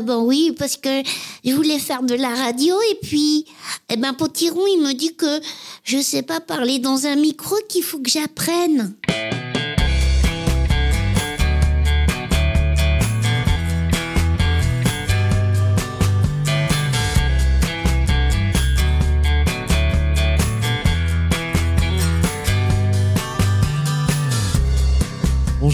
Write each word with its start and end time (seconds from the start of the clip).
Ben 0.00 0.18
oui, 0.18 0.54
parce 0.58 0.76
que 0.76 1.02
je 1.44 1.52
voulais 1.52 1.78
faire 1.78 2.02
de 2.02 2.14
la 2.14 2.34
radio 2.34 2.74
et 2.90 2.98
puis, 3.02 3.44
eh 3.88 3.96
ben 3.96 4.12
Potiron, 4.14 4.66
il 4.66 4.80
me 4.82 4.92
dit 4.92 5.14
que 5.14 5.40
je 5.84 5.98
sais 5.98 6.22
pas 6.22 6.40
parler 6.40 6.78
dans 6.78 7.06
un 7.06 7.16
micro, 7.16 7.56
qu'il 7.68 7.82
faut 7.82 7.98
que 7.98 8.10
j'apprenne. 8.10 8.94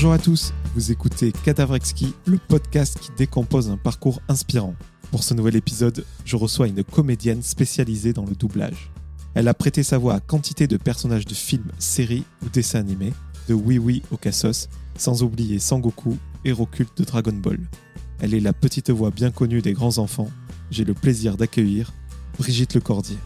Bonjour 0.07 0.21
à 0.21 0.23
tous, 0.23 0.53
vous 0.77 0.93
écoutez 0.93 1.33
Cadavrexki, 1.33 2.15
le 2.27 2.39
podcast 2.39 2.97
qui 3.01 3.11
décompose 3.19 3.71
un 3.71 3.77
parcours 3.77 4.23
inspirant. 4.29 4.77
Pour 5.11 5.25
ce 5.25 5.35
nouvel 5.35 5.57
épisode, 5.57 6.05
je 6.25 6.37
reçois 6.37 6.69
une 6.69 6.85
comédienne 6.85 7.43
spécialisée 7.43 8.13
dans 8.13 8.25
le 8.25 8.37
doublage. 8.37 8.93
Elle 9.35 9.49
a 9.49 9.53
prêté 9.53 9.83
sa 9.83 9.99
voix 9.99 10.15
à 10.15 10.21
quantité 10.21 10.69
de 10.69 10.77
personnages 10.77 11.25
de 11.25 11.35
films, 11.35 11.73
séries 11.81 12.23
ou 12.45 12.49
dessins 12.49 12.79
animés, 12.79 13.13
de 13.49 13.55
Oui 13.55 13.79
Oui 13.79 14.03
au 14.13 14.17
Cassos, 14.17 14.69
sans 14.97 15.25
oublier 15.25 15.59
Sangoku, 15.59 16.17
héros 16.45 16.67
culte 16.67 16.97
de 16.99 17.05
Dragon 17.05 17.35
Ball. 17.35 17.59
Elle 18.21 18.35
est 18.35 18.39
la 18.39 18.53
petite 18.53 18.91
voix 18.91 19.11
bien 19.11 19.33
connue 19.33 19.61
des 19.61 19.73
grands 19.73 19.99
enfants. 19.99 20.31
J'ai 20.71 20.85
le 20.85 20.95
plaisir 20.95 21.37
d'accueillir 21.37 21.93
Brigitte 22.39 22.75
Lecordier. 22.75 23.19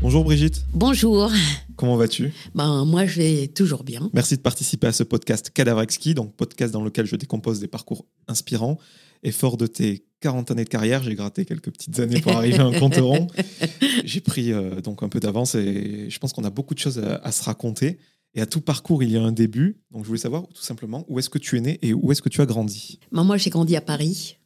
Bonjour 0.00 0.22
Brigitte. 0.22 0.64
Bonjour. 0.72 1.28
Comment 1.74 1.96
vas-tu? 1.96 2.32
Ben 2.54 2.84
moi 2.84 3.04
je 3.04 3.20
vais 3.20 3.48
toujours 3.48 3.82
bien. 3.82 4.08
Merci 4.12 4.36
de 4.36 4.40
participer 4.40 4.86
à 4.86 4.92
ce 4.92 5.02
podcast 5.02 5.50
Cadavrexki, 5.52 6.14
donc 6.14 6.36
podcast 6.36 6.72
dans 6.72 6.84
lequel 6.84 7.04
je 7.04 7.16
décompose 7.16 7.58
des 7.58 7.66
parcours 7.66 8.06
inspirants. 8.28 8.78
Et 9.24 9.32
fort 9.32 9.56
de 9.56 9.66
tes 9.66 10.06
40 10.20 10.52
années 10.52 10.62
de 10.62 10.68
carrière, 10.68 11.02
j'ai 11.02 11.16
gratté 11.16 11.44
quelques 11.44 11.72
petites 11.72 11.98
années 11.98 12.20
pour 12.20 12.30
arriver 12.30 12.58
à 12.58 12.66
un 12.66 12.78
compte 12.78 12.94
rond. 12.96 13.26
J'ai 14.04 14.20
pris 14.20 14.52
euh, 14.52 14.80
donc 14.80 15.02
un 15.02 15.08
peu 15.08 15.18
d'avance 15.18 15.56
et 15.56 16.08
je 16.08 16.18
pense 16.20 16.32
qu'on 16.32 16.44
a 16.44 16.50
beaucoup 16.50 16.74
de 16.74 16.78
choses 16.78 17.00
à, 17.00 17.16
à, 17.16 17.32
se 17.32 17.42
raconter. 17.42 17.98
Et 18.34 18.40
à 18.40 18.46
tout 18.46 18.60
parcours, 18.60 19.02
il 19.02 19.10
y 19.10 19.16
a 19.16 19.22
un 19.22 19.32
début. 19.32 19.80
Donc 19.90 20.04
je 20.04 20.06
voulais 20.06 20.20
savoir 20.20 20.46
tout 20.54 20.62
simplement 20.62 21.04
où 21.08 21.18
est-ce 21.18 21.28
que 21.28 21.38
tu 21.38 21.56
es 21.56 21.60
né 21.60 21.80
et 21.82 21.92
où 21.92 22.12
est-ce 22.12 22.22
que 22.22 22.28
tu 22.28 22.40
as 22.40 22.46
grandi? 22.46 23.00
Ben, 23.10 23.24
Moi 23.24 23.36
j'ai 23.36 23.50
grandi 23.50 23.74
à 23.74 23.80
Paris. 23.80 24.36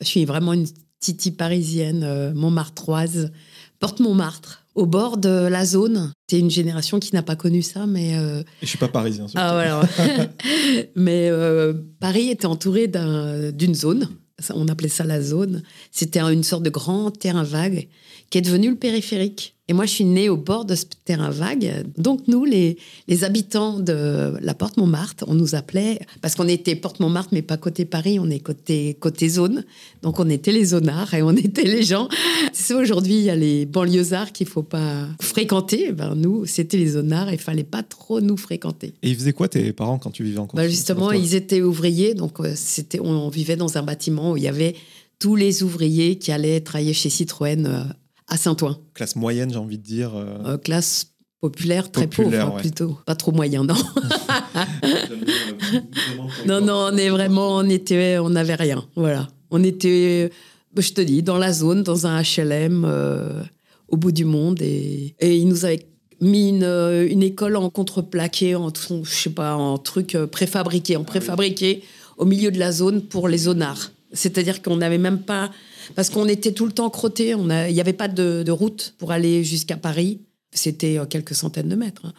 Je 0.00 0.06
suis 0.06 0.24
vraiment 0.24 0.52
une 0.52 0.66
titi 0.98 1.30
parisienne, 1.30 2.02
euh, 2.02 2.34
Montmartroise, 2.34 3.30
porte 3.78 4.00
Montmartre 4.00 4.65
au 4.76 4.86
bord 4.86 5.16
de 5.16 5.48
la 5.48 5.64
zone. 5.64 6.12
C'est 6.30 6.38
une 6.38 6.50
génération 6.50 7.00
qui 7.00 7.14
n'a 7.14 7.22
pas 7.22 7.34
connu 7.34 7.62
ça, 7.62 7.86
mais. 7.86 8.16
Euh... 8.16 8.42
Je 8.60 8.66
suis 8.66 8.78
pas 8.78 8.88
parisien. 8.88 9.26
Ah 9.34 9.52
voilà. 9.54 10.28
mais 10.94 11.28
euh, 11.30 11.72
Paris 11.98 12.28
était 12.28 12.46
entouré 12.46 12.86
d'une 12.86 13.74
zone. 13.74 14.08
On 14.54 14.68
appelait 14.68 14.88
ça 14.88 15.04
la 15.04 15.22
zone. 15.22 15.62
C'était 15.90 16.20
une 16.20 16.44
sorte 16.44 16.62
de 16.62 16.70
grand 16.70 17.10
terrain 17.10 17.42
vague 17.42 17.88
qui 18.30 18.38
est 18.38 18.42
devenu 18.42 18.70
le 18.70 18.76
périphérique. 18.76 19.56
Et 19.68 19.72
moi, 19.72 19.84
je 19.84 19.90
suis 19.90 20.04
née 20.04 20.28
au 20.28 20.36
bord 20.36 20.64
de 20.64 20.76
ce 20.76 20.84
terrain 21.04 21.30
vague. 21.30 21.86
Donc, 21.98 22.28
nous, 22.28 22.44
les, 22.44 22.78
les 23.08 23.24
habitants 23.24 23.80
de 23.80 24.34
la 24.40 24.54
Porte 24.54 24.76
Montmartre, 24.76 25.24
on 25.26 25.34
nous 25.34 25.56
appelait, 25.56 25.98
parce 26.22 26.36
qu'on 26.36 26.46
était 26.46 26.76
Porte 26.76 27.00
Montmartre, 27.00 27.30
mais 27.32 27.42
pas 27.42 27.56
côté 27.56 27.84
Paris, 27.84 28.20
on 28.20 28.30
est 28.30 28.38
côté, 28.38 28.94
côté 28.94 29.28
zone. 29.28 29.64
Donc, 30.02 30.20
on 30.20 30.30
était 30.30 30.52
les 30.52 30.66
zonards 30.66 31.14
et 31.14 31.22
on 31.22 31.32
était 31.36 31.64
les 31.64 31.82
gens. 31.82 32.08
C'est 32.52 32.74
aujourd'hui, 32.74 33.14
il 33.14 33.22
y 33.22 33.30
a 33.30 33.34
les 33.34 33.66
banlieusards 33.66 34.30
qu'il 34.30 34.46
faut 34.46 34.62
pas 34.62 35.08
fréquenter. 35.20 35.90
Ben, 35.90 36.14
nous, 36.14 36.46
c'était 36.46 36.76
les 36.76 36.90
zonards 36.90 37.30
et 37.30 37.34
il 37.34 37.40
fallait 37.40 37.64
pas 37.64 37.82
trop 37.82 38.20
nous 38.20 38.36
fréquenter. 38.36 38.94
Et 39.02 39.10
ils 39.10 39.16
faisaient 39.16 39.32
quoi 39.32 39.48
tes 39.48 39.72
parents 39.72 39.98
quand 39.98 40.10
tu 40.10 40.22
vivais 40.22 40.38
en 40.38 40.48
ben 40.54 40.68
Justement, 40.68 41.10
ils 41.10 41.34
étaient 41.34 41.62
ouvriers. 41.62 42.14
Donc, 42.14 42.38
c'était, 42.54 43.00
on 43.00 43.28
vivait 43.30 43.56
dans 43.56 43.78
un 43.78 43.82
bâtiment 43.82 44.32
où 44.32 44.36
il 44.36 44.44
y 44.44 44.48
avait 44.48 44.76
tous 45.18 45.34
les 45.34 45.64
ouvriers 45.64 46.18
qui 46.18 46.30
allaient 46.30 46.60
travailler 46.60 46.92
chez 46.92 47.08
Citroën 47.10 47.86
à 48.28 48.36
Saint-Ouen. 48.36 48.78
Classe 48.94 49.16
moyenne, 49.16 49.52
j'ai 49.52 49.58
envie 49.58 49.78
de 49.78 49.82
dire. 49.82 50.14
Euh... 50.14 50.38
Euh, 50.44 50.58
classe 50.58 51.12
populaire, 51.40 51.90
très 51.90 52.06
populaire, 52.06 52.46
pauvre 52.46 52.56
ouais. 52.56 52.62
plutôt. 52.62 52.98
Pas 53.06 53.14
trop 53.14 53.32
moyen, 53.32 53.64
non. 53.64 53.74
non, 56.46 56.60
non, 56.60 56.90
on 56.92 56.96
est 56.96 57.10
vraiment, 57.10 57.56
on 57.56 57.68
était, 57.68 58.18
on 58.18 58.30
n'avait 58.30 58.54
rien. 58.54 58.84
Voilà, 58.96 59.28
on 59.50 59.62
était, 59.62 60.30
je 60.76 60.92
te 60.92 61.00
dis, 61.00 61.22
dans 61.22 61.38
la 61.38 61.52
zone, 61.52 61.82
dans 61.82 62.06
un 62.06 62.22
HLM, 62.22 62.84
euh, 62.84 63.42
au 63.88 63.96
bout 63.96 64.12
du 64.12 64.24
monde, 64.24 64.60
et, 64.60 65.14
et 65.20 65.36
ils 65.36 65.46
nous 65.46 65.64
avaient 65.64 65.86
mis 66.20 66.48
une, 66.48 66.64
une 66.64 67.22
école 67.22 67.56
en 67.56 67.70
contreplaqué, 67.70 68.54
en 68.54 68.72
je 68.74 69.10
sais 69.10 69.30
pas, 69.30 69.54
en 69.54 69.78
truc 69.78 70.16
préfabriqué, 70.32 70.96
en 70.96 71.04
préfabriqué, 71.04 71.82
au 72.16 72.24
milieu 72.24 72.50
de 72.50 72.58
la 72.58 72.72
zone 72.72 73.02
pour 73.02 73.28
les 73.28 73.38
zonards. 73.38 73.92
C'est-à-dire 74.12 74.62
qu'on 74.62 74.76
n'avait 74.76 74.98
même 74.98 75.20
pas 75.20 75.50
parce 75.94 76.10
qu'on 76.10 76.26
était 76.26 76.52
tout 76.52 76.66
le 76.66 76.72
temps 76.72 76.90
crottés. 76.90 77.30
Il 77.30 77.74
n'y 77.74 77.80
avait 77.80 77.92
pas 77.92 78.08
de, 78.08 78.42
de, 78.44 78.52
route 78.52 78.94
pour 78.98 79.12
aller 79.12 79.44
jusqu'à 79.44 79.76
Paris. 79.76 80.20
C'était 80.52 80.98
quelques 81.08 81.34
centaines 81.34 81.68
de 81.68 81.76
mètres. 81.76 82.06
Hein. 82.06 82.12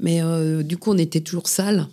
Mais 0.00 0.22
euh, 0.22 0.62
du 0.62 0.76
coup, 0.76 0.90
on 0.92 0.98
était 0.98 1.20
toujours 1.20 1.48
sales. 1.48 1.86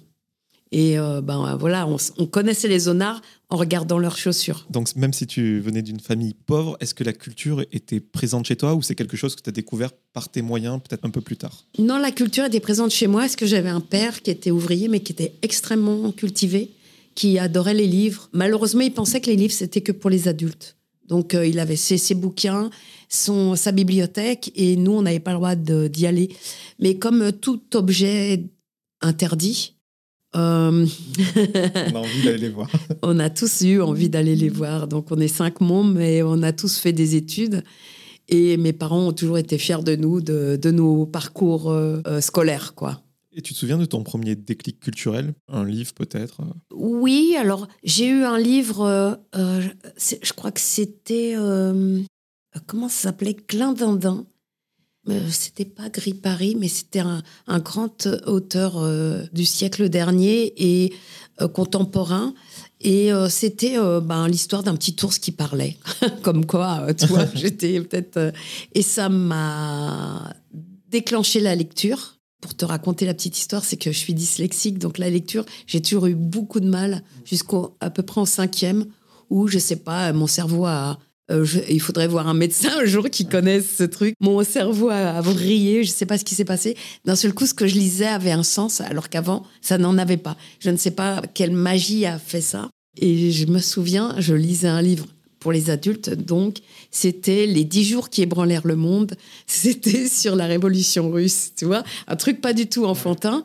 Et 0.71 0.99
euh, 0.99 1.21
ben 1.21 1.55
voilà, 1.55 1.87
on, 1.87 1.95
on, 2.17 2.25
connaissait 2.25 2.67
les 2.67 2.79
zonards 2.79 3.21
en 3.49 3.55
regardant 3.55 3.99
leurs 3.99 4.17
chaussures. 4.17 4.65
Donc 4.69 4.93
même 4.97 5.13
si 5.13 5.25
tu 5.25 5.61
venais 5.61 5.81
d'une 5.81 6.01
famille 6.01 6.33
pauvre, 6.33 6.75
est-ce 6.81 6.93
que 6.93 7.05
la 7.05 7.13
culture 7.13 7.63
était 7.71 8.01
présente 8.01 8.45
chez 8.45 8.57
toi 8.57 8.75
ou 8.75 8.81
c'est 8.81 8.95
quelque 8.95 9.15
chose 9.15 9.35
que 9.35 9.41
tu 9.41 9.49
as 9.49 9.53
découvert 9.53 9.91
par 10.11 10.27
tes 10.27 10.41
moyens 10.41 10.81
peut-être 10.83 11.05
un 11.05 11.09
peu 11.09 11.21
plus 11.21 11.37
tard? 11.37 11.63
Non, 11.79 11.97
la 11.97 12.11
culture 12.11 12.43
était 12.43 12.59
présente 12.59 12.91
chez 12.91 13.07
moi. 13.07 13.25
Est-ce 13.25 13.37
que 13.37 13.45
j'avais 13.45 13.69
un 13.69 13.79
père 13.79 14.21
qui 14.21 14.29
était 14.29 14.51
ouvrier 14.51 14.89
mais 14.89 14.99
qui 14.99 15.13
était 15.13 15.35
extrêmement 15.41 16.11
cultivé, 16.11 16.71
qui 17.15 17.39
adorait 17.39 17.73
les 17.73 17.87
livres? 17.87 18.29
Malheureusement, 18.33 18.81
il 18.81 18.91
pensait 18.91 19.21
que 19.21 19.29
les 19.29 19.37
livres 19.37 19.53
c'était 19.53 19.81
que 19.81 19.93
pour 19.93 20.09
les 20.09 20.27
adultes. 20.27 20.76
Donc, 21.07 21.33
euh, 21.33 21.45
il 21.45 21.59
avait 21.59 21.75
ses, 21.75 21.97
ses, 21.97 22.15
bouquins, 22.15 22.69
son, 23.09 23.55
sa 23.55 23.71
bibliothèque, 23.71 24.51
et 24.55 24.75
nous, 24.75 24.91
on 24.91 25.01
n'avait 25.01 25.19
pas 25.19 25.31
le 25.31 25.37
droit 25.37 25.55
d'y 25.55 26.05
aller. 26.05 26.29
Mais 26.79 26.97
comme 26.97 27.21
euh, 27.21 27.31
tout 27.31 27.61
objet 27.75 28.43
interdit, 29.01 29.75
euh... 30.35 30.85
on 31.91 31.95
a 31.95 31.99
envie 31.99 32.23
d'aller 32.23 32.37
les 32.37 32.49
voir. 32.49 32.69
on 33.01 33.19
a 33.19 33.29
tous 33.29 33.61
eu 33.61 33.81
envie 33.81 34.09
d'aller 34.09 34.35
les 34.35 34.49
voir. 34.49 34.87
Donc, 34.87 35.11
on 35.11 35.19
est 35.19 35.27
cinq 35.27 35.61
mômes, 35.61 35.93
mais 35.93 36.21
on 36.23 36.43
a 36.43 36.51
tous 36.51 36.77
fait 36.77 36.93
des 36.93 37.15
études. 37.15 37.63
Et 38.29 38.57
mes 38.57 38.73
parents 38.73 39.07
ont 39.07 39.13
toujours 39.13 39.37
été 39.37 39.57
fiers 39.57 39.83
de 39.83 39.95
nous, 39.95 40.19
de, 40.19 40.59
de 40.61 40.71
nos 40.71 41.05
parcours 41.05 41.71
euh, 41.71 42.19
scolaires, 42.19 42.73
quoi. 42.75 43.01
Et 43.37 43.41
tu 43.43 43.53
te 43.53 43.59
souviens 43.59 43.77
de 43.77 43.85
ton 43.85 44.01
premier 44.01 44.35
déclic 44.35 44.79
culturel? 44.79 45.35
Un 45.47 45.63
livre 45.63 45.93
peut-être? 45.93 46.41
Oui, 46.73 47.35
alors 47.37 47.67
j'ai 47.83 48.07
eu 48.07 48.23
un 48.23 48.39
livre, 48.39 48.81
euh, 48.81 49.13
euh, 49.35 49.61
je 50.23 50.33
crois 50.33 50.51
que 50.51 50.59
c'était, 50.59 51.35
euh, 51.37 52.01
comment 52.65 52.89
ça 52.89 53.09
s'appelait? 53.09 53.35
Clin 53.35 53.73
d'Indin. 53.73 54.25
C'était 55.29 55.65
pas 55.65 55.87
Gris 55.89 56.15
Paris, 56.15 56.57
mais 56.59 56.67
c'était 56.67 56.99
un, 56.99 57.21
un, 57.45 57.59
grand 57.59 58.07
auteur 58.25 58.85
du 59.31 59.45
siècle 59.45 59.87
dernier 59.87 60.53
et 60.57 60.93
contemporain. 61.53 62.33
Et 62.81 63.11
c'était 63.29 63.77
ben, 64.01 64.27
l'histoire 64.27 64.63
d'un 64.63 64.75
petit 64.75 64.97
ours 65.05 65.17
qui 65.17 65.31
parlait. 65.31 65.77
Comme 66.23 66.45
quoi, 66.45 66.93
tu 66.93 67.05
vois, 67.05 67.25
j'étais 67.35 67.79
peut-être. 67.79 68.33
et 68.73 68.81
ça 68.81 69.07
m'a 69.07 70.33
déclenché 70.89 71.39
la 71.39 71.55
lecture 71.55 72.16
pour 72.41 72.55
te 72.55 72.65
raconter 72.65 73.05
la 73.05 73.13
petite 73.13 73.37
histoire, 73.37 73.65
c'est 73.65 73.77
que 73.77 73.91
je 73.91 73.97
suis 73.97 74.13
dyslexique, 74.13 74.77
donc 74.77 74.97
la 74.97 75.09
lecture, 75.09 75.45
j'ai 75.65 75.81
toujours 75.81 76.07
eu 76.07 76.15
beaucoup 76.15 76.59
de 76.59 76.69
mal 76.69 77.03
jusqu'à 77.25 77.57
à 77.79 77.89
peu 77.89 78.03
près 78.03 78.21
en 78.21 78.25
cinquième, 78.25 78.85
où 79.29 79.47
je 79.47 79.59
sais 79.59 79.77
pas, 79.77 80.13
mon 80.13 80.27
cerveau 80.27 80.65
a, 80.65 80.99
euh, 81.31 81.45
il 81.69 81.81
faudrait 81.81 82.07
voir 82.07 82.27
un 82.27 82.33
médecin 82.33 82.69
un 82.81 82.85
jour 82.85 83.09
qui 83.09 83.25
connaisse 83.25 83.75
ce 83.77 83.83
truc. 83.83 84.13
Mon 84.19 84.43
cerveau 84.43 84.89
a, 84.89 85.17
a 85.17 85.21
je 85.21 85.89
sais 85.89 86.05
pas 86.05 86.17
ce 86.17 86.23
qui 86.23 86.35
s'est 86.35 86.45
passé. 86.45 86.77
D'un 87.05 87.15
seul 87.15 87.33
coup, 87.33 87.45
ce 87.45 87.53
que 87.53 87.67
je 87.67 87.75
lisais 87.75 88.07
avait 88.07 88.31
un 88.31 88.43
sens, 88.43 88.81
alors 88.81 89.09
qu'avant, 89.09 89.43
ça 89.61 89.77
n'en 89.77 89.97
avait 89.97 90.17
pas. 90.17 90.37
Je 90.59 90.69
ne 90.69 90.77
sais 90.77 90.91
pas 90.91 91.21
quelle 91.33 91.51
magie 91.51 92.05
a 92.05 92.17
fait 92.19 92.41
ça. 92.41 92.69
Et 92.99 93.31
je 93.31 93.45
me 93.45 93.59
souviens, 93.59 94.15
je 94.19 94.33
lisais 94.33 94.67
un 94.67 94.81
livre 94.81 95.05
pour 95.39 95.51
les 95.51 95.69
adultes. 95.69 96.09
Donc, 96.09 96.57
c'était 96.91 97.45
les 97.45 97.63
dix 97.63 97.83
jours 97.83 98.09
qui 98.09 98.21
ébranlèrent 98.21 98.67
le 98.67 98.75
monde. 98.75 99.15
C'était 99.47 100.07
sur 100.07 100.35
la 100.35 100.45
révolution 100.45 101.11
russe, 101.11 101.51
tu 101.55 101.65
vois, 101.65 101.83
un 102.07 102.15
truc 102.15 102.41
pas 102.41 102.53
du 102.53 102.67
tout 102.67 102.85
enfantin. 102.85 103.43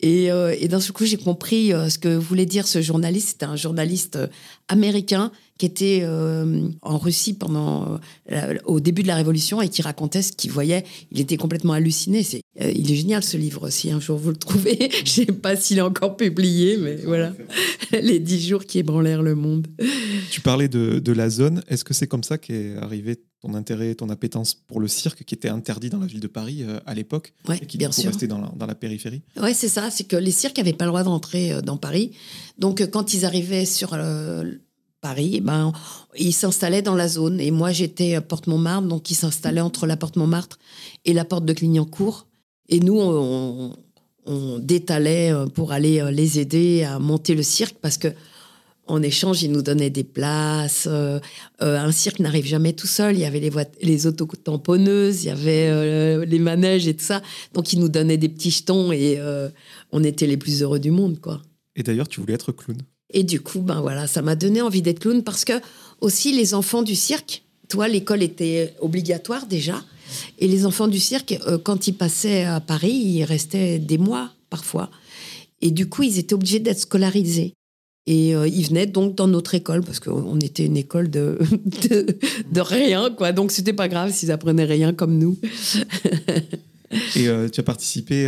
Et, 0.00 0.32
euh, 0.32 0.54
et 0.58 0.66
d'un 0.66 0.80
seul 0.80 0.92
coup, 0.92 1.04
j'ai 1.04 1.16
compris 1.16 1.72
euh, 1.72 1.88
ce 1.88 1.98
que 1.98 2.08
voulait 2.08 2.46
dire 2.46 2.66
ce 2.66 2.82
journaliste. 2.82 3.28
C'était 3.30 3.46
un 3.46 3.56
journaliste 3.56 4.16
euh, 4.16 4.26
américain 4.68 5.30
qui 5.62 5.66
était 5.66 6.00
euh, 6.02 6.68
en 6.82 6.98
Russie 6.98 7.34
pendant 7.34 8.00
euh, 8.32 8.58
au 8.64 8.80
début 8.80 9.04
de 9.04 9.06
la 9.06 9.14
Révolution 9.14 9.62
et 9.62 9.68
qui 9.68 9.80
racontait 9.80 10.20
ce 10.20 10.32
qu'il 10.32 10.50
voyait. 10.50 10.82
Il 11.12 11.20
était 11.20 11.36
complètement 11.36 11.72
halluciné. 11.74 12.24
C'est, 12.24 12.40
euh, 12.60 12.72
il 12.74 12.90
est 12.90 12.96
génial 12.96 13.22
ce 13.22 13.36
livre. 13.36 13.70
Si 13.70 13.92
un 13.92 14.00
jour 14.00 14.18
vous 14.18 14.30
le 14.30 14.36
trouvez, 14.36 14.90
je 15.04 15.08
sais 15.08 15.26
pas 15.26 15.54
s'il 15.54 15.78
est 15.78 15.82
encore 15.82 16.16
publié, 16.16 16.78
mais 16.78 16.96
voilà, 16.96 17.32
les 17.92 18.18
dix 18.18 18.44
jours 18.44 18.64
qui 18.64 18.80
ébranlèrent 18.80 19.22
le 19.22 19.36
monde. 19.36 19.68
Tu 20.32 20.40
parlais 20.40 20.66
de, 20.66 20.98
de 20.98 21.12
la 21.12 21.30
zone. 21.30 21.62
Est-ce 21.68 21.84
que 21.84 21.94
c'est 21.94 22.08
comme 22.08 22.24
ça 22.24 22.38
qu'est 22.38 22.74
arrivé 22.78 23.20
ton 23.40 23.54
intérêt, 23.54 23.94
ton 23.94 24.08
appétence 24.08 24.54
pour 24.54 24.80
le 24.80 24.88
cirque, 24.88 25.22
qui 25.22 25.34
était 25.36 25.48
interdit 25.48 25.90
dans 25.90 25.98
la 25.98 26.06
ville 26.06 26.20
de 26.20 26.28
Paris 26.28 26.64
à 26.86 26.94
l'époque, 26.94 27.34
ouais, 27.48 27.58
et 27.60 27.66
qui 27.66 27.76
bien 27.76 27.90
sûr. 27.90 28.06
restait 28.06 28.28
dans 28.28 28.40
la, 28.40 28.52
dans 28.56 28.66
la 28.66 28.76
périphérie? 28.76 29.22
Ouais, 29.40 29.52
c'est 29.52 29.68
ça. 29.68 29.90
C'est 29.90 30.04
que 30.04 30.14
les 30.14 30.30
cirques 30.30 30.58
n'avaient 30.58 30.72
pas 30.72 30.84
le 30.84 30.90
droit 30.90 31.02
d'entrer 31.02 31.60
dans 31.62 31.76
Paris. 31.76 32.12
Donc, 32.58 32.88
quand 32.90 33.14
ils 33.14 33.24
arrivaient 33.24 33.64
sur 33.64 33.94
Paris, 35.02 35.42
ben, 35.42 35.72
ils 36.16 36.32
s'installaient 36.32 36.80
dans 36.80 36.94
la 36.94 37.08
zone. 37.08 37.38
Et 37.40 37.50
moi, 37.50 37.72
j'étais 37.72 38.18
porte 38.22 38.46
Montmartre, 38.46 38.88
donc 38.88 39.10
ils 39.10 39.14
s'installaient 39.14 39.60
entre 39.60 39.86
la 39.86 39.98
porte 39.98 40.16
Montmartre 40.16 40.58
et 41.04 41.12
la 41.12 41.26
porte 41.26 41.44
de 41.44 41.52
Clignancourt. 41.52 42.26
Et 42.70 42.80
nous, 42.80 42.98
on, 42.98 43.76
détalait 44.60 45.32
pour 45.52 45.72
aller 45.72 46.00
les 46.12 46.38
aider 46.38 46.84
à 46.84 47.00
monter 47.00 47.34
le 47.34 47.42
cirque 47.42 47.76
parce 47.82 47.98
que 47.98 48.08
en 48.86 49.02
échange, 49.02 49.42
ils 49.42 49.50
nous 49.50 49.62
donnaient 49.62 49.90
des 49.90 50.04
places. 50.04 50.88
Euh, 50.90 51.20
un 51.60 51.92
cirque 51.92 52.18
n'arrive 52.18 52.46
jamais 52.46 52.72
tout 52.72 52.86
seul. 52.86 53.14
Il 53.14 53.20
y 53.20 53.24
avait 53.24 53.40
les, 53.40 53.50
les 53.82 54.06
autotamponneuses, 54.06 55.24
il 55.24 55.28
y 55.28 55.30
avait 55.30 55.68
euh, 55.68 56.24
les 56.24 56.38
manèges 56.38 56.88
et 56.88 56.94
tout 56.94 57.04
ça. 57.04 57.22
Donc, 57.54 57.72
ils 57.72 57.78
nous 57.78 57.88
donnaient 57.88 58.16
des 58.16 58.28
petits 58.28 58.50
jetons 58.50 58.92
et 58.92 59.16
euh, 59.18 59.48
on 59.92 60.02
était 60.02 60.26
les 60.26 60.36
plus 60.36 60.62
heureux 60.62 60.80
du 60.80 60.90
monde, 60.90 61.20
quoi. 61.20 61.40
Et 61.76 61.82
d'ailleurs, 61.82 62.08
tu 62.08 62.20
voulais 62.20 62.34
être 62.34 62.52
clown? 62.52 62.76
Et 63.12 63.24
du 63.24 63.40
coup, 63.40 63.60
ben 63.60 63.80
voilà, 63.80 64.06
ça 64.06 64.22
m'a 64.22 64.34
donné 64.34 64.62
envie 64.62 64.82
d'être 64.82 65.00
clown 65.00 65.22
parce 65.22 65.44
que 65.44 65.54
aussi 66.00 66.32
les 66.32 66.54
enfants 66.54 66.82
du 66.82 66.96
cirque, 66.96 67.44
toi, 67.68 67.88
l'école 67.88 68.22
était 68.22 68.74
obligatoire 68.80 69.46
déjà, 69.46 69.82
et 70.38 70.48
les 70.48 70.66
enfants 70.66 70.88
du 70.88 70.98
cirque, 70.98 71.38
euh, 71.46 71.58
quand 71.58 71.86
ils 71.86 71.94
passaient 71.94 72.44
à 72.44 72.60
Paris, 72.60 72.92
ils 72.92 73.24
restaient 73.24 73.78
des 73.78 73.98
mois 73.98 74.30
parfois, 74.50 74.90
et 75.60 75.70
du 75.70 75.88
coup, 75.88 76.02
ils 76.02 76.18
étaient 76.18 76.34
obligés 76.34 76.58
d'être 76.58 76.80
scolarisés. 76.80 77.54
Et 78.08 78.34
euh, 78.34 78.48
ils 78.48 78.66
venaient 78.66 78.86
donc 78.86 79.14
dans 79.14 79.28
notre 79.28 79.54
école 79.54 79.82
parce 79.82 80.00
qu'on 80.00 80.40
était 80.40 80.66
une 80.66 80.76
école 80.76 81.08
de, 81.08 81.38
de, 82.52 82.60
rien, 82.60 83.10
quoi. 83.10 83.30
Donc 83.30 83.52
c'était 83.52 83.72
pas 83.72 83.86
grave 83.86 84.12
s'ils 84.12 84.32
apprenaient 84.32 84.64
rien 84.64 84.92
comme 84.92 85.16
nous. 85.16 85.38
et 87.14 87.28
euh, 87.28 87.48
tu 87.48 87.60
as 87.60 87.62
participé 87.62 88.26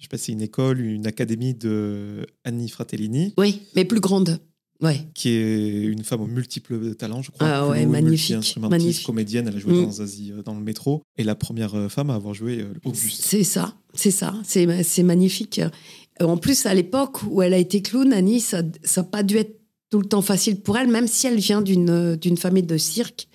je 0.00 0.06
sais 0.06 0.08
pas, 0.08 0.32
une 0.32 0.42
école, 0.42 0.80
une 0.80 1.06
académie 1.06 1.54
de 1.54 2.26
Annie 2.44 2.68
Fratellini. 2.68 3.34
Oui, 3.38 3.62
mais 3.76 3.84
plus 3.84 4.00
grande. 4.00 4.40
Ouais. 4.82 5.06
Qui 5.12 5.28
est 5.28 5.84
une 5.84 6.04
femme 6.04 6.22
aux 6.22 6.26
multiples 6.26 6.94
talents, 6.94 7.20
je 7.20 7.30
crois. 7.30 7.46
Ah 7.46 7.68
ouais, 7.68 7.84
magnifique. 7.84 8.56
magnifique. 8.58 9.04
comédienne, 9.04 9.46
elle 9.46 9.56
a 9.56 9.58
joué 9.58 9.74
mm. 9.74 9.84
dans 9.84 10.00
Asie, 10.00 10.32
dans 10.42 10.54
le 10.54 10.62
métro. 10.62 11.02
Et 11.18 11.24
la 11.24 11.34
première 11.34 11.74
euh, 11.74 11.88
femme 11.90 12.08
à 12.08 12.14
avoir 12.14 12.32
joué 12.32 12.60
euh, 12.60 12.72
Auguste. 12.84 13.22
C'est 13.22 13.44
ça, 13.44 13.74
c'est 13.92 14.10
ça. 14.10 14.34
C'est 14.42 15.02
magnifique. 15.02 15.60
En 16.18 16.38
plus, 16.38 16.64
à 16.64 16.72
l'époque 16.72 17.22
où 17.28 17.42
elle 17.42 17.52
a 17.52 17.58
été 17.58 17.82
clown, 17.82 18.12
Annie, 18.12 18.40
ça 18.40 18.62
n'a 18.62 19.02
pas 19.02 19.22
dû 19.22 19.36
être 19.36 19.60
tout 19.90 20.00
le 20.00 20.06
temps 20.06 20.22
facile 20.22 20.60
pour 20.60 20.78
elle, 20.78 20.88
même 20.88 21.06
si 21.06 21.26
elle 21.26 21.38
vient 21.38 21.60
d'une 21.60 22.36
famille 22.38 22.62
de 22.62 22.78
cirque. 22.78 23.28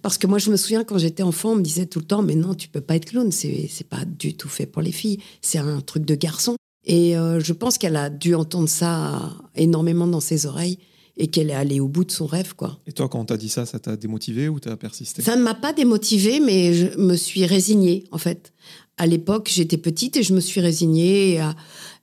Parce 0.00 0.18
que 0.18 0.26
moi, 0.26 0.38
je 0.38 0.50
me 0.50 0.56
souviens 0.56 0.84
quand 0.84 0.98
j'étais 0.98 1.22
enfant, 1.22 1.50
on 1.50 1.56
me 1.56 1.62
disait 1.62 1.86
tout 1.86 1.98
le 1.98 2.04
temps, 2.04 2.22
mais 2.22 2.34
non, 2.34 2.54
tu 2.54 2.68
peux 2.68 2.80
pas 2.80 2.96
être 2.96 3.06
clown, 3.06 3.30
c'est 3.30 3.68
pas 3.88 4.04
du 4.04 4.34
tout 4.34 4.48
fait 4.48 4.66
pour 4.66 4.82
les 4.82 4.92
filles, 4.92 5.18
c'est 5.40 5.58
un 5.58 5.80
truc 5.80 6.04
de 6.04 6.14
garçon. 6.14 6.56
Et 6.84 7.16
euh, 7.16 7.40
je 7.40 7.52
pense 7.52 7.78
qu'elle 7.78 7.96
a 7.96 8.10
dû 8.10 8.34
entendre 8.34 8.68
ça 8.68 9.36
énormément 9.54 10.06
dans 10.06 10.20
ses 10.20 10.46
oreilles 10.46 10.78
et 11.16 11.28
qu'elle 11.28 11.50
est 11.50 11.54
allée 11.54 11.78
au 11.78 11.88
bout 11.88 12.04
de 12.04 12.10
son 12.10 12.26
rêve, 12.26 12.54
quoi. 12.54 12.80
Et 12.86 12.92
toi, 12.92 13.08
quand 13.08 13.20
on 13.20 13.24
t'a 13.24 13.36
dit 13.36 13.50
ça, 13.50 13.66
ça 13.66 13.78
t'a 13.78 13.96
démotivé 13.96 14.48
ou 14.48 14.58
t'as 14.58 14.76
persisté? 14.76 15.22
Ça 15.22 15.36
ne 15.36 15.42
m'a 15.42 15.54
pas 15.54 15.72
démotivé, 15.72 16.40
mais 16.40 16.72
je 16.72 16.98
me 16.98 17.16
suis 17.16 17.44
résignée, 17.44 18.04
en 18.10 18.18
fait. 18.18 18.52
À 18.96 19.06
l'époque, 19.06 19.50
j'étais 19.52 19.76
petite 19.76 20.16
et 20.16 20.22
je 20.22 20.32
me 20.32 20.40
suis 20.40 20.60
résignée. 20.60 21.40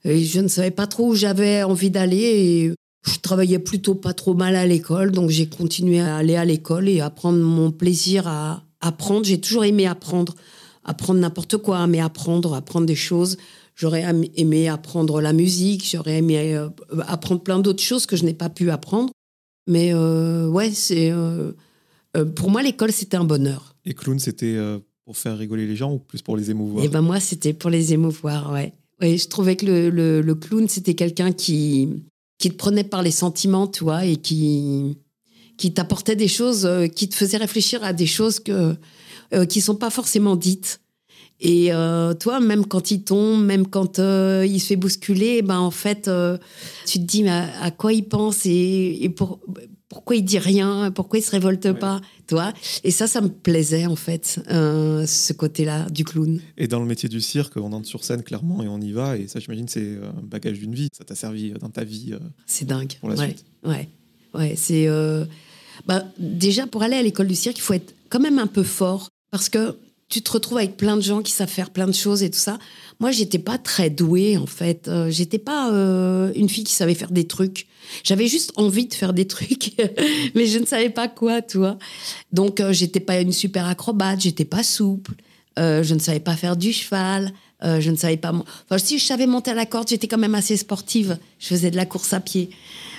et 0.04 0.24
je 0.24 0.40
ne 0.40 0.48
savais 0.48 0.70
pas 0.70 0.86
trop 0.86 1.08
où 1.08 1.14
j'avais 1.14 1.62
envie 1.62 1.90
d'aller. 1.90 2.72
Je 3.02 3.18
travaillais 3.18 3.58
plutôt 3.58 3.94
pas 3.94 4.12
trop 4.12 4.34
mal 4.34 4.56
à 4.56 4.66
l'école, 4.66 5.10
donc 5.10 5.30
j'ai 5.30 5.48
continué 5.48 6.00
à 6.00 6.16
aller 6.16 6.36
à 6.36 6.44
l'école 6.44 6.88
et 6.88 7.00
à 7.00 7.08
prendre 7.08 7.38
mon 7.38 7.70
plaisir 7.70 8.28
à 8.28 8.62
apprendre. 8.80 9.24
J'ai 9.24 9.40
toujours 9.40 9.64
aimé 9.64 9.86
apprendre, 9.86 10.34
apprendre 10.84 11.20
n'importe 11.20 11.56
quoi, 11.56 11.86
mais 11.86 12.00
apprendre, 12.00 12.54
apprendre 12.54 12.86
des 12.86 12.94
choses. 12.94 13.38
J'aurais 13.74 14.04
aimé 14.36 14.68
apprendre 14.68 15.22
la 15.22 15.32
musique, 15.32 15.88
j'aurais 15.90 16.18
aimé 16.18 16.54
euh, 16.54 16.68
apprendre 17.06 17.40
plein 17.40 17.58
d'autres 17.58 17.82
choses 17.82 18.04
que 18.04 18.16
je 18.16 18.24
n'ai 18.24 18.34
pas 18.34 18.50
pu 18.50 18.70
apprendre. 18.70 19.10
Mais 19.66 19.94
euh, 19.94 20.46
ouais, 20.48 20.70
c'est 20.70 21.10
euh, 21.10 21.52
pour 22.36 22.50
moi 22.50 22.62
l'école 22.62 22.92
c'était 22.92 23.16
un 23.16 23.24
bonheur. 23.24 23.76
Et 23.86 23.94
clown 23.94 24.18
c'était 24.18 24.58
pour 25.06 25.16
faire 25.16 25.38
rigoler 25.38 25.66
les 25.66 25.76
gens 25.76 25.94
ou 25.94 25.98
plus 25.98 26.20
pour 26.20 26.36
les 26.36 26.50
émouvoir? 26.50 26.84
Et 26.84 26.86
eh 26.86 26.90
ben 26.90 27.00
moi 27.00 27.20
c'était 27.20 27.54
pour 27.54 27.70
les 27.70 27.94
émouvoir, 27.94 28.52
ouais. 28.52 28.74
Oui, 29.00 29.16
je 29.16 29.28
trouvais 29.28 29.56
que 29.56 29.64
le, 29.64 30.20
le 30.20 30.34
clown 30.34 30.68
c'était 30.68 30.94
quelqu'un 30.94 31.32
qui 31.32 31.88
qui 32.40 32.50
te 32.50 32.56
prenait 32.56 32.84
par 32.84 33.02
les 33.02 33.10
sentiments, 33.12 33.68
tu 33.68 33.84
vois, 33.84 34.06
et 34.06 34.16
qui, 34.16 34.96
qui 35.58 35.72
t'apportait 35.74 36.16
des 36.16 36.26
choses, 36.26 36.64
euh, 36.64 36.86
qui 36.86 37.08
te 37.08 37.14
faisait 37.14 37.36
réfléchir 37.36 37.84
à 37.84 37.92
des 37.92 38.06
choses 38.06 38.40
que, 38.40 38.74
euh, 39.34 39.44
qui 39.44 39.60
sont 39.60 39.76
pas 39.76 39.90
forcément 39.90 40.34
dites. 40.34 40.80
Et 41.38 41.72
euh, 41.72 42.14
toi, 42.14 42.40
même 42.40 42.64
quand 42.66 42.90
il 42.90 43.04
tombe, 43.04 43.44
même 43.44 43.66
quand 43.66 43.98
il 43.98 44.58
se 44.58 44.66
fait 44.66 44.76
bousculer, 44.76 45.42
ben 45.42 45.58
en 45.58 45.70
fait, 45.70 46.10
tu 46.86 46.98
te 46.98 47.04
dis 47.04 47.22
mais 47.22 47.30
à, 47.30 47.70
quoi 47.70 47.92
il 47.92 48.08
pense 48.08 48.44
et, 48.44 48.98
et 49.00 49.08
pour, 49.08 49.40
pourquoi 49.90 50.16
il 50.16 50.24
dit 50.24 50.38
rien, 50.38 50.90
pourquoi 50.92 51.18
il 51.18 51.22
se 51.22 51.32
révolte 51.32 51.72
pas, 51.72 52.00
toi. 52.28 52.52
Et 52.84 52.92
ça, 52.92 53.08
ça 53.08 53.20
me 53.20 53.28
plaisait 53.28 53.86
en 53.86 53.96
fait, 53.96 54.40
euh, 54.48 55.04
ce 55.04 55.32
côté-là 55.32 55.90
du 55.90 56.04
clown. 56.04 56.40
Et 56.56 56.68
dans 56.68 56.78
le 56.78 56.86
métier 56.86 57.08
du 57.08 57.20
cirque, 57.20 57.56
on 57.56 57.72
entre 57.72 57.88
sur 57.88 58.04
scène 58.04 58.22
clairement 58.22 58.62
et 58.62 58.68
on 58.68 58.80
y 58.80 58.92
va. 58.92 59.18
Et 59.18 59.26
ça, 59.26 59.40
j'imagine, 59.40 59.66
c'est 59.66 59.96
un 59.96 60.22
bagage 60.22 60.60
d'une 60.60 60.74
vie. 60.74 60.88
Ça 60.96 61.04
t'a 61.04 61.16
servi 61.16 61.50
dans 61.60 61.70
ta 61.70 61.82
vie. 61.82 62.12
Euh, 62.12 62.18
c'est 62.46 62.66
dingue. 62.66 62.92
Pour 63.00 63.08
la 63.08 63.16
ouais. 63.16 63.26
suite. 63.26 63.44
Ouais, 63.64 63.88
ouais. 64.34 64.54
C'est 64.56 64.86
euh, 64.86 65.24
bah, 65.86 66.04
déjà 66.18 66.68
pour 66.68 66.84
aller 66.84 66.96
à 66.96 67.02
l'école 67.02 67.26
du 67.26 67.34
cirque, 67.34 67.58
il 67.58 67.62
faut 67.62 67.74
être 67.74 67.92
quand 68.10 68.20
même 68.20 68.38
un 68.38 68.46
peu 68.46 68.62
fort 68.62 69.08
parce 69.32 69.48
que 69.48 69.76
tu 70.08 70.22
te 70.22 70.30
retrouves 70.30 70.58
avec 70.58 70.76
plein 70.76 70.96
de 70.96 71.02
gens 71.02 71.20
qui 71.20 71.32
savent 71.32 71.48
faire 71.48 71.70
plein 71.70 71.86
de 71.88 71.92
choses 71.92 72.22
et 72.22 72.30
tout 72.30 72.38
ça. 72.38 72.60
Moi, 73.00 73.10
j'étais 73.10 73.38
pas 73.38 73.58
très 73.58 73.90
douée 73.90 74.36
en 74.36 74.46
fait. 74.46 74.90
j'étais 75.08 75.38
pas 75.38 75.70
une 76.34 76.48
fille 76.48 76.64
qui 76.64 76.74
savait 76.74 76.94
faire 76.94 77.10
des 77.10 77.26
trucs. 77.26 77.66
J'avais 78.04 78.26
juste 78.26 78.52
envie 78.56 78.86
de 78.86 78.94
faire 78.94 79.12
des 79.12 79.26
trucs, 79.26 79.72
mais 80.34 80.46
je 80.46 80.58
ne 80.58 80.66
savais 80.66 80.90
pas 80.90 81.08
quoi, 81.08 81.42
toi. 81.42 81.78
Donc, 82.32 82.60
euh, 82.60 82.72
j'étais 82.72 83.00
pas 83.00 83.20
une 83.20 83.32
super 83.32 83.66
acrobate, 83.66 84.20
j'étais 84.20 84.44
pas 84.44 84.62
souple, 84.62 85.12
euh, 85.58 85.82
je 85.82 85.94
ne 85.94 85.98
savais 85.98 86.20
pas 86.20 86.36
faire 86.36 86.56
du 86.56 86.72
cheval, 86.72 87.32
euh, 87.64 87.80
je 87.80 87.90
ne 87.90 87.96
savais 87.96 88.16
pas. 88.16 88.32
Enfin, 88.32 88.78
si 88.78 88.98
je 88.98 89.04
savais 89.04 89.26
monter 89.26 89.50
à 89.50 89.54
la 89.54 89.66
corde, 89.66 89.88
j'étais 89.88 90.08
quand 90.08 90.18
même 90.18 90.34
assez 90.34 90.56
sportive. 90.56 91.18
Je 91.38 91.46
faisais 91.48 91.70
de 91.70 91.76
la 91.76 91.86
course 91.86 92.12
à 92.12 92.20
pied. 92.20 92.50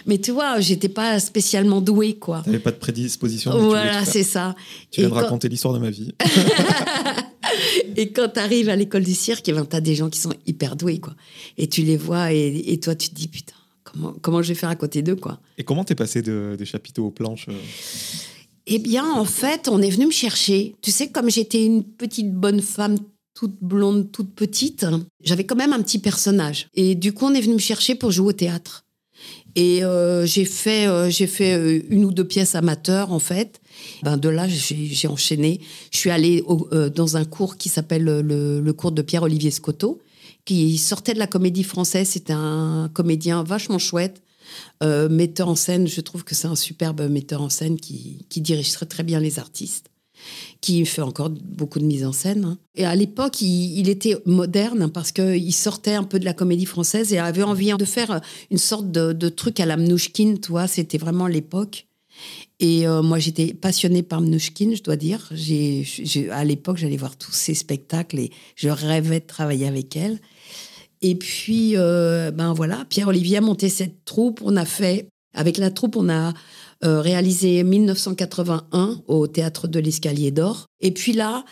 Mais 0.06 0.18
tu 0.18 0.32
vois, 0.32 0.60
j'étais 0.60 0.90
pas 0.90 1.20
spécialement 1.20 1.82
douée, 1.82 2.16
quoi. 2.16 2.42
T'avais 2.44 2.60
pas 2.60 2.72
de 2.72 2.78
prédisposition. 2.78 3.52
Voilà, 3.60 4.06
c'est 4.06 4.24
ça. 4.24 4.56
Tu 4.90 5.02
viens 5.02 5.10
de 5.10 5.14
raconter 5.14 5.50
l'histoire 5.50 5.74
de 5.74 5.80
ma 5.80 5.90
vie. 5.90 6.14
et 7.96 8.12
quand 8.12 8.30
tu 8.34 8.40
arrives 8.40 8.70
à 8.70 8.76
l'école 8.76 9.04
du 9.04 9.14
cirque, 9.14 9.48
eh 9.50 9.54
ben, 9.54 9.66
tu 9.66 9.76
as 9.76 9.82
des 9.82 9.96
gens 9.96 10.10
qui 10.10 10.20
sont 10.20 10.34
hyper 10.48 10.76
doués, 10.76 11.00
quoi. 11.00 11.16
Et 11.58 11.68
tu 11.68 11.84
les 11.84 11.98
vois, 11.98 12.34
et, 12.34 12.64
et 12.68 12.80
toi, 12.80 12.96
tu 12.96 13.10
te 13.10 13.16
dis, 13.16 13.28
putain, 13.28 13.54
comment, 14.22 14.42
je 14.42 14.50
vais 14.50 14.56
faire 14.56 14.70
à 14.70 14.76
côté 14.76 15.02
d'eux, 15.02 15.16
quoi. 15.16 15.40
Et 15.58 15.64
comment 15.64 15.84
t'es 15.84 15.96
passé 15.96 16.22
des 16.22 16.66
chapiteaux 16.66 17.08
aux 17.08 17.12
planches 17.12 17.48
euh 17.50 17.54
Eh 18.68 18.80
bien, 18.80 19.10
en 19.10 19.26
fait, 19.26 19.68
on 19.68 19.82
est 19.82 19.90
venu 19.90 20.08
me 20.08 20.12
chercher. 20.12 20.76
Tu 20.82 20.92
sais, 20.92 21.10
comme 21.10 21.30
j'étais 21.30 21.66
une 21.66 21.84
petite 21.84 22.32
bonne 22.32 22.62
femme 22.62 22.98
toute 23.42 23.58
blonde, 23.60 24.12
toute 24.12 24.36
petite, 24.36 24.86
j'avais 25.24 25.46
quand 25.46 25.56
même 25.56 25.74
un 25.74 25.82
petit 25.82 25.98
personnage. 25.98 26.68
Et 26.76 26.94
du 26.94 27.12
coup, 27.12 27.26
on 27.26 27.34
est 27.34 27.42
venu 27.42 27.56
me 27.56 27.60
chercher 27.60 27.96
pour 27.96 28.12
jouer 28.12 28.28
au 28.28 28.34
théâtre. 28.34 28.86
Et 29.56 29.84
euh, 29.84 30.28
j'ai 30.28 30.46
fait, 30.46 30.86
euh, 30.86 31.10
j'ai 31.10 31.26
fait 31.26 31.84
une 31.90 32.06
ou 32.06 32.12
deux 32.12 32.24
pièces 32.24 32.54
amateurs, 32.54 33.12
en 33.12 33.18
fait. 33.18 33.60
Ben, 34.04 34.16
de 34.16 34.30
là, 34.30 34.48
j'ai 34.48 35.08
enchaîné. 35.08 35.60
Je 35.92 35.98
suis 35.98 36.12
allée 36.12 36.44
dans 36.96 37.18
un 37.18 37.26
cours 37.26 37.58
qui 37.58 37.68
s'appelle 37.68 38.04
le, 38.04 38.62
le, 38.62 38.74
cours 38.74 38.92
de 38.92 39.02
Pierre-Olivier 39.02 39.50
Scotto, 39.50 40.04
qui 40.46 40.78
sortait 40.78 41.16
de 41.16 41.20
la 41.20 41.26
comédie 41.26 41.64
française. 41.64 42.10
C'était 42.10 42.34
un 42.34 42.92
comédien 42.94 43.42
vachement 43.42 43.80
chouette. 43.80 44.22
Euh, 44.84 45.10
metteur 45.10 45.48
en 45.48 45.56
scène, 45.56 45.88
je 45.88 46.02
trouve 46.02 46.24
que 46.24 46.36
c'est 46.36 46.48
un 46.48 46.56
superbe 46.56 47.02
metteur 47.10 47.42
en 47.42 47.50
scène 47.50 47.80
qui, 47.80 48.26
qui 48.30 48.42
dirige 48.42 48.72
très, 48.72 48.86
très 48.86 49.04
bien 49.04 49.20
les 49.20 49.40
artistes, 49.40 49.90
qui 50.62 50.86
fait 50.86 51.02
encore 51.02 51.30
beaucoup 51.30 51.80
de 51.80 51.86
mise 51.86 52.06
en 52.06 52.12
scène. 52.12 52.46
Hein. 52.46 52.58
Et 52.76 52.86
à 52.86 52.96
l'époque, 52.96 53.42
il, 53.42 53.90
était 53.90 54.16
moderne 54.26 54.90
parce 54.92 55.12
qu'il 55.12 55.54
sortait 55.54 55.96
un 55.96 56.04
peu 56.04 56.20
de 56.20 56.26
la 56.26 56.34
comédie 56.34 56.66
française 56.66 57.14
et 57.14 57.18
avait 57.18 57.44
envie 57.44 57.74
de 57.74 57.86
faire 57.86 58.22
une 58.52 58.58
sorte 58.58 58.92
de, 58.92 59.30
truc 59.30 59.60
à 59.60 59.66
la 59.66 59.78
Mnouchkine, 59.78 60.40
tu 60.40 60.50
vois, 60.50 60.68
c'était 60.68 60.98
vraiment 60.98 61.28
l'époque. 61.28 61.88
Et 62.60 62.88
euh, 62.88 63.02
moi, 63.02 63.18
j'étais 63.18 63.54
passionnée 63.54 64.04
par 64.04 64.22
Mnouchkine, 64.22 64.76
je 64.76 64.84
dois 64.84 64.96
dire. 64.96 65.32
À 66.32 66.46
l'époque, 66.46 66.78
j'allais 66.78 66.98
voir 66.98 67.18
tous 67.18 67.32
ses 67.32 67.56
spectacles 67.56 68.20
et 68.20 68.32
je 68.56 68.70
rêvais 68.70 69.20
de 69.20 69.26
travailler 69.26 69.68
avec 69.68 69.96
elle. 69.96 70.20
Et 71.02 71.16
puis, 71.16 71.76
euh, 71.76 72.30
ben 72.30 72.54
voilà, 72.54 72.86
Pierre-Olivier 72.88 73.38
a 73.38 73.42
monté 73.42 73.70
cette 73.70 74.06
troupe. 74.06 74.42
On 74.44 74.56
a 74.56 74.66
fait, 74.66 75.08
avec 75.34 75.58
la 75.58 75.72
troupe, 75.72 75.96
on 75.96 76.10
a 76.10 76.34
réalisé 76.84 77.64
1981 77.64 79.02
au 79.08 79.28
théâtre 79.28 79.68
de 79.68 79.80
l'Escalier 79.80 80.32
d'Or. 80.32 80.66
Et 80.80 80.92
puis 80.92 81.14
là, 81.14 81.46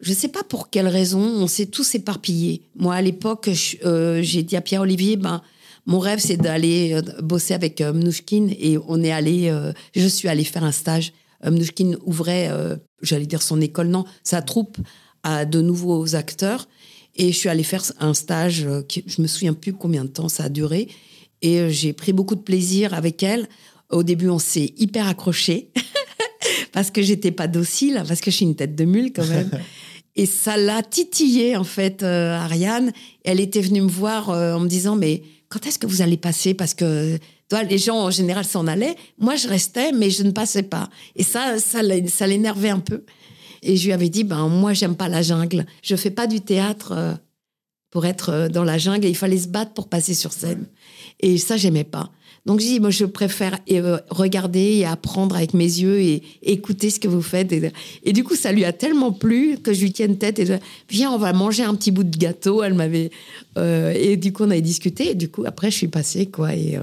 je 0.00 0.10
ne 0.10 0.14
sais 0.14 0.28
pas 0.28 0.42
pour 0.42 0.70
quelle 0.70 0.88
raison, 0.88 1.20
on 1.20 1.46
s'est 1.46 1.66
tous 1.66 1.94
éparpillés. 1.94 2.62
Moi, 2.76 2.94
à 2.94 3.02
l'époque, 3.02 3.50
euh, 3.84 4.20
j'ai 4.22 4.42
dit 4.42 4.56
à 4.56 4.60
Pierre-Olivier, 4.60 5.16
ben, 5.16 5.42
mon 5.86 6.00
rêve, 6.00 6.18
c'est 6.18 6.36
d'aller 6.36 6.94
euh, 6.94 7.22
bosser 7.22 7.54
avec 7.54 7.80
euh, 7.80 7.92
Mnouchkine. 7.92 8.50
Et 8.58 8.76
on 8.88 9.02
est 9.02 9.12
allé, 9.12 9.48
euh, 9.48 9.72
je 9.94 10.06
suis 10.06 10.28
allée 10.28 10.44
faire 10.44 10.64
un 10.64 10.72
stage. 10.72 11.12
Euh, 11.44 11.50
Mnouchkine 11.50 11.96
ouvrait, 12.04 12.48
euh, 12.50 12.76
j'allais 13.02 13.26
dire 13.26 13.42
son 13.42 13.60
école, 13.60 13.88
non, 13.88 14.04
sa 14.22 14.42
troupe 14.42 14.78
à 15.22 15.44
de 15.44 15.60
nouveaux 15.60 16.14
acteurs. 16.14 16.68
Et 17.14 17.32
je 17.32 17.38
suis 17.38 17.48
allée 17.48 17.62
faire 17.62 17.82
un 17.98 18.14
stage, 18.14 18.66
euh, 18.66 18.82
qui, 18.82 19.02
je 19.06 19.22
me 19.22 19.26
souviens 19.26 19.54
plus 19.54 19.72
combien 19.72 20.04
de 20.04 20.10
temps 20.10 20.28
ça 20.28 20.44
a 20.44 20.48
duré. 20.48 20.88
Et 21.40 21.60
euh, 21.60 21.68
j'ai 21.70 21.92
pris 21.92 22.12
beaucoup 22.12 22.34
de 22.34 22.40
plaisir 22.40 22.92
avec 22.92 23.22
elle. 23.22 23.48
Au 23.90 24.02
début, 24.02 24.28
on 24.28 24.38
s'est 24.38 24.74
hyper 24.76 25.06
accrochés 25.06 25.70
parce 26.72 26.90
que 26.90 27.02
j'étais 27.02 27.30
pas 27.30 27.46
docile, 27.46 28.02
parce 28.06 28.20
que 28.20 28.30
je 28.30 28.36
suis 28.36 28.46
une 28.46 28.56
tête 28.56 28.74
de 28.74 28.84
mule 28.84 29.12
quand 29.12 29.26
même. 29.26 29.50
Et 30.16 30.24
ça 30.24 30.56
l'a 30.56 30.82
titillé 30.82 31.56
en 31.56 31.64
fait, 31.64 32.02
euh, 32.02 32.32
Ariane. 32.32 32.90
Elle 33.24 33.38
était 33.38 33.60
venue 33.60 33.82
me 33.82 33.88
voir 33.88 34.30
euh, 34.30 34.54
en 34.54 34.60
me 34.60 34.68
disant 34.68 34.96
mais 34.96 35.22
quand 35.48 35.66
est-ce 35.66 35.78
que 35.78 35.86
vous 35.86 36.02
allez 36.02 36.16
passer? 36.16 36.54
Parce 36.54 36.74
que 36.74 37.18
toi, 37.48 37.62
les 37.62 37.78
gens 37.78 37.98
en 37.98 38.10
général 38.10 38.44
s'en 38.44 38.66
allaient. 38.66 38.96
Moi, 39.18 39.36
je 39.36 39.46
restais, 39.46 39.92
mais 39.92 40.10
je 40.10 40.22
ne 40.22 40.30
passais 40.30 40.64
pas. 40.64 40.88
Et 41.14 41.22
ça, 41.22 41.58
ça, 41.58 41.82
l'énervait 42.26 42.70
un 42.70 42.80
peu. 42.80 43.04
Et 43.62 43.76
je 43.76 43.86
lui 43.86 43.92
avais 43.92 44.08
dit 44.08 44.24
ben 44.24 44.48
moi, 44.48 44.72
j'aime 44.72 44.96
pas 44.96 45.08
la 45.08 45.22
jungle. 45.22 45.66
Je 45.82 45.94
fais 45.96 46.10
pas 46.10 46.26
du 46.26 46.40
théâtre 46.40 46.92
euh, 46.92 47.14
pour 47.90 48.06
être 48.06 48.48
dans 48.48 48.64
la 48.64 48.78
jungle. 48.78 49.04
Et 49.04 49.10
il 49.10 49.16
fallait 49.16 49.38
se 49.38 49.48
battre 49.48 49.74
pour 49.74 49.88
passer 49.88 50.14
sur 50.14 50.32
scène. 50.32 50.66
Et 51.20 51.36
ça, 51.36 51.56
j'aimais 51.56 51.84
pas. 51.84 52.10
Donc 52.46 52.60
j'ai 52.60 52.66
dit, 52.66 52.80
moi, 52.80 52.90
je 52.90 53.04
préfère 53.04 53.58
euh, 53.72 53.98
regarder 54.08 54.76
et 54.76 54.86
apprendre 54.86 55.34
avec 55.34 55.52
mes 55.52 55.64
yeux 55.64 56.00
et, 56.00 56.22
écouter 56.42 56.90
ce 56.90 57.00
que 57.00 57.08
vous 57.08 57.20
faites. 57.20 57.52
Et, 58.04 58.12
du 58.12 58.22
coup, 58.22 58.36
ça 58.36 58.52
lui 58.52 58.64
a 58.64 58.72
tellement 58.72 59.12
plu 59.12 59.58
que 59.58 59.72
je 59.72 59.82
lui 59.82 59.92
tienne 59.92 60.16
tête 60.16 60.38
et 60.38 60.46
je, 60.46 60.54
viens, 60.88 61.10
on 61.10 61.18
va 61.18 61.32
manger 61.32 61.64
un 61.64 61.74
petit 61.74 61.90
bout 61.90 62.04
de 62.04 62.16
gâteau. 62.16 62.62
Elle 62.62 62.74
m'avait 62.74 63.10
euh, 63.58 63.92
et 63.96 64.16
du 64.16 64.32
coup, 64.32 64.44
on 64.44 64.50
avait 64.50 64.60
discuté. 64.60 65.10
Et 65.10 65.14
du 65.14 65.28
coup, 65.28 65.44
après, 65.44 65.72
je 65.72 65.76
suis 65.76 65.88
passée 65.88 66.26
quoi 66.26 66.50
euh, 66.50 66.78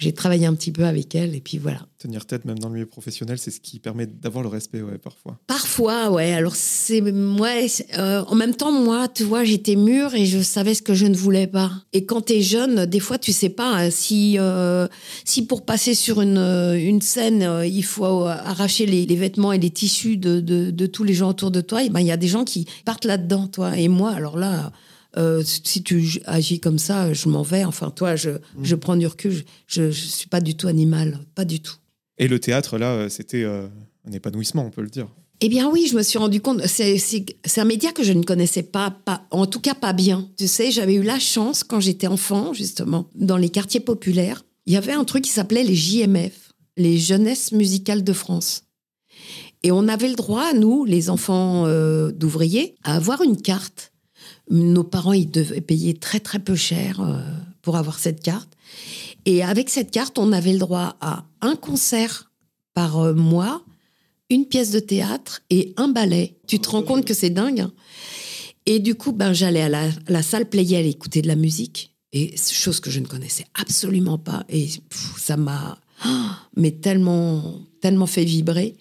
j'ai 0.00 0.12
travaillé 0.14 0.46
un 0.46 0.54
petit 0.54 0.72
peu 0.72 0.84
avec 0.84 1.14
elle. 1.14 1.34
Et 1.34 1.40
puis 1.40 1.58
voilà. 1.58 1.86
Tenir 1.98 2.24
tête, 2.24 2.46
même 2.46 2.58
dans 2.58 2.68
le 2.68 2.74
milieu 2.74 2.86
professionnel, 2.86 3.38
c'est 3.38 3.50
ce 3.50 3.60
qui 3.60 3.78
permet 3.78 4.06
d'avoir 4.06 4.42
le 4.42 4.48
respect, 4.48 4.80
ouais, 4.80 4.96
parfois. 4.96 5.38
Parfois, 5.46 6.10
ouais. 6.10 6.32
Alors 6.32 6.56
c'est 6.56 7.02
ouais. 7.02 7.68
c'est- 7.68 7.86
euh, 7.98 8.24
en 8.26 8.34
même 8.34 8.54
temps, 8.54 8.72
moi, 8.72 9.06
tu 9.08 9.22
vois, 9.24 9.44
j'étais 9.44 9.76
mûre 9.76 10.14
et 10.14 10.24
je 10.24 10.40
savais 10.40 10.72
ce 10.72 10.80
que 10.80 10.94
je 10.94 11.04
ne 11.04 11.14
voulais 11.14 11.46
pas. 11.46 11.70
Et 11.92 12.06
quand 12.06 12.22
t'es 12.22 12.40
jeune, 12.40 12.86
des 12.86 13.00
fois, 13.00 13.18
tu 13.18 13.32
sais 13.32 13.50
pas 13.50 13.70
hein, 13.76 13.90
si 13.90 14.36
euh, 14.38 14.88
si 15.26 15.44
pour 15.44 15.66
passer 15.66 15.94
sur 15.94 16.22
une 16.22 16.38
euh, 16.38 16.74
une 16.74 17.02
scène, 17.02 17.42
euh, 17.42 17.66
il 17.66 17.84
faut 17.84 18.24
arracher 18.24 18.86
les, 18.86 19.04
les 19.04 19.16
vêtements 19.16 19.52
et 19.52 19.58
les 19.58 19.70
tissus 19.70 20.16
de, 20.16 20.40
de, 20.40 20.70
de 20.70 20.86
tous 20.86 21.04
les 21.04 21.12
gens 21.14 21.28
autour 21.28 21.50
de 21.50 21.60
toi. 21.60 21.84
Et 21.84 21.90
ben, 21.90 22.00
il 22.00 22.06
y 22.06 22.12
a 22.12 22.16
des 22.16 22.28
gens 22.28 22.44
qui 22.44 22.66
partent 22.86 23.04
là-dedans, 23.04 23.46
toi. 23.46 23.76
Et 23.76 23.88
moi, 23.88 24.12
alors 24.12 24.38
là. 24.38 24.72
Euh, 25.16 25.42
si 25.44 25.82
tu 25.82 26.20
agis 26.26 26.60
comme 26.60 26.78
ça, 26.78 27.12
je 27.12 27.28
m'en 27.28 27.42
vais. 27.42 27.64
Enfin, 27.64 27.90
toi, 27.90 28.16
je, 28.16 28.30
je 28.62 28.74
prends 28.74 28.96
du 28.96 29.06
recul. 29.06 29.44
Je, 29.66 29.90
je 29.90 30.06
suis 30.06 30.28
pas 30.28 30.40
du 30.40 30.56
tout 30.56 30.68
animal, 30.68 31.18
pas 31.34 31.44
du 31.44 31.60
tout. 31.60 31.76
Et 32.18 32.28
le 32.28 32.38
théâtre, 32.38 32.78
là, 32.78 32.92
euh, 32.92 33.08
c'était 33.08 33.42
euh, 33.42 33.66
un 34.06 34.12
épanouissement, 34.12 34.64
on 34.64 34.70
peut 34.70 34.82
le 34.82 34.90
dire. 34.90 35.08
Eh 35.42 35.48
bien 35.48 35.70
oui, 35.70 35.86
je 35.90 35.96
me 35.96 36.02
suis 36.02 36.18
rendu 36.18 36.42
compte, 36.42 36.66
c'est 36.66 37.00
un 37.56 37.64
média 37.64 37.92
que 37.92 38.04
je 38.04 38.12
ne 38.12 38.22
connaissais 38.22 38.62
pas, 38.62 38.90
pas, 38.90 39.26
en 39.30 39.46
tout 39.46 39.60
cas 39.60 39.72
pas 39.72 39.94
bien. 39.94 40.28
Tu 40.36 40.46
sais, 40.46 40.70
j'avais 40.70 40.92
eu 40.94 41.02
la 41.02 41.18
chance 41.18 41.64
quand 41.64 41.80
j'étais 41.80 42.08
enfant, 42.08 42.52
justement, 42.52 43.08
dans 43.14 43.38
les 43.38 43.48
quartiers 43.48 43.80
populaires, 43.80 44.44
il 44.66 44.74
y 44.74 44.76
avait 44.76 44.92
un 44.92 45.04
truc 45.04 45.24
qui 45.24 45.30
s'appelait 45.30 45.64
les 45.64 45.74
JMF, 45.74 46.52
les 46.76 46.98
Jeunesses 46.98 47.52
Musicales 47.52 48.04
de 48.04 48.12
France. 48.12 48.64
Et 49.62 49.72
on 49.72 49.88
avait 49.88 50.08
le 50.08 50.14
droit, 50.14 50.52
nous, 50.52 50.84
les 50.84 51.08
enfants 51.08 51.64
euh, 51.66 52.12
d'ouvriers, 52.12 52.74
à 52.82 52.96
avoir 52.96 53.22
une 53.22 53.40
carte. 53.40 53.92
Nos 54.50 54.84
parents, 54.84 55.12
ils 55.12 55.30
devaient 55.30 55.60
payer 55.60 55.94
très 55.94 56.20
très 56.20 56.38
peu 56.38 56.54
cher 56.54 57.00
euh, 57.00 57.20
pour 57.62 57.76
avoir 57.76 57.98
cette 57.98 58.22
carte. 58.22 58.50
Et 59.24 59.42
avec 59.42 59.70
cette 59.70 59.90
carte, 59.90 60.18
on 60.18 60.32
avait 60.32 60.52
le 60.52 60.58
droit 60.58 60.96
à 61.00 61.24
un 61.40 61.56
concert 61.56 62.30
par 62.74 62.98
euh, 62.98 63.14
mois, 63.14 63.62
une 64.28 64.46
pièce 64.46 64.70
de 64.70 64.80
théâtre 64.80 65.42
et 65.50 65.72
un 65.76 65.88
ballet. 65.88 66.36
Tu 66.46 66.58
te 66.58 66.68
rends 66.70 66.82
compte 66.82 67.04
que 67.04 67.14
c'est 67.14 67.30
dingue. 67.30 67.60
hein 67.60 67.72
et 68.66 68.78
du 68.78 68.94
coup, 68.94 69.12
ben, 69.12 69.32
j'allais 69.32 69.62
à 69.62 69.68
la, 69.68 69.88
la 70.08 70.22
salle 70.22 70.48
Playel 70.48 70.86
écouter 70.86 71.22
de 71.22 71.28
la 71.28 71.34
musique. 71.34 71.94
Et 72.12 72.36
chose 72.36 72.80
que 72.80 72.90
je 72.90 73.00
ne 73.00 73.06
connaissais 73.06 73.46
absolument 73.54 74.18
pas. 74.18 74.44
Et 74.48 74.68
ça 75.16 75.36
m'a 75.36 75.78
mais 76.56 76.72
tellement, 76.72 77.60
tellement 77.80 78.06
fait 78.06 78.24
vibrer. 78.24 78.76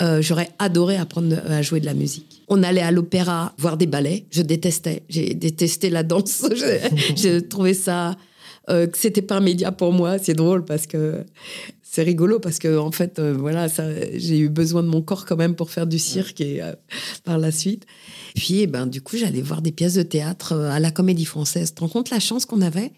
Euh, 0.00 0.22
J'aurais 0.22 0.50
adoré 0.58 0.96
apprendre 0.96 1.36
à 1.48 1.62
jouer 1.62 1.80
de 1.80 1.86
la 1.86 1.94
musique. 1.94 2.42
On 2.48 2.62
allait 2.62 2.82
à 2.82 2.90
l'opéra 2.90 3.54
voir 3.58 3.76
des 3.76 3.86
ballets. 3.86 4.26
Je 4.30 4.42
détestais. 4.42 5.02
J'ai 5.08 5.34
détesté 5.34 5.90
la 5.90 6.02
danse. 6.02 6.46
Je 7.16 7.40
trouvais 7.40 7.74
ça 7.74 8.16
euh, 8.70 8.86
que 8.86 8.96
c'était 8.96 9.22
pas 9.22 9.36
un 9.36 9.40
média 9.40 9.72
pour 9.72 9.92
moi. 9.92 10.18
C'est 10.18 10.34
drôle 10.34 10.64
parce 10.64 10.86
que 10.86 11.24
c'est 11.90 12.02
rigolo 12.02 12.38
parce 12.38 12.58
que 12.58 12.76
en 12.76 12.92
fait, 12.92 13.18
euh, 13.18 13.34
voilà, 13.36 13.66
j'ai 14.14 14.38
eu 14.38 14.50
besoin 14.50 14.82
de 14.82 14.88
mon 14.88 15.00
corps 15.00 15.24
quand 15.24 15.36
même 15.36 15.54
pour 15.54 15.70
faire 15.70 15.86
du 15.86 15.98
cirque 15.98 16.40
et 16.42 16.62
euh, 16.62 16.74
par 17.24 17.38
la 17.38 17.50
suite. 17.50 17.86
Puis, 18.34 18.60
eh 18.60 18.66
ben, 18.66 18.86
du 18.86 19.00
coup, 19.00 19.16
j'allais 19.16 19.40
voir 19.40 19.62
des 19.62 19.72
pièces 19.72 19.94
de 19.94 20.02
théâtre 20.02 20.52
euh, 20.52 20.70
à 20.70 20.80
la 20.80 20.90
Comédie 20.90 21.24
Française. 21.24 21.70
Tu 21.70 21.76
te 21.76 21.80
rends 21.80 21.88
compte 21.88 22.10
la 22.10 22.20
chance 22.20 22.44
qu'on 22.44 22.60
avait? 22.60 22.92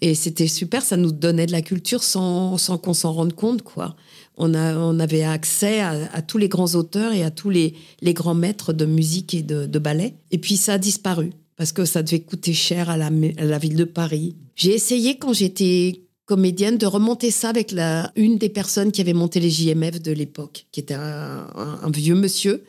Et 0.00 0.14
c'était 0.14 0.46
super. 0.46 0.82
Ça 0.82 0.96
nous 0.96 1.12
donnait 1.12 1.44
de 1.44 1.52
la 1.52 1.60
culture 1.60 2.02
sans, 2.02 2.56
sans 2.56 2.78
qu'on 2.78 2.94
s'en 2.94 3.12
rende 3.12 3.34
compte, 3.34 3.60
quoi. 3.62 3.96
On, 4.42 4.98
avait 5.00 5.22
accès 5.22 5.80
à, 5.80 6.22
tous 6.22 6.38
les 6.38 6.48
grands 6.48 6.74
auteurs 6.74 7.12
et 7.12 7.22
à 7.22 7.30
tous 7.30 7.50
les, 7.50 7.74
les 8.00 8.14
grands 8.14 8.34
maîtres 8.34 8.72
de 8.72 8.84
musique 8.84 9.34
et 9.34 9.42
de, 9.42 9.78
ballet. 9.78 10.14
Et 10.30 10.38
puis, 10.38 10.56
ça 10.56 10.74
a 10.74 10.78
disparu 10.78 11.30
parce 11.56 11.72
que 11.72 11.84
ça 11.84 12.02
devait 12.02 12.20
coûter 12.20 12.52
cher 12.52 12.90
à 12.90 12.96
la, 12.96 13.10
ville 13.58 13.76
de 13.76 13.84
Paris. 13.84 14.36
J'ai 14.56 14.74
essayé 14.74 15.16
quand 15.16 15.32
j'étais 15.32 16.02
comédienne 16.24 16.76
de 16.76 16.86
remonter 16.86 17.30
ça 17.30 17.50
avec 17.50 17.72
la, 17.72 18.10
une 18.16 18.38
des 18.38 18.48
personnes 18.48 18.90
qui 18.90 19.00
avait 19.00 19.12
monté 19.12 19.38
les 19.38 19.50
JMF 19.50 20.00
de 20.00 20.12
l'époque, 20.12 20.66
qui 20.72 20.80
était 20.80 20.94
un, 20.94 21.90
vieux 21.92 22.14
monsieur 22.14 22.64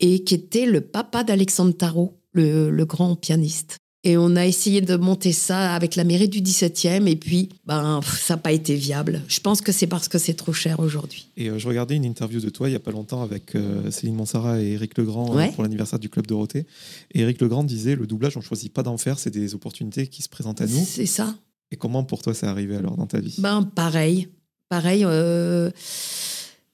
et 0.00 0.24
qui 0.24 0.34
était 0.34 0.66
le 0.66 0.80
papa 0.80 1.24
d'Alexandre 1.24 1.72
Tarot, 1.72 2.18
le 2.32 2.84
grand 2.84 3.16
pianiste. 3.16 3.78
Et 4.02 4.16
on 4.16 4.34
a 4.34 4.46
essayé 4.46 4.80
de 4.80 4.96
monter 4.96 5.32
ça 5.32 5.74
avec 5.74 5.94
la 5.94 6.04
mairie 6.04 6.28
du 6.30 6.40
17e 6.40 7.06
et 7.06 7.16
puis 7.16 7.50
ben, 7.66 8.00
ça 8.02 8.34
n'a 8.34 8.38
pas 8.38 8.50
été 8.52 8.74
viable. 8.74 9.20
Je 9.28 9.40
pense 9.40 9.60
que 9.60 9.72
c'est 9.72 9.86
parce 9.86 10.08
que 10.08 10.16
c'est 10.16 10.32
trop 10.32 10.54
cher 10.54 10.80
aujourd'hui. 10.80 11.26
Et 11.36 11.50
euh, 11.50 11.58
je 11.58 11.68
regardais 11.68 11.96
une 11.96 12.06
interview 12.06 12.40
de 12.40 12.48
toi 12.48 12.68
il 12.68 12.72
n'y 12.72 12.76
a 12.76 12.80
pas 12.80 12.92
longtemps 12.92 13.20
avec 13.22 13.54
euh, 13.54 13.90
Céline 13.90 14.14
Monsara 14.16 14.58
et 14.62 14.68
Eric 14.72 14.96
Legrand 14.96 15.32
euh, 15.32 15.36
Ouais. 15.36 15.52
pour 15.52 15.62
l'anniversaire 15.64 15.98
du 15.98 16.08
Club 16.08 16.26
Dorothée. 16.26 16.64
Et 17.12 17.20
Eric 17.20 17.42
Legrand 17.42 17.62
disait 17.62 17.94
le 17.94 18.06
doublage, 18.06 18.38
on 18.38 18.40
ne 18.40 18.44
choisit 18.44 18.72
pas 18.72 18.82
d'en 18.82 18.96
faire, 18.96 19.18
c'est 19.18 19.30
des 19.30 19.54
opportunités 19.54 20.06
qui 20.06 20.22
se 20.22 20.30
présentent 20.30 20.62
à 20.62 20.66
nous. 20.66 20.82
C'est 20.86 21.04
ça. 21.04 21.34
Et 21.70 21.76
comment 21.76 22.02
pour 22.02 22.22
toi 22.22 22.32
c'est 22.32 22.46
arrivé 22.46 22.76
alors 22.76 22.96
dans 22.96 23.06
ta 23.06 23.20
vie? 23.20 23.34
Ben 23.38 23.62
pareil, 23.64 24.28
pareil. 24.70 25.04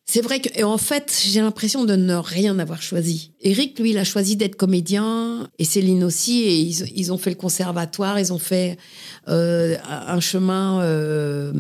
C'est 0.08 0.20
vrai 0.20 0.38
que, 0.40 0.62
en 0.62 0.78
fait, 0.78 1.20
j'ai 1.28 1.40
l'impression 1.40 1.84
de 1.84 1.96
ne 1.96 2.14
rien 2.14 2.60
avoir 2.60 2.80
choisi. 2.80 3.32
Eric, 3.40 3.76
lui, 3.80 3.90
il 3.90 3.98
a 3.98 4.04
choisi 4.04 4.36
d'être 4.36 4.54
comédien, 4.54 5.50
et 5.58 5.64
Céline 5.64 6.04
aussi, 6.04 6.42
et 6.42 6.60
ils, 6.60 7.12
ont 7.12 7.18
fait 7.18 7.30
le 7.30 7.36
conservatoire, 7.36 8.16
ils 8.20 8.32
ont 8.32 8.38
fait 8.38 8.78
euh, 9.26 9.76
un 9.84 10.20
chemin 10.20 10.80
euh, 10.82 11.52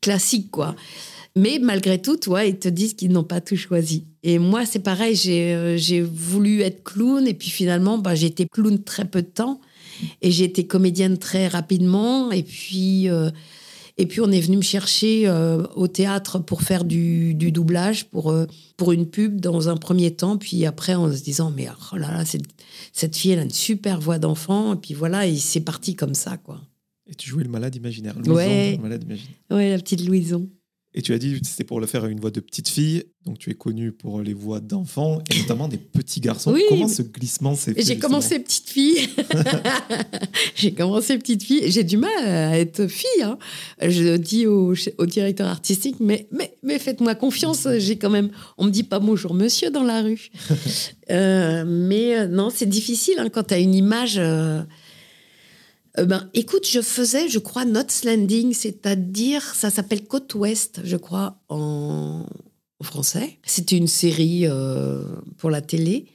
classique, 0.00 0.50
quoi. 0.50 0.74
Mais 1.36 1.60
malgré 1.62 2.02
tout, 2.02 2.16
toi, 2.16 2.44
ils 2.44 2.58
te 2.58 2.68
disent 2.68 2.94
qu'ils 2.94 3.12
n'ont 3.12 3.22
pas 3.22 3.40
tout 3.40 3.56
choisi. 3.56 4.04
Et 4.24 4.40
moi, 4.40 4.66
c'est 4.66 4.80
pareil, 4.80 5.14
j'ai 5.14 5.54
euh, 5.54 6.06
voulu 6.12 6.62
être 6.62 6.82
clown, 6.82 7.28
et 7.28 7.34
puis 7.34 7.50
finalement, 7.50 7.98
bah, 7.98 8.16
j'ai 8.16 8.26
été 8.26 8.48
clown 8.48 8.82
très 8.82 9.04
peu 9.04 9.22
de 9.22 9.28
temps, 9.28 9.60
et 10.22 10.32
j'ai 10.32 10.44
été 10.44 10.66
comédienne 10.66 11.18
très 11.18 11.46
rapidement, 11.46 12.32
et 12.32 12.42
puis... 12.42 13.08
et 13.98 14.06
puis 14.06 14.20
on 14.20 14.30
est 14.32 14.40
venu 14.40 14.56
me 14.56 14.62
chercher 14.62 15.28
euh, 15.28 15.64
au 15.76 15.86
théâtre 15.88 16.38
pour 16.38 16.62
faire 16.62 16.84
du, 16.84 17.34
du 17.34 17.52
doublage 17.52 18.06
pour, 18.10 18.30
euh, 18.30 18.46
pour 18.76 18.92
une 18.92 19.06
pub 19.06 19.40
dans 19.40 19.68
un 19.68 19.76
premier 19.76 20.10
temps. 20.14 20.38
Puis 20.38 20.64
après, 20.66 20.94
en 20.94 21.12
se 21.12 21.22
disant, 21.22 21.52
mais 21.54 21.68
oh 21.92 21.96
là 21.96 22.10
là, 22.10 22.24
cette, 22.24 22.44
cette 22.92 23.16
fille, 23.16 23.32
elle 23.32 23.38
a 23.40 23.42
une 23.42 23.50
super 23.50 24.00
voix 24.00 24.18
d'enfant. 24.18 24.74
Et 24.74 24.76
puis 24.76 24.94
voilà, 24.94 25.26
et 25.26 25.36
c'est 25.36 25.60
parti 25.60 25.94
comme 25.94 26.14
ça, 26.14 26.36
quoi. 26.38 26.60
Et 27.10 27.14
tu 27.14 27.28
jouais 27.28 27.42
le 27.44 27.50
malade 27.50 27.74
imaginaire. 27.74 28.14
Louison, 28.16 28.34
Ouais. 28.34 28.76
le 28.76 28.82
malade 28.82 29.02
imaginaire. 29.04 29.34
Ouais, 29.50 29.70
la 29.70 29.78
petite 29.78 30.04
Louison. 30.06 30.48
Et 30.94 31.00
tu 31.00 31.14
as 31.14 31.18
dit 31.18 31.38
c'était 31.42 31.64
pour 31.64 31.80
le 31.80 31.86
faire 31.86 32.04
à 32.04 32.08
une 32.08 32.20
voix 32.20 32.30
de 32.30 32.40
petite 32.40 32.68
fille, 32.68 33.04
donc 33.24 33.38
tu 33.38 33.48
es 33.50 33.54
connue 33.54 33.92
pour 33.92 34.20
les 34.20 34.34
voix 34.34 34.60
d'enfants 34.60 35.22
et 35.30 35.38
notamment 35.38 35.66
des 35.66 35.78
petits 35.78 36.20
garçons. 36.20 36.52
Oui. 36.52 36.62
Comment 36.68 36.86
ce 36.88 37.00
glissement 37.00 37.54
s'est 37.54 37.72
fait 37.72 37.82
J'ai 37.82 37.98
commencé 37.98 38.38
petite 38.38 38.68
fille. 38.68 39.08
j'ai 40.54 40.72
commencé 40.72 41.16
petite 41.18 41.42
fille. 41.42 41.62
J'ai 41.70 41.84
du 41.84 41.96
mal 41.96 42.10
à 42.26 42.58
être 42.58 42.86
fille. 42.88 43.22
hein. 43.22 43.38
Je 43.80 44.16
dis 44.16 44.46
au, 44.46 44.74
au 44.98 45.06
directeur 45.06 45.46
artistique, 45.48 45.96
mais, 46.00 46.28
mais, 46.30 46.54
mais 46.62 46.78
faites-moi 46.78 47.14
confiance. 47.14 47.66
J'ai 47.78 47.96
quand 47.96 48.10
même. 48.10 48.30
On 48.58 48.64
me 48.66 48.70
dit 48.70 48.82
pas 48.84 48.98
bonjour 48.98 49.34
monsieur 49.34 49.70
dans 49.70 49.84
la 49.84 50.02
rue. 50.02 50.30
Euh, 51.10 51.64
mais 51.66 52.16
euh, 52.16 52.26
non, 52.28 52.48
c'est 52.48 52.64
difficile 52.68 53.16
hein, 53.18 53.28
quand 53.28 53.42
tu 53.48 53.54
as 53.54 53.58
une 53.58 53.74
image. 53.74 54.14
euh, 54.18 54.62
Euh, 55.98 56.06
ben, 56.06 56.28
écoute, 56.34 56.66
je 56.68 56.80
faisais, 56.80 57.28
je 57.28 57.38
crois, 57.38 57.64
Knots 57.64 58.04
Landing, 58.04 58.54
c'est-à-dire, 58.54 59.42
ça 59.54 59.70
s'appelle 59.70 60.04
Côte 60.04 60.34
Ouest, 60.34 60.80
je 60.84 60.96
crois, 60.96 61.38
en, 61.48 62.24
français. 62.82 63.38
C'était 63.44 63.76
une 63.76 63.86
série 63.86 64.44
euh, 64.44 65.04
pour 65.38 65.50
la 65.50 65.60
télé. 65.60 66.06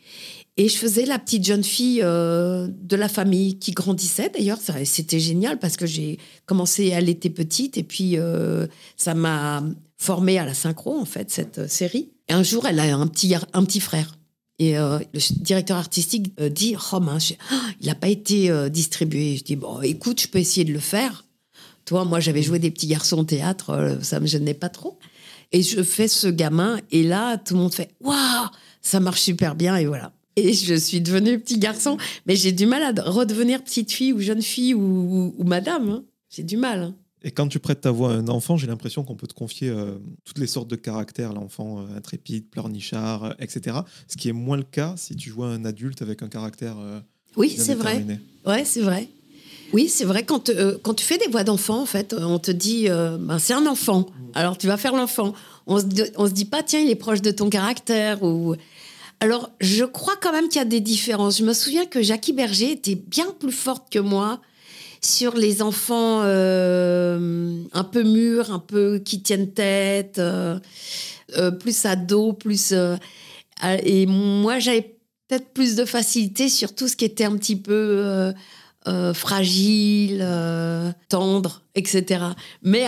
Et 0.57 0.67
je 0.67 0.75
faisais 0.75 1.05
la 1.05 1.17
petite 1.17 1.45
jeune 1.45 1.63
fille 1.63 2.01
euh, 2.03 2.67
de 2.67 2.95
la 2.97 3.07
famille 3.07 3.57
qui 3.57 3.71
grandissait 3.71 4.29
d'ailleurs. 4.29 4.57
C'était 4.83 5.19
génial 5.19 5.59
parce 5.59 5.77
que 5.77 5.85
j'ai 5.85 6.17
commencé, 6.45 6.87
elle 6.87 7.07
était 7.07 7.29
petite 7.29 7.77
et 7.77 7.83
puis 7.83 8.17
ça 8.97 9.13
m'a 9.13 9.63
formée 9.95 10.39
à 10.39 10.45
la 10.45 10.53
synchro 10.53 10.99
en 10.99 11.05
fait, 11.05 11.31
cette 11.31 11.69
série. 11.69 12.09
Et 12.27 12.33
un 12.33 12.43
jour, 12.43 12.65
elle 12.65 12.79
a 12.79 12.97
un 12.97 13.07
petit, 13.07 13.33
un 13.53 13.63
petit 13.63 13.79
frère. 13.79 14.16
Et 14.59 14.77
euh, 14.77 14.99
le 15.13 15.19
directeur 15.43 15.77
artistique 15.77 16.33
euh, 16.39 16.49
dit 16.49 16.75
Oh 16.91 16.99
mince, 16.99 17.33
ah, 17.51 17.61
il 17.79 17.87
n'a 17.87 17.95
pas 17.95 18.07
été 18.09 18.49
euh, 18.49 18.69
distribué. 18.69 19.37
Je 19.37 19.43
dis 19.43 19.55
Bon, 19.55 19.81
écoute, 19.81 20.19
je 20.21 20.27
peux 20.27 20.39
essayer 20.39 20.65
de 20.65 20.73
le 20.73 20.79
faire. 20.79 21.25
Toi, 21.85 22.03
moi, 22.05 22.19
j'avais 22.19 22.41
joué 22.41 22.59
des 22.59 22.71
petits 22.71 22.87
garçons 22.87 23.19
au 23.19 23.23
théâtre, 23.23 23.97
ça 24.01 24.19
me 24.19 24.25
gênait 24.27 24.53
pas 24.53 24.69
trop. 24.69 24.97
Et 25.53 25.61
je 25.63 25.81
fais 25.83 26.09
ce 26.09 26.27
gamin, 26.27 26.79
et 26.91 27.03
là, 27.03 27.37
tout 27.37 27.53
le 27.53 27.61
monde 27.61 27.73
fait 27.73 27.91
Waouh, 28.01 28.47
ça 28.81 28.99
marche 28.99 29.21
super 29.21 29.55
bien, 29.55 29.77
et 29.77 29.85
voilà. 29.85 30.11
Et 30.35 30.53
je 30.53 30.75
suis 30.75 30.99
devenue 31.01 31.39
petit 31.39 31.57
garçon, 31.57 31.97
mais 32.25 32.35
j'ai 32.35 32.51
du 32.51 32.65
mal 32.65 32.83
à 32.83 33.01
redevenir 33.09 33.63
petite 33.63 33.91
fille 33.91 34.11
ou 34.11 34.19
jeune 34.19 34.41
fille 34.41 34.73
ou, 34.73 34.81
ou- 34.81 35.35
ou 35.37 35.43
madame. 35.45 35.89
hein. 35.89 36.03
J'ai 36.29 36.43
du 36.43 36.57
mal. 36.57 36.81
hein. 36.83 36.95
Et 37.23 37.31
quand 37.31 37.47
tu 37.47 37.59
prêtes 37.59 37.81
ta 37.81 37.91
voix 37.91 38.11
à 38.11 38.15
un 38.15 38.27
enfant, 38.27 38.57
j'ai 38.57 38.67
l'impression 38.67 39.03
qu'on 39.03 39.15
peut 39.15 39.27
te 39.27 39.33
confier 39.33 39.69
euh, 39.69 39.97
toutes 40.23 40.37
les 40.37 40.47
sortes 40.47 40.67
de 40.67 40.75
caractères, 40.75 41.33
l'enfant 41.33 41.79
euh, 41.79 41.97
intrépide, 41.97 42.47
pleurnichard, 42.49 43.23
euh, 43.23 43.31
etc. 43.39 43.77
Ce 44.07 44.17
qui 44.17 44.29
est 44.29 44.33
moins 44.33 44.57
le 44.57 44.63
cas 44.63 44.93
si 44.97 45.15
tu 45.15 45.31
joues 45.31 45.43
un 45.43 45.65
adulte 45.65 46.01
avec 46.01 46.21
un 46.21 46.27
caractère. 46.27 46.75
Oui, 47.35 47.55
c'est 47.57 47.73
vrai. 47.73 48.05
Ouais, 48.45 48.65
c'est 48.65 48.81
vrai. 48.81 49.09
Oui, 49.73 49.89
c'est 49.89 50.05
vrai. 50.05 50.23
Quand, 50.23 50.49
quand 50.81 50.93
tu 50.93 51.03
fais 51.03 51.17
des 51.17 51.27
voix 51.27 51.43
d'enfant, 51.43 51.81
en 51.81 51.85
fait, 51.85 52.15
on 52.17 52.39
te 52.39 52.51
dit, 52.51 52.87
ben, 52.87 53.39
c'est 53.39 53.53
un 53.53 53.65
enfant. 53.65 54.05
Alors 54.33 54.57
tu 54.57 54.67
vas 54.67 54.77
faire 54.77 54.95
l'enfant. 54.95 55.33
On 55.65 55.77
on 56.15 56.27
se 56.27 56.31
dit 56.31 56.45
pas, 56.45 56.63
tiens, 56.63 56.79
il 56.79 56.89
est 56.89 56.95
proche 56.95 57.21
de 57.21 57.31
ton 57.31 57.49
caractère. 57.49 58.23
Ou... 58.23 58.55
Alors, 59.19 59.49
je 59.59 59.83
crois 59.83 60.15
quand 60.21 60.31
même 60.31 60.47
qu'il 60.47 60.59
y 60.59 60.61
a 60.61 60.65
des 60.65 60.79
différences. 60.79 61.39
Je 61.39 61.43
me 61.43 61.53
souviens 61.53 61.85
que 61.85 62.01
Jackie 62.01 62.33
Berger 62.33 62.71
était 62.71 62.95
bien 62.95 63.27
plus 63.39 63.51
forte 63.51 63.91
que 63.91 63.99
moi 63.99 64.39
sur 65.01 65.35
les 65.35 65.61
enfants 65.61 66.21
euh, 66.23 67.61
un 67.73 67.83
peu 67.83 68.03
mûrs, 68.03 68.51
un 68.51 68.59
peu 68.59 68.99
qui 68.99 69.21
tiennent 69.21 69.51
tête, 69.51 70.19
euh, 70.19 70.59
euh, 71.37 71.51
plus 71.51 71.85
ados, 71.85 72.35
plus. 72.37 72.71
euh, 72.71 72.95
et 73.83 74.05
moi, 74.05 74.59
j'avais 74.59 74.97
peut-être 75.27 75.49
plus 75.53 75.75
de 75.75 75.85
facilité 75.85 76.47
sur 76.49 76.73
tout 76.73 76.87
ce 76.87 76.95
qui 76.95 77.05
était 77.05 77.25
un 77.25 77.35
petit 77.37 77.55
peu 77.55 78.33
euh, 78.87 79.13
fragile, 79.13 80.25
tendre, 81.09 81.63
etc. 81.75 82.23
Mais 82.63 82.85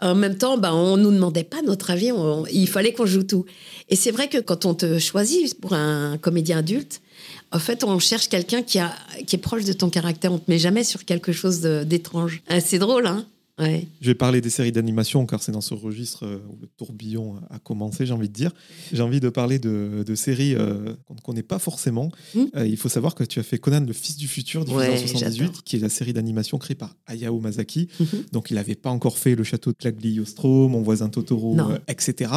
en 0.00 0.14
même 0.14 0.38
temps, 0.38 0.56
ben, 0.56 0.72
on 0.72 0.96
nous 0.96 1.10
demandait 1.12 1.44
pas 1.44 1.60
notre 1.62 1.90
avis, 1.90 2.10
il 2.50 2.68
fallait 2.68 2.92
qu'on 2.92 3.04
joue 3.04 3.24
tout. 3.24 3.44
Et 3.90 3.96
c'est 3.96 4.10
vrai 4.10 4.28
que 4.28 4.38
quand 4.38 4.64
on 4.64 4.74
te 4.74 4.98
choisit 4.98 5.60
pour 5.60 5.74
un 5.74 6.16
comédien 6.18 6.58
adulte, 6.58 7.01
en 7.52 7.58
fait, 7.58 7.84
on 7.84 7.98
cherche 7.98 8.28
quelqu'un 8.28 8.62
qui, 8.62 8.78
a, 8.78 8.92
qui 9.26 9.36
est 9.36 9.38
proche 9.38 9.64
de 9.64 9.72
ton 9.72 9.90
caractère. 9.90 10.32
On 10.32 10.38
te 10.38 10.50
met 10.50 10.58
jamais 10.58 10.84
sur 10.84 11.04
quelque 11.04 11.32
chose 11.32 11.60
d'étrange. 11.60 12.42
Ah, 12.48 12.60
c'est 12.60 12.78
drôle, 12.78 13.06
hein 13.06 13.26
Ouais. 13.58 13.86
Je 14.00 14.06
vais 14.06 14.14
parler 14.14 14.40
des 14.40 14.48
séries 14.48 14.72
d'animation 14.72 15.26
car 15.26 15.42
c'est 15.42 15.52
dans 15.52 15.60
ce 15.60 15.74
registre 15.74 16.24
euh, 16.24 16.38
où 16.48 16.56
le 16.60 16.66
tourbillon 16.66 17.36
a 17.50 17.58
commencé, 17.58 18.06
j'ai 18.06 18.14
envie 18.14 18.30
de 18.30 18.32
dire. 18.32 18.50
J'ai 18.92 19.02
envie 19.02 19.20
de 19.20 19.28
parler 19.28 19.58
de, 19.58 20.02
de 20.06 20.14
séries 20.14 20.54
euh, 20.54 20.94
qu'on 21.06 21.14
ne 21.14 21.20
connaît 21.20 21.42
pas 21.42 21.58
forcément. 21.58 22.10
Hmm. 22.34 22.44
Euh, 22.56 22.66
il 22.66 22.78
faut 22.78 22.88
savoir 22.88 23.14
que 23.14 23.24
tu 23.24 23.38
as 23.40 23.42
fait 23.42 23.58
Conan 23.58 23.84
le 23.86 23.92
fils 23.92 24.16
du 24.16 24.26
futur, 24.26 24.64
diffusé 24.64 24.88
Ouais, 24.88 24.94
en 24.94 25.06
78, 25.06 25.38
j'adore. 25.38 25.64
qui 25.64 25.76
est 25.76 25.80
la 25.80 25.90
série 25.90 26.14
d'animation 26.14 26.56
créée 26.56 26.74
par 26.74 26.96
Hayao 27.06 27.38
Miyazaki. 27.40 27.88
Mhm. 28.00 28.06
Donc 28.32 28.50
il 28.50 28.54
n'avait 28.54 28.74
pas 28.74 28.90
encore 28.90 29.18
fait 29.18 29.34
le 29.34 29.44
château 29.44 29.72
de 29.72 29.76
Cagliostro, 29.76 30.68
Mon 30.68 30.80
voisin 30.80 31.10
Totoro, 31.10 31.54
euh, 31.58 31.78
etc. 31.88 32.32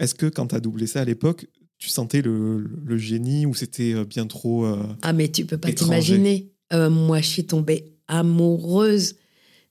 Est-ce 0.00 0.16
que 0.16 0.26
quand 0.26 0.48
tu 0.48 0.56
as 0.56 0.60
doublé 0.60 0.88
ça 0.88 1.02
à 1.02 1.04
l'époque, 1.04 1.46
tu 1.82 1.88
sentais 1.88 2.22
le, 2.22 2.64
le 2.84 2.96
génie 2.96 3.44
ou 3.44 3.54
c'était 3.56 3.92
euh, 3.92 4.04
bien 4.04 4.28
trop... 4.28 4.64
euh, 4.64 4.76
Ah, 5.02 5.12
mais 5.12 5.28
tu 5.28 5.44
peux 5.44 5.58
pas 5.58 5.72
t'imaginer. 5.72 6.52
Euh, 6.72 6.88
moi, 6.88 7.20
je 7.20 7.26
suis 7.26 7.44
tombée 7.44 7.96
amoureuse 8.06 9.16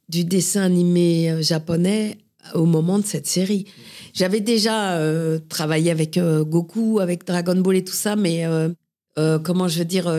du 0.10 0.26
dessin 0.26 0.64
animé 0.64 1.42
japonais 1.42 2.18
au 2.54 2.66
moment 2.66 3.00
de 3.00 3.06
cette 3.06 3.28
série. 3.28 3.66
J'avais 4.14 4.42
déjà 4.42 4.98
euh, 4.98 5.40
travaillé 5.48 5.90
avec 5.90 6.20
Goku, 6.20 7.00
avec 7.00 7.26
Dragon 7.26 7.56
Ball 7.56 7.78
et 7.78 7.86
tout 7.86 7.94
ça, 7.94 8.18
mais 8.18 8.44
comment 9.16 9.70
je 9.70 9.80
veux 9.80 9.86
dire, 9.86 10.14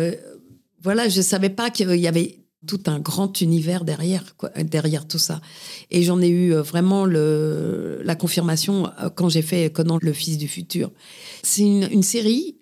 voilà, 0.83 1.11
je 1.11 1.21
savais 1.21 1.51
pas 1.51 1.69
qu'il 1.69 1.95
y 1.97 2.07
avait 2.07 2.39
tout 2.67 2.81
un 2.87 2.99
grand 2.99 3.41
univers 3.41 3.85
derrière, 3.85 4.25
derrière 4.57 5.07
tout 5.07 5.19
ça. 5.19 5.41
Et 5.91 6.03
j'en 6.03 6.21
ai 6.21 6.29
eu 6.29 6.55
euh, 6.55 6.63
vraiment 6.63 7.05
le, 7.05 8.01
la 8.05 8.15
confirmation 8.15 8.89
euh, 9.01 9.11
quand 9.11 9.29
j'ai 9.29 9.43
fait 9.43 9.73
Conan 9.73 9.99
le 10.01 10.13
fils 10.13 10.39
du 10.39 10.49
futur. 10.49 10.91
C'est 11.43 11.63
une, 11.63 12.03
série 12.03 12.57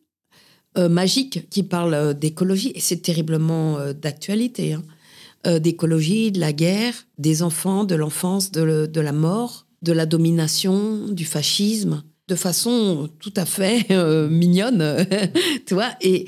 euh, 0.79 0.89
magique 0.89 1.49
qui 1.51 1.63
parle 1.63 2.15
d'écologie 2.15 2.73
et 2.75 2.81
c'est 2.81 3.03
terriblement 3.03 3.79
d'actualité. 3.93 4.75
hein. 4.75 4.83
D'écologie, 5.59 6.33
de 6.33 6.39
la 6.39 6.53
guerre, 6.53 6.93
des 7.17 7.43
enfants, 7.43 7.85
de 7.85 7.95
l'enfance, 7.95 8.53
de, 8.53 8.85
de 8.85 9.01
la 9.01 9.13
mort, 9.13 9.67
de 9.81 9.93
la 9.93 10.05
domination, 10.05 11.09
du 11.09 11.25
fascisme, 11.25 12.03
de 12.29 12.35
façon 12.35 13.09
tout 13.21 13.33
à 13.37 13.47
fait 13.47 13.89
mignonne, 14.29 15.07
tu 15.67 15.73
vois. 15.73 15.93
Et 16.03 16.27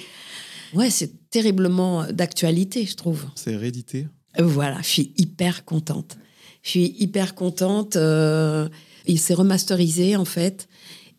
ouais, 0.72 0.88
c'est 0.88 1.12
terriblement 1.32 2.04
d'actualité, 2.12 2.86
je 2.86 2.94
trouve. 2.94 3.24
c'est 3.34 3.52
hérédité 3.52 4.06
Euh, 4.38 4.44
Voilà, 4.44 4.78
je 4.82 4.86
suis 4.88 5.12
hyper 5.16 5.64
contente. 5.64 6.16
Je 6.62 6.68
suis 6.70 6.94
hyper 7.00 7.34
contente. 7.34 7.96
euh, 7.96 8.68
il 9.06 9.18
s'est 9.18 9.34
remasterisé, 9.34 10.14
en 10.14 10.24
fait. 10.24 10.68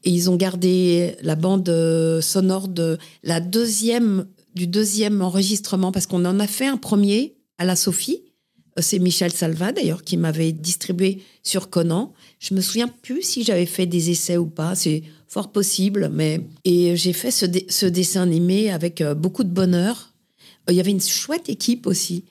Et 0.06 0.10
ils 0.12 0.30
ont 0.30 0.36
gardé 0.38 1.16
la 1.22 1.36
bande 1.36 1.68
euh, 1.70 2.22
sonore 2.22 2.68
de 2.70 2.98
la 3.24 3.40
deuxième, 3.42 4.26
du 4.56 4.68
deuxième 4.68 5.22
enregistrement, 5.22 5.92
parce 5.92 6.08
qu'on 6.08 6.24
en 6.26 6.40
a 6.40 6.48
fait 6.48 6.68
un 6.68 6.78
premier 6.78 7.36
à 7.58 7.66
la 7.66 7.76
Sophie. 7.76 8.22
Euh, 8.78 8.82
C'est 8.82 9.00
Michel 9.00 9.32
Salva, 9.32 9.72
d'ailleurs, 9.74 10.04
qui 10.04 10.16
m'avait 10.18 10.52
distribué 10.54 11.22
sur 11.42 11.70
Conan. 11.70 12.14
Je 12.40 12.54
me 12.54 12.62
souviens 12.62 12.88
plus 12.88 13.22
si 13.22 13.44
j'avais 13.44 13.66
fait 13.66 13.86
des 13.86 14.10
essais 14.12 14.38
ou 14.38 14.46
pas. 14.48 14.76
C'est 14.76 15.04
fort 15.34 15.52
possible, 15.52 16.12
mais 16.14 16.42
et 16.64 16.96
j'ai 16.96 17.12
fait 17.12 17.32
ce, 17.32 17.86
dessin 17.88 18.22
animé 18.22 18.70
avec 18.70 19.02
euh, 19.02 19.16
beaucoup 19.16 19.44
de 19.44 19.50
bonheur. 19.50 20.14
Il 20.70 20.76
y 20.76 20.80
avait 20.80 20.92
une 20.92 21.02
chouette 21.02 21.50
équipe 21.50 21.88
aussi. 21.88 22.24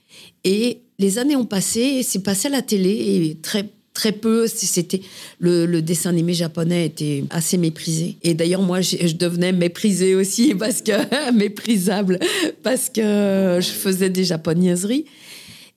Et 0.44 0.82
les 1.00 1.18
années 1.18 1.34
ont 1.34 1.44
passé, 1.44 2.04
c'est 2.04 2.22
passé 2.22 2.46
à 2.46 2.52
la 2.52 2.62
télé, 2.62 2.90
et 2.90 3.38
très, 3.42 3.68
très 3.92 4.12
peu, 4.12 4.46
c'était 4.46 5.00
le, 5.40 5.80
dessin 5.80 6.10
animé 6.10 6.32
japonais 6.32 6.86
était 6.86 7.24
assez 7.30 7.58
méprisé. 7.58 8.18
Et 8.22 8.34
d'ailleurs, 8.34 8.62
moi, 8.62 8.80
je 8.80 9.16
devenais 9.16 9.52
méprisée 9.52 10.14
aussi, 10.14 10.54
parce 10.58 10.80
que, 10.80 11.32
méprisable, 11.32 12.20
parce 12.62 12.88
que 12.88 13.58
je 13.60 13.70
faisais 13.70 14.10
des 14.10 14.24
japonaiseries. 14.24 15.06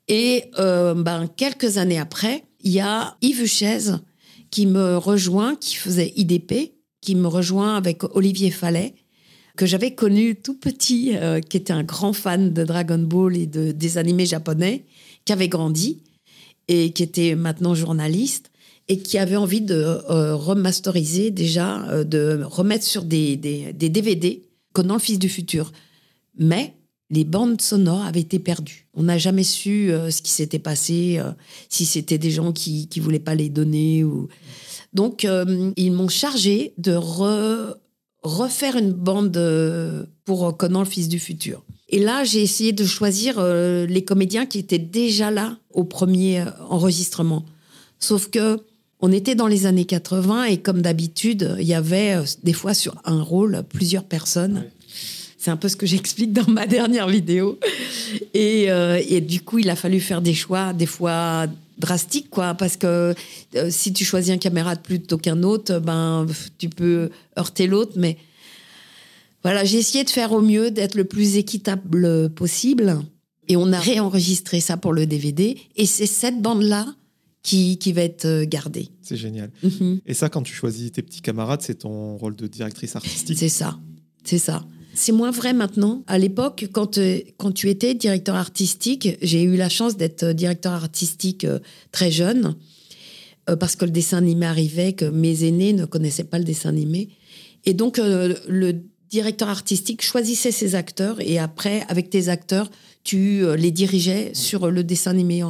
Et 0.07 0.43
euh, 0.59 0.93
ben, 0.93 1.27
quelques 1.35 1.79
années 1.79 1.97
après, 1.97 2.43
il 2.63 2.71
y 2.71 2.79
a 2.79 3.17
Yves 3.23 3.41
Huchez 3.41 3.95
qui 4.51 4.67
me 4.67 4.95
rejoint, 4.97 5.55
qui 5.55 5.75
faisait 5.75 6.13
IDP, 6.15 6.74
qui 7.05 7.15
me 7.15 7.27
rejoint 7.27 7.77
avec 7.77 8.03
Olivier 8.15 8.49
Fallet, 8.49 8.95
que 9.55 9.67
j'avais 9.67 9.93
connu 9.93 10.35
tout 10.35 10.55
petit, 10.55 11.15
euh, 11.15 11.39
qui 11.39 11.55
était 11.55 11.71
un 11.71 11.83
grand 11.83 12.13
fan 12.13 12.51
de 12.51 12.63
Dragon 12.63 12.97
Ball 12.97 13.37
et 13.37 13.45
de, 13.45 13.71
des 13.71 13.97
animés 13.99 14.25
japonais, 14.25 14.83
qui 15.23 15.31
avait 15.31 15.47
grandi 15.47 16.01
et 16.67 16.91
qui 16.91 17.03
était 17.03 17.35
maintenant 17.35 17.75
journaliste 17.75 18.49
et 18.87 18.97
qui 18.97 19.19
avait 19.19 19.35
envie 19.35 19.61
de 19.61 19.75
euh, 19.75 20.35
remasteriser 20.35 21.29
déjà, 21.29 21.87
euh, 21.89 22.03
de 22.03 22.41
remettre 22.43 22.83
sur 22.83 23.03
des, 23.03 23.35
des, 23.35 23.71
DVD 23.89 24.41
Conan 24.73 24.95
le 24.95 24.99
fils 24.99 25.19
du 25.19 25.29
futur. 25.29 25.71
Mais 26.39 26.73
les 27.11 27.23
bandes 27.23 27.61
sonores 27.61 28.03
avaient 28.03 28.21
été 28.21 28.39
perdues. 28.39 28.87
On 28.95 29.03
n'a 29.03 29.19
jamais 29.19 29.43
su 29.43 29.91
ce 30.09 30.21
qui 30.23 30.31
s'était 30.31 30.59
passé, 30.59 31.21
si 31.69 31.85
c'était 31.85 32.17
des 32.17 32.31
gens 32.31 32.51
qui 32.51 32.89
ne 32.93 33.01
voulaient 33.01 33.19
pas 33.19 33.35
les 33.35 33.49
donner. 33.49 34.03
Ou... 34.03 34.27
Donc, 34.95 35.25
euh, 35.25 35.71
ils 35.75 35.91
m'ont 35.91 36.08
chargé 36.08 36.73
de 36.77 36.93
re- 36.93 37.75
refaire 38.23 38.75
une 38.77 38.91
bande 38.93 39.38
euh, 39.38 40.03
pour 40.23 40.55
Conan 40.58 40.79
le 40.79 40.86
fils 40.86 41.08
du 41.10 41.19
futur. 41.19 41.63
Et 41.89 41.99
là, 41.99 42.23
j'ai 42.23 42.41
essayé 42.41 42.71
de 42.71 42.84
choisir 42.86 43.36
euh, 43.38 43.86
les 43.86 44.03
comédiens 44.03 44.45
qui 44.47 44.58
étaient 44.58 44.79
déjà 44.79 45.29
là 45.29 45.58
au 45.71 45.84
premier 45.84 46.43
enregistrement. 46.69 47.45
Sauf 47.99 48.29
que 48.29 48.58
on 49.01 49.12
était 49.12 49.36
dans 49.36 49.47
les 49.47 49.65
années 49.65 49.86
80 49.86 50.45
et 50.45 50.58
comme 50.58 50.81
d'habitude, 50.81 51.55
il 51.60 51.67
y 51.67 51.73
avait 51.75 52.17
des 52.43 52.53
fois 52.53 52.73
sur 52.73 52.95
un 53.03 53.21
rôle 53.21 53.63
plusieurs 53.69 54.05
personnes. 54.05 54.63
C'est 55.38 55.51
un 55.51 55.58
peu 55.58 55.67
ce 55.69 55.75
que 55.75 55.86
j'explique 55.86 56.34
dans 56.34 56.47
ma 56.49 56.65
dernière 56.77 57.08
vidéo. 57.08 57.60
Et, 58.34 58.71
euh, 58.71 58.99
et 59.08 59.21
du 59.21 59.41
coup, 59.41 59.60
il 59.60 59.69
a 59.69 59.75
fallu 59.75 59.99
faire 59.99 60.21
des 60.21 60.34
choix, 60.34 60.73
des 60.73 60.86
fois 60.88 61.45
drastiques, 61.77 62.29
quoi, 62.29 62.53
parce 62.53 62.77
que 62.77 63.13
euh, 63.55 63.69
si 63.69 63.93
tu 63.93 64.05
choisis 64.05 64.33
un 64.33 64.38
camarade 64.38 64.81
plutôt 64.81 65.17
qu'un 65.17 65.43
autre, 65.43 65.79
ben, 65.79 66.25
tu 66.57 66.69
peux 66.69 67.09
heurter 67.38 67.67
l'autre. 67.67 67.93
Mais 67.95 68.17
voilà, 69.43 69.63
j'ai 69.63 69.77
essayé 69.77 70.03
de 70.03 70.09
faire 70.09 70.31
au 70.31 70.41
mieux, 70.41 70.71
d'être 70.71 70.95
le 70.95 71.05
plus 71.05 71.38
équitable 71.38 72.29
possible. 72.29 72.99
Et 73.47 73.57
on 73.57 73.71
a 73.73 73.79
réenregistré 73.79 74.59
ça 74.59 74.77
pour 74.77 74.93
le 74.93 75.05
DVD. 75.05 75.57
Et 75.75 75.85
c'est 75.85 76.07
cette 76.07 76.41
bande-là 76.41 76.95
qui, 77.43 77.77
qui 77.77 77.93
va 77.93 78.01
être 78.01 78.25
euh, 78.25 78.45
gardée. 78.45 78.89
C'est 79.01 79.17
génial. 79.17 79.51
Mhm. 79.61 80.01
Et 80.05 80.15
ça, 80.15 80.29
quand 80.29 80.41
tu 80.41 80.53
choisis 80.53 80.91
tes 80.91 81.03
petits 81.03 81.21
camarades, 81.21 81.61
c'est 81.61 81.75
ton 81.75 82.17
rôle 82.17 82.35
de 82.35 82.47
directrice 82.47 82.95
artistique? 82.95 83.38
C'est 83.38 83.49
ça. 83.49 83.77
C'est 84.23 84.39
ça. 84.39 84.65
C'est 84.95 85.12
moins 85.12 85.31
vrai 85.31 85.51
maintenant. 85.51 86.03
À 86.08 86.17
l'époque, 86.17 86.69
quand, 86.71 86.97
euh, 86.97 87.19
quand 87.38 87.51
tu 87.51 87.69
étais 87.69 87.93
directeur 87.93 88.36
artistique, 88.36 89.17
j'ai 89.21 89.43
eu 89.43 89.58
la 89.58 89.67
chance 89.67 89.97
d'être 89.97 90.23
euh, 90.23 90.34
directeur 90.34 90.71
artistique 90.71 91.43
euh, 91.43 91.60
très 91.91 92.12
jeune, 92.12 92.55
parce 93.60 93.75
que 93.75 93.86
le 93.86 93.91
dessin 93.91 94.17
animé 94.17 94.47
arrivait, 94.47 94.93
que 94.93 95.05
mes 95.05 95.43
aînés 95.43 95.71
ne 95.73 95.86
connaissaient 95.86 96.23
pas 96.23 96.39
le 96.39 96.43
dessin 96.43 96.69
animé. 96.69 97.10
Et 97.65 97.75
donc, 97.75 97.99
le 97.99 98.73
directeur 99.12 99.49
artistique 99.49 100.01
choisissait 100.01 100.51
ses 100.51 100.73
acteurs, 100.73 101.21
et 101.21 101.38
après, 101.38 101.84
avec 101.88 102.10
tes 102.10 102.29
acteurs, 102.29 102.71
tu 103.03 103.45
les 103.55 103.69
dirigeais 103.69 104.31
sur 104.34 104.71
le 104.71 104.84
dessin 104.84 105.12
animé. 105.12 105.43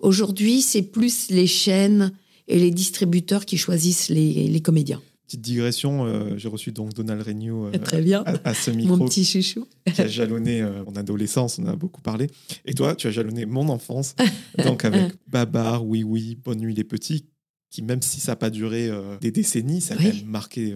Aujourd'hui, 0.00 0.62
c'est 0.62 0.80
plus 0.80 1.28
les 1.28 1.46
chaînes 1.46 2.12
et 2.48 2.58
les 2.58 2.70
distributeurs 2.70 3.44
qui 3.44 3.58
choisissent 3.58 4.08
les, 4.08 4.48
les 4.48 4.60
comédiens. 4.62 5.02
Petite 5.32 5.44
digression, 5.46 6.04
euh, 6.04 6.36
j'ai 6.36 6.48
reçu 6.48 6.72
donc 6.72 6.92
Donald 6.92 7.22
Renew 7.22 7.64
euh, 7.68 7.78
Très 7.78 8.02
bien. 8.02 8.22
à, 8.26 8.50
à 8.50 8.52
ce 8.52 8.70
micro 8.70 8.96
Mon 8.98 9.06
petit 9.06 9.24
chouchou. 9.24 9.66
qui 9.94 10.02
a 10.02 10.06
jalonné 10.06 10.60
euh, 10.60 10.84
mon 10.84 10.94
adolescence, 10.94 11.58
on 11.58 11.64
a 11.68 11.74
beaucoup 11.74 12.02
parlé. 12.02 12.28
Et 12.66 12.74
toi, 12.74 12.94
tu 12.94 13.06
as 13.06 13.10
jalonné 13.12 13.46
mon 13.46 13.70
enfance, 13.70 14.14
donc 14.62 14.84
avec 14.84 15.14
Babar, 15.28 15.86
Oui 15.86 16.02
Oui, 16.04 16.36
Bonne 16.44 16.58
Nuit 16.58 16.74
les 16.74 16.84
Petits, 16.84 17.24
qui 17.70 17.80
même 17.80 18.02
si 18.02 18.20
ça 18.20 18.32
n'a 18.32 18.36
pas 18.36 18.50
duré 18.50 18.88
euh, 18.90 19.16
des 19.22 19.30
décennies, 19.30 19.80
ça 19.80 19.94
a 19.94 19.96
Oui. 19.96 20.04
quand 20.10 20.16
même 20.18 20.26
marqué 20.26 20.74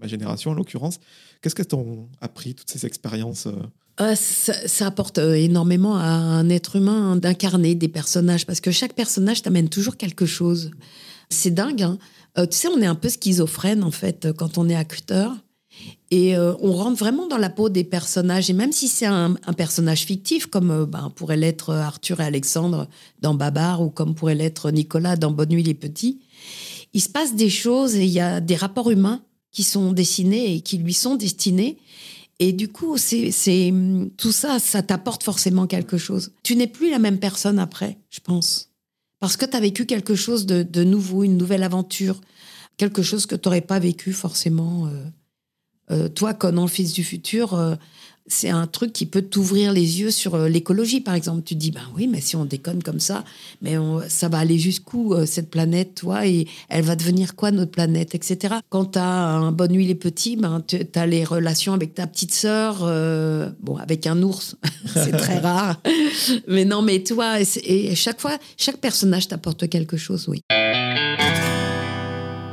ma 0.00 0.06
génération 0.06 0.52
en 0.52 0.54
l'occurrence. 0.54 0.98
Qu'est-ce 1.42 1.54
que 1.54 1.62
t'ont 1.62 2.08
appris, 2.22 2.54
toutes 2.54 2.70
ces 2.70 2.86
expériences 2.86 3.46
euh 3.48 3.52
Euh, 4.00 4.14
ça, 4.14 4.54
ça 4.66 4.86
apporte 4.86 5.18
énormément 5.18 5.96
à 5.98 6.06
un 6.08 6.48
être 6.48 6.76
humain 6.76 7.12
hein, 7.12 7.16
d'incarner 7.16 7.74
des 7.74 7.88
personnages 7.88 8.46
parce 8.46 8.62
que 8.62 8.70
chaque 8.70 8.94
personnage 8.94 9.42
t'amène 9.42 9.68
toujours 9.68 9.98
quelque 9.98 10.24
chose. 10.24 10.70
C'est 11.28 11.52
dingue. 11.52 11.82
hein. 11.82 11.98
Euh, 12.38 12.46
tu 12.46 12.56
sais, 12.56 12.68
on 12.68 12.80
est 12.80 12.86
un 12.86 12.94
peu 12.94 13.08
schizophrène 13.08 13.84
en 13.84 13.90
fait 13.90 14.26
euh, 14.26 14.32
quand 14.32 14.58
on 14.58 14.68
est 14.68 14.74
acteur 14.74 15.32
et 16.10 16.36
euh, 16.36 16.54
on 16.60 16.72
rentre 16.72 16.98
vraiment 16.98 17.26
dans 17.26 17.38
la 17.38 17.50
peau 17.50 17.68
des 17.68 17.84
personnages. 17.84 18.50
Et 18.50 18.52
même 18.52 18.72
si 18.72 18.88
c'est 18.88 19.06
un, 19.06 19.34
personnage 19.56 20.04
fictif, 20.04 20.46
comme 20.46 20.84
ben, 20.84 21.10
pourrait 21.14 21.36
l'être 21.36 21.74
Arthur 21.74 22.20
et 22.20 22.24
Alexandre 22.24 22.88
dans 23.20 23.34
Babar 23.34 23.82
ou 23.82 23.90
comme 23.90 24.14
pourrait 24.14 24.34
l'être 24.34 24.70
Nicolas 24.70 25.16
dans 25.16 25.30
Bonne 25.30 25.50
Nuit 25.50 25.62
les 25.62 25.74
Petits, 25.74 26.20
il 26.92 27.00
se 27.00 27.08
passe 27.08 27.34
des 27.34 27.50
choses 27.50 27.96
et 27.96 28.04
il 28.04 28.10
y 28.10 28.20
a 28.20 28.40
des 28.40 28.54
rapports 28.54 28.90
humains 28.90 29.22
qui 29.50 29.64
sont 29.64 29.92
dessinés 29.92 30.54
et 30.54 30.60
qui 30.60 30.78
lui 30.78 30.94
sont 30.94 31.16
destinés. 31.16 31.78
Et 32.38 32.52
du 32.52 32.68
coup, 32.68 32.96
c'est 32.98 33.72
tout 34.16 34.32
ça, 34.32 34.58
ça 34.58 34.82
t'apporte 34.82 35.22
forcément 35.22 35.66
quelque 35.66 35.98
chose. 35.98 36.32
Tu 36.42 36.56
n'es 36.56 36.66
plus 36.66 36.90
la 36.90 36.98
même 36.98 37.18
personne 37.18 37.58
après, 37.58 37.98
je 38.10 38.20
pense. 38.20 38.73
Parce 39.24 39.38
que 39.38 39.46
tu 39.46 39.56
as 39.56 39.60
vécu 39.60 39.86
quelque 39.86 40.14
chose 40.14 40.44
de, 40.44 40.84
nouveau, 40.84 41.24
une 41.24 41.38
nouvelle 41.38 41.62
aventure, 41.62 42.20
quelque 42.76 43.00
chose 43.00 43.24
que 43.24 43.34
tu 43.34 43.48
n'aurais 43.48 43.62
pas 43.62 43.78
vécu 43.78 44.12
forcément. 44.12 44.86
euh, 44.86 44.90
euh, 45.90 46.08
toi, 46.10 46.34
le 46.64 46.68
fils 46.68 46.92
du 46.92 47.02
futur, 47.02 47.54
euh, 47.54 47.74
c'est 48.26 48.48
un 48.48 48.66
truc 48.66 48.92
qui 48.94 49.04
peut 49.04 49.20
t'ouvrir 49.20 49.72
les 49.72 50.00
yeux 50.00 50.10
sur 50.10 50.34
euh, 50.34 50.48
l'écologie, 50.48 51.00
par 51.00 51.14
exemple. 51.14 51.42
Tu 51.44 51.54
te 51.54 51.60
dis, 51.60 51.70
ben 51.70 51.82
oui, 51.94 52.06
mais 52.08 52.22
si 52.22 52.36
on 52.36 52.46
déconne 52.46 52.82
comme 52.82 52.98
ça, 53.00 53.22
mais 53.60 53.76
on- 53.76 54.00
ça 54.08 54.28
va 54.30 54.38
aller 54.38 54.58
jusqu'où 54.58 55.12
euh, 55.12 55.26
cette 55.26 55.50
planète, 55.50 55.94
toi, 55.96 56.26
et 56.26 56.46
elle 56.70 56.84
va 56.84 56.96
devenir 56.96 57.36
quoi 57.36 57.50
notre 57.50 57.70
planète, 57.70 58.14
etc. 58.14 58.54
Quand 58.70 58.92
tu 58.92 58.98
as 58.98 59.04
un 59.04 59.52
Bonne 59.52 59.72
Nuit 59.72 59.86
les 59.86 59.94
Petits, 59.94 60.36
ben, 60.36 60.62
tu 60.66 60.78
as 60.94 61.06
les 61.06 61.22
relations 61.24 61.74
avec 61.74 61.94
ta 61.94 62.06
petite 62.06 62.32
sœur, 62.32 62.78
euh, 62.82 63.50
bon, 63.60 63.76
avec 63.76 64.06
un 64.06 64.22
ours, 64.22 64.56
c'est 64.94 65.12
très 65.16 65.38
rare. 65.40 65.82
Mais 66.48 66.64
non, 66.64 66.80
mais 66.80 67.02
toi, 67.02 67.40
et 67.40 67.94
chaque 67.94 68.20
fois, 68.22 68.38
chaque 68.56 68.78
personnage 68.78 69.28
t'apporte 69.28 69.68
quelque 69.68 69.98
chose, 69.98 70.26
oui. 70.28 70.40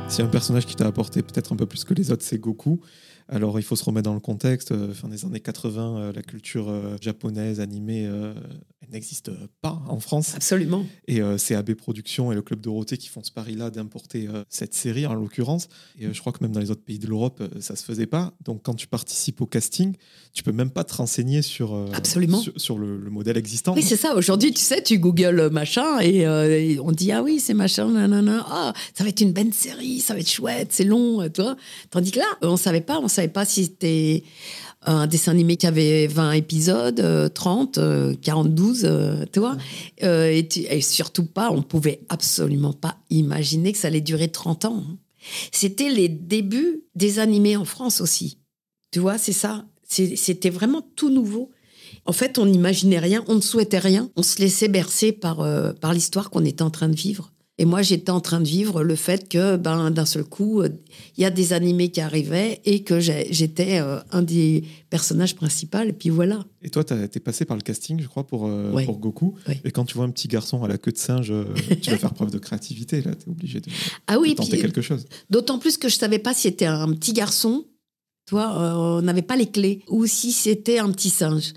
Si 0.08 0.20
un 0.20 0.26
personnage 0.26 0.66
qui 0.66 0.74
t'a 0.76 0.86
apporté 0.86 1.22
peut-être 1.22 1.54
un 1.54 1.56
peu 1.56 1.64
plus 1.64 1.84
que 1.84 1.94
les 1.94 2.10
autres, 2.10 2.22
c'est 2.22 2.36
Goku. 2.38 2.80
Alors 3.28 3.58
il 3.58 3.62
faut 3.62 3.76
se 3.76 3.84
remettre 3.84 4.04
dans 4.04 4.14
le 4.14 4.20
contexte. 4.20 4.72
euh, 4.72 4.92
fin 4.94 5.08
des 5.08 5.24
années 5.24 5.40
80, 5.40 5.98
euh, 5.98 6.12
la 6.12 6.22
culture 6.22 6.68
euh, 6.68 6.96
japonaise 7.00 7.60
animée, 7.60 8.02
elle 8.02 8.90
n'existe 8.90 9.30
pas 9.60 9.82
en 9.88 10.00
France. 10.00 10.34
Absolument. 10.34 10.84
Et 11.08 11.20
c'est 11.38 11.54
AB 11.54 11.74
Productions 11.74 12.30
et 12.32 12.34
le 12.34 12.42
Club 12.42 12.60
Dorothée 12.60 12.96
qui 12.98 13.08
font 13.08 13.22
ce 13.22 13.30
pari-là 13.30 13.70
d'importer 13.70 14.28
cette 14.48 14.74
série 14.74 15.06
en 15.06 15.14
l'occurrence. 15.14 15.68
Et 15.98 16.12
je 16.12 16.20
crois 16.20 16.32
que 16.32 16.42
même 16.42 16.52
dans 16.52 16.60
les 16.60 16.70
autres 16.70 16.82
pays 16.82 16.98
de 16.98 17.06
l'Europe, 17.06 17.42
ça 17.60 17.76
se 17.76 17.84
faisait 17.84 18.06
pas. 18.06 18.34
Donc 18.44 18.62
quand 18.62 18.74
tu 18.74 18.86
participes 18.86 19.40
au 19.40 19.46
casting, 19.46 19.94
tu 20.32 20.42
peux 20.42 20.52
même 20.52 20.70
pas 20.70 20.84
te 20.84 20.94
renseigner 20.94 21.42
sur, 21.42 21.74
Absolument. 21.94 22.38
sur, 22.40 22.52
sur 22.56 22.78
le, 22.78 22.98
le 22.98 23.10
modèle 23.10 23.36
existant. 23.36 23.74
Oui, 23.74 23.82
c'est 23.82 23.96
ça. 23.96 24.14
Aujourd'hui, 24.16 24.52
tu 24.52 24.60
sais, 24.62 24.82
tu 24.82 24.98
googles 24.98 25.48
machin 25.50 25.98
et, 26.00 26.26
euh, 26.26 26.58
et 26.60 26.78
on 26.80 26.92
dit 26.92 27.12
ah 27.12 27.22
oui, 27.22 27.40
c'est 27.40 27.54
machin, 27.54 27.88
nanana. 27.90 28.44
Ah, 28.48 28.72
ça 28.94 29.04
va 29.04 29.10
être 29.10 29.20
une 29.20 29.32
bonne 29.32 29.52
série, 29.52 30.00
ça 30.00 30.14
va 30.14 30.20
être 30.20 30.30
chouette, 30.30 30.68
c'est 30.70 30.84
long, 30.84 31.28
toi. 31.30 31.56
Tandis 31.90 32.10
que 32.10 32.18
là, 32.18 32.26
on 32.42 32.56
savait 32.56 32.80
pas, 32.80 32.98
on 32.98 33.08
savait 33.12 33.28
pas 33.28 33.44
si 33.44 33.64
c'était 33.64 34.22
un 34.84 35.06
dessin 35.06 35.30
animé 35.32 35.56
qui 35.56 35.66
avait 35.66 36.06
20 36.08 36.32
épisodes, 36.32 36.98
euh, 37.00 37.28
30, 37.28 37.78
euh, 37.78 38.14
42, 38.20 38.84
euh, 38.84 39.24
tu 39.32 39.38
vois. 39.38 39.56
Euh, 40.02 40.28
et, 40.30 40.48
tu- 40.48 40.60
et 40.60 40.80
surtout 40.80 41.24
pas, 41.26 41.50
on 41.52 41.62
pouvait 41.62 42.00
absolument 42.08 42.72
pas 42.72 42.96
imaginer 43.10 43.72
que 43.72 43.78
ça 43.78 43.88
allait 43.88 44.00
durer 44.00 44.28
30 44.28 44.64
ans. 44.64 44.82
hein. 44.88 44.96
C'était 45.52 45.88
les 45.88 46.08
débuts 46.08 46.82
des 46.96 47.20
animés 47.20 47.56
en 47.56 47.64
France 47.64 48.00
aussi. 48.00 48.38
Tu 48.90 48.98
vois, 48.98 49.18
c'est 49.18 49.32
ça. 49.32 49.64
C'était 49.88 50.50
vraiment 50.50 50.82
tout 50.96 51.10
nouveau. 51.10 51.50
En 52.06 52.12
fait, 52.12 52.38
on 52.38 52.46
n'imaginait 52.46 52.98
rien, 52.98 53.22
on 53.28 53.36
ne 53.36 53.40
souhaitait 53.40 53.78
rien. 53.78 54.10
On 54.16 54.22
se 54.24 54.40
laissait 54.40 54.66
bercer 54.68 55.12
par, 55.12 55.40
euh, 55.40 55.72
par 55.74 55.92
l'histoire 55.94 56.30
qu'on 56.30 56.44
était 56.44 56.62
en 56.62 56.70
train 56.70 56.88
de 56.88 56.96
vivre. 56.96 57.30
Et 57.58 57.66
moi, 57.66 57.82
j'étais 57.82 58.10
en 58.10 58.20
train 58.22 58.40
de 58.40 58.46
vivre 58.48 58.82
le 58.82 58.96
fait 58.96 59.28
que, 59.28 59.56
ben, 59.56 59.90
d'un 59.90 60.06
seul 60.06 60.24
coup, 60.24 60.62
euh, 60.62 60.70
il 61.16 61.20
y 61.22 61.24
a 61.26 61.30
des 61.30 61.52
animés 61.52 61.90
qui 61.90 62.00
arrivaient 62.00 62.60
et 62.64 62.82
que 62.82 62.98
j'étais 62.98 63.78
euh, 63.78 64.00
un 64.10 64.22
des 64.22 64.64
personnages 64.88 65.36
principaux. 65.36 65.80
Et 65.80 65.92
puis 65.92 66.08
voilà. 66.08 66.44
Et 66.62 66.70
toi, 66.70 66.82
tu 66.82 66.94
es 66.94 67.20
passé 67.20 67.44
par 67.44 67.56
le 67.58 67.62
casting, 67.62 68.00
je 68.00 68.08
crois, 68.08 68.26
pour, 68.26 68.46
euh, 68.46 68.72
Ouais. 68.72 68.86
pour 68.86 68.98
Goku. 68.98 69.34
Ouais. 69.46 69.60
Et 69.64 69.70
quand 69.70 69.84
tu 69.84 69.94
vois 69.94 70.06
un 70.06 70.10
petit 70.10 70.28
garçon 70.28 70.64
à 70.64 70.68
la 70.68 70.78
queue 70.78 70.92
de 70.92 70.96
singe, 70.98 71.32
tu 71.82 71.90
vas 71.90 71.98
faire 71.98 72.14
preuve 72.14 72.30
de 72.30 72.38
créativité. 72.38 73.02
Là, 73.02 73.14
tu 73.14 73.26
es 73.26 73.30
obligé 73.30 73.60
de, 73.60 73.68
Ah 74.06 74.18
oui, 74.18 74.30
de 74.30 74.36
tenter 74.36 74.52
puis 74.52 74.60
quelque 74.62 74.80
chose. 74.82 75.04
d'autant 75.28 75.58
plus 75.58 75.76
que 75.76 75.88
je 75.90 75.96
savais 75.96 76.18
pas 76.18 76.32
si 76.32 76.42
c'était 76.42 76.64
un 76.66 76.90
petit 76.94 77.12
garçon, 77.12 77.66
toi, 78.26 78.56
euh, 78.56 78.98
on 78.98 79.02
n'avait 79.02 79.20
pas 79.20 79.36
les 79.36 79.46
clés, 79.50 79.82
ou 79.88 80.06
si 80.06 80.32
c'était 80.32 80.78
un 80.78 80.90
petit 80.90 81.10
singe 81.10 81.52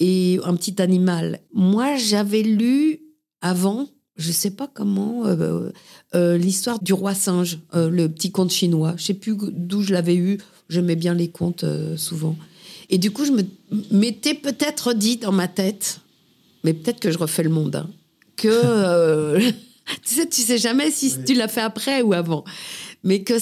et 0.00 0.40
un 0.42 0.56
petit 0.56 0.82
animal. 0.82 1.40
Moi, 1.54 1.96
j'avais 1.96 2.42
lu 2.42 3.00
avant, 3.40 3.86
je 4.18 4.32
sais 4.32 4.50
pas 4.50 4.68
comment, 4.72 5.26
euh, 5.26 5.70
euh, 6.14 6.36
l'histoire 6.36 6.82
du 6.82 6.92
roi 6.92 7.14
singe, 7.14 7.60
euh, 7.74 7.88
le 7.88 8.08
petit 8.08 8.32
conte 8.32 8.50
chinois. 8.50 8.94
Je 8.96 9.04
sais 9.04 9.14
plus 9.14 9.36
d'où 9.40 9.82
je 9.82 9.92
l'avais 9.92 10.16
eu. 10.16 10.38
J'aimais 10.68 10.96
bien 10.96 11.14
les 11.14 11.28
contes 11.28 11.64
souvent. 11.96 12.36
Et 12.90 12.98
du 12.98 13.10
coup, 13.10 13.24
je 13.24 13.32
me 13.32 13.42
m'étais 13.90 14.34
peut-être 14.34 14.92
dit 14.92 15.16
dans 15.16 15.32
ma 15.32 15.48
tête, 15.48 16.00
mais 16.64 16.74
peut-être 16.74 17.00
que 17.00 17.10
je 17.10 17.16
refais 17.16 17.42
le 17.42 17.48
monde, 17.48 17.76
hein, 17.76 17.88
que 18.36 19.38
tu 20.02 20.14
sais, 20.14 20.28
tu 20.28 20.42
sais 20.42 20.58
jamais 20.58 20.90
si 20.90 21.22
tu 21.24 21.34
l'as 21.34 21.48
fait 21.48 21.60
après 21.62 22.02
ou 22.02 22.12
avant, 22.12 22.44
mais 23.04 23.22
que 23.22 23.34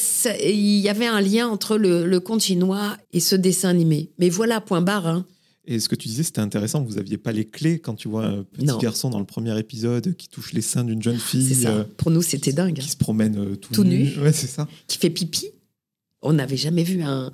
il 0.45 0.79
y 0.79 0.89
avait 0.89 1.07
un 1.07 1.21
lien 1.21 1.49
entre 1.49 1.79
le, 1.79 2.07
le 2.07 2.21
conte 2.21 2.43
chinois 2.43 2.97
et 3.13 3.21
ce 3.21 3.35
dessin 3.35 3.71
animé. 3.71 4.11
Mais 4.19 4.29
voilà, 4.29 4.61
point 4.61 4.83
barre. 4.83 5.07
hein. 5.07 5.27
Et 5.67 5.81
ce 5.81 5.89
que 5.89 5.95
tu 5.97 6.07
disais, 6.09 6.23
c'était 6.23 6.41
intéressant. 6.41 6.83
Vous 6.83 6.95
n'aviez 6.95 7.19
pas 7.19 7.33
les 7.33 7.45
clés 7.45 7.79
quand 7.81 7.95
tu 7.95 8.09
vois 8.09 8.27
un 8.27 8.43
petit 8.45 8.67
Non. 8.67 8.79
garçon 8.79 9.11
dans 9.11 9.19
le 9.19 9.25
premier 9.25 9.59
épisode 9.59 10.15
qui 10.17 10.29
touche 10.29 10.53
les 10.53 10.61
seins 10.63 10.85
d'une 10.85 11.03
jeune 11.03 11.19
fille, 11.19 11.55
ça. 11.55 11.71
euh, 11.71 11.85
Pour 11.97 12.11
nous, 12.13 12.23
c'était 12.23 12.53
dingue. 12.53 12.79
qui 12.79 12.89
se 12.89 12.97
promène 12.97 13.37
euh, 13.37 13.57
tout, 13.57 13.73
Tout 13.75 13.85
nu. 13.85 14.17
Ouais, 14.21 14.33
c'est 14.33 14.47
ça. 14.47 14.69
Qui 14.87 14.99
fait 14.99 15.11
pipi. 15.11 15.47
On 16.23 16.35
n'avait 16.35 16.57
jamais 16.57 16.85
vu 16.85 17.03
un, 17.03 17.33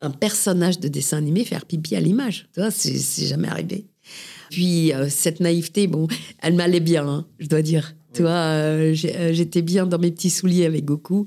un 0.00 0.10
personnage 0.10 0.80
de 0.80 0.88
dessin 0.88 1.18
animé 1.18 1.44
faire 1.44 1.66
pipi 1.66 1.94
à 1.96 2.00
l'image. 2.00 2.48
C'est 2.70 3.26
jamais 3.26 3.48
arrivé. 3.48 3.86
Puis 4.50 4.92
euh, 4.92 5.08
cette 5.10 5.40
naïveté, 5.40 5.86
bon, 5.86 6.08
elle 6.40 6.54
m'allait 6.54 6.80
bien, 6.80 7.06
hein, 7.08 7.26
je 7.38 7.48
dois 7.48 7.62
dire. 7.62 7.94
Tu 8.14 8.22
vois, 8.22 8.30
euh, 8.30 8.94
euh, 9.04 9.32
j'étais 9.32 9.60
bien 9.60 9.86
dans 9.86 9.98
mes 9.98 10.12
petits 10.12 10.30
souliers 10.30 10.66
avec 10.66 10.84
Goku. 10.84 11.26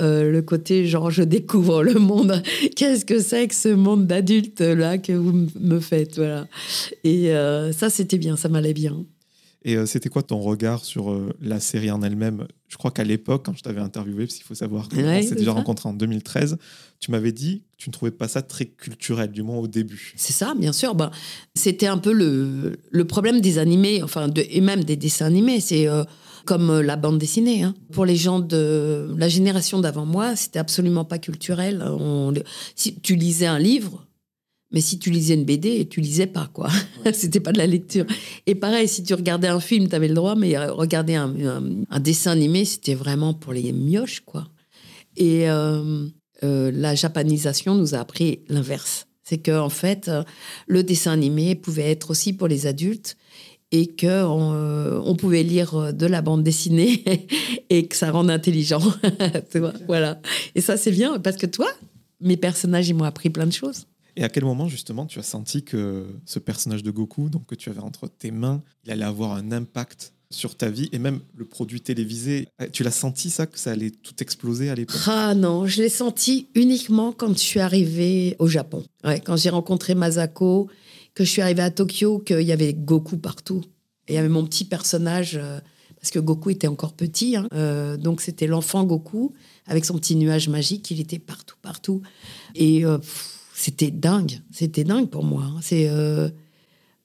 Euh, 0.00 0.32
le 0.32 0.42
côté 0.42 0.86
genre 0.86 1.10
je 1.10 1.22
découvre 1.22 1.84
le 1.84 1.94
monde. 1.94 2.42
Qu'est-ce 2.76 3.04
que 3.04 3.20
c'est 3.20 3.46
que 3.46 3.54
ce 3.54 3.68
monde 3.68 4.06
d'adultes 4.06 4.60
là 4.60 4.98
que 4.98 5.12
vous 5.12 5.46
me 5.60 5.78
faites, 5.78 6.16
voilà. 6.16 6.48
Et 7.04 7.32
euh, 7.32 7.70
ça 7.72 7.88
c'était 7.88 8.18
bien, 8.18 8.36
ça 8.36 8.48
m'allait 8.48 8.74
bien. 8.74 9.04
Et 9.66 9.76
euh, 9.76 9.86
c'était 9.86 10.10
quoi 10.10 10.22
ton 10.22 10.40
regard 10.40 10.84
sur 10.84 11.10
euh, 11.10 11.32
la 11.40 11.58
série 11.58 11.90
en 11.90 12.02
elle-même? 12.02 12.46
Je 12.68 12.76
crois 12.76 12.90
qu'à 12.90 13.04
l'époque, 13.04 13.46
quand 13.46 13.56
je 13.56 13.62
t'avais 13.62 13.80
interviewé, 13.80 14.26
parce 14.26 14.34
qu'il 14.36 14.44
faut 14.44 14.54
savoir 14.54 14.88
qu'on 14.90 14.96
Ouais, 15.02 15.22
s'est 15.22 15.34
déjà 15.36 15.52
ça. 15.52 15.56
rencontrés 15.56 15.88
en 15.88 15.94
2013, 15.94 16.58
tu 17.00 17.10
m'avais 17.10 17.32
dit 17.32 17.60
que 17.60 17.84
tu 17.84 17.88
ne 17.88 17.92
trouvais 17.92 18.10
pas 18.10 18.28
ça 18.28 18.42
très 18.42 18.66
culturel, 18.66 19.30
du 19.32 19.42
moins 19.42 19.56
au 19.56 19.66
début. 19.66 20.12
C'est 20.16 20.32
ça, 20.34 20.54
bien 20.58 20.72
sûr. 20.72 20.94
Ben, 20.94 21.10
c'était 21.54 21.86
un 21.86 21.96
peu 21.98 22.12
le, 22.12 22.76
le 22.90 23.04
problème 23.06 23.40
des 23.40 23.58
animés, 23.58 24.02
enfin, 24.02 24.28
de, 24.28 24.44
et 24.50 24.60
même 24.60 24.84
des 24.84 24.96
dessins 24.96 25.26
animés. 25.26 25.60
C'est 25.60 25.88
euh, 25.88 26.04
comme 26.44 26.80
la 26.80 26.96
bande 26.96 27.18
dessinée. 27.18 27.62
hein. 27.62 27.74
Pour 27.90 28.04
les 28.04 28.16
gens 28.16 28.40
de 28.40 29.14
la 29.16 29.28
génération 29.28 29.80
d'avant 29.80 30.04
moi, 30.04 30.36
c'était 30.36 30.58
absolument 30.58 31.06
pas 31.06 31.18
culturel. 31.18 31.82
On, 31.88 32.34
si 32.76 33.00
tu 33.00 33.14
lisais 33.16 33.46
un 33.46 33.58
livre, 33.58 34.06
Mais 34.74 34.80
si 34.80 34.98
tu 34.98 35.08
lisais 35.08 35.34
une 35.34 35.44
BD, 35.44 35.86
tu 35.88 36.00
lisais 36.00 36.26
pas, 36.26 36.50
quoi. 36.52 36.68
C'était 37.12 37.38
pas 37.38 37.52
de 37.52 37.58
la 37.58 37.66
lecture. 37.68 38.04
Et 38.46 38.56
pareil, 38.56 38.88
si 38.88 39.04
tu 39.04 39.14
regardais 39.14 39.46
un 39.46 39.60
film, 39.60 39.88
tu 39.88 39.94
avais 39.94 40.08
le 40.08 40.14
droit, 40.14 40.34
mais 40.34 40.58
regarder 40.58 41.14
un, 41.14 41.32
un, 41.88 42.00
dessin 42.00 42.32
animé, 42.32 42.64
c'était 42.64 42.96
vraiment 42.96 43.34
pour 43.34 43.52
les 43.52 43.70
mioches, 43.70 44.22
quoi. 44.26 44.48
Et 45.16 45.48
euh, 45.48 46.08
euh, 46.42 46.72
la 46.74 46.96
japanisation 46.96 47.76
nous 47.76 47.94
a 47.94 47.98
appris 47.98 48.40
l'inverse. 48.48 49.06
C'est 49.22 49.38
que 49.38 49.56
en 49.56 49.68
fait, 49.68 50.08
euh, 50.08 50.24
le 50.66 50.82
dessin 50.82 51.12
animé 51.12 51.54
pouvait 51.54 51.90
être 51.90 52.10
aussi 52.10 52.32
pour 52.32 52.48
les 52.48 52.66
adultes 52.66 53.16
et 53.70 53.86
que 53.86 54.24
on, 54.24 55.14
pouvait 55.16 55.44
lire 55.44 55.92
de 55.92 56.06
la 56.06 56.20
bande 56.20 56.42
dessinée 56.42 57.04
et 57.70 57.86
que 57.86 57.94
ça 57.94 58.10
rende 58.10 58.28
intelligent. 58.28 58.82
tu 59.52 59.60
vois, 59.60 59.72
voilà. 59.86 60.20
Et 60.56 60.60
ça, 60.60 60.76
c'est 60.76 60.90
bien 60.90 61.20
parce 61.20 61.36
que 61.36 61.46
toi, 61.46 61.68
mes 62.20 62.36
personnages, 62.36 62.88
ils 62.88 62.94
m'ont 62.94 63.04
appris 63.04 63.30
plein 63.30 63.46
de 63.46 63.52
choses. 63.52 63.86
Et 64.16 64.24
à 64.24 64.28
quel 64.28 64.44
moment, 64.44 64.68
justement, 64.68 65.06
tu 65.06 65.18
as 65.18 65.24
senti 65.24 65.64
que 65.64 66.06
ce 66.24 66.38
personnage 66.38 66.82
de 66.82 66.90
Goku, 66.90 67.28
donc 67.28 67.46
que 67.46 67.54
tu 67.54 67.70
avais 67.70 67.80
entre 67.80 68.08
tes 68.08 68.30
mains, 68.30 68.62
il 68.84 68.92
allait 68.92 69.04
avoir 69.04 69.32
un 69.32 69.50
impact 69.52 70.12
sur 70.30 70.56
ta 70.56 70.68
vie 70.68 70.88
et 70.92 70.98
même 70.98 71.20
le 71.36 71.44
produit 71.44 71.80
télévisé. 71.80 72.48
Eh, 72.60 72.70
tu 72.70 72.82
l'as 72.82 72.90
senti 72.90 73.30
ça, 73.30 73.46
que 73.46 73.58
ça 73.58 73.70
allait 73.72 73.90
tout 73.90 74.14
exploser 74.20 74.70
à 74.70 74.74
l'époque? 74.74 75.00
Ah 75.06 75.34
non, 75.34 75.66
je 75.66 75.82
l'ai 75.82 75.88
senti 75.88 76.48
uniquement 76.54 77.12
quand 77.12 77.32
je 77.32 77.42
suis 77.42 77.60
arrivée 77.60 78.36
au 78.38 78.48
Japon. 78.48 78.84
Quand 79.24 79.36
j'ai 79.36 79.50
rencontré 79.50 79.94
Masako, 79.94 80.68
que 81.14 81.24
je 81.24 81.30
suis 81.30 81.42
arrivée 81.42 81.62
à 81.62 81.70
Tokyo, 81.70 82.18
qu'il 82.18 82.42
y 82.42 82.52
avait 82.52 82.72
Goku 82.72 83.16
partout. 83.16 83.62
Il 84.08 84.14
y 84.14 84.18
avait 84.18 84.28
mon 84.28 84.44
petit 84.44 84.64
personnage, 84.64 85.36
euh, 85.36 85.60
parce 86.00 86.10
que 86.10 86.18
Goku 86.18 86.50
était 86.50 86.66
encore 86.66 86.92
petit, 86.92 87.36
hein. 87.36 87.48
euh, 87.54 87.96
donc 87.96 88.20
c'était 88.20 88.46
l'enfant 88.46 88.84
Goku 88.84 89.32
avec 89.66 89.84
son 89.84 89.96
petit 89.96 90.16
nuage 90.16 90.48
magique, 90.48 90.90
il 90.90 91.00
était 91.00 91.18
partout, 91.18 91.56
partout. 91.62 92.02
Et 92.54 92.84
euh, 92.84 92.98
c'était 93.64 93.90
dingue, 93.90 94.40
c'était 94.50 94.84
dingue 94.84 95.08
pour 95.08 95.24
moi. 95.24 95.44
Hein. 95.44 95.58
C'est 95.62 95.88
euh, 95.88 96.28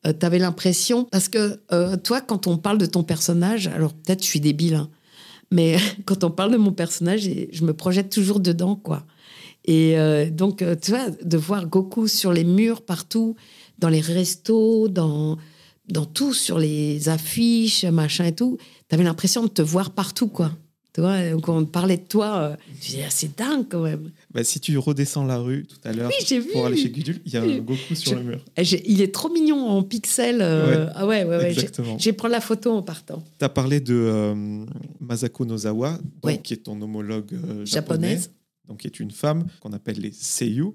tu 0.03 0.25
avais 0.25 0.39
l'impression, 0.39 1.05
parce 1.05 1.29
que 1.29 1.61
euh, 1.71 1.95
toi, 1.95 2.19
quand 2.19 2.47
on 2.47 2.57
parle 2.57 2.77
de 2.77 2.85
ton 2.85 3.03
personnage, 3.03 3.67
alors 3.67 3.93
peut-être 3.93 4.23
je 4.23 4.27
suis 4.27 4.41
débile, 4.41 4.75
hein, 4.75 4.89
mais 5.51 5.77
quand 6.05 6.25
on 6.25 6.31
parle 6.31 6.51
de 6.51 6.57
mon 6.57 6.73
personnage, 6.73 7.29
je 7.51 7.63
me 7.63 7.73
projette 7.73 8.09
toujours 8.09 8.41
dedans, 8.41 8.75
quoi. 8.75 9.05
Et 9.65 9.97
euh, 9.97 10.29
donc, 10.29 10.63
tu 10.81 10.91
vois, 10.91 11.09
de 11.09 11.37
voir 11.37 11.65
Goku 11.67 12.07
sur 12.07 12.33
les 12.33 12.43
murs 12.43 12.81
partout, 12.81 13.35
dans 13.77 13.89
les 13.89 14.01
restos, 14.01 14.89
dans, 14.89 15.37
dans 15.87 16.05
tout, 16.05 16.33
sur 16.33 16.59
les 16.59 17.07
affiches, 17.07 17.85
machin 17.85 18.25
et 18.25 18.35
tout, 18.35 18.57
tu 18.89 18.95
avais 18.95 19.03
l'impression 19.03 19.43
de 19.43 19.49
te 19.49 19.61
voir 19.61 19.91
partout, 19.91 20.27
quoi. 20.27 20.51
Tu 20.93 21.01
vois, 21.01 21.19
quand 21.41 21.57
on 21.57 21.65
parlait 21.65 21.97
de 21.97 22.07
toi, 22.07 22.37
euh, 22.37 22.55
je 22.81 22.85
disais, 22.87 23.03
ah, 23.05 23.09
c'est 23.09 23.37
dingue 23.37 23.65
quand 23.69 23.83
même. 23.83 24.11
Bah, 24.31 24.43
si 24.43 24.59
tu 24.59 24.77
redescends 24.77 25.25
la 25.25 25.39
rue 25.39 25.65
tout 25.65 25.79
à 25.83 25.91
l'heure 25.91 26.11
pour 26.53 26.65
aller 26.67 26.77
chez 26.77 26.89
Gudule, 26.91 27.19
il 27.25 27.33
y 27.33 27.37
a 27.37 27.41
un 27.41 27.57
Goku 27.57 27.95
sur 27.95 28.15
le 28.15 28.23
mur. 28.23 28.45
Eh, 28.57 28.61
il 28.85 29.01
est 29.01 29.13
trop 29.13 29.29
mignon 29.29 29.67
en 29.67 29.81
pixels. 29.81 30.41
Euh, 30.41 30.87
ah 30.93 31.07
ouais, 31.07 31.23
ouais, 31.23 31.37
ouais. 31.37 31.51
Exactement. 31.51 31.97
J'ai 31.97 32.13
prendre 32.13 32.33
la 32.33 32.41
photo 32.41 32.71
en 32.71 32.83
partant. 32.83 33.23
Tu 33.39 33.45
as 33.45 33.49
parlé 33.49 33.79
de 33.79 33.95
euh, 33.95 34.65
Masako 34.99 35.45
Nozawa, 35.45 35.97
qui 36.43 36.53
est 36.53 36.57
ton 36.57 36.79
homologue 36.81 37.37
japonaise. 37.65 38.31
Donc, 38.67 38.81
qui 38.81 38.87
est 38.87 38.99
une 38.99 39.09
femme 39.09 39.47
qu'on 39.61 39.73
appelle 39.73 39.99
les 39.99 40.11
seiyu. 40.11 40.73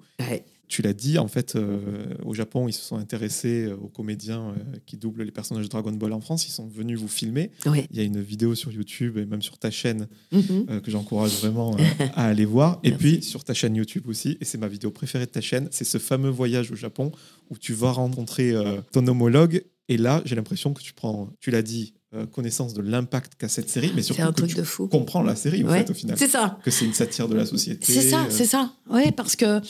Ouais 0.65 0.75
tu 0.75 0.83
l'as 0.83 0.93
dit, 0.93 1.19
en 1.19 1.29
fait, 1.29 1.57
euh, 1.57 1.79
au 2.25 2.35
Japon, 2.35 2.69
ils 2.69 2.73
se 2.73 2.83
sont 2.83 2.97
intéressés 2.97 3.67
euh, 3.67 3.77
aux 3.77 3.89
comédiens 3.89 4.49
euh, 4.49 4.79
qui 4.87 4.97
doublent 4.97 5.23
les 5.23 5.31
personnages 5.31 5.65
de 5.65 5.71
Dragon 5.71 5.93
Ball 5.93 6.13
en 6.13 6.21
France. 6.21 6.49
Ils 6.49 6.53
sont 6.53 6.67
venus 6.67 6.99
vous 6.99 7.09
filmer. 7.09 7.51
Il 7.67 7.97
y 7.97 8.01
a 8.01 8.03
une 8.03 8.21
vidéo 8.21 8.55
sur 8.55 8.73
YouTube 8.73 9.19
et 9.19 9.27
même 9.27 9.43
sur 9.43 9.59
ta 9.59 9.71
chaîne 9.71 10.09
mhm. 10.33 10.81
que 10.81 10.91
j'encourage 10.91 11.33
vraiment 11.35 11.77
à 12.15 12.27
aller 12.27 12.45
voir. 12.45 12.81
Et 12.83 12.93
puis 12.93 13.23
sur 13.23 13.45
ta 13.45 13.55
chaîne 13.55 13.77
YouTube 13.77 14.09
aussi, 14.09 14.37
et 14.41 14.45
c'est 14.45 14.59
ma 14.59 14.69
vidéo 14.69 14.91
préférée 14.91 15.27
de 15.27 15.31
ta 15.31 15.41
chaîne, 15.41 15.69
c'est 15.71 15.85
ce 15.85 15.99
fameux 15.99 16.31
voyage 16.31 16.71
au 16.71 16.77
Japon 16.77 17.13
où 17.51 17.59
tu 17.59 17.73
vas 17.73 17.93
rencontrer 17.93 18.55
ton 18.93 19.07
homologue. 19.07 19.65
Et 19.89 19.97
là, 19.97 20.23
j'ai 20.25 20.35
l'impression 20.35 20.73
que 20.73 20.83
tu 20.83 20.93
prends, 20.93 21.31
tu 21.41 21.51
l'as 21.51 21.63
dit, 21.63 21.95
connaissance 22.33 22.75
de 22.75 22.83
l'impact 22.83 23.35
qu'a 23.37 23.49
cette 23.49 23.69
série, 23.69 23.93
mais 23.95 24.03
surtout 24.03 24.23
un 24.23 24.33
que 24.33 24.37
truc 24.37 24.51
tu 24.51 24.57
de 24.57 24.63
fou. 24.63 24.89
comprends 24.89 25.23
la 25.23 25.37
série 25.37 25.65
en 25.65 25.69
fait 25.69 25.91
au 25.91 25.95
final. 25.95 26.17
C'est 26.19 26.29
ça. 26.29 26.59
Que 26.65 26.71
c'est 26.71 26.85
une 26.85 26.95
satire 26.95 27.29
de 27.29 27.35
la 27.35 27.47
société. 27.47 27.85
C'est 27.85 28.09
ça, 28.09 28.27
c'est 28.31 28.47
ça. 28.47 28.73
Oui, 28.91 29.13
parce 29.13 29.37
que 29.37 29.61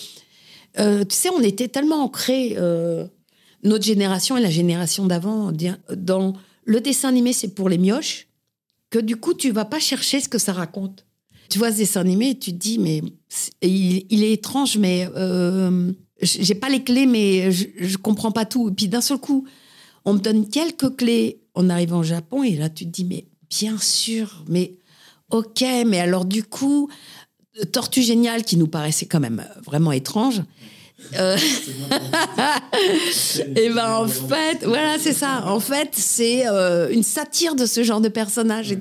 euh, 0.79 1.05
tu 1.05 1.15
sais, 1.15 1.29
on 1.31 1.41
était 1.41 1.69
tellement 1.69 2.03
ancrés, 2.03 2.55
euh, 2.59 3.07
notre 3.63 3.85
génération 3.85 4.37
et 4.37 4.41
la 4.41 4.51
génération 4.51 5.07
d'avant, 5.07 5.53
dans 5.97 6.35
le 6.65 6.81
dessin 6.81 7.09
animé, 7.09 7.33
c'est 7.33 7.55
pour 7.55 7.69
les 7.69 7.79
mioches, 7.79 8.29
que 8.91 8.99
du 8.99 9.17
coup, 9.17 9.35
tu 9.35 9.51
vas 9.51 9.65
pas 9.65 9.79
chercher 9.79 10.21
ce 10.21 10.29
que 10.29 10.39
ça 10.39 10.53
raconte. 10.53 11.07
Tu 11.49 11.59
vois 11.59 11.71
ce 11.71 11.77
dessin 11.77 12.01
animé 12.01 12.39
tu 12.39 12.53
te 12.53 12.57
dis, 12.57 12.79
mais 12.79 13.03
il, 13.63 14.25
est 14.25 14.33
étrange, 14.33 14.79
mais 14.79 15.09
euh, 15.17 15.93
j'ai 16.23 16.55
pas 16.55 16.69
les 16.69 16.83
clés, 16.83 17.07
mais 17.07 17.53
je, 17.53 17.67
je 17.79 17.97
comprends 17.97 18.33
pas 18.33 18.45
tout. 18.45 18.71
Et 18.71 18.73
puis 18.73 18.89
d'un 18.89 19.01
seul 19.01 19.19
coup, 19.19 19.47
on 20.05 20.15
me 20.15 20.19
donne 20.19 20.49
quelques 20.49 20.97
clés 20.97 21.41
en 21.55 21.69
arrivant 21.71 21.99
au 21.99 22.05
Japon, 22.05 22.43
et 22.43 22.57
là, 22.57 22.69
tu 22.69 22.85
te 22.85 22.91
dis, 22.91 23.05
mais 23.05 23.27
bien 23.51 23.79
sûr, 23.79 24.45
mais 24.49 24.77
ok, 25.31 25.65
mais 25.87 26.01
alors 26.01 26.25
du 26.25 26.43
coup, 26.43 26.89
Tortue 27.73 28.03
Géniale, 28.03 28.45
qui 28.45 28.57
nous 28.57 28.67
paraissait 28.67 29.07
quand 29.07 29.21
même 29.21 29.45
vraiment 29.65 29.93
étrange. 29.93 30.43
Euh... 31.19 31.37
et 33.57 33.71
ben 33.71 33.97
en 33.97 34.09
fait, 34.09 34.65
voilà, 34.65 34.99
c'est 34.99 35.13
ça. 35.13 35.45
En 35.47 35.61
fait, 35.61 35.91
c'est 35.93 36.49
euh, 36.49 36.91
une 36.91 37.03
satire 37.03 37.55
de 37.55 37.67
ce 37.67 37.83
genre 37.83 38.01
de 38.01 38.09
personnage. 38.09 38.75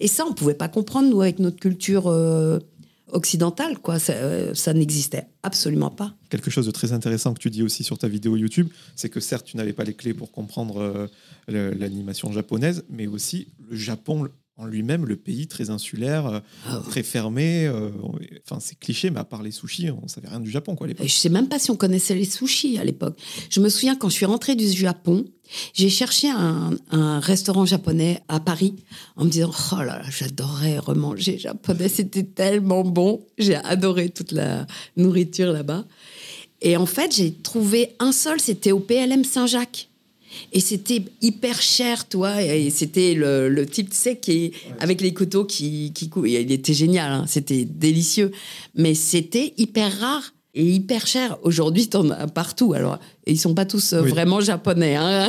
Et, 0.00 0.08
ça, 0.08 0.24
on 0.26 0.32
pouvait 0.32 0.54
pas 0.54 0.68
comprendre 0.68 1.08
nous 1.08 1.20
avec 1.20 1.38
notre 1.38 1.58
culture 1.58 2.08
euh, 2.08 2.58
occidentale, 3.12 3.78
quoi. 3.78 3.98
Ça 3.98 4.74
n'existait 4.74 5.26
absolument 5.42 5.90
pas. 5.90 6.14
Quelque 6.30 6.50
chose 6.50 6.66
de 6.66 6.72
très 6.72 6.92
intéressant 6.92 7.34
que 7.34 7.40
tu 7.40 7.50
dis 7.50 7.62
aussi 7.62 7.84
sur 7.84 7.98
ta 7.98 8.08
vidéo 8.08 8.36
YouTube, 8.36 8.68
c'est 8.94 9.08
que 9.08 9.20
certes, 9.20 9.46
tu 9.46 9.56
n'avais 9.56 9.72
pas 9.72 9.84
les 9.84 9.94
clés 9.94 10.14
pour 10.14 10.32
comprendre 10.32 11.08
l'animation 11.48 12.32
japonaise, 12.32 12.84
mais 12.90 13.06
aussi 13.06 13.48
le 13.70 13.76
Japon 13.76 14.28
en 14.58 14.66
lui-même 14.66 15.04
le 15.04 15.16
pays 15.16 15.46
très 15.46 15.68
insulaire, 15.68 16.26
euh, 16.26 16.40
ah 16.66 16.82
très 16.88 17.02
fermé. 17.02 17.66
Euh, 17.66 17.90
enfin, 18.44 18.58
c'est 18.60 18.78
cliché, 18.78 19.10
mais 19.10 19.20
à 19.20 19.24
part 19.24 19.42
les 19.42 19.50
sushis, 19.50 19.90
on 19.90 20.08
savait 20.08 20.28
rien 20.28 20.40
du 20.40 20.50
Japon 20.50 20.74
quoi 20.74 20.86
à 20.86 20.88
l'époque. 20.88 21.06
Je 21.06 21.12
sais 21.12 21.28
même 21.28 21.48
pas 21.48 21.58
si 21.58 21.70
on 21.70 21.76
connaissait 21.76 22.14
les 22.14 22.24
sushis 22.24 22.78
à 22.78 22.84
l'époque. 22.84 23.18
Je 23.50 23.60
me 23.60 23.68
souviens 23.68 23.96
quand 23.96 24.08
je 24.08 24.14
suis 24.14 24.24
rentrée 24.24 24.54
du 24.54 24.68
Japon, 24.70 25.26
j'ai 25.74 25.90
cherché 25.90 26.28
un, 26.30 27.20
restaurant 27.20 27.66
japonais 27.66 28.20
à 28.28 28.40
Paris 28.40 28.74
en 29.16 29.24
me 29.24 29.30
disant 29.30 29.50
oh 29.72 29.76
là 29.76 29.84
là, 29.84 30.02
j'adorais 30.10 30.78
remanger 30.78 31.38
japonais, 31.38 31.88
c'était 31.88 32.24
tellement 32.24 32.82
bon. 32.82 33.24
J'ai 33.38 33.56
adoré 33.56 34.08
toute 34.08 34.32
la 34.32 34.66
nourriture 34.96 35.52
là-bas. 35.52 35.84
Et 36.62 36.76
en 36.76 36.86
fait, 36.86 37.14
j'ai 37.14 37.32
trouvé 37.32 37.94
un 37.98 38.12
seul, 38.12 38.40
c'était 38.40 38.72
au 38.72 38.80
PLM 38.80 39.24
Saint-Jacques. 39.24 39.88
Et 40.52 40.60
c'était 40.60 41.02
hyper 41.22 41.60
cher, 41.60 42.08
toi. 42.08 42.42
Et 42.42 42.70
c'était 42.70 43.14
le, 43.14 43.66
type, 43.66 43.90
tu 43.90 43.96
sais, 43.96 44.16
qui, 44.16 44.52
avec 44.80 45.00
les 45.00 45.12
couteaux 45.14 45.44
qui, 45.44 45.92
qui 45.92 46.10
Il 46.24 46.52
était 46.52 46.74
génial, 46.74 47.12
hein, 47.12 47.24
c'était 47.26 47.64
délicieux. 47.64 48.30
Mais 48.74 48.94
c'était 48.94 49.54
hyper 49.56 50.00
rare 50.00 50.32
et 50.56 50.64
hyper 50.64 51.06
cher. 51.06 51.36
Aujourd'hui, 51.42 51.88
en 51.94 52.10
as 52.10 52.26
partout. 52.28 52.72
Alors, 52.72 52.98
et 53.26 53.32
ils 53.32 53.38
sont 53.38 53.54
pas 53.54 53.66
tous 53.66 53.92
euh, 53.92 54.00
vraiment 54.00 54.40
japonais. 54.40 54.96
Hein. 54.96 55.28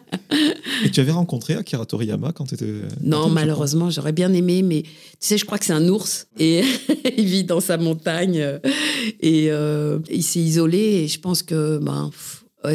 et 0.84 0.90
tu 0.90 1.00
avais 1.00 1.12
rencontré 1.12 1.54
Akira 1.54 1.84
Toriyama 1.84 2.32
quand 2.32 2.46
tu 2.46 2.54
étais. 2.54 2.72
Non, 3.02 3.28
malheureusement, 3.28 3.90
j'aurais 3.90 4.12
bien 4.12 4.32
aimé, 4.32 4.62
mais 4.62 4.82
tu 4.82 4.90
sais, 5.20 5.36
je 5.36 5.44
crois 5.44 5.58
que 5.58 5.66
c'est 5.66 5.74
un 5.74 5.86
ours 5.88 6.28
et 6.38 6.62
il 7.16 7.26
vit 7.26 7.44
dans 7.44 7.60
sa 7.60 7.76
montagne 7.76 8.42
et 9.20 9.48
euh, 9.50 9.98
il 10.10 10.22
s'est 10.22 10.40
isolé. 10.40 10.78
Et 10.78 11.08
je 11.08 11.20
pense 11.20 11.42
que 11.42 11.78
ben, 11.78 12.10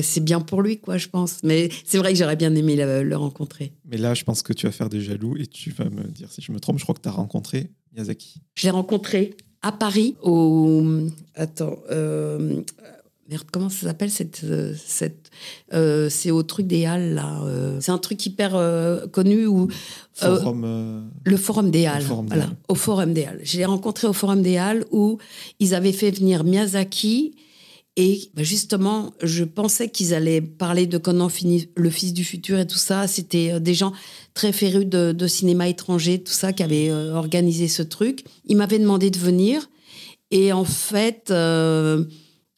c'est 0.01 0.23
bien 0.23 0.39
pour 0.39 0.61
lui, 0.61 0.79
quoi, 0.79 0.97
je 0.97 1.07
pense. 1.07 1.43
Mais 1.43 1.69
c'est 1.85 1.97
vrai 1.97 2.13
que 2.13 2.19
j'aurais 2.19 2.35
bien 2.35 2.53
aimé 2.55 2.75
le, 2.75 3.15
rencontrer. 3.15 3.73
Mais 3.85 3.97
là, 3.97 4.13
je 4.13 4.23
pense 4.23 4.41
que 4.41 4.53
tu 4.53 4.65
vas 4.65 4.71
faire 4.71 4.89
des 4.89 5.01
jaloux 5.01 5.35
et 5.37 5.47
tu 5.47 5.71
vas 5.71 5.89
me 5.89 6.03
dire 6.03 6.31
si 6.31 6.41
je 6.41 6.51
me 6.51 6.59
trompe. 6.59 6.79
Je 6.79 6.83
crois 6.83 6.95
que 6.95 7.01
tu 7.01 7.09
as 7.09 7.13
rencontré 7.13 7.69
Miyazaki. 7.93 8.41
Je 8.55 8.63
l'ai 8.63 8.71
rencontré 8.71 9.35
à 9.63 9.71
Paris, 9.71 10.15
au. 10.21 10.83
Attends. 11.35 11.79
Euh, 11.89 12.61
merde, 13.29 13.47
comment 13.51 13.69
ça 13.69 13.87
s'appelle 13.87 14.11
cette, 14.11 14.41
euh, 14.43 14.75
cette 14.85 15.31
euh, 15.73 16.09
c'est 16.09 16.31
au 16.31 16.43
truc 16.43 16.67
des 16.67 16.85
Halles 16.85 17.13
là. 17.13 17.41
c'est 17.79 17.91
un 17.91 17.97
truc 17.97 18.23
hyper 18.25 18.51
connu 19.11 19.47
où 19.47 19.69
forum, 20.13 21.09
le 21.23 21.37
Forum 21.37 21.71
des 21.71 21.85
Halles. 21.85 22.03
voilà, 22.03 22.49
au 22.67 22.75
Forum 22.75 23.13
des 23.13 23.23
Halles. 23.23 23.39
Je 23.43 23.57
l'ai 23.57 23.65
rencontré 23.65 24.07
au 24.07 24.13
Forum 24.13 24.41
des 24.41 24.57
Halles 24.57 24.85
où 24.91 25.17
ils 25.59 25.73
avaient 25.73 25.93
fait 25.93 26.11
venir 26.11 26.43
Miyazaki 26.43 27.33
et 27.95 28.31
bah, 28.33 28.41
justement, 28.43 29.13
je 29.21 29.43
pensais 29.43 29.89
qu'ils 29.89 30.13
allaient 30.13 30.41
parler 30.41 30.87
de 30.87 30.97
Conan 30.97 31.29
finit 31.29 31.69
le 31.75 31.89
fils 31.91 32.13
du 32.13 32.23
futur 32.23 32.57
et 32.59 32.65
tout 32.65 32.77
ça. 32.77 33.07
C'était 33.07 33.51
euh, 33.51 33.59
des 33.59 33.75
gens 33.75 33.93
très 34.33 34.51
férus 34.51 34.87
de, 34.87 35.27
cinéma 35.27 35.67
étranger, 35.67 36.19
tout 36.23 36.33
ça, 36.33 36.53
qui 36.53 36.63
avaient 36.63 36.89
euh, 36.89 37.13
organisé 37.13 37.67
ce 37.67 37.83
truc. 37.83 38.23
Ils 38.45 38.57
m'avaient 38.57 38.79
demandé 38.79 39.11
de 39.11 39.19
venir. 39.19 39.69
Et 40.31 40.51
en 40.51 40.65
fait, 40.65 41.29
euh, 41.29 42.03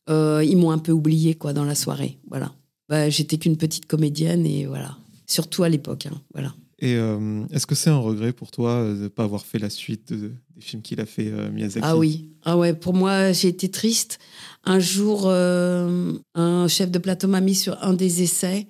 ils 0.09 0.55
m'ont 0.57 0.71
un 0.71 0.77
peu 0.77 0.93
oublié 0.93 1.33
quoi, 1.35 1.51
dans 1.51 1.65
la 1.65 1.75
soirée. 1.75 2.17
Voilà. 2.29 2.53
Bah, 2.87 3.09
J'étais 3.09 3.37
qu'une 3.37 3.57
petite 3.57 3.87
comédienne 3.87 4.45
et 4.45 4.65
voilà. 4.65 4.97
Surtout 5.27 5.63
à 5.63 5.69
l'époque. 5.69 6.05
Hein, 6.05 6.21
voilà. 6.33 6.53
Et 6.79 6.95
euh, 6.95 7.45
est-ce 7.51 7.65
que 7.65 7.75
c'est 7.75 7.89
un 7.89 7.97
regret 7.97 8.33
pour 8.33 8.51
toi 8.51 8.83
de 8.83 9.03
ne 9.03 9.07
pas 9.07 9.23
avoir 9.23 9.45
fait 9.45 9.59
la 9.59 9.69
suite 9.69 10.11
de- 10.11 10.33
des 10.55 10.61
films 10.61 10.81
qu'il 10.81 10.99
a 10.99 11.05
fait 11.05 11.27
euh, 11.31 11.49
Miyazaki? 11.49 11.85
Ah 11.87 11.97
oui, 11.97 12.29
ah 12.43 12.57
ouais, 12.57 12.73
pour 12.73 12.93
moi, 12.93 13.31
j'ai 13.31 13.47
été 13.47 13.69
triste. 13.69 14.19
Un 14.65 14.79
jour, 14.79 15.23
euh, 15.25 16.13
un 16.33 16.67
chef 16.67 16.89
de 16.89 16.97
plateau 16.97 17.27
m'a 17.27 17.41
mis 17.41 17.55
sur 17.55 17.77
un 17.83 17.93
des 17.93 18.23
essais. 18.23 18.67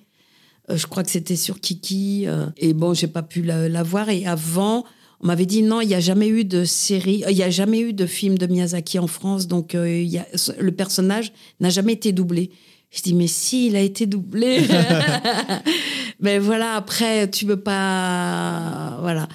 Euh, 0.70 0.76
je 0.76 0.86
crois 0.86 1.02
que 1.02 1.10
c'était 1.10 1.36
sur 1.36 1.60
Kiki. 1.60 2.24
euh, 2.26 2.46
et 2.58 2.74
bon, 2.74 2.92
j'ai 2.94 3.06
pas 3.06 3.22
pu 3.22 3.42
la, 3.42 3.68
la 3.68 3.82
voir. 3.82 4.08
Et 4.10 4.26
avant, 4.26 4.84
on 5.20 5.26
m'avait 5.28 5.46
dit 5.46 5.62
non, 5.62 5.80
il 5.80 5.88
n'y 5.88 5.94
a 5.94 6.00
jamais 6.00 6.28
eu 6.28 6.44
de 6.44 6.64
série, 6.64 7.22
il 7.28 7.34
n'y 7.34 7.42
a 7.42 7.50
jamais 7.50 7.80
eu 7.80 7.92
de 7.94 8.04
film 8.04 8.36
de 8.36 8.46
Miyazaki 8.46 8.98
en 8.98 9.06
France. 9.06 9.46
Donc, 9.46 9.72
il 9.74 10.04
y 10.04 10.18
a- 10.18 10.26
le 10.58 10.72
personnage 10.72 11.32
n'a 11.60 11.70
jamais 11.70 11.94
été 11.94 12.12
doublé. 12.12 12.50
Je 12.90 13.02
dis, 13.02 13.14
mais 13.14 13.26
si, 13.26 13.66
il 13.68 13.76
a 13.76 13.80
été 13.80 14.06
doublé. 14.06 14.60
mais 16.20 16.38
voilà, 16.38 16.74
après, 16.74 17.30
tu 17.30 17.46
veux 17.46 17.60
pas. 17.60 18.98
Voilà. 19.00 19.28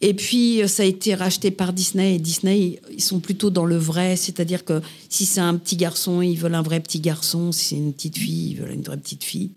Et 0.00 0.14
puis, 0.14 0.62
euh, 0.62 0.68
ça 0.68 0.84
a 0.84 0.86
été 0.86 1.14
racheté 1.14 1.50
par 1.50 1.72
Disney. 1.72 2.14
Et 2.14 2.18
Disney, 2.18 2.80
ils 2.92 3.02
sont 3.02 3.20
plutôt 3.20 3.50
dans 3.50 3.64
le 3.64 3.76
vrai. 3.76 4.16
C'est-à-dire 4.16 4.64
que 4.64 4.80
si 5.08 5.26
c'est 5.26 5.40
un 5.40 5.56
petit 5.56 5.76
garçon, 5.76 6.22
ils 6.22 6.36
veulent 6.36 6.54
un 6.54 6.62
vrai 6.62 6.80
petit 6.80 7.00
garçon. 7.00 7.52
Si 7.52 7.66
c'est 7.66 7.76
une 7.76 7.92
petite 7.92 8.16
fille, 8.16 8.50
ils 8.50 8.54
veulent 8.54 8.72
une 8.72 8.82
vraie 8.82 8.96
petite 8.96 9.24
fille. 9.24 9.52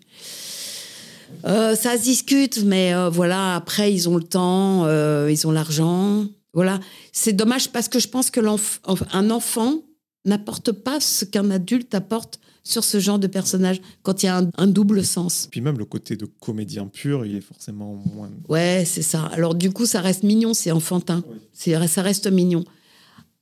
Euh, 1.46 1.74
ça 1.74 1.96
se 1.96 2.02
discute, 2.02 2.62
mais 2.64 2.94
euh, 2.94 3.08
voilà, 3.08 3.54
après, 3.56 3.92
ils 3.92 4.08
ont 4.08 4.16
le 4.16 4.24
temps, 4.24 4.86
ils 5.28 5.46
ont 5.46 5.52
l'argent. 5.52 6.26
Voilà. 6.54 6.80
C'est 7.12 7.32
dommage 7.32 7.70
parce 7.70 7.88
que 7.88 7.98
je 7.98 8.08
pense 8.08 8.30
que 8.30 8.40
enfant 9.30 9.82
n'apporte 10.24 10.72
pas 10.72 11.00
ce 11.00 11.24
qu'un 11.24 11.50
adulte 11.50 11.94
apporte 11.94 12.38
sur 12.64 12.84
ce 12.84 13.00
genre 13.00 13.18
de 13.18 13.26
personnage 13.26 13.80
quand 14.02 14.22
il 14.22 14.26
y 14.26 14.28
a 14.28 14.38
un, 14.38 14.50
un 14.56 14.66
double 14.66 15.04
sens. 15.04 15.48
Puis 15.50 15.60
même 15.60 15.78
le 15.78 15.84
côté 15.84 16.16
de 16.16 16.26
comédien 16.40 16.86
pur, 16.86 17.26
il 17.26 17.36
est 17.36 17.40
forcément 17.40 17.94
moins. 18.14 18.30
Ouais, 18.48 18.84
c'est 18.86 19.02
ça. 19.02 19.26
Alors 19.26 19.54
du 19.54 19.70
coup, 19.70 19.86
ça 19.86 20.00
reste 20.00 20.22
mignon, 20.22 20.54
c'est 20.54 20.70
enfantin. 20.70 21.24
Oui. 21.28 21.38
C'est, 21.52 21.86
ça 21.88 22.02
reste 22.02 22.30
mignon. 22.30 22.64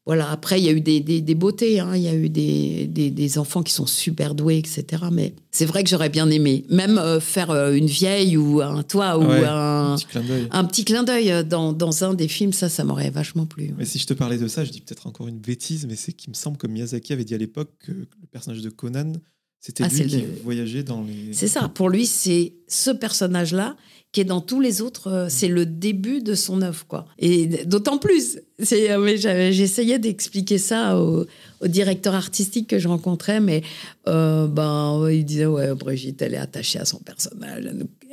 Voilà, 0.06 0.30
après, 0.30 0.58
il 0.60 0.64
y 0.64 0.68
a 0.68 0.72
eu 0.72 0.80
des, 0.80 1.00
des, 1.00 1.20
des 1.20 1.34
beautés, 1.34 1.78
hein. 1.78 1.94
il 1.94 2.02
y 2.02 2.08
a 2.08 2.14
eu 2.14 2.28
des, 2.30 2.86
des, 2.86 3.38
enfants 3.38 3.62
qui 3.62 3.72
sont 3.72 3.86
super 3.86 4.34
doués, 4.34 4.56
etc. 4.58 5.04
Mais 5.12 5.34
c'est 5.52 5.66
vrai 5.66 5.84
que 5.84 5.90
j'aurais 5.90 6.08
bien 6.08 6.28
aimé. 6.30 6.64
Même 6.70 6.96
euh, 6.98 7.20
faire 7.20 7.50
euh, 7.50 7.72
une 7.74 7.86
vieille 7.86 8.36
ou 8.36 8.60
un 8.62 8.82
toi 8.82 9.18
ou 9.18 9.24
Ouais, 9.26 9.44
un, 9.46 9.94
Petit 9.96 10.06
clin 10.06 10.22
d'œil. 10.22 10.48
un 10.50 10.64
petit 10.64 10.84
clin 10.84 11.02
d'œil 11.04 11.44
dans, 11.44 11.72
dans 11.74 12.02
un 12.02 12.14
des 12.14 12.28
films, 12.28 12.52
ça, 12.54 12.68
ça 12.70 12.82
m'aurait 12.82 13.10
vachement 13.10 13.44
plu. 13.46 13.74
Mais 13.76 13.84
si 13.84 13.98
je 13.98 14.06
te 14.06 14.14
parlais 14.14 14.38
de 14.38 14.48
ça, 14.48 14.64
je 14.64 14.70
dis 14.72 14.80
peut-être 14.80 15.06
encore 15.06 15.28
une 15.28 15.38
bêtise, 15.38 15.86
mais 15.86 15.96
c'est 15.96 16.12
qu'il 16.12 16.30
me 16.30 16.34
semble 16.34 16.56
que 16.56 16.66
Miyazaki 16.66 17.12
avait 17.12 17.24
dit 17.24 17.34
à 17.34 17.38
l'époque 17.38 17.70
que 17.78 17.92
le 17.92 18.08
personnage 18.32 18.62
de 18.62 18.70
Conan, 18.70 19.12
c'était 19.60 19.84
Ah, 19.84 19.88
lui 19.88 20.06
qui 20.06 20.16
le- 20.16 20.24
voyageait 20.42 20.82
dans 20.82 21.02
les. 21.02 21.34
C'est 21.34 21.46
ça. 21.46 21.68
Pour 21.68 21.90
lui, 21.90 22.06
c'est 22.06 22.54
ce 22.66 22.90
personnage-là 22.90 23.76
qui 24.12 24.20
est 24.20 24.24
dans 24.24 24.40
tous 24.40 24.60
les 24.60 24.80
autres. 24.80 25.08
euh, 25.08 25.26
c'est 25.28 25.48
le 25.48 25.66
début 25.66 26.20
de 26.20 26.34
son 26.34 26.62
œuvre, 26.62 26.86
quoi. 26.86 27.06
Et 27.18 27.46
d'autant 27.64 27.98
plus. 27.98 28.38
Euh, 28.72 29.50
j'essayais 29.50 29.98
d'expliquer 29.98 30.58
ça 30.58 30.98
au, 30.98 31.26
directeur 31.64 32.14
artistique 32.14 32.68
que 32.68 32.78
je 32.78 32.88
rencontrais, 32.88 33.40
mais 33.40 33.62
euh, 34.08 34.46
ben, 34.46 35.08
il 35.10 35.24
disait 35.24 35.46
ouais, 35.46 35.74
Brigitte, 35.74 36.22
elle 36.22 36.34
est 36.34 36.38
attachée 36.38 36.78
à 36.78 36.84
son 36.84 36.98
personnage, 36.98 37.64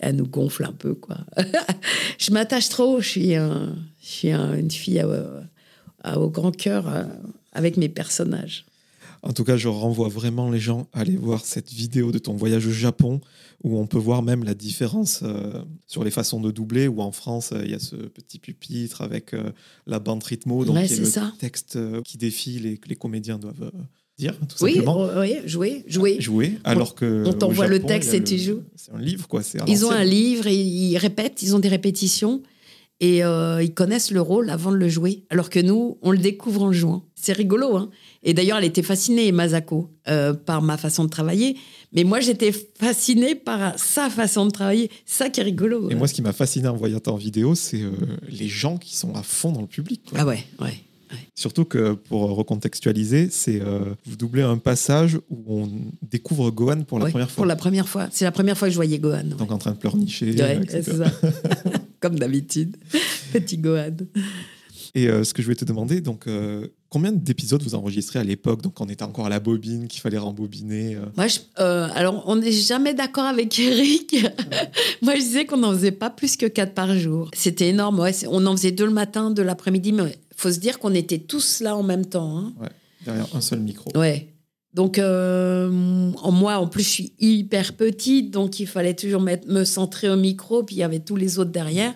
elle 0.01 0.15
nous, 0.15 0.27
gonfle 0.27 0.65
un 0.65 0.73
peu, 0.73 0.93
quoi. 0.93 1.17
je 2.17 2.31
m'attache 2.31 2.69
trop. 2.69 3.01
Je 3.01 3.07
suis, 3.07 3.35
une 3.35 4.71
fille 4.71 5.03
au 6.05 6.29
grand 6.29 6.55
cœur 6.55 7.07
avec 7.53 7.77
mes 7.77 7.89
personnages. 7.89 8.65
En 9.23 9.33
tout 9.33 9.43
cas, 9.43 9.57
je 9.57 9.67
renvoie 9.67 10.07
vraiment 10.09 10.49
les 10.51 10.59
gens 10.59 10.87
à 10.93 10.99
aller 11.01 11.15
voir 11.17 11.43
cette 11.45 11.71
vidéo 11.71 12.11
de 12.11 12.19
ton 12.19 12.33
voyage 12.33 12.65
au 12.67 12.71
Japon, 12.71 13.19
où 13.63 13.77
on 13.79 13.87
peut 13.87 13.97
voir 13.97 14.21
même 14.21 14.43
la 14.43 14.53
différence 14.53 15.21
euh, 15.23 15.61
sur 15.87 16.03
les 16.03 16.11
façons 16.11 16.39
de 16.39 16.51
doubler, 16.51 16.87
où 16.87 17.01
en 17.01 17.11
France, 17.11 17.51
euh, 17.53 17.61
il 17.65 17.71
y 17.71 17.73
a 17.73 17.79
ce 17.79 17.95
petit 17.95 18.39
pupitre 18.39 19.01
avec 19.01 19.33
euh, 19.33 19.51
la 19.87 19.99
bande 19.99 20.23
rythmo, 20.23 20.63
donc 20.65 20.75
Ouais, 20.75 20.87
c'est 20.87 20.99
le 20.99 21.05
ça. 21.05 21.33
texte 21.39 21.77
qui 22.03 22.17
défile 22.17 22.65
et 22.67 22.77
que 22.77 22.87
les 22.89 22.95
comédiens 22.95 23.39
doivent 23.39 23.71
dire, 24.19 24.33
tout 24.47 24.63
Oui, 24.63 24.75
simplement. 24.75 25.07
oui, 25.19 25.35
jouer, 25.45 25.83
jouer. 25.87 26.19
Jouer, 26.21 26.57
alors 26.63 26.95
que. 26.95 27.23
on 27.25 27.33
t'envoie 27.33 27.67
le 27.67 27.79
texte 27.81 28.13
et 28.13 28.23
tu 28.23 28.37
joues. 28.37 28.61
C'est 28.75 28.91
un 28.93 28.99
livre, 28.99 29.27
quoi. 29.27 29.41
Ils 29.67 29.85
ont 29.85 29.91
un 29.91 30.03
livre 30.03 30.47
et 30.47 30.55
ils 30.55 30.97
répètent, 30.97 31.41
ils 31.43 31.55
ont 31.55 31.59
des 31.59 31.67
répétitions 31.69 32.41
et 32.99 33.23
euh, 33.23 33.61
ils 33.61 33.73
connaissent 33.73 34.11
le 34.11 34.21
rôle 34.21 34.49
avant 34.49 34.71
de 34.71 34.77
le 34.77 34.89
jouer. 34.89 35.23
Alors 35.29 35.49
que 35.49 35.59
nous, 35.59 35.97
on 36.01 36.11
le 36.11 36.17
découvre 36.17 36.63
en 36.63 36.71
jouant. 36.71 37.03
C'est 37.15 37.33
rigolo, 37.33 37.75
hein 37.77 37.89
Et 38.23 38.33
d'ailleurs, 38.33 38.57
elle 38.57 38.63
était 38.65 38.83
fascinée, 38.83 39.31
Masako, 39.31 39.89
euh, 40.07 40.33
par 40.33 40.61
ma 40.61 40.77
façon 40.77 41.03
de 41.03 41.09
travailler. 41.09 41.57
Mais 41.93 42.03
moi, 42.03 42.19
j'étais 42.19 42.51
fascinée 42.79 43.35
par 43.35 43.77
sa 43.77 44.09
façon 44.09 44.45
de 44.45 44.51
travailler. 44.51 44.89
Ça 45.05 45.29
qui 45.29 45.39
est 45.39 45.43
rigolo. 45.43 45.89
Et 45.89 45.95
moi, 45.95 46.07
ce 46.07 46.13
qui 46.13 46.21
m'a 46.21 46.33
fasciné 46.33 46.67
en 46.67 46.75
voyant 46.75 46.99
ta 46.99 47.15
vidéo, 47.15 47.53
c'est 47.55 47.81
euh, 47.81 47.91
les 48.29 48.47
gens 48.47 48.77
qui 48.77 48.95
sont 48.95 49.13
à 49.15 49.23
fond 49.23 49.51
dans 49.51 49.61
le 49.61 49.67
public. 49.67 50.01
quoi. 50.09 50.19
ah 50.21 50.25
ouais, 50.25 50.43
ouais. 50.61 50.73
Surtout 51.35 51.63
que 51.63 51.93
pour 51.93 52.21
recontextualiser, 52.35 53.29
c'est 53.31 53.61
euh, 53.61 53.79
vous 54.05 54.17
doublez 54.17 54.41
un 54.41 54.57
passage 54.57 55.17
où 55.29 55.61
on 55.61 55.69
découvre 56.01 56.51
Gohan 56.51 56.81
pour 56.81 56.99
la 56.99 57.05
Ouais, 57.05 57.11
première 57.11 57.29
fois. 57.29 57.35
Pour 57.35 57.45
la 57.45 57.55
première 57.55 57.87
fois. 57.87 58.07
C'est 58.11 58.25
la 58.25 58.31
première 58.31 58.57
fois 58.57 58.67
que 58.67 58.71
je 58.73 58.75
voyais 58.77 58.99
Gohan. 58.99 59.17
ouais. 59.19 59.23
Donc 59.37 59.51
en 59.51 59.57
train 59.57 59.71
de 59.71 59.77
pleurnicher. 59.77 60.29
Etc. 60.31 60.83
Comme 61.99 62.17
d'habitude. 62.19 62.77
Petit 63.33 63.57
Gohan. 63.57 63.95
Et 64.95 65.09
euh, 65.09 65.23
ce 65.23 65.33
que 65.33 65.41
je 65.41 65.47
voulais 65.47 65.55
te 65.55 65.65
demander, 65.65 66.01
donc 66.01 66.27
euh, 66.27 66.67
combien 66.89 67.11
d'épisodes 67.11 67.61
vous 67.61 67.75
enregistrez 67.75 68.19
à 68.19 68.23
l'époque? 68.23 68.61
Donc 68.61 68.79
on 68.81 68.85
était 68.87 69.03
encore 69.03 69.25
à 69.25 69.29
la 69.29 69.39
bobine, 69.39 69.87
qu'il 69.87 70.01
fallait 70.01 70.17
rembobiner. 70.17 70.95
euh. 70.95 71.01
Moi, 71.17 71.27
je- 71.27 71.39
euh, 71.59 71.87
alors, 71.93 72.23
on 72.27 72.37
n'est 72.37 72.51
jamais 72.51 72.93
d'accord 72.93 73.25
avec 73.25 73.59
Eric. 73.59 74.15
Moi, 75.01 75.15
je 75.15 75.19
disais 75.21 75.45
qu'on 75.45 75.57
n'en 75.57 75.73
faisait 75.73 75.91
pas 75.91 76.09
plus 76.09 76.37
que 76.37 76.45
quatre 76.45 76.73
par 76.73 76.95
jour. 76.97 77.29
C'était 77.33 77.67
énorme. 77.69 77.99
Ouais, 77.99 78.13
on 78.27 78.45
en 78.45 78.55
faisait 78.55 78.71
deux 78.71 78.85
le 78.85 78.93
matin, 78.93 79.29
deux 79.29 79.43
l'après-midi. 79.43 79.91
Mais 79.91 80.17
faut 80.35 80.51
se 80.51 80.59
dire 80.59 80.79
qu'on 80.79 80.93
était 80.93 81.19
tous 81.19 81.59
là 81.61 81.75
en 81.75 81.83
même 81.83 82.05
temps. 82.05 82.37
hein. 82.37 82.53
derrière 83.05 83.27
un 83.35 83.41
seul 83.41 83.59
micro. 83.59 83.91
Ouais. 83.97 84.29
Donc, 84.77 84.99
euh, 84.99 85.71
moi, 85.71 86.59
en 86.59 86.67
plus, 86.67 86.83
je 86.83 86.89
suis 86.89 87.13
hyper 87.17 87.73
petite. 87.73 88.29
Donc, 88.29 88.59
il 88.59 88.67
fallait 88.67 88.93
toujours 88.93 89.21
me 89.21 89.63
centrer 89.63 90.07
au 90.07 90.15
micro. 90.15 90.61
Puis, 90.61 90.75
il 90.75 90.79
y 90.79 90.83
avait 90.83 90.99
tous 90.99 91.15
les 91.15 91.39
autres 91.39 91.49
derrière. 91.49 91.95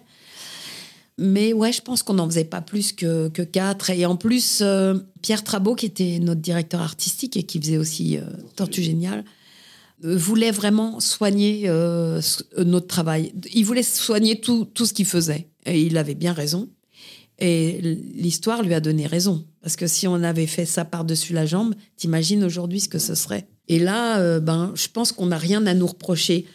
Mais 1.20 1.54
ouais, 1.54 1.72
je 1.72 1.84
pense 1.84 2.02
qu'on 2.02 2.16
n'en 2.16 2.26
faisait 2.26 2.44
pas 2.44 2.60
plus 2.60 2.92
que, 2.92 3.28
quatre. 3.30 3.92
Et 3.92 4.08
en 4.08 4.16
plus, 4.16 4.62
euh, 4.64 4.96
Pierre 5.22 5.44
Trabot, 5.44 5.76
qui 5.76 5.86
était 5.86 6.18
notre 6.18 6.42
directeur 6.42 6.82
artistique 6.82 7.38
et 7.38 7.44
qui 7.44 7.62
faisait 7.62 7.78
aussi 7.78 8.18
euh, 8.18 8.22
Tortue 8.56 8.82
Géniale, 8.82 9.26
euh, 10.04 10.18
voulait 10.18 10.50
vraiment 10.50 11.00
soigner 11.00 11.70
notre 12.58 12.88
travail. 12.88 13.32
Il 13.54 13.64
voulait 13.64 13.84
soigner 13.84 14.42
tout, 14.42 14.66
tout 14.66 14.88
ce 14.88 14.94
qu'il 14.94 15.06
faisait. 15.06 15.50
Et 15.68 15.84
il 15.84 16.00
avait 16.00 16.16
bien 16.16 16.34
raison. 16.34 16.68
Et 17.38 17.80
l'histoire 18.16 18.64
lui 18.64 18.74
a 18.74 18.80
donné 18.80 19.06
raison. 19.06 19.46
Parce 19.62 19.76
que 19.76 19.88
si 19.88 20.08
on 20.08 20.24
avait 20.24 20.48
fait 20.48 20.66
ça 20.66 20.86
par-dessus 20.86 21.34
la 21.34 21.46
jambe, 21.46 21.76
t'imagines 21.98 22.44
aujourd'hui 22.44 22.80
ce 22.80 22.90
que 22.90 23.00
ce 23.00 23.16
serait. 23.16 23.48
Et 23.68 23.80
là, 23.80 24.20
euh, 24.20 24.40
ben, 24.40 24.72
je 24.76 24.88
pense 24.88 25.12
qu'on 25.12 25.28
n'a 25.28 25.38
rien 25.38 25.66
à 25.68 25.74
nous 25.74 25.88
reprocher, 25.88 26.46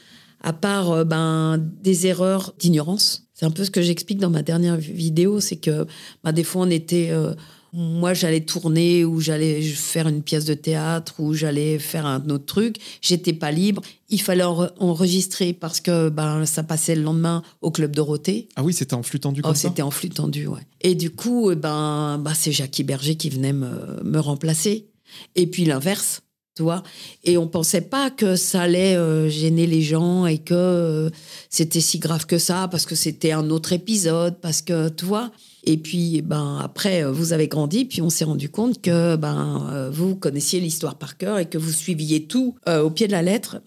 à 0.40 0.52
part 0.52 0.90
euh, 0.90 1.04
ben, 1.04 1.58
des 1.58 2.06
erreurs 2.06 2.54
d'ignorance. 2.58 3.28
C'est 3.34 3.46
un 3.46 3.50
peu 3.50 3.64
ce 3.64 3.70
que 3.70 3.82
j'explique 3.82 4.18
dans 4.18 4.30
ma 4.30 4.42
dernière 4.42 4.76
vidéo, 4.76 5.40
c'est 5.40 5.56
que 5.56 5.86
ben, 6.24 6.32
des 6.32 6.44
fois 6.44 6.62
on 6.62 6.70
était... 6.70 7.10
euh, 7.10 7.34
moi, 7.76 8.14
j'allais 8.14 8.40
tourner 8.40 9.04
ou 9.04 9.20
j'allais 9.20 9.60
faire 9.62 10.08
une 10.08 10.22
pièce 10.22 10.46
de 10.46 10.54
théâtre 10.54 11.14
ou 11.20 11.34
j'allais 11.34 11.78
faire 11.78 12.06
un 12.06 12.28
autre 12.30 12.46
truc. 12.46 12.76
J'étais 13.02 13.34
pas 13.34 13.52
libre. 13.52 13.82
Il 14.08 14.20
fallait 14.20 14.44
enre- 14.44 14.72
enregistrer 14.78 15.52
parce 15.52 15.80
que 15.80 16.08
ben, 16.08 16.46
ça 16.46 16.62
passait 16.62 16.94
le 16.94 17.02
lendemain 17.02 17.42
au 17.60 17.70
club 17.70 17.94
Dorothée. 17.94 18.48
Ah 18.56 18.64
oui, 18.64 18.72
c'était 18.72 18.94
en 18.94 19.02
flux 19.02 19.20
tendu 19.20 19.40
Oh, 19.44 19.48
comme 19.48 19.54
ça? 19.54 19.68
c'était 19.68 19.82
en 19.82 19.90
flux 19.90 20.08
tendu, 20.08 20.46
ouais. 20.46 20.62
Et 20.80 20.94
du 20.94 21.10
coup, 21.10 21.50
eh 21.50 21.56
ben, 21.56 22.18
bah, 22.18 22.32
c'est 22.34 22.52
Jackie 22.52 22.82
Berger 22.82 23.16
qui 23.16 23.28
venait 23.30 23.52
me, 23.52 24.02
me 24.02 24.18
remplacer. 24.20 24.86
Et 25.34 25.46
puis 25.46 25.64
l'inverse, 25.64 26.22
tu 26.56 26.62
vois. 26.62 26.82
Et 27.22 27.36
on 27.36 27.46
pensait 27.46 27.82
pas 27.82 28.10
que 28.10 28.34
ça 28.34 28.62
allait 28.62 28.96
euh, 28.96 29.28
gêner 29.28 29.66
les 29.66 29.82
gens 29.82 30.24
et 30.24 30.38
que 30.38 30.54
euh, 30.54 31.10
c'était 31.50 31.82
si 31.82 31.98
grave 31.98 32.24
que 32.24 32.38
ça, 32.38 32.66
parce 32.70 32.86
que 32.86 32.94
c'était 32.94 33.32
un 33.32 33.50
autre 33.50 33.74
épisode, 33.74 34.40
parce 34.40 34.62
que, 34.62 34.88
tu 34.88 35.04
vois. 35.04 35.30
Et 35.64 35.76
puis, 35.76 36.22
ben, 36.22 36.58
après, 36.62 37.04
euh, 37.04 37.12
vous 37.12 37.34
avez 37.34 37.46
grandi, 37.46 37.84
puis 37.84 38.00
on 38.00 38.08
s'est 38.08 38.24
rendu 38.24 38.48
compte 38.48 38.80
que 38.80 39.16
ben, 39.16 39.90
vous 39.92 40.16
connaissiez 40.16 40.58
l'histoire 40.60 40.96
par 40.96 41.18
cœur 41.18 41.38
et 41.38 41.46
que 41.46 41.58
vous 41.58 41.72
suiviez 41.72 42.26
tout 42.26 42.56
au 42.66 42.90
pied 42.90 43.06
de 43.06 43.12
la 43.12 43.22
lettre 43.22 43.60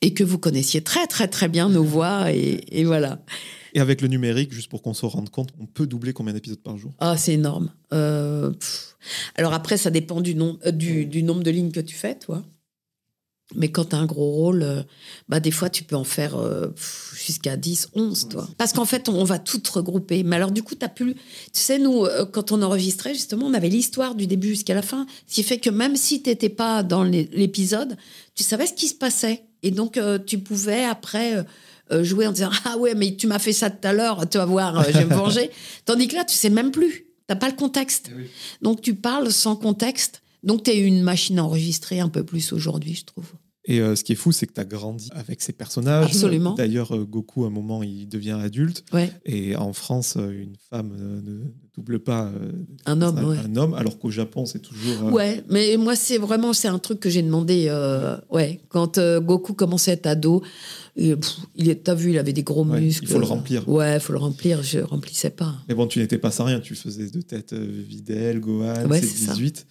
et 0.00 0.14
que 0.14 0.22
vous 0.22 0.38
connaissiez 0.38 0.82
très, 0.82 1.06
très, 1.06 1.26
très 1.26 1.48
bien 1.48 1.68
nos 1.68 1.84
voix. 1.84 2.30
Et 2.30 2.84
voilà. 2.84 3.18
Et 3.74 3.80
avec 3.80 4.00
le 4.00 4.08
numérique, 4.08 4.52
juste 4.52 4.68
pour 4.70 4.82
qu'on 4.82 4.94
se 4.94 5.04
rende 5.04 5.30
compte, 5.30 5.50
on 5.60 5.66
peut 5.66 5.86
doubler 5.88 6.12
combien 6.12 6.32
d'épisodes 6.32 6.60
par 6.62 6.78
jour 6.78 6.92
Ah, 7.00 7.16
c'est 7.16 7.34
énorme. 7.34 7.70
Euh. 7.92 8.52
Alors 9.34 9.52
après, 9.52 9.76
ça 9.76 9.90
dépend 9.90 10.20
du, 10.20 10.36
nom, 10.36 10.58
euh, 10.64 10.70
du, 10.70 11.06
du 11.06 11.24
nombre 11.24 11.42
de 11.42 11.50
lignes 11.50 11.72
que 11.72 11.80
tu 11.80 11.96
fais, 11.96 12.14
toi. 12.16 12.44
Mais 13.56 13.68
quand 13.72 13.86
tu 13.86 13.96
as 13.96 13.98
un 13.98 14.06
gros 14.06 14.30
rôle, 14.30 14.62
euh, 14.62 14.82
bah, 15.28 15.40
des 15.40 15.50
fois, 15.50 15.68
tu 15.70 15.82
peux 15.84 15.96
en 15.96 16.04
faire 16.04 16.36
jusqu'à 17.14 17.56
10, 17.56 17.88
11, 17.94 18.28
toi. 18.28 18.48
Parce 18.58 18.72
qu'en 18.72 18.84
fait, 18.84 19.08
on, 19.08 19.20
on 19.20 19.24
va 19.24 19.38
tout 19.40 19.60
regrouper. 19.72 20.22
Mais 20.22 20.36
alors, 20.36 20.52
du 20.52 20.62
coup, 20.62 20.76
tu 20.76 20.86
plus... 20.94 21.14
Tu 21.14 21.20
sais, 21.52 21.78
nous, 21.80 22.06
quand 22.32 22.52
on 22.52 22.62
enregistrait, 22.62 23.12
justement, 23.12 23.46
on 23.46 23.54
avait 23.54 23.68
l'histoire 23.68 24.14
du 24.14 24.26
début 24.28 24.48
jusqu'à 24.50 24.74
la 24.74 24.82
fin. 24.82 25.06
Ce 25.26 25.34
qui 25.34 25.42
fait 25.42 25.58
que 25.58 25.68
même 25.70 25.96
si 25.96 26.22
tu 26.22 26.30
n'étais 26.30 26.48
pas 26.48 26.82
dans 26.84 27.02
l'é- 27.02 27.28
l'épisode, 27.32 27.96
tu 28.36 28.44
savais 28.44 28.66
ce 28.66 28.72
qui 28.72 28.86
se 28.88 28.94
passait. 28.94 29.42
Et 29.62 29.70
donc, 29.72 30.00
tu 30.26 30.38
pouvais, 30.38 30.84
après, 30.84 31.44
jouer 31.90 32.26
en 32.26 32.32
disant 32.32 32.50
ah 32.64 32.76
ouais 32.78 32.94
mais 32.94 33.16
tu 33.16 33.26
m'as 33.26 33.38
fait 33.38 33.52
ça 33.52 33.70
tout 33.70 33.86
à 33.86 33.92
l'heure, 33.92 34.28
tu 34.28 34.38
vas 34.38 34.46
voir, 34.46 34.80
euh, 34.80 34.84
je 34.86 34.98
vais 34.98 35.04
me 35.04 35.14
venger. 35.14 35.50
Tandis 35.84 36.08
que 36.08 36.16
là 36.16 36.24
tu 36.24 36.34
sais 36.34 36.50
même 36.50 36.70
plus, 36.70 37.06
t'as 37.26 37.36
pas 37.36 37.48
le 37.48 37.56
contexte. 37.56 38.10
Donc 38.62 38.80
tu 38.80 38.94
parles 38.94 39.30
sans 39.30 39.56
contexte. 39.56 40.22
Donc 40.42 40.64
tu 40.64 40.70
es 40.70 40.78
une 40.78 41.02
machine 41.02 41.38
à 41.38 41.44
enregistrer 41.44 42.00
un 42.00 42.08
peu 42.08 42.24
plus 42.24 42.52
aujourd'hui, 42.52 42.94
je 42.94 43.04
trouve. 43.04 43.26
Et 43.66 43.80
euh, 43.80 43.96
ce 43.96 44.04
qui 44.04 44.12
est 44.12 44.16
fou, 44.16 44.30
c'est 44.30 44.46
que 44.46 44.52
tu 44.52 44.60
as 44.60 44.64
grandi 44.64 45.08
avec 45.12 45.40
ces 45.40 45.52
personnages. 45.52 46.06
Absolument. 46.06 46.54
D'ailleurs, 46.54 46.94
euh, 46.94 47.04
Goku, 47.04 47.44
à 47.44 47.46
un 47.46 47.50
moment, 47.50 47.82
il 47.82 48.08
devient 48.08 48.38
adulte. 48.42 48.84
Ouais. 48.92 49.10
Et 49.24 49.56
en 49.56 49.72
France, 49.72 50.16
euh, 50.18 50.30
une 50.30 50.56
femme 50.70 50.94
euh, 50.98 51.20
ne 51.22 51.44
double 51.76 51.98
pas 52.00 52.26
euh, 52.26 52.52
Un 52.86 53.02
homme, 53.02 53.18
un, 53.18 53.24
ouais. 53.28 53.36
un 53.44 53.56
homme, 53.56 53.74
alors 53.74 53.98
qu'au 53.98 54.10
Japon, 54.10 54.46
c'est 54.46 54.60
toujours. 54.60 55.08
euh, 55.08 55.10
Ouais, 55.10 55.42
mais 55.50 55.76
moi, 55.76 55.96
c'est 55.96 56.18
vraiment 56.18 56.52
c'est 56.52 56.68
un 56.68 56.78
truc 56.78 57.00
que 57.00 57.10
j'ai 57.10 57.22
demandé. 57.22 57.66
euh, 57.68 58.16
ouais, 58.30 58.60
quand 58.68 58.98
euh, 58.98 59.20
Goku 59.20 59.54
commençait 59.54 59.90
à 59.90 59.94
être 59.94 60.06
ado, 60.06 60.42
et, 60.96 61.16
pff, 61.16 61.36
il 61.56 61.68
est, 61.68 61.82
t'as 61.84 61.94
vu, 61.94 62.10
il 62.12 62.18
avait 62.18 62.32
des 62.32 62.44
gros 62.44 62.64
Ouais, 62.64 62.78
il 62.80 62.84
muscles. 62.84 63.06
faut 63.08 63.18
le 63.18 63.24
remplir. 63.24 63.68
Ouais, 63.68 63.94
il 63.96 64.00
faut 64.00 64.12
le 64.12 64.18
remplir. 64.20 64.62
Je 64.62 64.78
remplissais 64.78 65.30
pas. 65.30 65.52
Mais 65.68 65.74
bon, 65.74 65.86
tu 65.88 65.98
n'étais 65.98 66.18
pas 66.18 66.30
sans 66.30 66.44
rien. 66.44 66.60
Tu 66.60 66.74
faisais 66.76 67.10
de 67.10 67.20
tête 67.20 67.52
Videl, 67.54 68.38
Gohan, 68.40 68.86
Ouais, 68.86 69.00
c'est 69.00 69.06
c'est 69.08 69.26
ça. 69.26 69.32
18. 69.32 69.66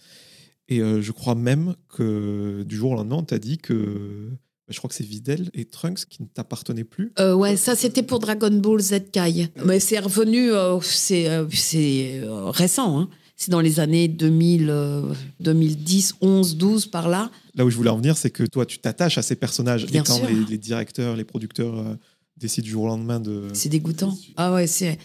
Et 0.68 0.78
je 0.80 1.12
crois 1.12 1.34
même 1.34 1.74
que 1.94 2.62
du 2.64 2.76
jour 2.76 2.90
au 2.92 2.94
lendemain, 2.94 3.16
on 3.16 3.22
t'a 3.22 3.38
dit 3.38 3.56
que. 3.58 4.28
Je 4.68 4.78
crois 4.78 4.88
que 4.88 4.94
c'est 4.94 5.04
Videl 5.04 5.50
et 5.52 5.66
Trunks 5.66 6.06
qui 6.08 6.22
ne 6.22 6.26
t'appartenaient 6.26 6.84
plus. 6.84 7.12
Euh, 7.18 7.34
ouais, 7.34 7.56
ça 7.56 7.76
c'était 7.76 8.02
pour 8.02 8.18
Dragon 8.18 8.50
Ball 8.50 8.80
Z 8.80 9.10
Kai. 9.12 9.48
Mais 9.64 9.78
c'est 9.80 9.98
revenu, 9.98 10.52
euh, 10.52 10.80
c'est 10.80 11.28
euh, 11.28 11.46
euh, 11.74 12.50
récent. 12.50 12.98
hein. 13.00 13.08
C'est 13.36 13.50
dans 13.50 13.60
les 13.60 13.80
années 13.80 14.08
2000, 14.08 14.70
euh, 14.70 15.12
2010, 15.40 16.14
11, 16.20 16.56
12 16.56 16.86
par 16.86 17.08
là. 17.08 17.30
Là 17.56 17.64
où 17.64 17.70
je 17.70 17.76
voulais 17.76 17.90
en 17.90 17.96
venir, 17.96 18.16
c'est 18.16 18.30
que 18.30 18.44
toi, 18.44 18.64
tu 18.64 18.78
t'attaches 18.78 19.18
à 19.18 19.22
ces 19.22 19.34
personnages. 19.36 19.86
Bien 19.86 20.02
et 20.02 20.06
quand 20.06 20.16
sûr. 20.16 20.28
les, 20.28 20.44
les 20.46 20.58
directeurs, 20.58 21.16
les 21.16 21.24
producteurs 21.24 21.96
décident 22.36 22.64
du 22.64 22.70
jour 22.70 22.84
au 22.84 22.86
lendemain 22.86 23.20
de. 23.20 23.48
C'est 23.52 23.68
dégoûtant. 23.68 24.16
Ah 24.36 24.54
ouais, 24.54 24.66
c'est 24.66 24.98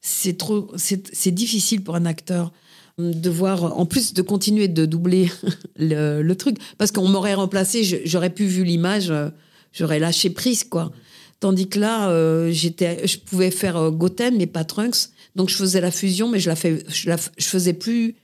c'est 0.00 0.36
trop, 0.36 0.70
c'est 0.76 1.14
c'est 1.14 1.30
difficile 1.30 1.82
pour 1.84 1.94
un 1.94 2.06
acteur 2.06 2.52
de 2.98 3.30
voir, 3.30 3.78
en 3.78 3.86
plus 3.86 4.14
de 4.14 4.22
continuer 4.22 4.68
de 4.68 4.86
doubler 4.86 5.30
le, 5.76 6.22
le 6.22 6.36
truc, 6.36 6.58
parce 6.78 6.92
qu'on 6.92 7.08
m'aurait 7.08 7.34
remplacé, 7.34 8.02
j'aurais 8.04 8.30
pu 8.30 8.44
vu 8.44 8.64
l'image, 8.64 9.10
euh, 9.10 9.30
j'aurais 9.72 9.98
lâché 9.98 10.30
prise 10.30 10.64
quoi. 10.64 10.92
Tandis 11.40 11.68
que 11.68 11.78
là, 11.78 12.08
euh, 12.10 12.50
j'étais, 12.52 13.06
je 13.06 13.18
pouvais 13.18 13.50
faire 13.50 13.76
euh, 13.76 13.90
Goten 13.90 14.36
mais 14.36 14.46
pas 14.46 14.64
Trunks, 14.64 15.10
donc 15.34 15.50
je 15.50 15.56
faisais 15.56 15.80
la 15.80 15.90
fusion, 15.90 16.28
mais 16.28 16.38
je 16.38 16.48
la 16.48 16.56
fais, 16.56 16.84
je, 16.88 17.08
la, 17.08 17.16
je 17.36 17.46
faisais 17.46 17.72
plus 17.74 18.14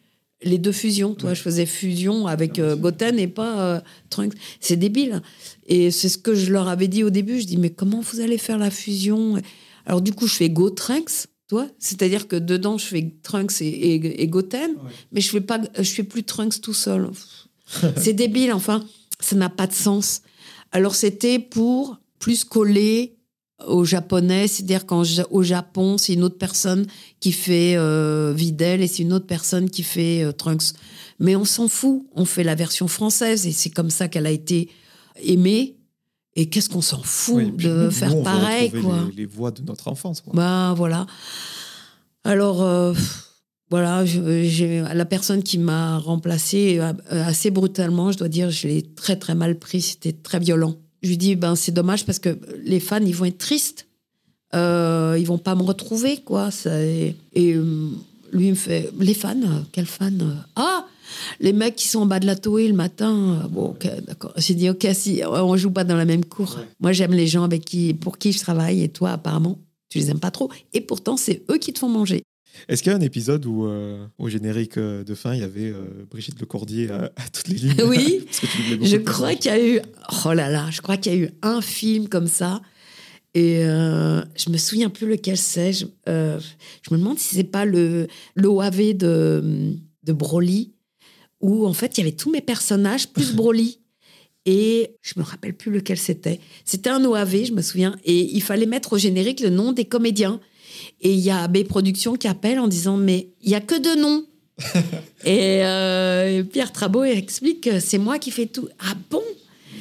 les 0.43 0.59
deux 0.59 0.73
fusions, 0.73 1.15
toi, 1.15 1.35
je 1.35 1.43
faisais 1.43 1.67
fusion 1.67 2.27
avec 2.27 2.59
euh, 2.59 2.77
Goten 2.77 3.19
et 3.19 3.29
pas 3.29 3.61
euh, 3.61 3.81
Trunks. 4.09 4.35
C'est 4.61 4.77
débile. 4.77 5.21
Et 5.67 5.91
c'est 5.91 6.09
ce 6.09 6.19
que 6.19 6.35
je 6.35 6.53
leur 6.53 6.69
avais 6.69 6.89
dit 6.89 7.05
au 7.05 7.11
début. 7.11 7.41
Je 7.41 7.47
dis 7.47 7.57
mais 7.57 7.71
comment 7.71 8.01
vous 8.01 8.21
allez 8.21 8.39
faire 8.39 8.59
la 8.59 8.71
fusion? 8.71 9.41
Alors 9.87 10.01
du 10.01 10.13
coup, 10.13 10.27
je 10.27 10.35
fais 10.35 10.49
Go 10.49 10.71
Trunks, 10.71 11.27
toi. 11.51 11.67
C'est-à-dire 11.81 12.29
que 12.29 12.37
dedans, 12.37 12.79
je 12.79 12.87
fais 12.87 13.13
Trunks 13.25 13.61
et, 13.61 13.67
et, 13.67 14.23
et 14.23 14.29
Goten, 14.29 14.77
mais 15.11 15.21
je 15.21 15.31
fais 15.31 15.41
pas, 15.41 15.61
je 15.77 15.91
fais 15.91 16.05
plus 16.05 16.23
Trunks 16.23 16.61
tout 16.61 16.75
seul. 16.75 17.11
c'est 17.97 18.13
débile. 18.13 18.53
Enfin, 18.53 18.85
ça 19.19 19.35
n'a 19.35 19.49
pas 19.49 19.67
de 19.67 19.73
sens. 19.73 20.23
Alors 20.71 20.95
c'était 20.95 21.41
pour 21.41 21.99
plus 22.21 22.45
coller 22.45 23.17
aux 23.67 23.85
japonais, 23.85 24.47
c'est-à-dire 24.47 24.87
qu'au 24.87 25.43
Japon, 25.43 25.99
c'est 25.99 26.15
une 26.15 26.23
autre 26.23 26.39
personne 26.39 26.87
qui 27.19 27.33
fait 27.33 27.75
euh, 27.77 28.33
Videl 28.35 28.81
et 28.81 28.87
c'est 28.87 29.03
une 29.03 29.13
autre 29.13 29.27
personne 29.27 29.69
qui 29.69 29.83
fait 29.83 30.23
euh, 30.23 30.33
Trunks. 30.33 30.73
Mais 31.19 31.35
on 31.35 31.45
s'en 31.45 31.69
fout, 31.69 32.07
on 32.15 32.25
fait 32.25 32.45
la 32.45 32.55
version 32.55 32.87
française 32.87 33.47
et 33.47 33.53
c'est 33.53 33.71
comme 33.71 33.91
ça 33.91 34.07
qu'elle 34.07 34.27
a 34.27 34.31
été 34.31 34.71
aimée. 35.23 35.77
Et 36.37 36.49
qu'est-ce 36.49 36.69
qu'on 36.69 36.81
s'en 36.81 37.03
fout 37.03 37.35
Oui, 37.37 37.51
de 37.51 37.87
nous, 37.87 37.91
faire 37.91 38.17
on 38.17 38.23
pareil, 38.23 38.71
quoi. 38.71 39.07
Les, 39.11 39.17
les 39.23 39.27
voix 39.27 39.51
de 39.51 39.63
notre 39.63 39.89
enfance. 39.89 40.21
Quoi. 40.21 40.33
Bah 40.35 40.75
voilà. 40.77 41.07
Alors 42.25 42.63
euh, 42.63 42.93
voilà, 43.71 44.05
j'ai 44.05 44.81
la 44.81 45.05
personne 45.05 45.45
qui 45.45 45.57
m'a 45.57 45.99
remplacée 45.99 46.81
euh, 46.81 46.93
assez 47.25 47.51
brutalement, 47.53 48.11
je 48.11 48.19
dois 48.19 48.29
dire, 48.29 48.51
je 48.51 48.67
l'ai 48.67 48.83
très 48.83 49.15
très 49.15 49.37
mal 49.37 49.59
pris, 49.59 49.81
c'était 49.81 50.13
très 50.13 50.41
violent. 50.41 50.75
Je 51.03 51.09
lui 51.09 51.17
dis 51.17 51.37
ben 51.37 51.55
c'est 51.55 51.73
dommage 51.73 52.05
parce 52.05 52.19
que 52.19 52.37
les 52.65 52.81
fans 52.81 53.01
ils 53.01 53.15
vont 53.15 53.27
être 53.27 53.39
tristes, 53.39 53.87
euh, 54.55 55.17
ils 55.19 55.27
vont 55.27 55.39
pas 55.39 55.55
me 55.55 55.63
retrouver 55.63 56.19
quoi. 56.19 56.51
Ça, 56.51 56.83
et 56.83 57.15
et, 57.33 57.55
euh, 57.55 57.91
lui 58.33 58.47
il 58.47 58.51
me 58.51 58.57
fait 58.57 58.91
les 58.99 59.15
fans, 59.15 59.37
quels 59.71 59.87
fans 59.87 60.11
Ah 60.57 60.87
les 61.41 61.53
mecs 61.53 61.77
qui 61.77 61.89
sont 61.89 62.01
en 62.01 62.07
bas 62.07 62.21
de 62.21 62.27
la 62.27 62.37
Toei 62.37 62.69
le 62.69 62.75
matin, 62.75 63.41
euh, 63.45 63.49
bon, 63.49 63.71
ok, 63.71 63.87
d'accord. 64.07 64.33
J'ai 64.37 64.55
dit, 64.55 64.69
ok, 64.71 64.87
si, 64.93 65.23
on 65.27 65.57
joue 65.57 65.71
pas 65.71 65.85
dans 65.85 65.97
la 65.97 66.05
même 66.05 66.25
cour. 66.25 66.59
Moi, 66.81 66.93
j'aime 66.93 67.13
les 67.13 67.27
gens 67.27 67.45
avec 67.45 67.65
qui, 67.65 67.95
pour 67.95 68.19
qui 68.19 68.33
je 68.33 68.39
travaille, 68.39 68.83
et 68.83 68.89
toi, 68.89 69.13
apparemment, 69.13 69.59
tu 69.89 69.99
les 69.99 70.11
aimes 70.11 70.21
pas 70.21 70.31
trop. 70.31 70.51
Et 70.73 70.81
pourtant, 70.81 71.17
c'est 71.17 71.43
eux 71.51 71.59
qui 71.59 71.73
te 71.73 71.79
font 71.79 71.89
manger. 71.89 72.23
Est-ce 72.69 72.83
qu'il 72.83 72.93
y 72.93 72.95
a 72.95 72.99
un 72.99 73.03
épisode 73.03 73.47
où, 73.47 73.67
euh, 73.67 74.05
au 74.19 74.29
générique 74.29 74.77
euh, 74.77 75.05
de 75.05 75.15
fin, 75.15 75.35
il 75.35 75.41
y 75.41 75.45
avait 75.45 75.71
euh, 75.71 76.07
Brigitte 76.11 76.41
Lecordier 76.41 76.91
à, 76.91 77.05
à 77.17 77.29
toutes 77.33 77.49
les 77.49 77.57
lignes? 77.57 77.83
Oui. 77.87 78.27
Je 78.83 78.97
crois 78.97 79.35
qu'il 79.35 79.51
y 79.51 79.55
a 79.55 79.65
eu, 79.65 79.81
oh 80.25 80.33
là 80.33 80.51
là, 80.51 80.69
je 80.71 80.81
crois 80.81 80.97
qu'il 80.97 81.13
y 81.13 81.17
a 81.17 81.19
eu 81.19 81.31
un 81.43 81.61
film 81.61 82.09
comme 82.09 82.27
ça. 82.27 82.61
Et 83.35 83.65
euh, 83.65 84.23
je 84.35 84.51
me 84.51 84.57
souviens 84.57 84.91
plus 84.91 85.09
lequel 85.09 85.37
c'est. 85.37 85.73
Je, 85.73 85.87
euh, 86.09 86.41
je 86.83 86.93
me 86.93 86.99
demande 86.99 87.19
si 87.19 87.37
c'est 87.37 87.45
pas 87.45 87.65
le 87.65 88.09
l'OAV 88.35 88.97
de, 88.97 89.77
de 90.03 90.13
Broly, 90.13 90.73
où 91.41 91.67
en 91.67 91.73
fait 91.73 91.97
il 91.97 92.01
y 92.01 92.07
avait 92.07 92.17
tous 92.17 92.31
mes 92.31 92.41
personnages 92.41 93.09
plus 93.09 93.35
Broly. 93.35 93.79
Et 94.47 94.97
je 95.03 95.15
me 95.17 95.23
rappelle 95.23 95.55
plus 95.55 95.71
lequel 95.71 95.99
c'était. 95.99 96.41
C'était 96.65 96.89
un 96.91 97.05
OAV, 97.05 97.45
je 97.45 97.53
me 97.53 97.61
souviens. 97.61 97.97
Et 98.05 98.35
il 98.35 98.43
fallait 98.43 98.67
mettre 98.67 98.95
au 98.95 98.99
générique 98.99 99.41
le 99.41 99.51
nom 99.51 99.73
des 99.73 99.85
comédiens. 99.85 100.41
Et 101.03 101.13
il 101.13 101.21
y 101.21 101.31
a 101.31 101.43
AB 101.43 101.65
Productions 101.65 102.15
qui 102.15 102.27
appelle 102.27 102.59
en 102.59 102.69
disant 102.69 102.97
Mais 102.97 103.29
il 103.43 103.51
y 103.51 103.55
a 103.55 103.61
que 103.61 103.79
deux 103.79 103.97
noms. 103.97 104.25
et 105.25 105.65
euh, 105.65 106.43
Pierre 106.45 106.73
Trabot 106.73 107.05
explique 107.05 107.63
que 107.63 107.81
c'est 107.81 107.99
moi 107.99 108.19
qui 108.19 108.31
fais 108.31 108.47
tout. 108.47 108.69
Ah 108.79 108.95
bon? 109.11 109.23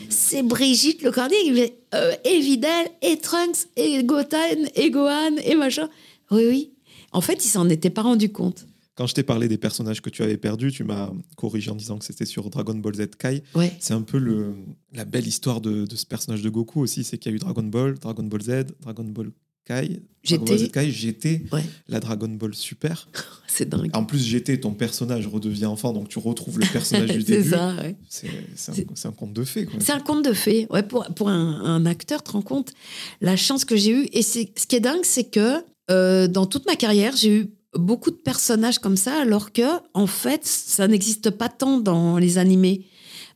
C'est 0.10 0.44
Brigitte 0.44 1.04
Lecordier 1.04 1.74
euh, 1.94 2.14
et 2.24 2.40
Vidal, 2.40 2.88
et 3.02 3.18
Trunks, 3.18 3.68
et 3.76 4.04
Goten, 4.04 4.70
et 4.76 4.90
Gohan, 4.90 5.36
et 5.44 5.56
machin. 5.56 5.90
Oui, 6.32 6.46
oui. 6.48 6.72
En 7.12 7.22
fait, 7.22 7.46
il 7.46 7.48
s'en 7.48 7.70
était 7.70 7.90
pas 7.90 8.02
rendu 8.02 8.32
compte. 8.32 8.66
Quand 9.00 9.08
je 9.08 9.14
t'ai 9.16 9.24
parlé 9.24 9.48
des 9.48 9.58
personnages 9.58 10.02
que 10.02 10.10
tu 10.10 10.24
avais 10.24 10.36
perdus, 10.36 10.74
tu 10.74 10.84
m'as 10.84 11.10
corrigé 11.38 11.72
en 11.72 11.76
disant 11.76 11.98
que 11.98 12.04
c'était 12.04 12.26
sur 12.26 12.50
Dragon 12.50 12.76
Ball 12.76 12.96
Z 12.96 13.08
Kai. 13.18 13.44
Ouais. 13.56 13.72
C'est 13.80 13.94
un 13.94 14.02
peu 14.02 14.18
le, 14.18 14.56
la 14.94 15.06
belle 15.06 15.26
histoire 15.26 15.62
de, 15.62 15.86
de 15.86 15.96
ce 15.96 16.06
personnage 16.06 16.42
de 16.42 16.50
Goku 16.50 16.82
aussi, 16.82 17.06
c'est 17.06 17.18
qu'il 17.18 17.32
y 17.32 17.34
a 17.34 17.36
eu 17.38 17.40
Dragon 17.40 17.64
Ball, 17.64 17.98
Dragon 17.98 18.24
Ball 18.24 18.42
Z, 18.42 18.66
Dragon 18.82 19.06
Ball 19.06 19.32
Kai, 19.64 20.02
Dragon 20.28 20.44
Ball 20.46 20.58
GT. 20.58 20.66
Z 20.68 20.72
Kai, 20.74 20.92
GT, 20.92 21.46
Ouais. 21.54 21.64
la 21.88 22.02
Dragon 22.02 22.28
Ball 22.28 22.54
Super. 22.54 23.08
C'est 23.48 23.70
dingue. 23.70 23.90
En 23.94 24.04
plus, 24.04 24.20
GT, 24.26 24.60
ton 24.60 24.74
personnage 24.74 25.28
redevient 25.28 25.68
enfant, 25.68 25.94
donc 25.94 26.10
tu 26.10 26.20
retrouves 26.20 26.60
le 26.60 26.66
personnage 26.66 27.12
du 27.12 27.24
début. 27.24 27.50
ça, 27.52 27.76
ouais. 27.78 27.96
C'est 28.10 28.28
c'est 28.56 28.72
un, 28.72 28.76
C'est- 28.76 28.88
c'est 28.96 29.08
un 29.08 29.12
conte 29.14 29.32
de 29.32 29.46
fées. 29.46 29.68
C'est 29.80 29.94
un 29.94 30.02
conte 30.02 30.26
de 30.26 30.34
fées. 30.34 30.68
Ouais, 30.72 30.84
pour, 30.84 31.06
pour 31.16 31.30
un, 31.30 31.62
un 31.64 31.86
acteur, 31.86 32.22
tu 32.22 32.28
te 32.28 32.32
rends 32.34 32.42
compte 32.42 32.74
la 33.22 33.38
chance 33.38 33.64
que 33.64 33.78
j'ai 33.78 33.92
eue. 33.92 34.10
Et 34.12 34.24
ce 34.24 34.40
qui 34.44 34.76
est 34.76 34.82
dingue, 34.82 35.04
c'est 35.06 35.24
que 35.32 35.64
euh, 35.90 36.28
dans 36.28 36.46
toute 36.46 36.66
ma 36.68 36.76
carrière, 36.76 37.16
j'ai 37.16 37.38
eu 37.38 37.48
beaucoup 37.76 38.12
de 38.12 38.16
personnages 38.16 38.80
comme 38.80 38.98
ça, 38.98 39.22
alors 39.22 39.52
que, 39.54 39.62
en 39.94 40.08
fait, 40.08 40.42
ça 40.46 40.88
n'existe 40.88 41.30
pas 41.32 41.50
tant 41.50 41.80
dans 41.80 42.18
les 42.18 42.38
animés. 42.38 42.86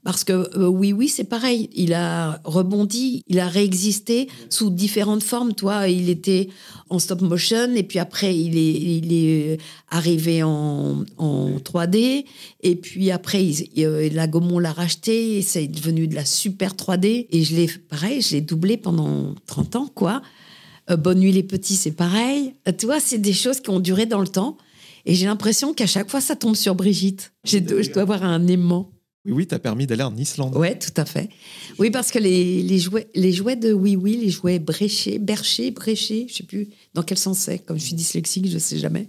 Parce 0.03 0.25
que 0.25 0.33
euh, 0.33 0.67
oui, 0.67 0.91
oui, 0.91 1.07
c'est 1.07 1.23
pareil. 1.23 1.69
Il 1.73 1.93
a 1.93 2.41
rebondi, 2.43 3.23
il 3.27 3.39
a 3.39 3.47
réexisté 3.47 4.27
sous 4.49 4.69
différentes 4.69 5.23
formes. 5.23 5.53
Toi, 5.53 5.87
il 5.87 6.09
était 6.09 6.49
en 6.89 6.99
stop 6.99 7.21
motion 7.21 7.73
et 7.73 7.83
puis 7.83 7.99
après, 7.99 8.37
il 8.37 8.57
est, 8.57 9.53
est 9.53 9.57
arrivé 9.89 10.43
en, 10.43 11.05
en 11.17 11.51
3D. 11.51 12.25
Et 12.63 12.75
puis 12.75 13.11
après, 13.11 13.45
il- 13.45 13.69
euh, 13.85 14.09
la 14.11 14.27
Gaumont 14.27 14.59
l'a 14.59 14.73
racheté 14.73 15.37
et 15.37 15.41
c'est 15.41 15.67
devenu 15.67 16.09
de 16.09 16.15
la 16.15 16.25
super 16.25 16.73
3D. 16.73 17.27
Et 17.31 17.43
je 17.45 17.55
l'ai, 17.55 17.67
pareil, 17.67 18.21
je 18.21 18.31
l'ai 18.35 18.41
doublé 18.41 18.75
pendant 18.75 19.33
30 19.47 19.77
ans, 19.77 19.87
quoi. 19.95 20.21
Euh, 20.89 20.97
Bonne 20.97 21.19
nuit 21.19 21.31
les 21.31 21.43
petits, 21.43 21.75
c'est 21.75 21.91
pareil. 21.91 22.55
Euh, 22.67 22.71
tu 22.77 22.85
vois, 22.85 22.99
c'est 22.99 23.17
des 23.17 23.33
choses 23.33 23.59
qui 23.61 23.69
ont 23.69 23.79
duré 23.79 24.05
dans 24.05 24.19
le 24.21 24.27
temps. 24.27 24.57
Et 25.05 25.15
j'ai 25.15 25.25
l'impression 25.25 25.73
qu'à 25.73 25.85
chaque 25.87 26.09
fois, 26.09 26.21
ça 26.21 26.35
tombe 26.35 26.55
sur 26.55 26.75
Brigitte. 26.75 27.33
J'ai- 27.43 27.59
je 27.83 27.91
dois 27.91 28.03
avoir 28.03 28.23
un 28.23 28.47
aimant. 28.47 28.89
Oui, 29.25 29.31
oui, 29.31 29.47
t'as 29.47 29.57
permis 29.59 29.87
d'aller 29.87 30.03
en 30.03 30.13
Islande. 30.17 30.53
Ouais, 30.57 30.77
tout 30.77 30.91
à 30.97 31.05
fait. 31.05 31.29
Oui, 31.79 31.89
parce 31.91 32.11
que 32.11 32.19
les, 32.19 32.61
les 32.61 32.77
jouets, 32.77 33.07
les 33.15 33.31
jouets 33.31 33.55
de 33.55 33.71
Oui 33.71 33.95
Oui, 33.95 34.17
les 34.21 34.29
jouets 34.29 34.59
bréchés, 34.59 35.17
berchés, 35.17 35.71
bréchés, 35.71 36.25
je 36.29 36.33
sais 36.35 36.43
plus 36.43 36.67
dans 36.93 37.03
quel 37.03 37.17
sens 37.17 37.39
c'est. 37.39 37.59
Comme 37.59 37.79
je 37.79 37.85
suis 37.85 37.93
dyslexique, 37.95 38.49
je 38.49 38.57
sais 38.57 38.77
jamais. 38.77 39.07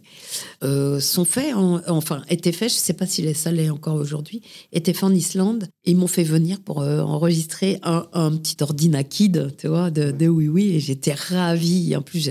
euh, 0.62 1.00
sont 1.00 1.24
faits, 1.24 1.52
en- 1.54 1.80
enfin, 1.88 2.22
étaient 2.30 2.52
faits. 2.52 2.70
Je 2.70 2.76
sais 2.76 2.92
pas 2.92 3.06
si 3.06 3.34
ça 3.34 3.50
l'est 3.50 3.70
encore 3.70 3.96
aujourd'hui. 3.96 4.40
Étaient 4.72 4.92
faits 4.92 5.02
en 5.04 5.14
Islande. 5.14 5.68
Ils 5.84 5.96
m'ont 5.96 6.06
fait 6.06 6.22
venir 6.22 6.60
pour 6.60 6.82
euh, 6.82 7.00
enregistrer 7.00 7.80
un, 7.82 8.06
un 8.12 8.36
petit 8.36 8.56
ordinakid, 8.62 9.56
tu 9.58 9.66
vois, 9.66 9.90
de, 9.90 10.12
de 10.12 10.28
Oui 10.28 10.46
Oui. 10.46 10.74
Et 10.76 10.80
j'étais 10.80 11.14
ravie. 11.14 11.96
En 11.96 12.02
plus, 12.02 12.20
je, 12.20 12.30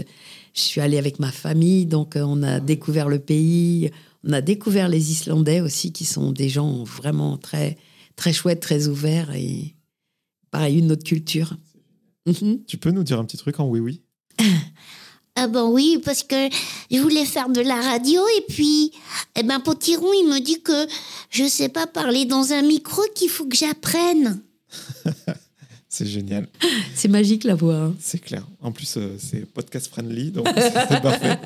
je 0.54 0.62
suis 0.62 0.80
allée 0.80 0.98
avec 0.98 1.20
ma 1.20 1.34
famille, 1.34 1.86
donc 1.86 2.16
euh, 2.16 2.22
on 2.26 2.44
a 2.44 2.62
découvert 2.62 3.10
le 3.10 3.20
pays. 3.20 3.92
On 4.26 4.32
a 4.34 4.42
découvert 4.42 4.88
les 4.88 5.12
Islandais 5.12 5.62
aussi, 5.62 5.92
qui 5.92 6.06
sont 6.06 6.32
des 6.32 6.50
gens 6.50 6.84
vraiment 6.84 7.38
très, 7.38 7.78
très 8.16 8.32
chouettes, 8.34 8.62
très 8.62 8.88
ouverts 8.88 9.32
et 9.36 9.76
pareil, 10.52 10.80
une 10.80 10.92
autre 10.92 11.04
culture. 11.04 11.58
Mhm. 12.26 12.64
Tu 12.66 12.78
peux 12.78 12.92
nous 12.92 13.04
dire 13.04 13.20
un 13.20 13.26
petit 13.26 13.38
truc 13.38 13.60
en 13.60 13.68
oui 13.68 13.80
oui? 13.80 14.02
Ah 15.36 15.48
ben 15.48 15.66
oui, 15.66 16.00
parce 16.06 16.22
que 16.22 16.36
je 16.92 17.00
voulais 17.00 17.26
faire 17.26 17.50
de 17.50 17.60
la 17.60 17.82
radio 17.82 18.22
et 18.38 18.42
puis, 18.48 18.92
eh 19.36 19.42
ben 19.42 19.60
Potiron, 19.60 20.14
il 20.14 20.28
me 20.30 20.40
dit 20.40 20.62
que 20.62 20.86
je 21.32 21.46
sais 21.48 21.70
pas 21.70 21.88
parler 21.88 22.26
dans 22.26 22.54
un 22.54 22.62
micro, 22.62 23.02
qu'il 23.16 23.30
faut 23.30 23.48
que 23.48 23.58
j'apprenne. 23.58 24.42
C'est 25.90 26.06
génial, 26.06 26.48
C'est 26.96 27.08
magique 27.08 27.46
la 27.46 27.56
voix. 27.56 27.76
hein. 27.76 27.96
c'est 28.00 28.20
clair. 28.20 28.48
En 28.62 28.72
plus, 28.72 28.96
euh, 28.98 29.16
c'est 29.20 29.46
podcast 29.52 29.88
friendly, 29.88 30.32
donc 30.32 30.48
c'est 30.56 31.02
parfait. 31.02 31.38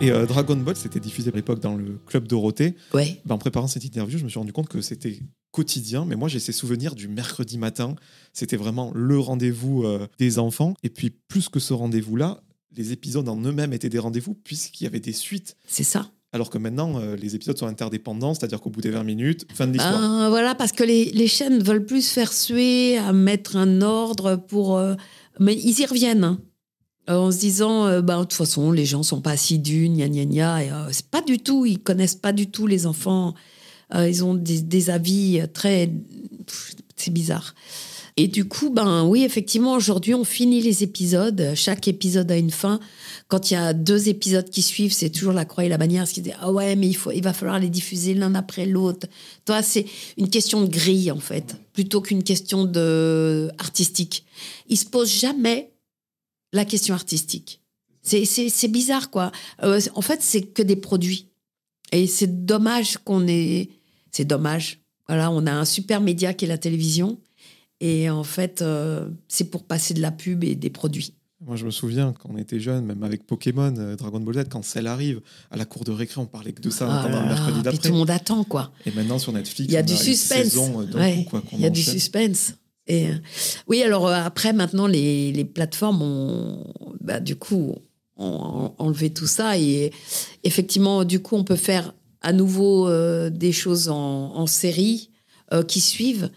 Et 0.00 0.10
euh, 0.10 0.26
Dragon 0.26 0.56
Ball, 0.56 0.76
c'était 0.76 1.00
diffusé 1.00 1.30
à 1.32 1.36
l'époque 1.36 1.60
dans 1.60 1.76
le 1.76 1.98
club 2.06 2.26
Dorothée. 2.26 2.74
Ouais. 2.92 3.20
Ben, 3.24 3.36
en 3.36 3.38
préparant 3.38 3.68
cette 3.68 3.84
interview, 3.84 4.18
je 4.18 4.24
me 4.24 4.28
suis 4.28 4.38
rendu 4.38 4.52
compte 4.52 4.68
que 4.68 4.80
c'était 4.80 5.18
quotidien, 5.50 6.04
mais 6.04 6.16
moi 6.16 6.28
j'ai 6.28 6.40
ces 6.40 6.52
souvenirs 6.52 6.94
du 6.94 7.08
mercredi 7.08 7.58
matin. 7.58 7.94
C'était 8.32 8.56
vraiment 8.56 8.90
le 8.94 9.18
rendez-vous 9.18 9.84
euh, 9.84 10.06
des 10.18 10.38
enfants. 10.38 10.74
Et 10.82 10.90
puis, 10.90 11.10
plus 11.10 11.48
que 11.48 11.60
ce 11.60 11.72
rendez-vous-là, 11.72 12.42
les 12.76 12.92
épisodes 12.92 13.28
en 13.28 13.40
eux-mêmes 13.40 13.72
étaient 13.72 13.88
des 13.88 14.00
rendez-vous, 14.00 14.34
puisqu'il 14.34 14.84
y 14.84 14.86
avait 14.86 15.00
des 15.00 15.12
suites. 15.12 15.56
C'est 15.66 15.84
ça. 15.84 16.10
Alors 16.32 16.50
que 16.50 16.58
maintenant, 16.58 16.98
euh, 16.98 17.14
les 17.14 17.36
épisodes 17.36 17.56
sont 17.56 17.68
interdépendants, 17.68 18.34
c'est-à-dire 18.34 18.60
qu'au 18.60 18.70
bout 18.70 18.80
des 18.80 18.90
20 18.90 19.04
minutes, 19.04 19.46
fin 19.54 19.68
de 19.68 19.72
l'histoire. 19.72 20.00
Ben, 20.00 20.28
voilà, 20.28 20.56
parce 20.56 20.72
que 20.72 20.82
les, 20.82 21.04
les 21.12 21.28
chaînes 21.28 21.62
veulent 21.62 21.86
plus 21.86 22.08
faire 22.08 22.32
suer, 22.32 22.98
à 22.98 23.12
mettre 23.12 23.56
un 23.56 23.80
ordre 23.80 24.34
pour. 24.36 24.82
mais 25.38 25.54
ils 25.54 25.78
y 25.80 25.86
reviennent. 25.86 26.24
hein. 26.24 26.40
Euh, 27.10 27.16
en 27.16 27.30
se 27.30 27.38
disant, 27.38 27.86
euh, 27.86 28.00
bah, 28.00 28.16
de 28.16 28.22
toute 28.22 28.32
façon, 28.32 28.72
les 28.72 28.86
gens 28.86 29.02
sont 29.02 29.20
pas 29.20 29.32
assidus, 29.32 29.88
gna 29.88 30.08
gna 30.08 30.24
gna. 30.24 30.64
Et, 30.64 30.70
euh, 30.70 30.88
c'est 30.90 31.06
pas 31.06 31.20
du 31.20 31.38
tout, 31.38 31.66
ils 31.66 31.78
connaissent 31.78 32.14
pas 32.14 32.32
du 32.32 32.46
tout 32.50 32.66
les 32.66 32.86
enfants. 32.86 33.34
Euh, 33.94 34.08
ils 34.08 34.24
ont 34.24 34.34
des, 34.34 34.90
avis 34.90 35.42
très. 35.52 35.90
C'est 36.96 37.12
bizarre. 37.12 37.54
Et 38.16 38.28
du 38.28 38.44
coup, 38.46 38.70
ben 38.70 39.04
oui, 39.04 39.24
effectivement, 39.24 39.72
aujourd'hui, 39.72 40.14
on 40.14 40.24
finit 40.24 40.62
les 40.62 40.84
épisodes. 40.84 41.52
Chaque 41.56 41.88
épisode 41.88 42.30
a 42.30 42.36
une 42.36 42.52
fin. 42.52 42.78
Quand 43.26 43.50
il 43.50 43.54
y 43.54 43.56
a 43.56 43.72
deux 43.72 44.08
épisodes 44.08 44.48
qui 44.48 44.62
suivent, 44.62 44.92
c'est 44.92 45.10
toujours 45.10 45.32
la 45.32 45.44
croix 45.44 45.64
et 45.64 45.68
la 45.68 45.78
bannière. 45.78 46.08
Qui 46.08 46.22
dit, 46.22 46.30
ah 46.40 46.52
ouais, 46.52 46.76
mais 46.76 46.86
il, 46.86 46.94
faut, 46.94 47.10
il 47.10 47.22
va 47.22 47.32
falloir 47.32 47.58
les 47.58 47.68
diffuser 47.68 48.14
l'un 48.14 48.34
après 48.36 48.66
l'autre. 48.66 49.08
Toi, 49.44 49.62
c'est 49.62 49.84
une 50.16 50.30
question 50.30 50.62
de 50.62 50.68
grille, 50.68 51.10
en 51.10 51.18
fait, 51.18 51.56
plutôt 51.72 52.00
qu'une 52.00 52.22
question 52.22 52.64
de 52.64 53.50
artistique. 53.58 54.24
Il 54.68 54.78
se 54.78 54.86
pose 54.86 55.10
jamais 55.10 55.73
la 56.54 56.64
question 56.64 56.94
artistique. 56.94 57.60
C'est, 58.02 58.68
bizarre, 58.68 59.10
quoi. 59.10 59.32
Euh, 59.62 59.80
en 59.94 60.02
fait, 60.02 60.22
c'est 60.22 60.42
que 60.42 60.62
des 60.62 60.76
produits. 60.76 61.30
Et 61.92 62.06
c'est 62.06 62.44
dommage 62.44 62.98
qu'on 62.98 63.26
ait. 63.26 63.70
C'est 64.10 64.24
dommage. 64.24 64.80
Voilà, 65.08 65.30
on 65.30 65.46
a 65.46 65.52
un 65.52 65.64
super 65.64 66.00
média 66.00 66.32
qui 66.34 66.44
est 66.44 66.48
la 66.48 66.58
télévision. 66.58 67.18
Et 67.80 68.08
en 68.10 68.24
fait, 68.24 68.62
euh, 68.62 69.08
c'est 69.28 69.50
pour 69.50 69.64
passer 69.64 69.94
de 69.94 70.00
la 70.00 70.10
pub 70.10 70.44
et 70.44 70.54
des 70.54 70.70
produits. 70.70 71.14
Moi, 71.40 71.56
je 71.56 71.66
me 71.66 71.70
souviens 71.70 72.14
quand 72.18 72.30
on 72.32 72.38
était 72.38 72.60
jeune, 72.60 72.86
même 72.86 73.02
avec 73.02 73.26
Pokémon, 73.26 73.74
euh, 73.76 73.96
Dragon 73.96 74.20
Ball 74.20 74.34
Z, 74.34 74.48
quand 74.48 74.64
celle 74.64 74.86
arrive 74.86 75.20
à 75.50 75.56
la 75.56 75.64
cour 75.64 75.84
de 75.84 75.92
récré, 75.92 76.20
on 76.20 76.26
parlait 76.26 76.52
que 76.52 76.62
de 76.62 76.70
ça 76.70 76.86
Ah 76.88 77.02
pendant 77.02 77.16
là 77.16 77.22
le 77.22 77.28
mercredi 77.28 77.62
d'après. 77.62 77.80
tout 77.80 77.88
le 77.88 77.98
monde 77.98 78.10
attend, 78.10 78.44
quoi. 78.44 78.72
Et 78.86 78.92
maintenant, 78.92 79.18
sur 79.18 79.32
Netflix, 79.32 79.70
Il 79.70 79.74
y 79.74 79.76
a 79.76 79.80
on 79.80 79.84
du 79.84 79.96
suspense. 79.96 80.56
Ouais, 80.94 81.26
il 81.52 81.60
y 81.60 81.66
a 81.66 81.70
du 81.70 81.82
suspense. 81.82 82.54
Euh, 82.90 83.14
oui, 83.66 83.82
alors 83.82 84.08
euh, 84.08 84.14
après, 84.14 84.52
maintenant, 84.52 84.86
les, 84.86 85.32
les 85.32 85.44
plateformes 85.44 86.02
ont, 86.02 86.72
bah, 87.00 87.20
du 87.20 87.36
coup, 87.36 87.74
enlevé 88.16 89.10
tout 89.12 89.26
ça. 89.26 89.58
Et 89.58 89.92
effectivement, 90.44 91.04
du 91.04 91.20
coup, 91.20 91.36
on 91.36 91.44
peut 91.44 91.56
faire 91.56 91.94
à 92.20 92.32
nouveau 92.32 92.88
euh, 92.88 93.30
des 93.30 93.52
choses 93.52 93.88
en, 93.88 94.46
série 94.46 95.10
qui 95.68 95.80
suivent. 95.80 96.30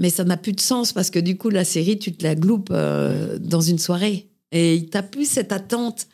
Mais 0.00 0.08
ça 0.08 0.24
n'a 0.24 0.36
plus 0.36 0.52
de 0.52 0.60
sens 0.60 0.92
parce 0.92 1.10
que 1.10 1.18
du 1.18 1.36
coup, 1.36 1.50
la 1.50 1.64
série, 1.64 1.98
tu 1.98 2.12
te 2.14 2.24
la 2.24 2.34
gloupes 2.34 2.72
dans 2.72 3.60
une 3.60 3.78
soirée. 3.78 4.30
Et 4.52 4.88
tu 4.90 5.02
plus 5.02 5.28
cette 5.28 5.52
attente. 5.52 6.06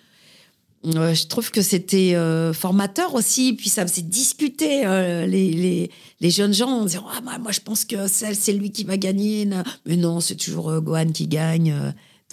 Euh, 0.86 1.12
je 1.14 1.26
trouve 1.26 1.50
que 1.50 1.60
c'était 1.60 2.14
euh, 2.14 2.54
formateur 2.54 3.14
aussi, 3.14 3.52
puis 3.52 3.68
ça 3.68 3.86
faisait 3.86 4.00
discuter 4.02 4.86
euh, 4.86 5.26
les, 5.26 5.52
les, 5.52 5.90
les 6.20 6.30
jeunes 6.30 6.54
gens 6.54 6.68
en 6.70 6.84
disant 6.86 7.04
ah, 7.10 7.20
moi, 7.20 7.38
moi, 7.38 7.52
je 7.52 7.60
pense 7.60 7.84
que 7.84 8.06
c'est 8.08 8.32
c'est 8.34 8.54
lui 8.54 8.70
qui 8.72 8.84
va 8.84 8.96
gagner. 8.96 9.46
Mais 9.84 9.96
non, 9.96 10.20
c'est 10.20 10.36
toujours 10.36 10.70
euh, 10.70 10.80
Gohan 10.80 11.10
qui 11.12 11.26
gagne. 11.28 11.74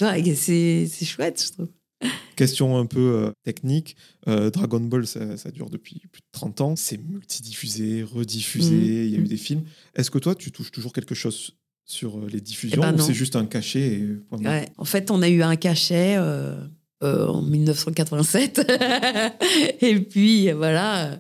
et 0.02 0.36
c'est 0.36 0.88
chouette, 1.06 1.44
je 1.46 1.52
trouve. 1.54 1.68
Question 2.36 2.78
un 2.78 2.86
peu 2.86 3.34
technique. 3.44 3.96
Dragon 4.28 4.80
Ball, 4.80 5.08
ça, 5.08 5.36
ça 5.36 5.50
dure 5.50 5.70
depuis 5.72 6.00
plus 6.12 6.22
de 6.22 6.28
30 6.32 6.62
ans. 6.62 6.76
C'est 6.76 6.98
multidiffusé, 6.98 8.04
rediffusé, 8.04 8.76
Mhm. 8.76 8.84
il 8.84 9.10
y 9.10 9.16
a 9.16 9.18
eu 9.18 9.22
Mhm. 9.22 9.28
des 9.28 9.38
films. 9.38 9.64
Est-ce 9.96 10.12
que 10.12 10.20
toi, 10.20 10.36
tu 10.36 10.52
touches 10.52 10.72
toujours 10.72 10.94
quelque 10.94 11.16
chose 11.16 11.52
sur 11.86 12.20
les 12.28 12.40
diffusions 12.40 12.82
ben 12.82 12.94
ou 12.96 13.00
c'est 13.02 13.14
juste 13.16 13.36
un 13.36 13.46
cachet 13.46 13.80
et 14.00 14.08
Ouais. 14.32 14.70
En 14.78 14.86
fait, 14.86 15.10
on 15.10 15.22
a 15.24 15.28
eu 15.30 15.42
un 15.42 15.56
cachet 15.56 16.18
euh, 17.04 17.28
en 17.28 17.44
1987. 17.44 18.72
et 19.82 20.00
puis, 20.00 20.52
voilà, 20.52 21.20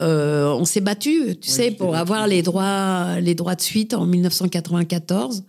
euh, 0.00 0.46
on 0.46 0.64
s'est 0.64 0.80
battu, 0.80 1.36
tu 1.38 1.50
sais, 1.50 1.70
pour 1.70 1.90
battu. 1.90 2.00
avoir 2.00 2.26
les 2.26 2.40
droits, 2.40 3.20
les 3.20 3.34
droits 3.34 3.54
de 3.54 3.60
suite 3.60 3.92
en 3.92 4.06
1994. 4.06 5.44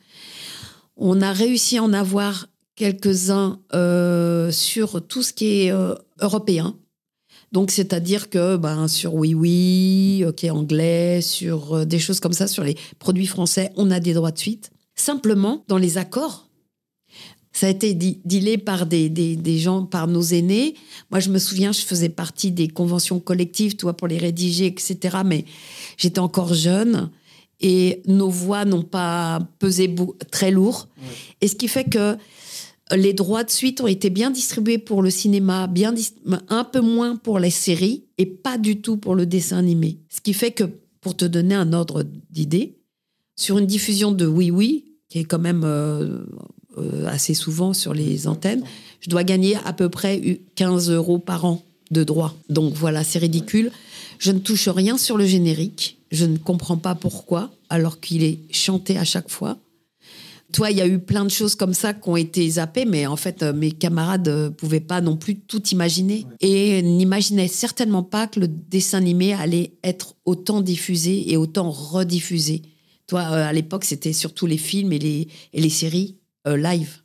On 0.97 1.21
a 1.21 1.31
réussi 1.31 1.77
à 1.77 1.83
en 1.83 1.93
avoir 1.93 2.47
quelques-uns 2.75 3.61
euh, 3.73 4.51
sur 4.51 5.01
tout 5.07 5.23
ce 5.23 5.31
qui 5.31 5.61
est 5.61 5.73
européen. 6.19 6.75
Donc, 7.53 7.71
c'est-à-dire 7.71 8.29
que 8.29 8.57
ben, 8.57 8.89
sur 8.89 9.15
Oui 9.15 9.33
Oui, 9.33 10.25
OK 10.27 10.43
anglais, 10.51 11.21
sur 11.21 11.85
des 11.85 11.99
choses 11.99 12.19
comme 12.19 12.33
ça, 12.33 12.47
sur 12.47 12.65
les 12.65 12.75
produits 12.99 13.27
français, 13.27 13.71
on 13.77 13.91
a 13.91 14.01
des 14.01 14.13
droits 14.13 14.31
de 14.31 14.39
suite. 14.39 14.71
Simplement, 14.95 15.63
dans 15.69 15.77
les 15.77 15.97
accords, 15.97 16.48
ça 17.59 17.67
a 17.67 17.69
été 17.71 17.93
dealé 17.93 18.57
par 18.57 18.85
des, 18.85 19.09
des, 19.09 19.35
des 19.35 19.57
gens, 19.57 19.83
par 19.83 20.07
nos 20.07 20.21
aînés. 20.21 20.75
Moi, 21.11 21.19
je 21.19 21.29
me 21.29 21.37
souviens, 21.37 21.73
je 21.73 21.81
faisais 21.81 22.07
partie 22.07 22.51
des 22.51 22.69
conventions 22.69 23.19
collectives, 23.19 23.75
toi, 23.75 23.97
pour 23.97 24.07
les 24.07 24.17
rédiger, 24.17 24.65
etc. 24.67 25.17
Mais 25.25 25.43
j'étais 25.97 26.19
encore 26.19 26.53
jeune 26.53 27.09
et 27.59 28.01
nos 28.05 28.29
voix 28.29 28.63
n'ont 28.63 28.83
pas 28.83 29.39
pesé 29.59 29.93
très 30.31 30.51
lourd. 30.51 30.87
Et 31.41 31.49
ce 31.49 31.55
qui 31.55 31.67
fait 31.67 31.83
que 31.83 32.15
les 32.95 33.11
droits 33.11 33.43
de 33.43 33.51
suite 33.51 33.81
ont 33.81 33.87
été 33.87 34.09
bien 34.09 34.31
distribués 34.31 34.77
pour 34.77 35.01
le 35.01 35.09
cinéma, 35.09 35.67
bien 35.67 35.93
un 36.47 36.63
peu 36.63 36.79
moins 36.79 37.17
pour 37.17 37.39
les 37.39 37.51
séries 37.51 38.05
et 38.17 38.25
pas 38.25 38.57
du 38.57 38.79
tout 38.79 38.95
pour 38.95 39.15
le 39.15 39.25
dessin 39.25 39.57
animé. 39.57 39.99
Ce 40.07 40.21
qui 40.21 40.31
fait 40.31 40.51
que, 40.51 40.63
pour 41.01 41.17
te 41.17 41.25
donner 41.25 41.55
un 41.55 41.73
ordre 41.73 42.05
d'idée, 42.29 42.77
sur 43.35 43.57
une 43.57 43.67
diffusion 43.67 44.13
de 44.13 44.25
Oui 44.25 44.49
Oui, 44.49 44.85
qui 45.09 45.19
est 45.19 45.25
quand 45.25 45.39
même 45.39 45.65
euh, 45.65 46.03
euh, 46.03 46.25
assez 47.07 47.33
souvent 47.33 47.73
sur 47.73 47.93
les 47.93 48.27
antennes, 48.27 48.63
je 49.01 49.09
dois 49.09 49.23
gagner 49.23 49.55
à 49.65 49.73
peu 49.73 49.89
près 49.89 50.19
eu- 50.19 50.39
15 50.55 50.89
euros 50.91 51.19
par 51.19 51.45
an 51.45 51.63
de 51.91 52.03
droits. 52.03 52.35
Donc 52.49 52.73
voilà, 52.73 53.03
c'est 53.03 53.19
ridicule. 53.19 53.71
Je 54.19 54.31
ne 54.31 54.39
touche 54.39 54.67
rien 54.67 54.97
sur 54.97 55.17
le 55.17 55.25
générique. 55.25 55.97
Je 56.11 56.25
ne 56.25 56.37
comprends 56.37 56.77
pas 56.77 56.95
pourquoi, 56.95 57.51
alors 57.69 57.99
qu'il 57.99 58.23
est 58.23 58.39
chanté 58.51 58.97
à 58.97 59.03
chaque 59.03 59.29
fois. 59.29 59.57
Toi, 60.51 60.71
il 60.71 60.77
y 60.77 60.81
a 60.81 60.87
eu 60.87 60.97
plein 60.97 61.25
de 61.25 61.29
choses 61.29 61.53
comme 61.53 61.75
ça 61.75 61.93
qui 61.93 62.09
ont 62.09 62.15
été 62.17 62.47
zappées, 62.49 62.85
mais 62.85 63.05
en 63.05 63.15
fait, 63.15 63.43
euh, 63.43 63.53
mes 63.53 63.71
camarades 63.71 64.27
ne 64.27 64.49
pouvaient 64.49 64.79
pas 64.79 64.99
non 64.99 65.15
plus 65.15 65.35
tout 65.35 65.61
imaginer. 65.67 66.25
Et 66.41 66.81
n'imaginaient 66.81 67.47
certainement 67.47 68.01
pas 68.01 68.25
que 68.25 68.39
le 68.39 68.47
dessin 68.47 68.97
animé 68.97 69.33
allait 69.33 69.73
être 69.83 70.15
autant 70.25 70.61
diffusé 70.61 71.31
et 71.31 71.37
autant 71.37 71.69
rediffusé. 71.69 72.63
Toi, 73.05 73.21
euh, 73.31 73.47
à 73.47 73.53
l'époque, 73.53 73.83
c'était 73.85 74.13
surtout 74.13 74.47
les 74.47 74.57
films 74.57 74.91
et 74.91 74.99
les, 74.99 75.27
et 75.53 75.61
les 75.61 75.69
séries 75.69 76.15
euh, 76.15 76.18
live. 76.45 77.01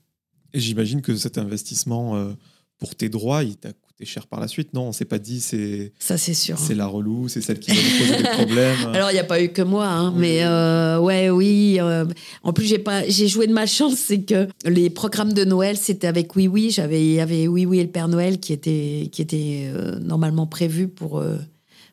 Et 0.53 0.61
j'imagine 0.61 1.03
que 1.03 1.17
cet 1.17 1.39
investissement 1.39 2.17
euh, 2.17 2.33
pour 2.79 2.95
tes 2.95 3.09
droits, 3.09 3.43
il 3.43 3.57
t'a 3.57 3.73
coûté 3.73 4.05
cher 4.05 4.27
par 4.29 4.39
la 4.41 4.47
suite. 4.49 4.73
Non, 4.75 4.83
on 4.89 4.93
s'est 4.93 5.05
pas 5.05 5.19
dit 5.19 5.41
c'est 5.41 5.93
Ça, 5.99 6.17
c'est 6.17 6.35
sûr. 6.35 6.59
c'est 6.59 6.75
la 6.75 6.87
relou, 6.87 7.29
c'est 7.29 7.41
celle 7.41 7.59
qui 7.59 7.71
va 7.73 7.77
nous 7.77 7.99
poser 7.99 8.17
des 8.23 8.29
problèmes. 8.45 8.87
Alors, 8.95 9.11
il 9.11 9.15
n'y 9.15 9.19
a 9.21 9.25
pas 9.25 9.43
eu 9.43 9.49
que 9.49 9.63
moi, 9.63 9.87
hein, 9.87 10.13
Oui, 10.13 10.21
mais 10.21 10.37
oui. 10.39 10.43
euh, 10.45 10.99
ouais, 11.01 11.31
oui. 11.31 11.77
euh, 11.81 12.05
en 12.45 12.53
plus, 12.53 12.67
j'ai 12.67 12.79
pas, 12.79 13.07
j'ai 13.09 13.27
joué 13.29 13.47
de 13.49 13.53
ma 13.53 13.67
chance, 13.67 13.95
c'est 13.97 14.23
que 14.23 14.47
les 14.65 14.91
programmes 14.91 15.33
de 15.33 15.45
Noël, 15.45 15.77
c'était 15.77 16.07
avec 16.07 16.37
Oui 16.37 16.47
Oui. 16.49 16.71
J'avais, 16.71 17.05
il 17.05 17.13
y 17.15 17.21
avait 17.21 17.49
Oui 17.49 17.67
Oui 17.67 17.81
et 17.81 17.83
le 17.85 17.91
Père 17.91 18.09
Noël 18.09 18.39
qui 18.39 18.53
était, 18.53 19.09
qui 19.11 19.23
était 19.23 19.71
euh, 19.75 19.99
normalement 19.99 20.47
prévu 20.47 20.87
pour 20.89 21.19
euh, 21.19 21.37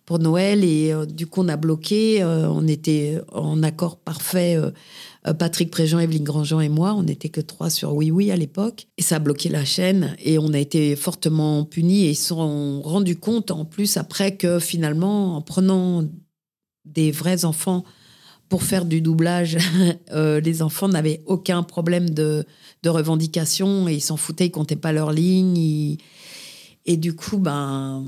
pour 0.06 0.18
Noël, 0.20 0.64
et 0.66 0.92
euh, 0.92 1.06
du 1.06 1.26
coup, 1.28 1.42
on 1.42 1.48
a 1.48 1.56
bloqué. 1.58 2.22
euh, 2.22 2.50
on 2.50 2.68
était 2.68 3.20
en 3.32 3.62
accord 3.64 3.98
parfait. 3.98 4.58
Euh, 5.28 5.34
Patrick 5.34 5.70
Préjean, 5.70 6.00
Evelyne 6.00 6.24
Grandjean 6.24 6.62
et 6.62 6.70
moi, 6.70 6.94
on 6.94 7.04
n'était 7.04 7.30
que 7.30 7.42
trois 7.42 7.70
sur 7.70 7.94
Oui 7.94 8.10
Oui 8.12 8.32
à 8.32 8.36
l'époque. 8.36 8.88
Et 8.98 9.02
ça 9.02 9.18
a 9.18 9.20
bloqué 9.20 9.50
la 9.50 9.66
chaîne 9.66 10.16
et 10.20 10.40
on 10.40 10.54
a 10.54 10.60
été 10.60 10.96
fortement 10.96 11.64
punis 11.64 12.06
et 12.06 12.12
ils 12.12 12.16
se 12.16 12.30
sont 12.30 12.82
rendus 12.82 13.18
compte 13.18 13.52
en 13.52 13.66
plus 13.66 13.98
après 13.98 14.36
que 14.36 14.60
finalement, 14.60 15.36
en 15.36 15.42
prenant 15.42 16.04
des 16.86 17.12
vrais 17.12 17.46
enfants 17.46 17.84
pour 18.50 18.64
faire 18.64 18.86
du 18.86 19.02
doublage, 19.02 19.58
euh, 20.12 20.40
les 20.40 20.62
enfants 20.62 20.90
n'avaient 20.90 21.22
aucun 21.26 21.62
problème 21.64 22.10
de, 22.10 22.46
revendication 22.86 23.88
et 23.88 23.94
ils 23.94 24.02
s'en 24.02 24.18
foutaient, 24.18 24.48
ils 24.48 24.52
comptaient 24.52 24.76
pas 24.76 24.92
leurs 24.92 25.12
lignes. 25.12 25.98
Et 26.86 26.98
du 26.98 27.16
coup, 27.16 27.38
ben 27.38 28.04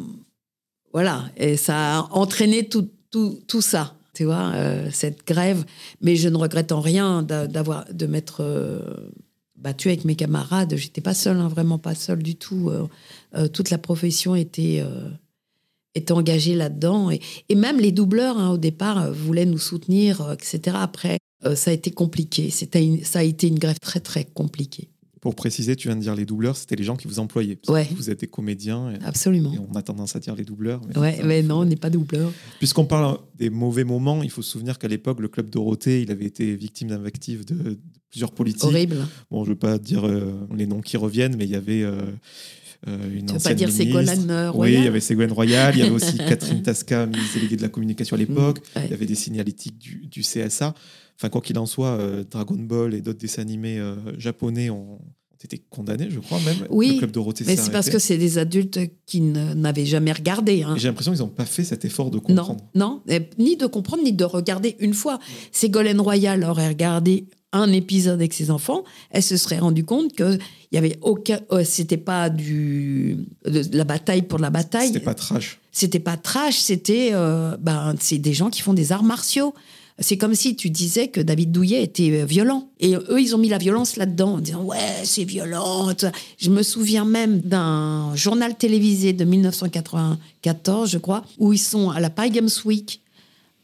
voilà, 0.91 1.25
et 1.37 1.57
ça 1.57 1.99
a 1.99 2.07
entraîné 2.11 2.67
tout 2.67 3.61
ça. 3.61 3.95
Tu 4.13 4.25
vois, 4.25 4.51
euh, 4.55 4.89
cette 4.91 5.25
grève. 5.25 5.65
Mais 6.01 6.15
je 6.15 6.29
ne 6.29 6.37
regrette 6.37 6.71
en 6.71 6.81
rien 6.81 7.23
d'a- 7.23 7.47
d'avoir 7.47 7.85
de 7.91 8.05
m'être 8.05 8.41
euh, 8.41 8.79
battue 9.55 9.89
avec 9.89 10.05
mes 10.05 10.15
camarades. 10.15 10.75
J'étais 10.75 11.01
pas 11.01 11.13
seule, 11.13 11.37
hein, 11.37 11.47
vraiment 11.47 11.79
pas 11.79 11.95
seule 11.95 12.21
du 12.23 12.35
tout. 12.35 12.69
Euh, 12.69 12.87
euh, 13.35 13.47
toute 13.47 13.69
la 13.69 13.77
profession 13.77 14.35
était 14.35 14.83
était 15.95 16.13
engagée 16.13 16.55
là-dedans 16.55 17.11
et, 17.11 17.19
même 17.55 17.79
les 17.79 17.91
doubleurs 17.91 18.37
hein, 18.39 18.49
au 18.49 18.57
départ 18.57 19.11
voulaient 19.11 19.45
nous 19.45 19.59
soutenir, 19.59 20.31
etc. 20.31 20.75
Après, 20.79 21.19
ça 21.55 21.69
a 21.69 21.73
été 21.73 21.91
compliqué. 21.91 22.49
Ça 22.49 23.19
a 23.19 23.23
été 23.23 23.47
une 23.47 23.59
grève 23.59 23.79
très 23.79 23.99
très 23.99 24.23
compliquée. 24.25 24.89
Pour 25.23 25.35
préciser, 25.35 25.77
tu 25.77 25.87
viens 25.87 25.95
de 25.95 26.01
dire 26.01 26.15
les 26.15 26.25
doubleurs, 26.25 26.57
c'était 26.57 26.75
les 26.75 26.83
gens 26.83 26.97
qui 26.97 27.07
vous 27.07 27.19
employaient. 27.19 27.57
Ouais. 27.69 27.87
Vous 27.95 28.09
êtes 28.09 28.19
des 28.19 28.27
comédiens 28.27 28.91
et, 28.91 28.97
Absolument. 29.05 29.53
et 29.53 29.57
on 29.57 29.73
a 29.77 29.81
tendance 29.81 30.17
à 30.17 30.19
dire 30.19 30.35
les 30.35 30.43
doubleurs. 30.43 30.81
mais 30.85 30.97
Ouais, 30.99 31.21
mais 31.23 31.41
non, 31.41 31.59
on 31.61 31.65
n'est 31.65 31.77
pas 31.77 31.89
doubleur. 31.89 32.29
Puisqu'on 32.59 32.83
parle 32.83 33.17
des 33.37 33.49
mauvais 33.49 33.85
moments, 33.85 34.21
il 34.21 34.29
faut 34.29 34.41
se 34.41 34.51
souvenir 34.51 34.77
qu'à 34.77 34.89
l'époque, 34.89 35.21
le 35.21 35.29
club 35.29 35.49
Dorothée, 35.49 36.01
il 36.01 36.11
avait 36.11 36.25
été 36.25 36.53
victime 36.57 36.89
d'invectives 36.89 37.45
de, 37.45 37.55
de 37.55 37.79
plusieurs 38.09 38.31
politiques. 38.33 38.65
Horrible. 38.65 38.97
Bon, 39.31 39.45
je 39.45 39.49
ne 39.51 39.53
veux 39.55 39.59
pas 39.59 39.77
dire 39.77 40.05
euh, 40.05 40.33
les 40.57 40.67
noms 40.67 40.81
qui 40.81 40.97
reviennent, 40.97 41.37
mais 41.37 41.45
il 41.45 41.51
y 41.51 41.55
avait 41.55 41.83
euh, 41.83 42.01
euh, 42.89 42.97
une 43.17 43.27
Tu 43.27 43.33
veux 43.33 43.39
pas 43.39 43.53
dire. 43.53 43.71
Ségolène 43.71 44.29
euh, 44.29 44.49
Oui, 44.49 44.55
Royal 44.57 44.81
il 44.81 44.83
y 44.83 44.87
avait 44.89 44.99
Ségolène 44.99 45.31
Royal, 45.31 45.73
il 45.73 45.79
y 45.79 45.81
avait 45.83 45.91
aussi 45.95 46.17
Catherine 46.29 46.61
Tasca, 46.63 47.05
ministre 47.05 47.35
déléguée 47.35 47.55
de 47.55 47.61
la 47.61 47.69
communication 47.69 48.17
à 48.17 48.19
l'époque, 48.19 48.59
Mm, 48.75 48.79
ouais. 48.79 48.85
il 48.87 48.91
y 48.91 48.93
avait 48.93 49.05
des 49.05 49.15
signalétiques 49.15 49.77
du, 49.79 50.05
du 50.07 50.19
CSA. 50.21 50.73
Enfin, 51.17 51.29
quoi 51.29 51.41
qu'il 51.41 51.57
en 51.59 51.65
soit, 51.65 51.89
euh, 51.99 52.23
Dragon 52.29 52.55
Ball 52.57 52.93
et 52.93 53.01
d'autres 53.01 53.19
dessins 53.19 53.41
animés 53.41 53.79
euh, 53.79 53.95
japonais 54.19 54.69
ont, 54.69 54.99
été 55.43 55.61
condamnés, 55.69 56.07
je 56.09 56.19
crois 56.21 56.39
même. 56.45 56.65
Oui, 56.69 56.93
le 56.93 56.97
club 56.99 57.11
Dorothée 57.11 57.43
Mais 57.45 57.57
c'est 57.57 57.71
parce 57.71 57.89
que 57.89 57.99
c'est 57.99 58.17
des 58.17 58.37
adultes 58.37 58.79
qui 59.05 59.19
n'avaient 59.19 59.85
jamais 59.85 60.13
regardé. 60.13 60.63
hein. 60.63 60.75
J'ai 60.77 60.87
l'impression 60.87 61.11
qu'ils 61.11 61.19
n'ont 61.21 61.27
pas 61.27 61.43
fait 61.45 61.65
cet 61.65 61.83
effort 61.83 62.09
de 62.11 62.15
Non, 62.15 62.21
comprendre. 62.21 62.63
non, 62.75 63.01
et 63.09 63.29
ni 63.37 63.57
de 63.57 63.65
comprendre, 63.65 64.03
ni 64.03 64.13
de 64.13 64.23
regarder 64.23 64.77
une 64.79 64.93
fois. 64.93 65.19
Ségolène 65.51 65.99
Royal 65.99 66.45
aurait 66.45 66.69
regardé 66.69 67.25
un 67.51 67.71
épisode 67.73 68.13
avec 68.15 68.33
ses 68.33 68.51
enfants, 68.51 68.83
elle 69.11 69.21
se 69.21 69.35
serait 69.37 69.59
rendue 69.59 69.83
compte 69.83 70.13
que 70.13 70.37
il 70.71 70.75
y 70.75 70.77
avait 70.77 70.97
aucun, 71.01 71.39
euh, 71.51 71.63
c'était 71.65 71.97
pas 71.97 72.29
du 72.29 73.17
de 73.45 73.77
la 73.77 73.83
bataille 73.83 74.23
pour 74.23 74.39
la 74.39 74.49
bataille, 74.49 74.87
C'était 74.87 74.99
pas 75.01 75.13
trash. 75.13 75.59
c'était 75.71 75.99
pas 75.99 76.17
trash, 76.17 76.57
c'était 76.57 77.09
euh, 77.11 77.55
ben 77.57 77.95
c'est 77.99 78.17
des 78.17 78.33
gens 78.33 78.49
qui 78.49 78.61
font 78.61 78.73
des 78.73 78.91
arts 78.91 79.03
martiaux. 79.03 79.53
C'est 79.99 80.17
comme 80.17 80.33
si 80.35 80.55
tu 80.55 80.69
disais 80.69 81.07
que 81.07 81.21
David 81.21 81.51
Douillet 81.51 81.83
était 81.83 82.21
euh, 82.21 82.25
violent. 82.25 82.69
Et 82.79 82.95
eux, 82.95 83.21
ils 83.21 83.35
ont 83.35 83.37
mis 83.37 83.49
la 83.49 83.57
violence 83.57 83.95
là-dedans, 83.95 84.33
en 84.33 84.37
disant 84.39 84.63
Ouais, 84.63 85.01
c'est 85.03 85.23
violent. 85.23 85.89
Je 86.37 86.49
me 86.49 86.63
souviens 86.63 87.05
même 87.05 87.39
d'un 87.41 88.15
journal 88.15 88.55
télévisé 88.55 89.13
de 89.13 89.23
1994, 89.23 90.89
je 90.89 90.97
crois, 90.97 91.23
où 91.37 91.53
ils 91.53 91.59
sont 91.59 91.89
à 91.89 91.99
la 91.99 92.09
Paris 92.09 92.31
Games 92.31 92.49
Week 92.65 93.03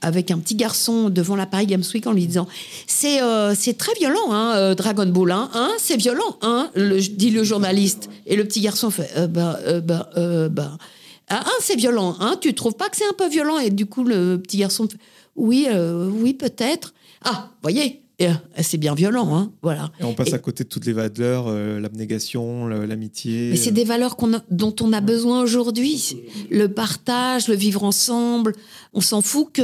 avec 0.01 0.31
un 0.31 0.39
petit 0.39 0.55
garçon 0.55 1.09
devant 1.09 1.35
la 1.35 1.45
Paris 1.45 1.65
Games 1.65 1.83
Week 1.93 2.05
en 2.07 2.13
lui 2.13 2.25
disant 2.25 2.47
C'est 2.87 3.21
euh, 3.21 3.53
très 3.77 3.93
violent, 3.95 4.31
hein, 4.31 4.53
euh, 4.55 4.75
Dragon 4.75 5.05
Ball, 5.05 5.31
hein, 5.31 5.49
hein, 5.53 5.71
c'est 5.77 5.97
violent, 5.97 6.37
hein, 6.41 6.69
dit 6.75 7.31
le 7.31 7.43
journaliste. 7.43 8.09
Et 8.25 8.35
le 8.35 8.45
petit 8.45 8.61
garçon 8.61 8.89
fait 8.89 9.09
euh, 9.17 9.27
Bah, 9.27 9.59
euh, 9.65 9.81
bah, 9.81 10.09
euh, 10.17 10.49
bah. 10.49 10.77
Ah, 11.31 11.43
hein, 11.45 11.51
c'est 11.61 11.75
violent, 11.75 12.15
hein, 12.19 12.37
tu 12.41 12.53
trouves 12.55 12.73
pas 12.73 12.89
que 12.89 12.97
c'est 12.97 13.07
un 13.07 13.13
peu 13.13 13.27
violent? 13.27 13.59
Et 13.59 13.69
du 13.69 13.85
coup, 13.85 14.03
le 14.03 14.37
petit 14.37 14.57
garçon 14.57 14.87
fait 14.87 14.97
Oui, 15.39 15.67
euh, 15.69 16.09
oui, 16.13 16.33
peut-être. 16.33 16.93
Ah, 17.23 17.49
voyez, 17.61 18.01
euh, 18.21 18.31
c'est 18.61 18.77
bien 18.77 18.93
violent, 18.93 19.33
hein, 19.35 19.51
voilà. 19.61 19.89
Et 19.99 20.03
on 20.03 20.13
passe 20.13 20.29
Et- 20.29 20.33
à 20.33 20.37
côté 20.39 20.63
de 20.65 20.69
toutes 20.69 20.85
les 20.85 20.91
valeurs, 20.93 21.45
euh, 21.47 21.79
l'abnégation, 21.79 22.67
l'amitié. 22.67 23.49
Mais 23.51 23.55
c'est 23.55 23.71
des 23.71 23.85
valeurs 23.85 24.15
a- 24.21 24.43
dont 24.51 24.75
on 24.81 24.91
a 24.93 24.99
besoin 25.01 25.41
aujourd'hui. 25.41 26.17
Le 26.49 26.67
partage, 26.67 27.47
le 27.47 27.55
vivre 27.55 27.83
ensemble. 27.83 28.53
On 28.93 29.01
s'en 29.01 29.21
fout 29.21 29.47
que 29.53 29.61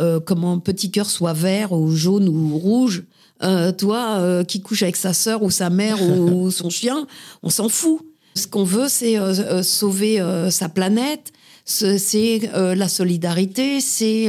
euh, 0.00 0.20
comment 0.20 0.52
un 0.54 0.58
petit 0.58 0.90
cœur 0.90 1.08
soit 1.10 1.34
vert 1.34 1.72
ou 1.72 1.90
jaune 1.90 2.28
ou 2.28 2.56
rouge. 2.56 3.04
Euh, 3.42 3.72
toi, 3.72 4.44
qui 4.44 4.60
couche 4.62 4.82
avec 4.84 4.96
sa 4.96 5.12
sœur 5.12 5.42
ou 5.42 5.50
sa 5.50 5.68
mère 5.68 5.98
ou 6.02 6.50
son 6.50 6.70
chien, 6.70 7.06
on 7.42 7.50
s'en 7.50 7.68
fout. 7.68 8.00
Ce 8.34 8.46
qu'on 8.46 8.64
veut, 8.64 8.88
c'est 8.88 9.16
sauver 9.62 10.18
sa 10.50 10.68
planète. 10.70 11.32
Ce- 11.64 11.98
C'est 11.98 12.48
la 12.54 12.88
solidarité. 12.88 13.80
C'est, 13.80 14.28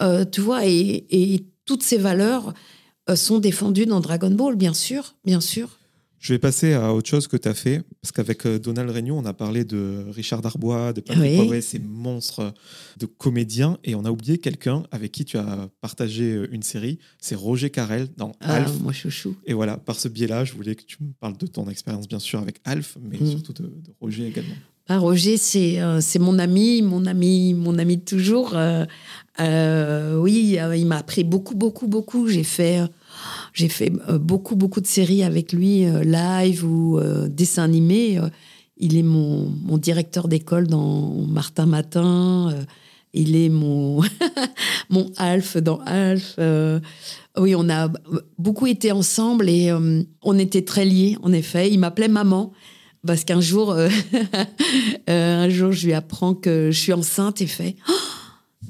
euh, 0.00 0.24
tu 0.24 0.40
vois, 0.40 0.66
et, 0.66 1.04
et 1.10 1.44
toutes 1.64 1.82
ces 1.82 1.98
valeurs 1.98 2.54
euh, 3.10 3.16
sont 3.16 3.38
défendues 3.38 3.86
dans 3.86 4.00
Dragon 4.00 4.30
Ball, 4.30 4.56
bien 4.56 4.74
sûr, 4.74 5.14
bien 5.24 5.40
sûr. 5.40 5.78
Je 6.18 6.32
vais 6.32 6.38
passer 6.38 6.72
à 6.72 6.94
autre 6.94 7.08
chose 7.08 7.26
que 7.26 7.36
tu 7.36 7.48
as 7.48 7.54
fait, 7.54 7.82
parce 8.00 8.12
qu'avec 8.12 8.46
euh, 8.46 8.56
Donald 8.60 8.88
Regnault, 8.90 9.16
on 9.16 9.24
a 9.24 9.32
parlé 9.32 9.64
de 9.64 10.04
Richard 10.10 10.40
Darbois, 10.40 10.92
de 10.92 11.00
Patrick 11.00 11.30
Oui. 11.32 11.36
Poivet, 11.36 11.60
ces 11.60 11.80
monstres 11.80 12.54
de 13.00 13.06
comédiens, 13.06 13.76
et 13.82 13.96
on 13.96 14.04
a 14.04 14.10
oublié 14.12 14.38
quelqu'un 14.38 14.84
avec 14.92 15.10
qui 15.10 15.24
tu 15.24 15.36
as 15.36 15.68
partagé 15.80 16.40
une 16.52 16.62
série, 16.62 17.00
c'est 17.18 17.34
Roger 17.34 17.70
Carrel 17.70 18.06
dans 18.16 18.30
Ah, 18.38 18.54
Alf. 18.54 18.70
moi, 18.80 18.92
chouchou. 18.92 19.34
Et 19.46 19.52
voilà, 19.52 19.78
par 19.78 19.98
ce 19.98 20.06
biais-là, 20.06 20.44
je 20.44 20.52
voulais 20.52 20.76
que 20.76 20.84
tu 20.84 20.96
me 21.02 21.10
parles 21.18 21.36
de 21.36 21.46
ton 21.48 21.68
expérience, 21.68 22.06
bien 22.06 22.20
sûr, 22.20 22.38
avec 22.38 22.60
Alf, 22.62 22.96
mais 23.02 23.18
Mm. 23.18 23.26
surtout 23.26 23.52
de, 23.54 23.62
de 23.64 23.90
Roger 24.00 24.24
également. 24.28 24.54
Ah, 24.88 24.98
Roger, 24.98 25.36
c'est 25.36 25.80
euh, 25.80 26.00
c'est 26.00 26.18
mon 26.18 26.38
ami, 26.38 26.82
mon 26.82 27.06
ami, 27.06 27.54
mon 27.54 27.78
ami 27.78 27.98
de 27.98 28.02
toujours. 28.02 28.56
Euh, 28.56 28.84
euh, 29.40 30.16
oui, 30.16 30.58
il 30.76 30.86
m'a 30.86 30.98
appris 30.98 31.22
beaucoup, 31.22 31.54
beaucoup, 31.54 31.86
beaucoup. 31.86 32.26
J'ai 32.26 32.42
fait, 32.42 32.80
fait 33.54 33.92
beaucoup, 34.18 34.56
beaucoup 34.56 34.80
de 34.80 34.86
séries 34.86 35.22
avec 35.22 35.52
lui, 35.52 35.86
live 36.04 36.64
ou 36.64 37.00
dessins 37.28 37.62
animés. 37.62 38.20
Il 38.76 38.96
est 38.96 39.04
mon, 39.04 39.48
mon 39.64 39.78
directeur 39.78 40.26
d'école 40.26 40.66
dans 40.66 41.12
Martin 41.28 41.66
Matin. 41.66 42.52
Il 43.14 43.36
est 43.36 43.48
mon, 43.48 44.02
mon 44.90 45.12
Alf 45.16 45.56
dans 45.56 45.78
Alf. 45.86 46.38
Oui, 47.38 47.54
on 47.54 47.70
a 47.70 47.88
beaucoup 48.36 48.66
été 48.66 48.90
ensemble 48.92 49.48
et 49.48 49.72
on 50.22 50.38
était 50.38 50.62
très 50.62 50.84
liés, 50.84 51.16
en 51.22 51.32
effet. 51.32 51.70
Il 51.70 51.78
m'appelait 51.78 52.08
maman. 52.08 52.52
Parce 53.06 53.24
qu'un 53.24 53.40
jour, 53.40 53.72
euh, 53.72 53.88
euh, 55.10 55.44
un 55.44 55.48
jour, 55.48 55.72
je 55.72 55.86
lui 55.86 55.92
apprends 55.92 56.34
que 56.34 56.70
je 56.70 56.78
suis 56.78 56.92
enceinte 56.92 57.40
et 57.40 57.46
fait 57.46 57.74
Oh, 57.88 57.92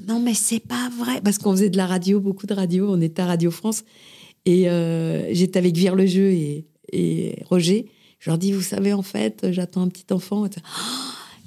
Non, 0.07 0.19
mais 0.19 0.33
c'est 0.33 0.59
pas 0.59 0.89
vrai. 0.97 1.21
Parce 1.23 1.37
qu'on 1.37 1.51
faisait 1.51 1.69
de 1.69 1.77
la 1.77 1.85
radio, 1.85 2.19
beaucoup 2.19 2.47
de 2.47 2.53
radio. 2.53 2.87
On 2.89 2.99
était 2.99 3.21
à 3.21 3.27
Radio 3.27 3.51
France. 3.51 3.83
Et 4.45 4.69
euh, 4.69 5.31
j'étais 5.33 5.59
avec 5.59 5.75
Vire 5.75 5.95
le 5.95 6.07
jeu 6.07 6.31
et, 6.31 6.65
et 6.91 7.43
Roger. 7.45 7.91
Je 8.19 8.31
leur 8.31 8.39
dis 8.39 8.51
Vous 8.51 8.63
savez, 8.63 8.91
en 8.91 9.03
fait, 9.03 9.51
j'attends 9.51 9.83
un 9.83 9.87
petit 9.87 10.11
enfant. 10.11 10.47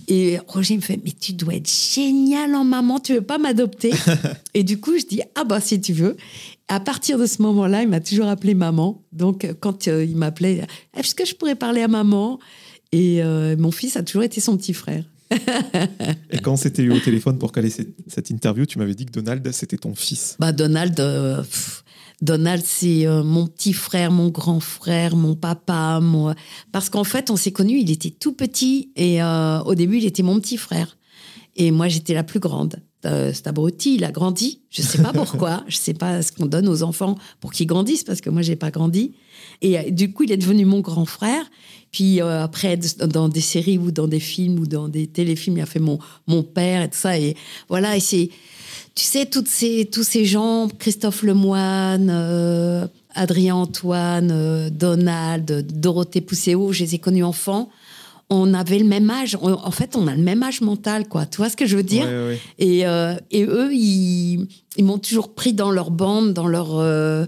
Et 0.07 0.39
Roger 0.47 0.76
me 0.76 0.80
fait 0.80 1.01
Mais 1.05 1.11
tu 1.11 1.32
dois 1.32 1.57
être 1.57 1.68
génial 1.68 2.55
en 2.55 2.62
maman, 2.62 3.01
tu 3.01 3.14
veux 3.14 3.20
pas 3.20 3.39
m'adopter? 3.39 3.91
Et 4.55 4.62
du 4.62 4.78
coup, 4.78 4.97
je 4.97 5.07
dis 5.07 5.22
Ah, 5.34 5.43
bah, 5.43 5.61
si 5.61 5.80
tu 5.80 5.93
veux. 5.93 6.16
À 6.68 6.78
partir 6.78 7.18
de 7.18 7.26
ce 7.26 7.43
moment-là, 7.43 7.82
il 7.82 7.89
m'a 7.89 8.01
toujours 8.01 8.26
appelé 8.26 8.55
maman. 8.55 9.03
Donc, 9.12 9.47
quand 9.59 9.87
il 9.87 10.16
m'appelait, 10.16 10.66
est-ce 10.97 11.16
que 11.16 11.24
je 11.24 11.34
pourrais 11.34 11.55
parler 11.57 11.82
à 11.82 11.89
maman? 11.89 12.39
Et 12.93 13.22
euh, 13.22 13.57
mon 13.57 13.70
fils 13.70 13.97
a 13.97 14.03
toujours 14.03 14.22
été 14.22 14.41
son 14.41 14.57
petit 14.57 14.74
frère. 14.74 15.05
Et 16.30 16.39
quand 16.39 16.53
on 16.53 16.57
s'était 16.57 16.82
eu 16.82 16.93
au 16.93 17.01
téléphone 17.01 17.39
pour 17.39 17.53
caler 17.53 17.70
cette, 17.70 18.30
interview, 18.30 18.64
tu 18.64 18.78
m'avais 18.78 18.95
dit 18.95 19.07
que 19.07 19.12
Donald, 19.12 19.51
c'était 19.53 19.76
ton 19.76 19.95
fils. 19.95 20.37
Bah, 20.39 20.53
Donald, 20.53 20.99
euh, 21.01 21.43
pff, 21.43 21.84
Donald, 22.22 22.62
c'est 22.64 23.07
euh, 23.07 23.22
mon 23.22 23.47
petit 23.47 23.72
frère, 23.72 24.11
mon 24.11 24.28
grand 24.28 24.61
frère, 24.61 25.16
mon 25.16 25.34
papa. 25.34 26.01
Mon... 26.01 26.34
Parce 26.72 26.89
qu'en 26.89 27.05
fait, 27.05 27.30
on 27.30 27.37
s'est 27.37 27.53
connus, 27.53 27.80
il 27.80 27.91
était 27.91 28.11
tout 28.11 28.32
petit 28.32 28.91
et 28.97 29.22
euh, 29.22 29.61
au 29.61 29.74
début, 29.74 29.99
il 29.99 30.07
était 30.07 30.22
mon 30.22 30.41
petit 30.41 30.57
frère. 30.57 30.97
Et 31.57 31.70
moi, 31.70 31.89
j'étais 31.89 32.14
la 32.14 32.22
plus 32.22 32.41
grande. 32.41 32.82
Euh, 33.07 33.32
cet 33.32 33.46
abruti, 33.46 33.94
il 33.94 34.04
a 34.04 34.12
grandi. 34.12 34.61
Je 34.70 34.82
sais 34.82 35.00
pas 35.00 35.12
pourquoi. 35.14 35.64
je 35.68 35.76
sais 35.76 35.94
pas 35.94 36.22
ce 36.22 36.32
qu'on 36.32 36.46
donne 36.46 36.68
aux 36.68 36.82
enfants 36.82 37.16
pour 37.40 37.52
qu'ils 37.52 37.66
grandissent 37.66 38.04
parce 38.04 38.20
que 38.20 38.30
moi, 38.30 38.42
j'ai 38.42 38.57
pas 38.57 38.70
grandi. 38.70 39.12
Et 39.62 39.78
euh, 39.78 39.90
du 39.90 40.12
coup, 40.12 40.24
il 40.24 40.32
est 40.32 40.36
devenu 40.36 40.64
mon 40.64 40.80
grand 40.80 41.07
frère. 41.07 41.44
Puis 41.92 42.20
euh, 42.20 42.42
après, 42.42 42.78
dans 43.09 43.28
des 43.28 43.40
séries 43.40 43.78
ou 43.78 43.90
dans 43.90 44.09
des 44.09 44.20
films 44.20 44.59
ou 44.59 44.66
dans 44.66 44.88
des 44.88 45.07
téléfilms, 45.07 45.57
il 45.59 45.62
a 45.62 45.66
fait 45.66 45.80
mon, 45.80 45.98
mon 46.26 46.42
père 46.42 46.82
et 46.82 46.90
tout 46.90 46.98
ça. 46.98 47.18
Et 47.18 47.36
voilà, 47.68 47.96
et 47.96 48.00
c'est, 48.00 48.28
tu 48.94 49.04
sais, 49.04 49.26
toutes 49.26 49.48
ces, 49.48 49.86
tous 49.86 50.02
ces 50.02 50.24
gens, 50.24 50.68
Christophe 50.78 51.22
Lemoine, 51.22 52.11
euh, 52.11 52.86
Adrien 53.14 53.54
Antoine, 53.54 54.30
euh, 54.30 54.68
Donald, 54.70 55.66
Dorothée 55.72 56.20
Pousséo, 56.20 56.72
je 56.72 56.84
les 56.84 56.96
ai 56.96 56.98
connus 56.98 57.24
enfants. 57.24 57.70
On 58.28 58.54
avait 58.54 58.78
le 58.80 58.84
même 58.86 59.08
âge. 59.10 59.36
On- 59.40 59.52
en 59.52 59.70
fait, 59.70 59.94
on 59.96 60.06
a 60.08 60.14
le 60.14 60.22
même 60.22 60.42
âge 60.42 60.60
mental, 60.60 61.06
quoi. 61.08 61.26
Tu 61.26 61.36
vois 61.36 61.48
ce 61.48 61.56
que 61.56 61.64
je 61.66 61.76
veux 61.76 61.82
dire? 61.84 62.04
Ouais, 62.06 62.10
ouais, 62.10 62.26
ouais. 62.28 62.40
et, 62.58 62.86
euh, 62.86 63.14
et 63.30 63.44
eux, 63.44 63.72
ils, 63.72 64.46
ils 64.76 64.84
m'ont 64.84 64.98
toujours 64.98 65.34
pris 65.34 65.52
dans 65.52 65.70
leur 65.70 65.90
bande, 65.90 66.32
dans 66.34 66.48
leur. 66.48 66.76
euh, 66.76 67.24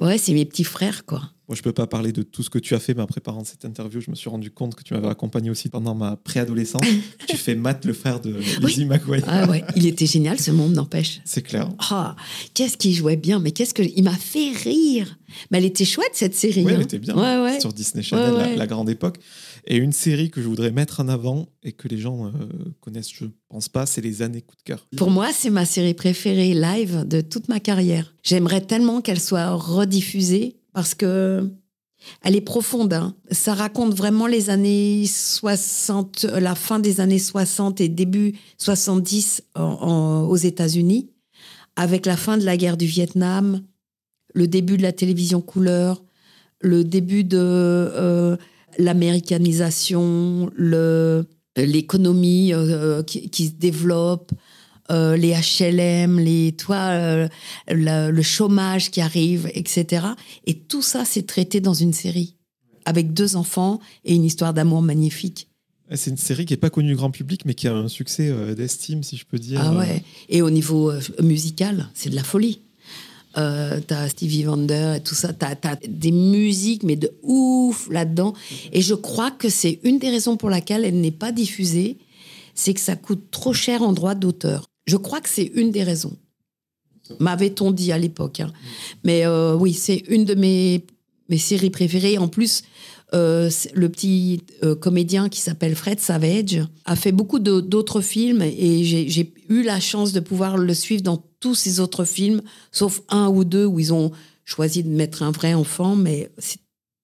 Ouais, 0.00 0.18
c'est 0.18 0.32
mes 0.32 0.44
petits 0.44 0.64
frères, 0.64 1.06
quoi. 1.06 1.22
Moi, 1.46 1.54
je 1.54 1.62
peux 1.62 1.72
pas 1.72 1.86
parler 1.86 2.10
de 2.10 2.22
tout 2.22 2.42
ce 2.42 2.48
que 2.50 2.58
tu 2.58 2.74
as 2.74 2.80
fait, 2.80 2.94
mais 2.94 3.02
en 3.02 3.06
préparant 3.06 3.44
cette 3.44 3.64
interview, 3.66 4.00
je 4.00 4.10
me 4.10 4.16
suis 4.16 4.30
rendu 4.30 4.50
compte 4.50 4.74
que 4.74 4.82
tu 4.82 4.94
m'avais 4.94 5.08
accompagné 5.08 5.50
aussi 5.50 5.68
pendant 5.68 5.94
ma 5.94 6.16
préadolescence. 6.16 6.82
tu 7.28 7.36
fais 7.36 7.54
Matt, 7.54 7.84
le 7.84 7.92
frère 7.92 8.18
de 8.18 8.34
Lizzie 8.62 8.86
McGuire. 8.86 9.22
Ah 9.28 9.46
ouais, 9.48 9.62
il 9.76 9.86
était 9.86 10.06
génial, 10.06 10.40
ce 10.40 10.50
monde 10.50 10.72
n'empêche. 10.72 11.20
C'est 11.26 11.42
clair. 11.42 11.68
Ah, 11.90 12.16
qu'est-ce 12.54 12.76
qu'il 12.78 12.94
jouait 12.94 13.16
bien, 13.16 13.38
mais 13.40 13.52
qu'est-ce 13.52 13.74
que 13.74 13.82
il 13.82 14.02
m'a 14.02 14.16
fait 14.16 14.50
rire. 14.64 15.18
Mais 15.50 15.58
elle 15.58 15.66
était 15.66 15.84
chouette 15.84 16.10
cette 16.14 16.34
série. 16.34 16.64
Oui, 16.64 16.72
elle 16.72 16.80
hein. 16.80 16.84
était 16.84 16.98
bien. 16.98 17.14
Ouais, 17.14 17.42
ouais. 17.44 17.60
Sur 17.60 17.72
Disney 17.74 18.02
Channel, 18.02 18.32
Ouais, 18.32 18.38
la- 18.40 18.46
ouais. 18.48 18.56
La, 18.56 18.66
grande 18.66 18.88
époque. 18.88 19.18
Et 19.66 19.76
une 19.76 19.92
série 19.92 20.30
que 20.30 20.42
je 20.42 20.46
voudrais 20.48 20.70
mettre 20.72 21.00
en 21.00 21.08
avant 21.08 21.48
et 21.62 21.72
que 21.72 21.88
les 21.88 21.96
gens 21.98 22.26
euh, 22.26 22.30
connaissent, 22.80 23.10
je 23.12 23.24
pense 23.48 23.68
pas, 23.68 23.86
c'est 23.86 24.00
Les 24.02 24.20
années 24.22 24.42
coup 24.42 24.56
de 24.56 24.62
cœur. 24.62 24.86
Pour 24.96 25.10
moi, 25.10 25.30
c'est 25.32 25.48
ma 25.50 25.64
série 25.64 25.94
préférée 25.94 26.52
live 26.54 27.04
de 27.06 27.20
toute 27.22 27.48
ma 27.48 27.60
carrière. 27.60 28.14
J'aimerais 28.22 28.60
tellement 28.60 29.00
qu'elle 29.00 29.20
soit 29.20 29.50
rediffusée 29.52 30.56
parce 30.74 30.94
que 30.94 31.50
elle 32.22 32.36
est 32.36 32.42
profonde. 32.42 32.92
hein. 32.92 33.14
Ça 33.30 33.54
raconte 33.54 33.94
vraiment 33.94 34.26
les 34.26 34.50
années 34.50 35.06
60, 35.06 36.26
euh, 36.28 36.40
la 36.40 36.54
fin 36.54 36.78
des 36.78 37.00
années 37.00 37.18
60 37.18 37.80
et 37.80 37.88
début 37.88 38.34
70 38.58 39.42
en- 39.54 40.26
aux 40.28 40.36
États-Unis, 40.36 41.08
avec 41.76 42.04
la 42.04 42.18
fin 42.18 42.36
de 42.36 42.44
la 42.44 42.58
guerre 42.58 42.76
du 42.76 42.84
Vietnam, 42.86 43.62
le 44.34 44.46
début 44.46 44.76
de 44.76 44.82
la 44.82 44.92
télévision 44.92 45.40
couleur, 45.40 46.04
le 46.60 46.84
début 46.84 47.24
de 47.24 47.38
euh, 47.40 48.36
l'américanisation, 48.78 50.50
l'économie 51.56 52.52
euh, 52.52 53.02
qui, 53.02 53.30
qui 53.30 53.46
se 53.46 53.52
développe, 53.52 54.32
euh, 54.90 55.16
les 55.16 55.32
HLM, 55.32 56.18
les 56.18 56.52
toi, 56.52 56.76
euh, 56.76 57.28
le, 57.68 58.10
le 58.10 58.22
chômage 58.22 58.90
qui 58.90 59.00
arrive, 59.00 59.50
etc. 59.54 60.06
Et 60.46 60.54
tout 60.54 60.82
ça, 60.82 61.04
c'est 61.04 61.26
traité 61.26 61.60
dans 61.60 61.74
une 61.74 61.92
série 61.92 62.36
avec 62.84 63.14
deux 63.14 63.36
enfants 63.36 63.80
et 64.04 64.14
une 64.14 64.24
histoire 64.24 64.52
d'amour 64.52 64.82
magnifique. 64.82 65.48
C'est 65.94 66.10
une 66.10 66.16
série 66.16 66.44
qui 66.44 66.54
est 66.54 66.58
pas 66.58 66.70
connue 66.70 66.94
grand 66.96 67.10
public, 67.10 67.42
mais 67.44 67.54
qui 67.54 67.68
a 67.68 67.74
un 67.74 67.88
succès 67.88 68.32
d'estime, 68.54 69.02
si 69.02 69.16
je 69.16 69.24
peux 69.24 69.38
dire. 69.38 69.60
Ah 69.62 69.74
ouais. 69.74 70.02
Et 70.28 70.42
au 70.42 70.50
niveau 70.50 70.92
musical, 71.22 71.88
c'est 71.94 72.10
de 72.10 72.14
la 72.14 72.24
folie. 72.24 72.60
Euh, 73.36 73.80
t'as 73.84 74.08
Stevie 74.08 74.46
Wonder 74.46 74.94
et 74.96 75.00
tout 75.00 75.14
ça, 75.14 75.32
t'as 75.32 75.56
as 75.64 75.76
des 75.88 76.12
musiques, 76.12 76.84
mais 76.84 76.96
de 76.96 77.10
ouf 77.22 77.88
là-dedans. 77.90 78.32
Et 78.72 78.80
je 78.80 78.94
crois 78.94 79.30
que 79.32 79.48
c'est 79.48 79.80
une 79.82 79.98
des 79.98 80.10
raisons 80.10 80.36
pour 80.36 80.50
laquelle 80.50 80.84
elle 80.84 81.00
n'est 81.00 81.10
pas 81.10 81.32
diffusée, 81.32 81.98
c'est 82.54 82.74
que 82.74 82.80
ça 82.80 82.94
coûte 82.94 83.30
trop 83.30 83.52
cher 83.52 83.82
en 83.82 83.92
droit 83.92 84.14
d'auteur. 84.14 84.66
Je 84.86 84.96
crois 84.96 85.20
que 85.20 85.28
c'est 85.28 85.50
une 85.54 85.72
des 85.72 85.82
raisons. 85.82 86.16
M'avait-on 87.18 87.72
dit 87.72 87.90
à 87.92 87.98
l'époque. 87.98 88.40
hein. 88.40 88.52
Mais 89.02 89.26
euh, 89.26 89.54
oui, 89.56 89.72
c'est 89.72 90.04
une 90.08 90.24
de 90.24 90.34
mes, 90.34 90.86
mes 91.28 91.38
séries 91.38 91.70
préférées. 91.70 92.18
En 92.18 92.28
plus, 92.28 92.62
euh, 93.14 93.50
le 93.74 93.88
petit 93.88 94.42
comédien 94.80 95.28
qui 95.28 95.40
s'appelle 95.40 95.74
Fred 95.74 96.00
Savage 96.00 96.62
a 96.84 96.96
fait 96.96 97.12
beaucoup 97.12 97.38
d'autres 97.38 98.00
films 98.00 98.42
et 98.42 98.84
j'ai 98.84 99.32
eu 99.48 99.62
la 99.62 99.80
chance 99.80 100.12
de 100.12 100.20
pouvoir 100.20 100.56
le 100.56 100.72
suivre 100.74 101.02
dans 101.02 101.22
tous 101.44 101.54
ses 101.54 101.78
autres 101.78 102.06
films, 102.06 102.40
sauf 102.72 103.02
un 103.10 103.28
ou 103.28 103.44
deux 103.44 103.66
où 103.66 103.78
ils 103.78 103.92
ont 103.92 104.10
choisi 104.46 104.82
de 104.82 104.88
mettre 104.88 105.22
un 105.22 105.30
vrai 105.30 105.52
enfant, 105.52 105.94
mais 105.94 106.30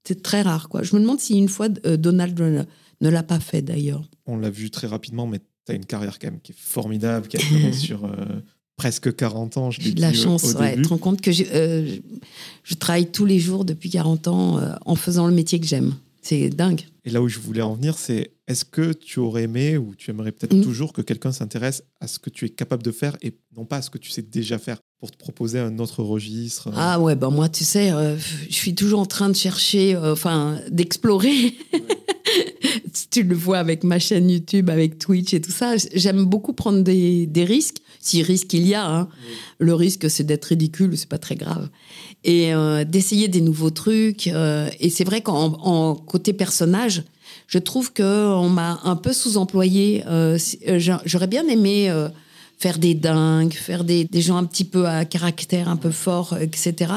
c'est 0.04 0.22
très 0.22 0.40
rare. 0.40 0.70
quoi. 0.70 0.82
Je 0.82 0.96
me 0.96 1.00
demande 1.00 1.20
si 1.20 1.36
une 1.36 1.48
fois 1.50 1.68
euh, 1.84 1.98
Donald 1.98 2.40
ne, 2.40 2.62
ne 3.02 3.08
l'a 3.10 3.22
pas 3.22 3.38
fait 3.38 3.60
d'ailleurs. 3.60 4.02
On 4.24 4.38
l'a 4.38 4.48
vu 4.48 4.70
très 4.70 4.86
rapidement, 4.86 5.26
mais 5.26 5.40
tu 5.66 5.72
as 5.72 5.74
une 5.74 5.84
carrière 5.84 6.18
quand 6.18 6.28
même 6.30 6.40
qui 6.40 6.52
est 6.52 6.58
formidable, 6.58 7.28
qui 7.28 7.36
a 7.36 7.40
duré 7.40 7.72
sur 7.86 8.06
euh, 8.06 8.14
presque 8.76 9.14
40 9.14 9.58
ans. 9.58 9.70
J'ai 9.70 9.92
de 9.92 10.00
la 10.00 10.08
au- 10.10 10.14
chance, 10.14 10.44
au 10.54 10.58
ouais. 10.58 10.70
début. 10.70 10.82
te 10.84 10.88
rends 10.88 10.96
compte 10.98 11.20
que 11.20 11.30
euh, 11.30 11.86
je, 11.86 12.00
je 12.64 12.74
travaille 12.76 13.10
tous 13.10 13.26
les 13.26 13.38
jours 13.38 13.66
depuis 13.66 13.90
40 13.90 14.26
ans 14.28 14.58
euh, 14.58 14.72
en 14.86 14.94
faisant 14.94 15.26
le 15.26 15.34
métier 15.34 15.60
que 15.60 15.66
j'aime. 15.66 15.92
C'est 16.22 16.48
dingue. 16.50 16.82
Et 17.04 17.10
là 17.10 17.22
où 17.22 17.28
je 17.28 17.38
voulais 17.38 17.62
en 17.62 17.74
venir, 17.74 17.96
c'est 17.96 18.32
est-ce 18.46 18.64
que 18.64 18.92
tu 18.92 19.20
aurais 19.20 19.44
aimé 19.44 19.76
ou 19.78 19.94
tu 19.94 20.10
aimerais 20.10 20.32
peut-être 20.32 20.54
Mm. 20.54 20.62
toujours 20.62 20.92
que 20.92 21.00
quelqu'un 21.02 21.32
s'intéresse 21.32 21.82
à 22.00 22.06
ce 22.06 22.18
que 22.18 22.28
tu 22.30 22.44
es 22.44 22.48
capable 22.50 22.82
de 22.82 22.90
faire 22.92 23.16
et 23.22 23.38
non 23.56 23.64
pas 23.64 23.76
à 23.78 23.82
ce 23.82 23.88
que 23.90 23.98
tu 23.98 24.10
sais 24.10 24.22
déjà 24.22 24.58
faire 24.58 24.78
pour 24.98 25.10
te 25.10 25.16
proposer 25.16 25.58
un 25.58 25.78
autre 25.78 26.02
registre 26.02 26.68
Ah 26.76 27.00
ouais, 27.00 27.16
ben 27.16 27.30
moi, 27.30 27.48
tu 27.48 27.64
sais, 27.64 27.90
euh, 27.90 28.18
je 28.18 28.54
suis 28.54 28.74
toujours 28.74 29.00
en 29.00 29.06
train 29.06 29.30
de 29.30 29.36
chercher, 29.36 29.94
euh, 29.94 30.12
enfin, 30.12 30.58
d'explorer. 30.70 31.54
tu 33.10 33.22
le 33.22 33.34
vois 33.34 33.58
avec 33.58 33.82
ma 33.84 33.98
chaîne 33.98 34.28
YouTube, 34.30 34.68
avec 34.70 34.98
Twitch 34.98 35.32
et 35.34 35.40
tout 35.40 35.50
ça. 35.50 35.74
J'aime 35.94 36.24
beaucoup 36.24 36.52
prendre 36.52 36.82
des, 36.82 37.26
des 37.26 37.44
risques, 37.44 37.78
si 38.00 38.22
risque 38.22 38.52
il 38.54 38.66
y 38.66 38.74
a. 38.74 38.84
hein. 38.86 39.08
Le 39.58 39.74
risque, 39.74 40.10
c'est 40.10 40.24
d'être 40.24 40.46
ridicule, 40.46 40.96
c'est 40.96 41.08
pas 41.08 41.18
très 41.18 41.36
grave. 41.36 41.68
Et 42.24 42.52
euh, 42.54 42.84
d'essayer 42.84 43.28
des 43.28 43.40
nouveaux 43.40 43.70
trucs. 43.70 44.26
euh, 44.26 44.68
et 44.80 44.90
c'est 44.90 45.04
vrai 45.04 45.20
qu'en 45.20 45.52
en 45.62 45.94
côté 45.94 46.32
personnage, 46.32 47.04
je 47.46 47.58
trouve 47.58 47.92
qu'on 47.92 48.48
m'a 48.48 48.80
un 48.84 48.96
peu 48.96 49.12
sous-employé. 49.12 50.02
Euh, 50.06 50.38
J'aurais 51.04 51.26
bien 51.26 51.46
aimé 51.46 51.92
faire 52.58 52.78
des 52.78 52.94
dingues, 52.94 53.54
faire 53.54 53.84
des, 53.84 54.04
des 54.04 54.20
gens 54.22 54.36
un 54.36 54.44
petit 54.44 54.64
peu 54.64 54.86
à 54.86 55.04
caractère 55.04 55.68
un 55.68 55.76
peu 55.76 55.90
fort, 55.90 56.36
etc. 56.40 56.92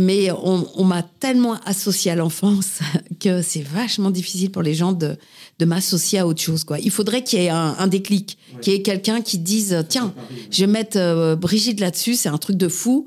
Mais 0.00 0.30
on, 0.30 0.64
on 0.76 0.84
m'a 0.84 1.02
tellement 1.02 1.54
associé 1.64 2.12
à 2.12 2.14
l'enfance 2.14 2.78
que 3.20 3.42
c'est 3.42 3.62
vachement 3.62 4.10
difficile 4.12 4.50
pour 4.52 4.62
les 4.62 4.72
gens 4.74 4.92
de, 4.92 5.16
de 5.58 5.64
m'associer 5.64 6.20
à 6.20 6.26
autre 6.26 6.40
chose. 6.40 6.62
Quoi. 6.62 6.78
Il 6.78 6.92
faudrait 6.92 7.24
qu'il 7.24 7.40
y 7.40 7.46
ait 7.46 7.48
un, 7.48 7.74
un 7.76 7.86
déclic, 7.88 8.38
qu'il 8.62 8.72
y 8.72 8.76
ait 8.76 8.82
quelqu'un 8.82 9.20
qui 9.22 9.38
dise 9.38 9.84
Tiens, 9.88 10.14
je 10.52 10.60
vais 10.60 10.70
mettre 10.70 10.96
euh, 10.98 11.34
Brigitte 11.34 11.80
là-dessus, 11.80 12.14
c'est 12.14 12.28
un 12.28 12.38
truc 12.38 12.56
de 12.56 12.68
fou. 12.68 13.06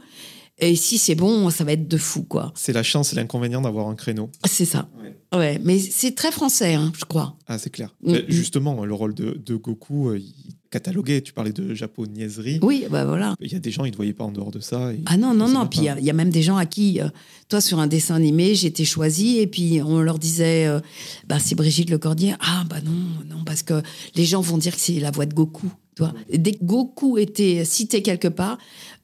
Et 0.59 0.75
si 0.75 0.97
c'est 0.97 1.15
bon, 1.15 1.49
ça 1.49 1.63
va 1.63 1.71
être 1.71 1.87
de 1.87 1.97
fou. 1.97 2.23
quoi. 2.23 2.51
C'est 2.55 2.73
la 2.73 2.83
chance 2.83 3.13
et 3.13 3.15
l'inconvénient 3.15 3.61
d'avoir 3.61 3.87
un 3.87 3.95
créneau. 3.95 4.29
C'est 4.45 4.65
ça. 4.65 4.89
Ouais, 5.33 5.59
mais 5.63 5.79
c'est 5.79 6.13
très 6.13 6.31
français, 6.31 6.75
hein, 6.75 6.91
je 6.99 7.05
crois. 7.05 7.35
Ah, 7.47 7.57
c'est 7.57 7.69
clair. 7.71 7.95
Mm. 8.03 8.15
Justement, 8.27 8.85
le 8.85 8.93
rôle 8.93 9.13
de, 9.15 9.31
de 9.43 9.55
Goku, 9.55 10.09
euh, 10.09 10.19
il 10.19 10.33
cataloguait, 10.71 11.21
tu 11.21 11.33
parlais 11.33 11.51
de 11.51 11.73
japonaiserie. 11.75 12.59
Oui, 12.63 12.85
bah 12.89 13.05
voilà. 13.05 13.35
Il 13.41 13.51
y 13.51 13.55
a 13.55 13.59
des 13.59 13.71
gens, 13.71 13.85
ils 13.85 13.91
ne 13.91 13.95
voyaient 13.95 14.13
pas 14.13 14.23
en 14.23 14.31
dehors 14.31 14.51
de 14.51 14.59
ça. 14.59 14.91
Ah 15.05 15.17
non, 15.17 15.33
non, 15.33 15.47
non. 15.47 15.67
Puis 15.67 15.79
il 15.79 15.85
y 15.85 15.89
a- 15.89 15.99
il 15.99 16.05
y, 16.05 16.09
a 16.09 16.13
même 16.13 16.29
des 16.31 16.41
gens 16.41 16.57
à 16.57 16.65
qui, 16.65 16.99
euh, 17.01 17.09
toi, 17.49 17.61
sur 17.61 17.79
un 17.79 17.87
dessin 17.87 18.15
animé, 18.15 18.55
j'étais 18.55 18.85
choisie 18.85 19.37
et 19.39 19.47
puis 19.47 19.81
on 19.81 19.99
leur 20.01 20.17
disait, 20.17 20.65
euh, 20.67 20.79
bah, 21.27 21.37
c'est 21.39 21.55
Brigitte 21.55 21.89
Lecordier. 21.89 22.33
Ah, 22.39 22.63
bah 22.69 22.77
non, 22.83 22.91
non, 23.35 23.43
parce 23.45 23.61
que 23.63 23.81
les 24.15 24.25
gens 24.25 24.41
vont 24.41 24.57
dire 24.57 24.73
que 24.73 24.81
c'est 24.81 24.99
la 24.99 25.11
voix 25.11 25.25
de 25.25 25.33
Goku. 25.33 25.67
Toi. 25.93 26.13
Et 26.29 26.37
Dès 26.37 26.53
que 26.53 26.63
Goku 26.63 27.17
était 27.17 27.65
cité 27.65 28.01
quelque 28.01 28.29
part, 28.29 28.57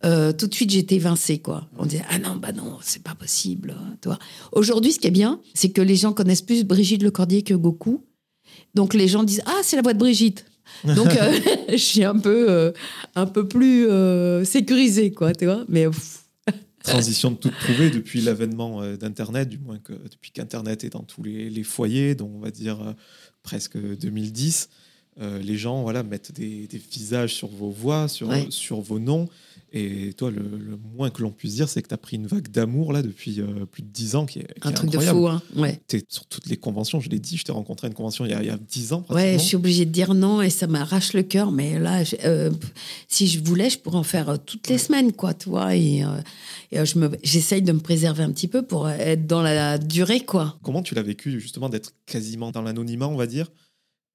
euh, 0.05 0.32
tout 0.32 0.47
de 0.47 0.53
suite 0.55 0.70
j'étais 0.72 0.95
évincée. 0.95 1.39
Quoi. 1.39 1.68
On 1.78 1.86
disait, 1.86 2.03
ah 2.09 2.18
non, 2.18 2.38
bah 2.38 2.53
non, 2.53 2.78
c'est 2.82 3.03
pas 3.03 3.13
possible. 3.13 3.76
Toi. 4.01 4.18
Aujourd'hui, 4.53 4.93
ce 4.93 4.99
qui 4.99 5.07
est 5.07 5.11
bien, 5.11 5.41
c'est 5.53 5.70
que 5.70 5.82
les 5.82 5.97
gens 5.97 6.13
connaissent 6.13 6.41
plus 6.41 6.63
Brigitte 6.63 7.03
Lecordier 7.03 7.41
que 7.41 7.53
Goku. 7.53 8.05
Donc 8.74 8.93
les 8.93 9.09
gens 9.09 9.24
disent, 9.26 9.41
ah, 9.45 9.59
c'est 9.63 9.76
la 9.76 9.82
voix 9.82 9.93
de 9.93 9.99
Brigitte. 9.99 10.45
Donc 10.95 11.07
euh, 11.07 11.39
je 11.69 11.75
suis 11.78 12.03
un 12.03 12.17
peu, 12.17 12.49
euh, 12.49 12.71
un 13.15 13.25
peu 13.25 13.47
plus 13.47 13.88
euh, 13.88 14.43
sécurisée, 14.45 15.11
quoi, 15.11 15.34
tu 15.34 15.45
vois. 15.45 15.63
Mais 15.69 15.86
pff, 15.88 16.23
Transition 16.84 17.32
de 17.32 17.36
toute 17.38 17.57
trouvée 17.59 17.89
depuis 17.89 18.21
l'avènement 18.21 18.82
d'Internet, 18.95 19.49
du 19.49 19.57
moins 19.57 19.78
que 19.80 19.93
depuis 19.93 20.32
qu'Internet 20.32 20.84
est 20.84 20.91
dans 20.91 21.03
tous 21.03 21.21
les, 21.23 21.49
les 21.49 21.63
foyers, 21.63 22.15
dont 22.15 22.32
on 22.34 22.39
va 22.39 22.51
dire 22.51 22.82
euh, 22.82 22.93
presque 23.43 23.78
2010. 23.78 24.69
euh, 25.21 25.39
les 25.39 25.57
gens 25.57 25.82
voilà, 25.82 26.03
mettent 26.03 26.32
des, 26.32 26.67
des 26.67 26.78
visages 26.78 27.34
sur 27.36 27.47
vos 27.49 27.69
voix, 27.71 28.07
sur, 28.07 28.30
Ouais. 28.30 28.45
sur 28.49 28.80
vos 28.80 28.99
noms. 28.99 29.28
Et 29.80 30.13
toi, 30.13 30.32
le, 30.32 30.39
le 30.41 30.78
moins 30.95 31.09
que 31.09 31.21
l'on 31.21 31.32
puisse 31.32 31.55
dire, 31.55 31.69
c'est 31.69 31.82
que 31.82 31.88
tu 31.88 31.93
as 31.93 31.97
pris 31.97 32.17
une 32.17 32.28
vague 32.28 32.49
d'amour 32.49 32.93
là 32.93 33.01
depuis 33.01 33.39
euh, 33.41 33.65
plus 33.65 33.84
de 33.84 33.88
10 33.89 34.15
ans 34.15 34.25
qui 34.25 34.39
est, 34.39 34.59
qui 34.61 34.67
un 34.67 34.71
est 34.71 34.73
truc 34.73 34.89
incroyable. 34.89 35.17
de 35.17 35.21
fou, 35.23 35.28
hein. 35.28 35.41
Ouais. 35.55 35.80
Tu 35.88 35.97
es 35.97 36.03
sur 36.09 36.25
toutes 36.25 36.47
les 36.47 36.57
conventions, 36.57 36.99
je 36.99 37.09
l'ai 37.09 37.19
dit, 37.19 37.38
je 37.38 37.43
t'ai 37.43 37.51
rencontré 37.51 37.88
à 37.88 37.89
une 37.89 37.93
convention 37.93 38.25
il 38.25 38.32
y 38.32 38.34
a, 38.34 38.41
il 38.41 38.47
y 38.47 38.49
a 38.49 38.57
10 38.57 38.93
ans. 38.93 39.05
Ouais, 39.09 39.34
je 39.34 39.43
suis 39.43 39.55
obligée 39.55 39.86
de 39.86 39.91
dire 39.91 40.13
non 40.13 40.41
et 40.41 40.49
ça 40.49 40.67
m'arrache 40.67 41.13
le 41.13 41.23
cœur. 41.23 41.51
Mais 41.51 41.80
là, 41.80 42.03
je- 42.03 42.15
euh, 42.25 42.51
si 43.07 43.28
je 43.28 43.43
voulais, 43.43 43.69
je 43.69 43.78
pourrais 43.80 43.97
en 43.99 44.03
faire 44.03 44.30
euh, 44.30 44.38
toutes 44.38 44.67
les 44.69 44.78
semaines, 44.78 45.13
quoi, 45.13 45.34
tu 45.34 45.49
vois. 45.49 45.75
Et, 45.75 46.03
euh, 46.03 46.07
et, 46.71 46.86
je 46.86 46.97
me, 46.99 47.09
j'essaye 47.23 47.61
de 47.61 47.71
me 47.71 47.80
préserver 47.80 48.23
un 48.23 48.32
petit 48.32 48.47
peu 48.47 48.61
pour 48.63 48.89
être 48.89 49.28
dans 49.28 49.41
la 49.41 49.78
durée, 49.78 50.21
quoi. 50.21 50.57
Comment 50.63 50.82
tu 50.82 50.95
l'as 50.95 51.03
vécu 51.03 51.39
justement 51.39 51.69
d'être 51.69 51.93
quasiment 52.05 52.51
dans 52.51 52.61
l'anonymat, 52.61 53.07
on 53.07 53.15
va 53.17 53.28
dire, 53.28 53.51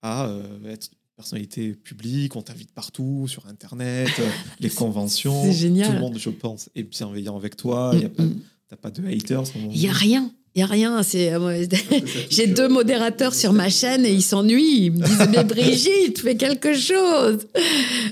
à 0.02 0.28
être 0.66 0.90
personnalité 1.22 1.74
publique, 1.74 2.34
on 2.34 2.42
t'invite 2.42 2.72
partout, 2.72 3.26
sur 3.28 3.46
Internet, 3.46 4.10
euh, 4.18 4.28
les 4.60 4.70
conventions. 4.70 5.44
c'est 5.44 5.52
génial. 5.52 5.86
Tout 5.86 5.92
le 5.94 6.00
monde, 6.00 6.18
je 6.18 6.30
pense, 6.30 6.68
est 6.74 6.82
bienveillant 6.82 7.36
avec 7.36 7.56
toi. 7.56 7.94
Mm, 7.94 8.22
mm. 8.22 8.40
t'as 8.68 8.76
pas 8.76 8.90
de 8.90 9.06
haters. 9.06 9.44
Il 9.70 9.80
y 9.80 9.86
a 9.86 9.92
rien. 9.92 10.32
Il 10.56 10.58
y 10.58 10.62
a 10.62 10.66
rien. 10.66 11.00
C'est, 11.04 11.32
euh, 11.32 11.64
j'ai 12.30 12.48
deux 12.48 12.68
modérateurs 12.68 13.34
sur 13.34 13.52
ma 13.52 13.70
chaîne 13.70 14.04
et 14.04 14.12
ils 14.12 14.22
s'ennuient. 14.22 14.86
Ils 14.86 14.92
me 14.92 15.06
disent 15.06 15.28
mais 15.30 15.44
Brigitte, 15.54 16.18
fais 16.18 16.36
quelque 16.36 16.74
chose. 16.74 17.46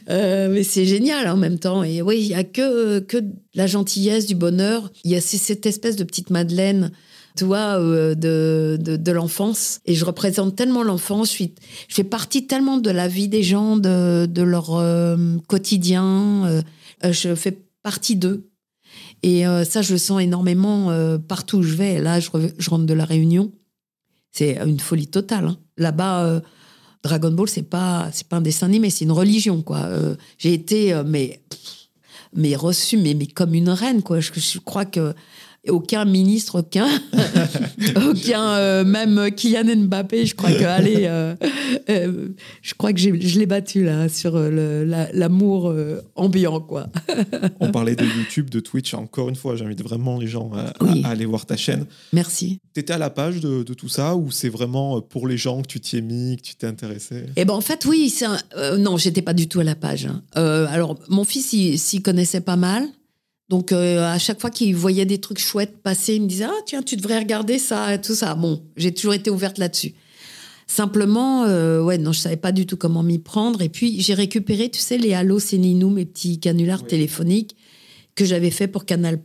Euh, 0.09 0.49
mais 0.49 0.63
c'est 0.63 0.87
génial 0.87 1.27
en 1.27 1.37
même 1.37 1.59
temps. 1.59 1.83
Et 1.83 2.01
oui, 2.01 2.19
il 2.21 2.29
y 2.29 2.35
a 2.35 2.45
que 2.45 3.01
que 3.01 3.19
de 3.19 3.33
la 3.55 3.67
gentillesse, 3.67 4.27
du 4.27 4.37
bonheur. 4.37 4.89
Il 5.03 5.11
y 5.11 5.17
a 5.17 5.21
cette 5.21 5.67
espèce 5.67 5.97
de 5.97 6.05
petite 6.05 6.31
Madeleine. 6.31 6.93
Tu 7.37 7.45
vois, 7.45 7.79
euh, 7.79 8.15
de, 8.15 8.79
de, 8.81 9.13
l'enfance. 9.13 9.81
Et 9.87 9.95
je 9.95 10.05
représente 10.05 10.57
tellement 10.57 10.83
l'enfance. 10.83 11.37
Je, 11.37 11.45
je 11.89 11.95
fais 11.95 12.05
partie 12.05 12.47
tellement 12.47 12.79
de 12.79 12.91
la 12.91 13.09
vie 13.09 13.29
des 13.29 13.43
gens, 13.43 13.77
de, 13.77 14.27
de 14.27 14.43
leur 14.43 14.75
euh, 14.75 15.37
quotidien. 15.47 16.47
euh, 16.47 16.63
je 17.13 17.35
fais 17.35 17.63
partie 17.83 18.17
d'eux. 18.17 18.49
Et 19.23 19.45
ça, 19.65 19.83
je 19.83 19.93
le 19.93 19.99
sens 19.99 20.21
énormément 20.23 20.91
partout 21.29 21.59
où 21.59 21.63
je 21.63 21.75
vais. 21.75 22.01
Là, 22.01 22.21
je, 22.21 22.31
rentre 22.31 22.87
de 22.87 22.95
la 22.95 23.05
Réunion. 23.05 23.53
C'est 24.33 24.57
une 24.65 24.81
folie 24.81 25.09
totale. 25.09 25.47
hein. 25.49 25.59
Là-bas, 25.77 26.41
Dragon 27.03 27.31
Ball, 27.31 27.47
c'est 27.49 27.69
pas, 27.69 28.09
c'est 28.13 28.27
pas 28.27 28.37
un 28.37 28.41
dessin 28.41 28.67
animé, 28.67 28.89
c'est 28.89 29.05
une 29.05 29.13
religion, 29.13 29.61
quoi. 29.61 29.87
J'ai 30.39 30.55
été, 30.55 30.99
mais, 31.05 31.43
mais 32.35 32.57
reçue, 32.57 32.97
mais, 32.97 33.13
mais 33.13 33.27
comme 33.27 33.53
une 33.55 33.69
reine, 33.69 34.03
quoi. 34.03 34.21
Je, 34.21 34.33
je 34.35 34.59
crois 34.59 34.87
que 34.87 35.15
aucun 35.69 36.05
ministre, 36.05 36.61
aucun, 36.61 36.89
aucun 38.09 38.55
euh, 38.57 38.85
même 38.85 39.31
Kylian 39.35 39.77
Mbappé, 39.85 40.27
je 40.27 40.35
crois 40.35 40.51
que, 40.53 40.65
allez, 40.65 41.03
euh, 41.05 41.35
euh, 41.89 42.29
je 42.63 42.75
crois 42.75 42.93
que 42.93 42.99
je 43.01 43.39
l'ai 43.39 43.47
battu 43.47 43.85
là 43.85 44.09
sur 44.09 44.39
la- 44.39 45.13
l'amour 45.13 45.75
ambiant, 46.15 46.61
quoi. 46.61 46.89
On 47.61 47.71
parlait 47.71 47.97
de 47.97 48.05
YouTube, 48.05 48.51
de 48.51 48.61
Twitch. 48.61 48.95
Encore 48.95 49.29
une 49.29 49.37
fois, 49.37 49.57
j'invite 49.57 49.83
vraiment 49.83 50.19
les 50.19 50.27
gens 50.29 50.51
à, 50.55 50.61
à- 50.69 50.73
Oui. 50.81 51.03
à 51.05 51.09
aller 51.11 51.27
voir 51.27 51.47
ta 51.47 51.57
chaîne. 51.57 51.87
Merci. 52.13 52.59
T'étais 52.73 52.93
à 52.95 52.99
la 52.99 53.11
page 53.11 53.41
de, 53.41 53.63
de 53.63 53.75
tout 53.75 53.89
ça 53.89 54.17
ou 54.17 54.31
c'est 54.31 54.49
vraiment 54.49 55.01
pour 55.01 55.27
les 55.29 55.37
gens 55.37 55.63
que 55.63 55.67
tu 55.69 55.81
t'y 55.81 55.99
es 55.99 56.01
mis, 56.01 56.37
que 56.37 56.43
tu 56.43 56.55
t'es 56.57 56.67
intéressé 56.67 57.25
Eh 57.37 57.45
ben 57.45 57.55
en 57.55 57.61
fait 57.61 57.85
oui, 57.87 58.15
un- 58.23 58.77
non, 58.79 58.97
j'étais 58.97 59.23
pas 59.23 59.35
du 59.35 59.49
tout 59.49 59.61
à 59.61 59.65
la 59.65 59.75
page. 59.75 60.07
hein. 60.07 60.23
Alors 60.35 60.99
mon 61.09 61.25
fils 61.25 61.53
il 61.53 61.79
s'y 61.79 62.01
connaissait 62.03 62.41
pas 62.41 62.57
mal, 62.57 62.85
donc 63.51 63.73
euh, 63.73 64.05
à 64.05 64.19
chaque 64.19 64.41
fois 64.41 64.49
qu'il 64.49 64.77
voyait 64.77 65.05
des 65.05 65.19
trucs 65.19 65.41
chouettes 65.41 65.83
passer, 65.83 66.15
il 66.15 66.23
me 66.23 66.29
disait 66.29 66.45
ah 66.45 66.63
tiens 66.67 66.83
tu 66.83 66.97
devrais 66.97 67.19
regarder 67.19 67.59
ça 67.59 67.93
et 67.93 68.01
tout 68.01 68.15
ça. 68.15 68.37
Bon, 68.37 68.63
j'ai 68.77 68.95
toujours 68.95 69.13
été 69.13 69.29
ouverte 69.29 69.59
là-dessus. 69.59 69.93
Simplement, 70.69 71.43
euh, 71.47 71.83
ouais 71.83 71.99
non, 71.99 72.13
je 72.13 72.21
savais 72.21 72.37
pas 72.37 72.53
du 72.53 72.65
tout 72.65 72.77
comment 72.77 73.03
m'y 73.03 73.19
prendre. 73.19 73.61
Et 73.61 73.69
puis 73.69 74.01
j'ai 74.01 74.15
récupéré, 74.15 74.71
tu 74.71 74.79
sais, 74.79 74.99
les 74.99 75.15
Allo 75.15 75.41
Séninou, 75.41 75.91
mes 75.91 76.07
petits 76.07 76.39
canulars 76.39 76.83
Oui. 76.83 76.89
téléphoniques 76.89 77.57
que 78.15 78.25
j'avais 78.25 78.53
fait 78.53 78.69
pour 78.69 78.85
Canal+. 78.85 79.19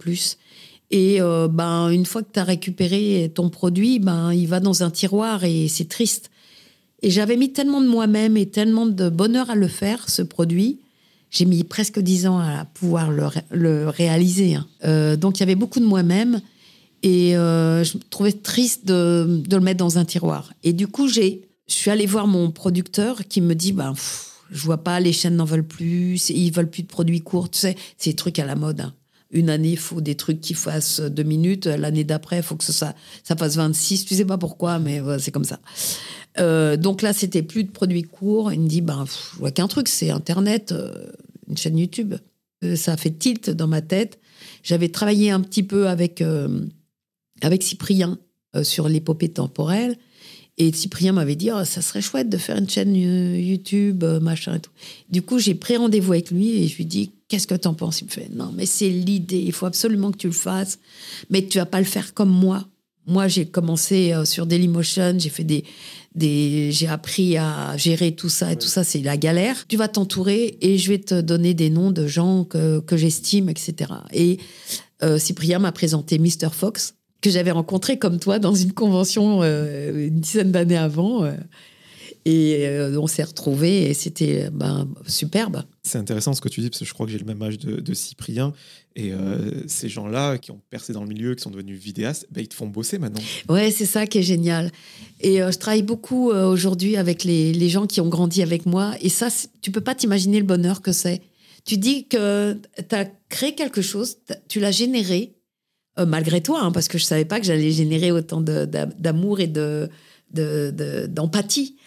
Et 0.89 1.21
euh, 1.21 1.47
ben, 1.47 1.91
une 1.91 2.07
fois 2.07 2.23
que 2.23 2.31
tu 2.33 2.39
as 2.39 2.43
récupéré 2.43 3.31
ton 3.33 3.49
produit, 3.49 3.99
ben, 3.99 4.33
il 4.33 4.47
va 4.47 4.59
dans 4.59 4.81
un 4.81 4.89
tiroir 4.89 5.43
et 5.43 5.67
c'est 5.67 5.87
triste. 5.87 6.31
Et 7.03 7.11
j'avais 7.11 7.37
mis 7.37 7.53
tellement 7.53 7.81
de 7.81 7.87
moi-même 7.87 8.37
et 8.37 8.47
tellement 8.47 8.87
de 8.87 9.07
bonheur 9.09 9.51
à 9.51 9.55
le 9.55 9.67
faire, 9.67 10.09
ce 10.09 10.23
produit. 10.23 10.79
J'ai 11.31 11.45
mis 11.45 11.63
presque 11.63 11.99
dix 11.99 12.27
ans 12.27 12.39
à 12.39 12.65
pouvoir 12.65 13.11
le, 13.11 13.25
ré- 13.27 13.43
le 13.51 13.89
réaliser. 13.89 14.55
hein. 14.55 14.67
Euh, 14.85 15.15
donc 15.17 15.37
il 15.37 15.41
y 15.41 15.43
avait 15.43 15.55
beaucoup 15.55 15.79
de 15.79 15.85
moi-même. 15.85 16.41
Et 17.03 17.35
euh, 17.37 17.83
je 17.83 17.97
me 17.97 18.03
trouvais 18.09 18.31
triste 18.31 18.85
de, 18.87 19.43
le 19.51 19.59
mettre 19.59 19.77
dans 19.79 19.97
un 19.97 20.05
tiroir. 20.05 20.53
Et 20.63 20.73
du 20.73 20.87
coup, 20.87 21.07
j'ai, 21.07 21.49
je 21.67 21.73
suis 21.73 21.91
allée 21.91 22.05
voir 22.07 22.25
mon 22.25 22.49
producteur 22.51 23.27
qui 23.27 23.41
me 23.41 23.53
dit 23.53 23.73
ben, 23.73 23.91
pff, 23.93 24.31
Je 24.51 24.61
vois 24.63 24.83
pas, 24.83 24.99
les 24.99 25.13
chaînes 25.13 25.35
n'en 25.35 25.45
veulent 25.45 25.67
plus, 25.67 26.29
ils 26.29 26.51
veulent 26.51 26.69
plus 26.69 26.83
de 26.83 26.87
produits 26.87 27.21
courts. 27.21 27.49
Tu 27.51 27.59
sais, 27.59 27.75
c'est 27.97 28.11
des 28.11 28.15
trucs 28.15 28.39
à 28.39 28.45
la 28.45 28.55
mode. 28.55 28.81
hein. 28.81 28.93
Une 29.35 29.51
année, 29.51 29.71
il 29.71 29.77
faut 29.77 30.01
des 30.01 30.15
trucs 30.15 30.41
qui 30.41 30.55
fassent 30.55 30.99
deux 30.99 31.23
minutes. 31.23 31.67
L'année 31.67 32.03
d'après, 32.03 32.37
il 32.37 32.43
faut 32.43 32.55
que 32.55 32.63
ça, 32.63 32.95
ça 33.23 33.35
fasse 33.35 33.55
26. 33.55 34.05
Tu 34.05 34.15
sais 34.15 34.25
pas 34.25 34.39
pourquoi, 34.39 34.79
mais 34.79 35.01
c'est 35.19 35.31
comme 35.31 35.43
ça. 35.43 35.59
Euh, 36.39 36.77
donc 36.77 37.01
là, 37.01 37.13
c'était 37.13 37.43
plus 37.43 37.63
de 37.63 37.71
produits 37.71 38.03
courts. 38.03 38.51
Il 38.51 38.61
me 38.61 38.67
dit, 38.67 38.81
ben, 38.81 39.05
pff, 39.05 39.31
je 39.33 39.39
vois 39.39 39.51
qu'un 39.51 39.67
truc, 39.67 39.87
c'est 39.87 40.09
Internet, 40.09 40.71
euh, 40.71 41.07
une 41.47 41.57
chaîne 41.57 41.77
YouTube. 41.77 42.15
Euh, 42.63 42.75
ça 42.75 42.93
a 42.93 42.97
fait 42.97 43.11
tilt 43.11 43.49
dans 43.49 43.67
ma 43.67 43.81
tête. 43.81 44.19
J'avais 44.63 44.89
travaillé 44.89 45.31
un 45.31 45.41
petit 45.41 45.63
peu 45.63 45.87
avec, 45.87 46.23
avec 47.41 47.61
Cyprien 47.61 48.17
sur 48.63 48.89
l'épopée 48.89 49.29
temporelle. 49.29 49.95
Et 50.57 50.71
Cyprien 50.71 51.11
m'avait 51.11 51.35
dit, 51.35 51.49
Oh, 51.53 51.65
ça 51.65 51.81
serait 51.81 52.01
chouette 52.01 52.29
de 52.29 52.37
faire 52.37 52.57
une 52.57 52.69
chaîne 52.69 52.95
euh, 52.95 53.37
YouTube, 53.37 54.03
euh, 54.03 54.19
machin 54.19 54.55
et 54.55 54.59
tout. 54.59 54.71
Du 55.09 55.21
coup, 55.21 55.37
j'ai 55.37 55.55
pris 55.55 55.75
rendez-vous 55.75 56.13
avec 56.13 56.31
lui 56.31 56.63
et 56.63 56.67
je 56.67 56.77
lui 56.77 56.85
dis, 56.85 57.11
qu'est-ce 57.27 57.47
que 57.47 57.55
t'en 57.55 57.73
penses? 57.73 58.01
Il 58.01 58.05
me 58.05 58.09
fait, 58.09 58.29
non, 58.33 58.53
mais 58.55 58.65
c'est 58.65 58.89
l'idée, 58.89 59.39
il 59.39 59.51
faut 59.51 59.65
absolument 59.65 60.11
que 60.11 60.17
tu 60.17 60.27
le 60.27 60.33
fasses, 60.33 60.79
mais 61.29 61.45
tu 61.45 61.57
vas 61.57 61.65
pas 61.65 61.79
le 61.79 61.85
faire 61.85 62.13
comme 62.13 62.29
moi. 62.29 62.65
Moi, 63.05 63.27
j'ai 63.27 63.45
commencé 63.45 64.13
euh, 64.13 64.23
sur 64.23 64.45
Dailymotion, 64.45 65.19
j'ai 65.19 65.29
fait 65.29 65.43
des, 65.43 65.65
des, 66.15 66.71
j'ai 66.71 66.87
appris 66.87 67.37
à 67.37 67.75
gérer 67.75 68.13
tout 68.13 68.29
ça 68.29 68.53
et 68.53 68.55
tout 68.55 68.67
ça, 68.67 68.85
c'est 68.85 69.01
la 69.01 69.17
galère. 69.17 69.67
Tu 69.67 69.75
vas 69.75 69.89
t'entourer 69.89 70.57
et 70.61 70.77
je 70.77 70.89
vais 70.89 70.99
te 70.99 71.19
donner 71.19 71.53
des 71.53 71.69
noms 71.69 71.91
de 71.91 72.07
gens 72.07 72.45
que, 72.45 72.79
que 72.79 72.95
j'estime, 72.95 73.49
etc. 73.49 73.91
Et 74.13 74.39
Cyprien 75.19 75.59
m'a 75.59 75.71
présenté 75.71 76.17
Mr. 76.17 76.49
Fox, 76.51 76.95
que 77.25 77.33
j'avais 77.33 77.51
rencontré 77.51 77.97
comme 77.99 78.19
toi 78.19 78.39
dans 78.39 78.55
une 78.55 78.71
convention 78.73 79.41
euh, 79.43 80.07
une 80.07 80.19
dizaine 80.19 80.51
d'années 80.51 80.77
avant. 80.77 81.23
euh, 81.23 81.33
et 82.27 82.65
euh, 82.65 82.99
on 82.99 83.05
s'est 83.05 83.21
retrouvés 83.23 83.83
et 83.83 83.93
c'était 83.93 84.49
ben, 84.51 84.87
superbe. 85.05 85.61
C'est 85.83 85.99
intéressant 85.99 86.33
ce 86.33 86.41
que 86.41 86.49
tu 86.49 86.59
dis, 86.59 86.69
parce 86.69 86.79
que 86.79 86.85
je 86.85 86.91
crois 86.93 87.05
que 87.05 87.11
j'ai 87.11 87.19
le 87.19 87.25
même 87.25 87.41
âge 87.43 87.59
de, 87.59 87.79
de 87.79 87.93
Cyprien. 87.93 88.51
Et 88.95 89.11
euh, 89.13 89.67
ces 89.67 89.89
gens-là 89.89 90.39
qui 90.39 90.49
ont 90.49 90.59
percé 90.71 90.91
dans 90.91 91.03
le 91.03 91.07
milieu, 91.07 91.35
qui 91.35 91.43
sont 91.43 91.51
devenus 91.51 91.79
vidéastes, 91.79 92.25
ben, 92.31 92.41
ils 92.41 92.47
te 92.47 92.55
font 92.55 92.65
bosser 92.65 92.97
maintenant. 92.97 93.21
Ouais, 93.47 93.69
c'est 93.69 93.85
ça 93.85 94.07
qui 94.07 94.17
est 94.17 94.23
génial. 94.23 94.71
Et 95.21 95.39
euh, 95.43 95.51
je 95.51 95.59
travaille 95.59 95.83
beaucoup 95.83 96.31
aujourd'hui 96.31 96.97
avec 96.97 97.23
les, 97.23 97.53
les 97.53 97.69
gens 97.69 97.85
qui 97.85 98.01
ont 98.01 98.09
grandi 98.09 98.41
avec 98.41 98.65
moi. 98.65 98.95
Et 99.01 99.09
ça, 99.09 99.27
tu 99.61 99.69
peux 99.69 99.81
pas 99.81 99.93
t'imaginer 99.93 100.39
le 100.39 100.45
bonheur 100.45 100.81
que 100.81 100.93
c'est. 100.93 101.21
Tu 101.63 101.77
dis 101.77 102.07
que 102.07 102.59
tu 102.89 102.95
as 102.95 103.05
créé 103.29 103.53
quelque 103.53 103.83
chose, 103.83 104.17
tu 104.47 104.59
l'as 104.59 104.71
généré, 104.71 105.35
euh, 105.99 106.05
malgré 106.05 106.41
toi, 106.41 106.61
hein, 106.61 106.71
parce 106.71 106.87
que 106.87 106.97
je 106.97 107.03
savais 107.05 107.25
pas 107.25 107.39
que 107.39 107.45
j'allais 107.45 107.71
générer 107.71 108.11
autant 108.11 108.41
d'amour 108.41 109.39
et 109.39 109.47
de 109.47 109.89
de- 110.33 110.71
de- 110.71 111.05
d'empathie. 111.07 111.77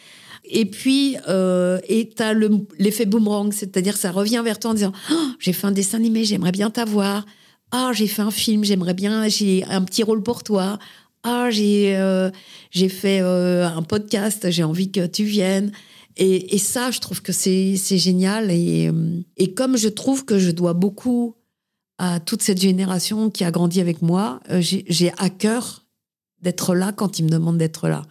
et 0.50 0.64
puis, 0.64 1.16
euh, 1.28 1.78
et 1.88 2.08
tu 2.16 2.22
as 2.22 2.32
l'effet 2.78 3.04
boomerang, 3.04 3.52
c'est-à-dire 3.52 3.96
ça 3.96 4.10
revient 4.12 4.40
vers 4.44 4.58
toi 4.58 4.70
en 4.70 4.74
disant 4.74 4.92
Ah, 5.10 5.32
J'ai 5.38 5.52
fait 5.52 5.66
un 5.66 5.72
dessin 5.72 5.98
animé, 5.98 6.24
j'aimerais 6.24 6.52
bien 6.52 6.70
t'avoir. 6.70 7.26
Ah, 7.70 7.90
j'ai 7.92 8.06
fait 8.06 8.22
un 8.22 8.30
film, 8.30 8.64
j'aimerais 8.64 8.94
bien, 8.94 9.28
j'ai 9.28 9.64
un 9.64 9.82
petit 9.82 10.02
rôle 10.02 10.22
pour 10.22 10.42
toi. 10.42 10.78
Ah, 11.22 11.48
j'ai 11.50 11.96
euh, 11.96 12.30
fait 12.88 13.20
euh, 13.20 13.66
un 13.68 13.82
podcast, 13.82 14.50
j'ai 14.50 14.62
envie 14.62 14.90
que 14.90 15.04
tu 15.06 15.24
viennes. 15.24 15.72
Et, 16.20 16.58
ça, 16.58 16.90
je 16.90 16.98
trouve 16.98 17.22
que 17.22 17.32
c'est 17.32 17.76
génial. 17.76 18.48
Euh, 18.50 19.20
et 19.36 19.54
comme 19.54 19.76
je 19.76 19.88
trouve 19.88 20.24
que 20.24 20.38
je 20.38 20.50
dois 20.50 20.72
beaucoup 20.72 21.34
à 21.98 22.20
toute 22.20 22.42
cette 22.42 22.60
génération 22.60 23.28
qui 23.30 23.44
a 23.44 23.50
grandi 23.50 23.80
avec 23.80 24.02
moi, 24.02 24.40
euh, 24.50 24.60
j'ai 24.60 25.12
à 25.18 25.30
cœur 25.30 25.84
d'être 26.42 26.74
là 26.74 26.92
quand 26.92 27.18
ils 27.18 27.24
me 27.24 27.28
demandent 27.30 27.58
d'être 27.58 27.88
là. 27.88 28.06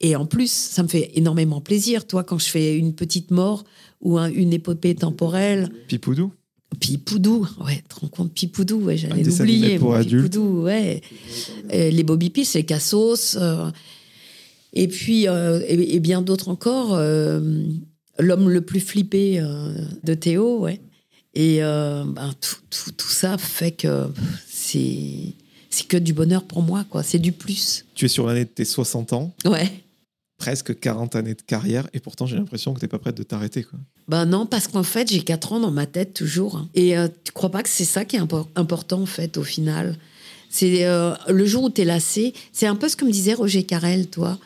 Et 0.00 0.16
en 0.16 0.26
plus, 0.26 0.50
ça 0.50 0.82
me 0.82 0.88
fait 0.88 1.10
énormément 1.14 1.60
plaisir, 1.60 2.06
toi, 2.06 2.24
quand 2.24 2.38
je 2.38 2.46
fais 2.46 2.76
une 2.76 2.94
petite 2.94 3.30
mort 3.30 3.64
ou 4.00 4.18
un- 4.18 4.30
une 4.30 4.52
épopée 4.52 4.94
temporelle. 4.94 5.70
Pipoudou 5.88 6.32
Pipoudou, 6.80 7.46
ouais, 7.64 7.82
te 7.88 8.00
rends 8.00 8.08
compte, 8.08 8.32
Pipoudou, 8.32 8.76
ouais, 8.80 8.96
j'allais 8.96 9.22
l'oublier. 9.22 9.78
pour 9.78 9.88
moi, 9.90 9.98
adultes. 9.98 10.24
Pipoudou, 10.30 10.62
ouais. 10.62 11.00
Euh, 11.72 11.90
les 11.90 12.02
Bobby 12.02 12.28
Pills, 12.30 12.48
les 12.54 12.64
Cassos, 12.64 13.36
euh, 13.40 13.70
et 14.72 14.88
puis, 14.88 15.28
euh, 15.28 15.60
et, 15.66 15.94
et 15.94 16.00
bien 16.00 16.22
d'autres 16.22 16.48
encore. 16.48 16.94
euh, 16.94 17.62
L'homme 18.18 18.48
le 18.48 18.62
plus 18.62 18.80
flippé 18.80 19.42
de 20.04 20.14
Théo, 20.14 20.60
ouais. 20.60 20.80
Et 21.38 21.62
euh, 21.62 22.04
ben, 22.06 22.32
tout, 22.40 22.56
tout, 22.70 22.92
tout 22.92 23.08
ça 23.10 23.36
fait 23.36 23.72
que 23.72 24.06
c'est 24.48 25.34
c'est 25.68 25.86
que 25.86 25.98
du 25.98 26.14
bonheur 26.14 26.42
pour 26.44 26.62
moi, 26.62 26.84
quoi. 26.88 27.02
C'est 27.02 27.18
du 27.18 27.32
plus. 27.32 27.84
Tu 27.94 28.06
es 28.06 28.08
sur 28.08 28.26
l'année 28.26 28.44
de 28.46 28.50
tes 28.50 28.64
60 28.64 29.12
ans, 29.12 29.34
Ouais. 29.44 29.70
presque 30.38 30.78
40 30.80 31.14
années 31.16 31.34
de 31.34 31.42
carrière, 31.42 31.86
et 31.92 32.00
pourtant 32.00 32.24
j'ai 32.24 32.36
l'impression 32.36 32.72
que 32.72 32.78
tu 32.80 32.86
n'es 32.86 32.88
pas 32.88 32.98
prête 32.98 33.16
de 33.16 33.22
t'arrêter. 33.22 33.62
quoi. 33.62 33.78
Ben 34.08 34.24
non, 34.24 34.46
parce 34.46 34.68
qu'en 34.68 34.82
fait, 34.82 35.10
j'ai 35.12 35.20
4 35.20 35.52
ans 35.52 35.60
dans 35.60 35.70
ma 35.70 35.84
tête 35.86 36.14
toujours. 36.14 36.56
hein. 36.56 36.68
Et 36.74 36.96
euh, 36.96 37.08
tu 37.24 37.32
crois 37.32 37.50
pas 37.50 37.62
que 37.62 37.68
c'est 37.68 37.84
ça 37.84 38.06
qui 38.06 38.16
est 38.16 38.20
impor- 38.20 38.48
important, 38.54 39.02
en 39.02 39.06
fait, 39.06 39.36
au 39.36 39.42
final? 39.44 39.98
C'est 40.48 40.86
euh, 40.86 41.12
le 41.28 41.44
jour 41.44 41.64
où 41.64 41.70
tu 41.70 41.82
es 41.82 41.84
lassé. 41.84 42.32
C'est 42.52 42.66
un 42.66 42.76
peu 42.76 42.88
ce 42.88 42.96
que 42.96 43.04
me 43.04 43.10
disait 43.12 43.34
Roger 43.34 43.64
Carrel, 43.64 44.06
toi. 44.08 44.38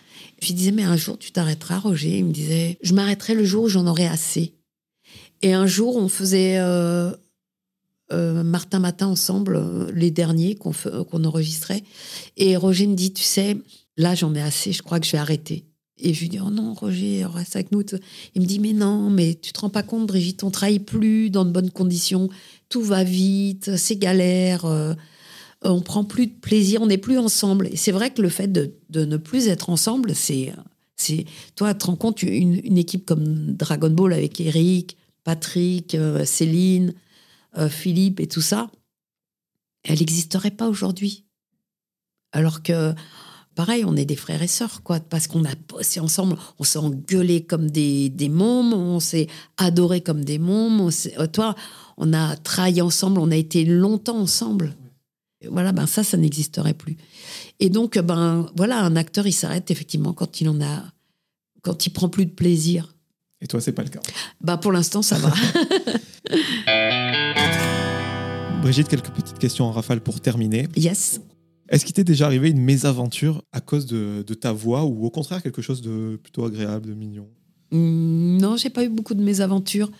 Je 0.42 0.48
lui 0.48 0.54
disais, 0.54 0.72
mais 0.72 0.82
un 0.82 0.96
jour, 0.96 1.16
tu 1.18 1.30
t'arrêteras, 1.30 1.78
Roger? 1.78 2.18
Il 2.18 2.24
me 2.24 2.32
disait, 2.32 2.78
je 2.82 2.94
m'arrêterai 2.94 3.34
le 3.34 3.44
jour 3.44 3.64
où 3.64 3.68
j'en 3.68 3.86
aurai 3.86 4.06
assez. 4.08 4.54
Et 5.42 5.52
un 5.52 5.66
jour, 5.66 5.96
on 5.96 6.08
faisait 6.08 6.58
euh, 6.58 7.12
euh, 8.12 8.42
Martin 8.42 8.80
Matin 8.80 9.06
ensemble, 9.06 9.56
euh, 9.56 9.90
les 9.94 10.10
derniers 10.10 10.56
qu'on 10.56 11.24
enregistrait. 11.24 11.82
Et 12.36 12.56
Roger 12.56 12.86
me 12.86 12.94
dit, 12.94 13.12
tu 13.12 13.22
sais, 13.22 13.56
là, 13.96 14.14
j'en 14.14 14.34
ai 14.34 14.42
assez, 14.42 14.72
je 14.72 14.82
crois 14.82 14.98
que 14.98 15.06
je 15.06 15.12
vais 15.12 15.18
arrêter. 15.18 15.64
Et 15.96 16.12
je 16.14 16.20
lui 16.20 16.28
dis, 16.28 16.40
oh 16.44 16.50
non, 16.50 16.74
Roger, 16.74 17.24
reste 17.26 17.54
avec 17.56 17.72
nous. 17.72 17.82
Il 18.34 18.42
me 18.42 18.46
dit, 18.46 18.58
mais 18.58 18.72
non, 18.72 19.10
mais 19.10 19.34
tu 19.34 19.52
te 19.52 19.60
rends 19.60 19.70
pas 19.70 19.82
compte, 19.82 20.06
Brigitte, 20.06 20.42
on 20.42 20.50
travaille 20.50 20.80
plus 20.80 21.30
dans 21.30 21.44
de 21.44 21.50
bonnes 21.50 21.70
conditions, 21.70 22.28
tout 22.68 22.82
va 22.82 23.04
vite, 23.04 23.76
c'est 23.76 23.96
galère, 23.96 24.64
euh, 24.64 24.94
on 25.62 25.80
prend 25.80 26.04
plus 26.04 26.26
de 26.26 26.32
plaisir, 26.32 26.82
on 26.82 26.86
n'est 26.86 26.98
plus 26.98 27.18
ensemble. 27.18 27.68
Et 27.70 27.76
c'est 27.76 27.92
vrai 27.92 28.10
que 28.10 28.22
le 28.22 28.30
fait 28.30 28.50
de, 28.50 28.72
ne 28.94 29.16
plus 29.18 29.48
être 29.48 29.70
ensemble, 29.70 30.14
c'est, 30.14 30.52
toi, 31.54 31.74
tu 31.74 31.78
te 31.78 31.86
rends 31.86 31.96
compte, 31.96 32.22
une 32.22 32.78
équipe 32.78 33.04
comme 33.04 33.52
Dragon 33.52 33.90
Ball 33.90 34.14
avec 34.14 34.40
Eric, 34.40 34.96
Patrick, 35.24 35.94
euh, 35.94 36.24
Céline, 36.24 36.94
euh, 37.56 37.68
Philippe 37.68 38.20
et 38.20 38.26
tout 38.26 38.40
ça, 38.40 38.70
elle 39.84 39.98
n'existerait 39.98 40.50
pas 40.50 40.68
aujourd'hui. 40.68 41.24
Alors 42.32 42.62
que, 42.62 42.94
pareil, 43.54 43.84
on 43.84 43.96
est 43.96 44.04
des 44.04 44.16
frères 44.16 44.42
et 44.42 44.46
sœurs, 44.46 44.82
quoi, 44.82 45.00
parce 45.00 45.26
qu'on 45.26 45.44
a 45.44 45.54
bossé 45.68 46.00
ensemble, 46.00 46.36
on 46.58 46.64
s'est 46.64 46.78
engueulés 46.78 47.44
comme 47.44 47.70
des, 47.70 48.08
des 48.08 48.28
mômes, 48.28 48.72
on 48.72 49.00
s'est 49.00 49.26
adorés 49.56 50.00
comme 50.00 50.24
des 50.24 50.38
mômes, 50.38 50.80
on 50.80 50.90
euh, 51.18 51.26
toi, 51.26 51.54
on 51.96 52.12
a 52.12 52.36
travaillé 52.36 52.82
ensemble, 52.82 53.20
on 53.20 53.30
a 53.30 53.36
été 53.36 53.64
longtemps 53.64 54.18
ensemble. 54.18 54.76
Voilà, 55.48 55.72
ben 55.72 55.86
ça, 55.86 56.04
ça 56.04 56.18
n'existerait 56.18 56.74
plus. 56.74 56.98
Et 57.60 57.70
donc, 57.70 57.98
ben 57.98 58.50
voilà, 58.56 58.80
un 58.80 58.94
acteur, 58.94 59.26
il 59.26 59.32
s'arrête 59.32 59.70
effectivement 59.70 60.12
quand 60.12 60.40
il 60.42 60.48
en 60.50 60.60
a, 60.60 60.84
quand 61.62 61.86
il 61.86 61.90
prend 61.90 62.10
plus 62.10 62.26
de 62.26 62.30
plaisir. 62.30 62.94
Et 63.42 63.46
toi, 63.46 63.60
c'est 63.60 63.72
pas 63.72 63.82
le 63.82 63.88
cas. 63.88 64.00
Ben 64.40 64.56
pour 64.58 64.72
l'instant, 64.72 65.02
ça 65.02 65.18
va. 65.18 65.32
Brigitte, 68.62 68.88
quelques 68.88 69.10
petites 69.10 69.38
questions 69.38 69.64
en 69.64 69.72
rafale 69.72 70.00
pour 70.00 70.20
terminer. 70.20 70.68
yes. 70.76 71.20
Est-ce 71.70 71.84
qu'il 71.84 71.94
t'est 71.94 72.04
déjà 72.04 72.26
arrivé 72.26 72.50
une 72.50 72.60
mésaventure 72.60 73.42
à 73.52 73.60
cause 73.60 73.86
de, 73.86 74.24
de 74.26 74.34
ta 74.34 74.52
voix 74.52 74.84
ou 74.84 75.06
au 75.06 75.10
contraire 75.10 75.42
quelque 75.42 75.62
chose 75.62 75.80
de 75.82 76.18
plutôt 76.22 76.44
agréable, 76.44 76.88
de 76.88 76.94
mignon? 76.94 77.28
Hmm, 77.70 78.38
Non, 78.38 78.56
j'ai 78.56 78.70
pas 78.70 78.84
eu 78.84 78.88
beaucoup 78.88 79.14
de 79.14 79.22
mésaventures. 79.22 79.90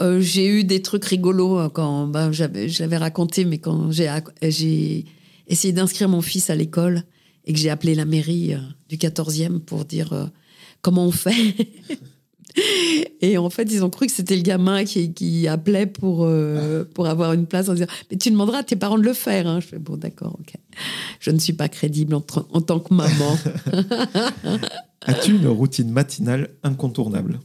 Euh, 0.00 0.20
j'ai 0.20 0.46
eu 0.48 0.64
des 0.64 0.82
trucs 0.82 1.04
rigolos 1.04 1.58
euh, 1.58 1.68
quand 1.68 2.06
ben, 2.08 2.32
j'avais, 2.32 2.68
je 2.68 2.82
l'avais 2.82 2.96
raconté, 2.98 3.44
mais 3.44 3.58
quand 3.58 3.90
j'ai, 3.92 5.04
essayé 5.46 5.72
d'inscrire 5.72 6.08
mon 6.08 6.20
fils 6.20 6.50
à 6.50 6.56
l'école 6.56 7.04
et 7.44 7.52
que 7.52 7.58
j'ai 7.58 7.70
appelé 7.70 7.94
la 7.94 8.04
mairie 8.04 8.54
euh, 8.54 8.58
du 8.88 8.96
14e 8.96 9.60
pour 9.60 9.84
dire 9.84 10.12
euh, 10.12 10.26
comment 10.82 11.06
on 11.06 11.12
fait. 11.12 11.32
et 13.20 13.36
en 13.38 13.50
fait, 13.50 13.64
ils 13.72 13.84
ont 13.84 13.90
cru 13.90 14.06
que 14.06 14.12
c'était 14.12 14.36
le 14.36 14.42
gamin 14.42 14.84
qui, 14.84 15.12
qui 15.12 15.46
appelait 15.48 15.86
pour, 15.86 16.24
euh, 16.24 16.84
pour 16.94 17.06
avoir 17.06 17.32
une 17.34 17.46
place 17.46 17.68
en 17.68 17.74
disant 17.74 17.86
Mais 18.10 18.16
tu 18.16 18.30
demanderas 18.30 18.58
à 18.58 18.62
tes 18.62 18.76
parents 18.76 18.98
de 18.98 19.02
le 19.04 19.12
faire. 19.12 19.46
hein. 19.46 19.60
Je 19.60 19.66
fais 19.66 19.78
Bon, 19.78 19.96
d'accord, 19.96 20.36
ok. 20.40 20.54
Je 21.20 21.30
ne 21.30 21.38
suis 21.38 21.52
pas 21.52 21.68
crédible 21.68 22.14
en, 22.14 22.20
tant 22.20 22.80
que 22.80 22.94
maman. 22.94 23.36
As-tu 25.06 25.36
une 25.36 25.46
routine 25.48 25.90
matinale 25.90 26.50
incontournable? 26.62 27.38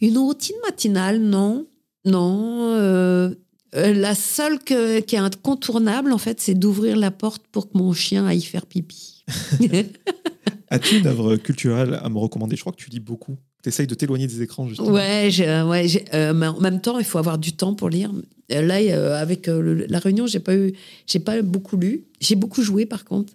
Une 0.00 0.18
routine 0.18 0.56
matinale, 0.64 1.20
non. 1.20 1.66
Non. 2.04 2.72
euh, 2.74 3.34
euh, 3.76 3.92
la 3.94 4.14
seule 4.14 4.58
que- 4.60 5.00
qui 5.00 5.14
est 5.16 5.18
incontournable, 5.18 6.12
en 6.12 6.18
fait, 6.18 6.40
c'est 6.40 6.54
d'ouvrir 6.54 6.96
la 6.96 7.10
porte 7.10 7.42
pour 7.50 7.70
que 7.70 7.78
mon 7.78 7.92
chien 7.92 8.26
aille 8.26 8.42
faire 8.42 8.66
pipi. 8.66 9.24
As-tu 10.68 10.98
une 10.98 11.06
œuvre 11.06 11.36
culturelle 11.36 11.98
à 12.02 12.08
me 12.08 12.18
recommander? 12.18 12.56
Je 12.56 12.60
crois 12.60 12.72
que 12.72 12.82
tu 12.82 12.90
lis 12.90 13.00
beaucoup. 13.00 13.36
Tu 13.64 13.70
essayes 13.70 13.86
de 13.86 13.94
t'éloigner 13.94 14.26
des 14.26 14.42
écrans, 14.42 14.68
justement. 14.68 14.90
ouais, 14.90 15.28
j'ai- 15.30 15.46
ouais 15.62 15.86
euh, 16.12 16.32
mais 16.34 16.46
en 16.46 16.60
même 16.60 16.80
temps, 16.82 16.98
il 16.98 17.04
faut 17.04 17.16
avoir 17.18 17.38
du 17.38 17.52
temps 17.54 17.74
pour 17.74 17.88
lire. 17.88 18.12
Euh, 18.52 18.60
Là, 18.60 18.76
euh, 18.76 19.18
avec 19.20 19.48
euh, 19.48 19.60
le- 19.62 19.86
la 19.88 19.98
réunion, 19.98 20.26
j'ai 20.26 20.38
pas 20.38 20.54
eu, 20.54 20.74
j'ai 21.06 21.18
pas 21.18 21.40
beaucoup 21.40 21.78
lu. 21.78 22.04
J'ai 22.20 22.34
beaucoup 22.36 22.62
joué, 22.62 22.84
par 22.84 23.04
contre. 23.06 23.32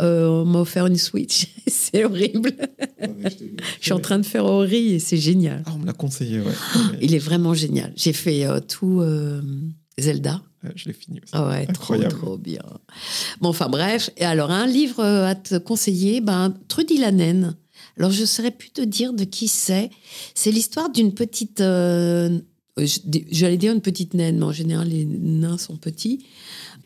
Euh, 0.00 0.28
on 0.28 0.44
m'a 0.44 0.60
offert 0.60 0.86
une 0.86 0.96
Switch. 0.98 1.48
c'est 1.66 2.04
horrible. 2.04 2.52
Je 3.00 3.48
suis 3.80 3.92
en 3.92 3.98
train 4.00 4.18
de 4.18 4.26
faire 4.26 4.44
Ori 4.44 4.92
et 4.94 4.98
c'est 4.98 5.16
génial. 5.16 5.62
Ah, 5.66 5.72
on 5.74 5.78
me 5.78 5.86
l'a 5.86 5.92
conseillé, 5.94 6.40
ouais. 6.40 6.52
Il 7.00 7.14
est 7.14 7.18
vraiment 7.18 7.54
génial. 7.54 7.92
J'ai 7.96 8.12
fait 8.12 8.44
euh, 8.46 8.60
tout 8.60 9.00
euh, 9.00 9.40
Zelda. 9.98 10.42
Je 10.76 10.84
l'ai 10.88 10.92
fini 10.92 11.20
aussi. 11.22 11.30
Ah 11.32 11.48
ouais, 11.48 11.66
Incroyable. 11.68 12.10
trop, 12.14 12.26
trop 12.26 12.36
bien. 12.38 12.60
Bon, 13.40 13.48
enfin 13.48 13.70
bref. 13.70 14.10
Et 14.18 14.24
alors, 14.26 14.50
un 14.50 14.66
livre 14.66 15.00
euh, 15.02 15.26
à 15.26 15.34
te 15.34 15.56
conseiller, 15.56 16.20
ben, 16.20 16.54
Trudy 16.68 16.98
la 16.98 17.12
naine. 17.12 17.56
Alors, 17.98 18.10
je 18.10 18.22
ne 18.22 18.26
saurais 18.26 18.50
plus 18.50 18.70
te 18.70 18.80
dire 18.80 19.12
de 19.12 19.24
qui 19.24 19.48
c'est. 19.48 19.90
C'est 20.34 20.50
l'histoire 20.50 20.90
d'une 20.90 21.14
petite... 21.14 21.60
euh, 21.60 22.40
J'allais 23.30 23.56
dire 23.56 23.72
une 23.72 23.80
petite 23.80 24.14
naine, 24.14 24.38
mais 24.38 24.44
en 24.44 24.52
général, 24.52 24.88
les 24.88 25.04
nains 25.04 25.58
sont 25.58 25.76
petits, 25.76 26.24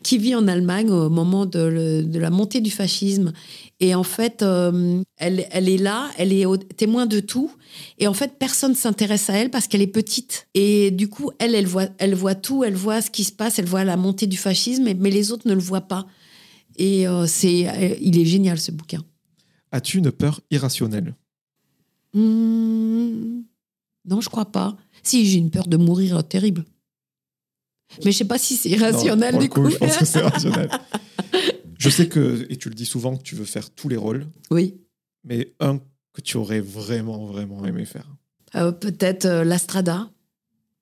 qui 0.03 0.17
vit 0.17 0.35
en 0.35 0.47
Allemagne 0.47 0.89
au 0.89 1.09
moment 1.09 1.45
de, 1.45 2.05
la 2.13 2.29
montée 2.29 2.61
du 2.61 2.71
fascisme. 2.71 3.33
Et 3.79 3.95
en 3.95 4.03
fait, 4.03 4.41
euh, 4.41 5.01
elle, 5.17 5.47
elle 5.51 5.69
est 5.69 5.77
là, 5.77 6.09
elle 6.17 6.33
est 6.33 6.45
témoin 6.75 7.05
de 7.05 7.19
tout. 7.19 7.51
Et 7.97 8.07
en 8.07 8.13
fait, 8.13 8.33
personne 8.37 8.75
s'intéresse 8.75 9.29
à 9.29 9.33
elle 9.33 9.49
parce 9.49 9.67
qu'elle 9.67 9.81
est 9.81 9.87
petite. 9.87 10.47
Et 10.53 10.91
du 10.91 11.07
coup, 11.07 11.31
elle, 11.39 11.55
elle 11.55 11.67
voit, 11.67 11.87
elle 11.97 12.15
voit 12.15 12.35
tout, 12.35 12.63
elle 12.63 12.75
voit 12.75 13.01
ce 13.01 13.09
qui 13.11 13.23
se 13.23 13.31
passe, 13.31 13.59
elle 13.59 13.65
voit 13.65 13.83
la 13.83 13.97
montée 13.97 14.27
du 14.27 14.37
fascisme, 14.37 14.83
mais 14.83 15.09
les 15.09 15.31
autres 15.31 15.47
ne 15.47 15.53
le 15.53 15.61
voient 15.61 15.81
pas. 15.81 16.05
Et 16.77 17.07
euh, 17.07 17.25
c'est, 17.25 17.97
il 18.01 18.19
est 18.19 18.25
génial 18.25 18.59
ce 18.59 18.71
bouquin. 18.71 19.03
As-tu 19.75 19.97
une 19.97 20.09
peur 20.09 20.39
irrationnelle? 20.51 21.15
Hmm, 22.13 23.41
non, 24.05 24.21
je 24.21 24.29
crois 24.29 24.45
pas. 24.45 24.77
Si, 25.03 25.25
j'ai 25.25 25.37
une 25.37 25.51
peur 25.51 25.67
de 25.67 25.75
mourir 25.75 26.25
terrible. 26.25 26.63
Mais 28.05 28.13
je 28.13 28.17
sais 28.19 28.23
pas 28.23 28.37
si 28.37 28.55
c'est 28.55 28.69
irrationnel 28.69 29.33
Non, 29.33 29.41
du 29.41 29.47
le 29.47 29.51
coup. 29.51 29.69
Je 29.69 29.75
pense 29.75 29.97
que 29.97 30.05
c'est 30.05 30.21
rationnel. 30.21 30.69
je 31.77 31.89
sais 31.89 32.07
que, 32.07 32.47
et 32.49 32.55
tu 32.55 32.69
le 32.69 32.75
dis 32.75 32.85
souvent, 32.85 33.17
que 33.17 33.23
tu 33.23 33.35
veux 33.35 33.43
faire 33.43 33.69
tous 33.69 33.89
les 33.89 33.97
rôles, 33.97 34.27
oui. 34.49 34.75
mais 35.25 35.53
un 35.59 35.79
que 36.13 36.21
tu 36.21 36.37
aurais 36.37 36.61
vraiment, 36.61 37.25
vraiment 37.25 37.65
aimé 37.65 37.83
faire. 37.83 38.09
Euh, 38.55 38.71
peut-être 38.71 39.25
euh, 39.25 39.43
l'Astrada. 39.43 40.09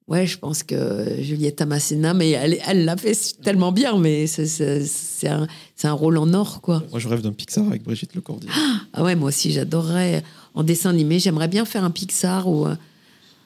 Ouais, 0.08 0.28
je 0.28 0.38
pense 0.38 0.64
que 0.64 1.22
Juliette 1.22 1.62
Masséna, 1.62 2.14
mais 2.14 2.32
elle 2.32 2.60
elle 2.68 2.84
l'a 2.86 2.98
fait 2.98 3.16
tellement 3.42 3.72
bien, 3.72 3.98
mais 3.98 4.28
c'est- 4.28 5.28
un, 5.28 5.92
rôle 5.94 6.18
en 6.18 6.34
or, 6.34 6.60
quoi. 6.62 6.84
Moi, 6.92 7.00
je 7.00 7.08
rêve 7.08 7.22
d'un 7.22 7.32
Pixar 7.32 7.66
avec 7.68 7.84
Brigitte 7.84 8.14
Lecordier. 8.16 8.50
Ah 8.92 9.04
ouais, 9.04 9.16
moi 9.16 9.30
aussi, 9.30 9.52
j'adorerais 9.52 10.24
en 10.54 10.64
dessin 10.64 10.90
animé. 10.90 11.20
J'aimerais 11.20 11.48
bien 11.48 11.64
faire 11.66 11.84
un 11.84 11.92
Pixar 11.92 12.48
ou. 12.48 12.68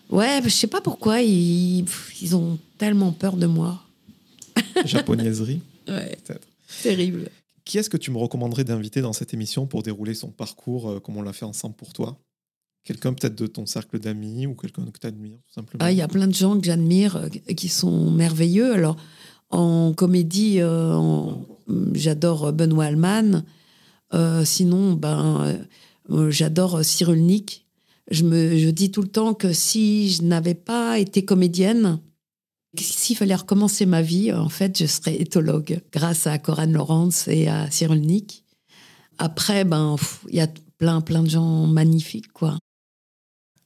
Ouais, 0.10 0.42
je 0.44 0.50
sais 0.50 0.68
pas 0.68 0.82
pourquoi 0.82 1.22
ils, 1.22 1.86
ils 2.22 2.36
ont 2.36 2.58
tellement 2.78 3.12
peur 3.12 3.36
de 3.38 3.46
moi. 3.46 3.84
Japonaiserie, 4.86 5.62
Ouais, 5.88 6.18
peut-être. 6.26 6.48
terrible. 6.82 7.30
Qui 7.66 7.78
est-ce 7.78 7.90
que 7.90 7.98
tu 7.98 8.12
me 8.12 8.18
recommanderais 8.18 8.64
d'inviter 8.64 9.02
dans 9.02 9.14
cette 9.14 9.34
émission 9.34 9.68
pour 9.68 9.84
dérouler 9.84 10.14
son 10.14 10.30
parcours 10.30 10.90
euh, 10.90 11.00
comme 11.00 11.18
on 11.18 11.22
l'a 11.22 11.34
fait 11.34 11.46
ensemble 11.46 11.76
pour 11.76 11.92
toi? 11.94 12.18
Quelqu'un 12.84 13.14
peut-être 13.14 13.36
de 13.36 13.48
ton 13.48 13.66
cercle 13.66 14.00
d'amis 14.00 14.48
ou 14.48 14.56
quelqu'un 14.56 14.86
que 14.86 15.00
tu 15.00 15.08
admires, 15.08 15.40
tout 15.48 15.54
simplement 15.54 15.84
Ah, 15.84 15.92
il 15.92 15.98
y 15.98 16.02
a 16.02 16.08
plein 16.08 16.28
de 16.28 16.34
gens 16.34 16.58
que 16.58 16.66
j'admire 16.66 17.18
euh, 17.18 17.28
qui 17.30 17.68
sont 17.68 18.12
merveilleux. 18.12 18.74
Alors, 18.74 18.96
en 19.50 19.94
comédie, 19.94 20.62
euh, 20.62 21.32
j'adore 21.94 22.54
Benoît 22.54 22.86
Alman. 22.86 23.44
Euh, 24.14 24.46
sinon, 24.46 24.94
ben, 24.94 25.58
euh, 26.10 26.32
j'adore 26.32 26.84
Cyrulnik. 26.84 27.66
Je 28.10 28.24
me 28.24 28.58
je 28.58 28.70
dis 28.70 28.92
tout 28.92 29.02
le 29.02 29.10
temps 29.10 29.34
que 29.34 29.52
si 29.52 30.10
je 30.10 30.24
n'avais 30.24 30.54
pas 30.54 30.98
été 30.98 31.26
comédienne, 31.26 32.00
s'il 32.78 33.18
fallait 33.18 33.36
recommencer 33.36 33.86
ma 33.86 34.02
vie, 34.02 34.32
en 34.32 34.50
fait, 34.50 34.78
je 34.78 34.86
serais 34.86 35.20
éthologue 35.20 35.82
grâce 35.92 36.28
à 36.28 36.38
Coran 36.38 36.68
Lawrence 36.68 37.28
et 37.28 37.48
à 37.48 37.70
Cyrulnik. 37.72 38.44
Après, 39.18 39.66
ben, 39.66 39.96
il 40.30 40.36
y 40.36 40.42
a 40.42 40.48
plein, 40.78 41.02
plein 41.02 41.24
de 41.24 41.30
gens 41.30 41.66
magnifiques, 41.68 42.32
quoi. 42.32 42.58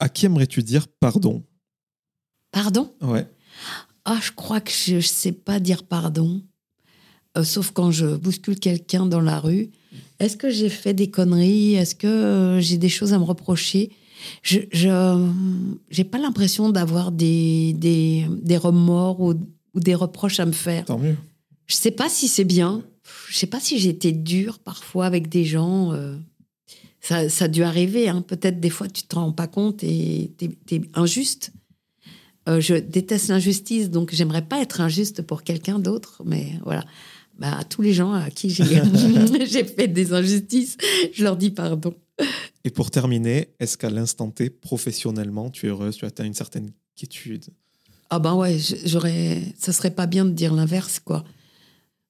À 0.01 0.09
qui 0.09 0.25
aimerais-tu 0.25 0.63
dire 0.63 0.87
pardon? 0.99 1.43
Pardon? 2.51 2.91
Ouais. 3.01 3.25
Ah, 4.03 4.17
je 4.21 4.31
crois 4.31 4.59
que 4.59 4.71
je 4.71 4.95
ne 4.95 5.01
sais 5.01 5.31
pas 5.31 5.59
dire 5.59 5.83
pardon, 5.83 6.41
Euh, 7.37 7.45
sauf 7.45 7.71
quand 7.71 7.91
je 7.91 8.17
bouscule 8.17 8.59
quelqu'un 8.59 9.05
dans 9.05 9.21
la 9.21 9.39
rue. 9.39 9.69
Est-ce 10.19 10.35
que 10.35 10.49
j'ai 10.49 10.69
fait 10.69 10.93
des 10.93 11.09
conneries? 11.09 11.75
Est-ce 11.75 11.95
que 11.95 12.07
euh, 12.07 12.59
j'ai 12.59 12.77
des 12.77 12.89
choses 12.89 13.13
à 13.13 13.19
me 13.19 13.23
reprocher? 13.23 13.91
Je 14.43 14.59
n'ai 15.97 16.03
pas 16.03 16.17
l'impression 16.17 16.69
d'avoir 16.71 17.11
des, 17.11 17.73
des, 17.73 18.25
des 18.41 18.57
remords 18.57 19.21
ou, 19.21 19.33
ou 19.73 19.79
des 19.79 19.95
reproches 19.95 20.39
à 20.41 20.45
me 20.45 20.51
faire. 20.51 20.83
Tant 20.85 20.99
mieux. 20.99 21.15
Je 21.67 21.75
sais 21.75 21.91
pas 21.91 22.09
si 22.09 22.27
c'est 22.27 22.43
bien. 22.57 22.81
Je 23.29 23.37
sais 23.37 23.47
pas 23.47 23.59
si 23.61 23.79
j'ai 23.79 23.89
été 23.89 24.11
dure 24.11 24.59
parfois 24.59 25.05
avec 25.05 25.29
des 25.29 25.45
gens. 25.45 25.93
euh, 25.93 26.17
Ça, 27.01 27.29
ça 27.29 27.45
a 27.45 27.47
dû 27.47 27.63
arriver. 27.63 28.07
hein. 28.07 28.21
Peut-être 28.21 28.59
des 28.59 28.69
fois 28.69 28.87
tu 28.87 29.03
te 29.03 29.15
rends 29.15 29.31
pas 29.31 29.47
compte 29.47 29.83
et 29.83 30.31
tu 30.37 30.75
es, 30.75 30.81
injuste. 30.93 31.51
Euh, 32.47 32.59
je 32.59 32.75
déteste 32.75 33.27
l'injustice, 33.27 33.89
donc 33.89 34.13
j'aimerais 34.13 34.41
pas 34.43 34.61
être 34.61 34.81
injuste 34.81 35.21
pour 35.21 35.43
quelqu'un 35.43 35.79
d'autre. 35.79 36.21
Mais 36.25 36.53
voilà. 36.63 36.83
Bah, 37.37 37.57
à 37.57 37.63
tous 37.63 37.81
les 37.81 37.93
gens 37.93 38.13
à 38.13 38.29
qui 38.29 38.49
j'ai 38.51 38.63
fait 39.65 39.87
des 39.87 40.13
injustices, 40.13 40.77
je 41.11 41.23
leur 41.23 41.37
dis 41.37 41.49
pardon. 41.49 41.93
Et 42.63 42.69
pour 42.69 42.91
terminer, 42.91 43.49
est-ce 43.59 43.77
qu'à 43.77 43.89
l'instant 43.89 44.29
T, 44.29 44.49
professionnellement, 44.49 45.49
tu 45.49 45.65
es 45.65 45.69
heureuse, 45.69 45.97
tu 45.97 46.05
atteins 46.05 46.25
une 46.25 46.35
certaine 46.35 46.71
quiétude? 46.95 47.45
Ah 48.11 48.19
ben 48.19 48.35
ouais, 48.35 48.57
j'aurais. 48.85 49.41
Ça 49.57 49.71
serait 49.71 49.91
pas 49.91 50.05
bien 50.05 50.25
de 50.25 50.31
dire 50.31 50.53
l'inverse, 50.53 50.99
quoi. 50.99 51.23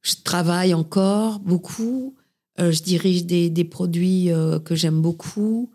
Je 0.02 0.16
travaille 0.24 0.74
encore 0.74 1.40
beaucoup. 1.40 2.16
Euh, 2.60 2.72
je 2.72 2.82
dirige 2.84 3.26
des, 3.26 3.50
des 3.50 3.64
produits 3.64 4.32
euh, 4.32 4.60
que 4.60 4.76
j'aime 4.76 5.02
beaucoup. 5.02 5.72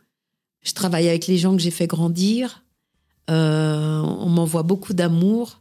Je 0.62 0.72
travaille 0.72 1.09
avec 1.09 1.27
les 1.27 1.39
gens 1.39 1.57
que 1.57 1.62
j'ai 1.62 1.70
fait 1.70 1.87
grandir. 1.87 2.64
Euh, 3.31 4.01
on 4.01 4.29
m'envoie 4.29 4.62
beaucoup 4.62 4.93
d'amour. 4.95 5.61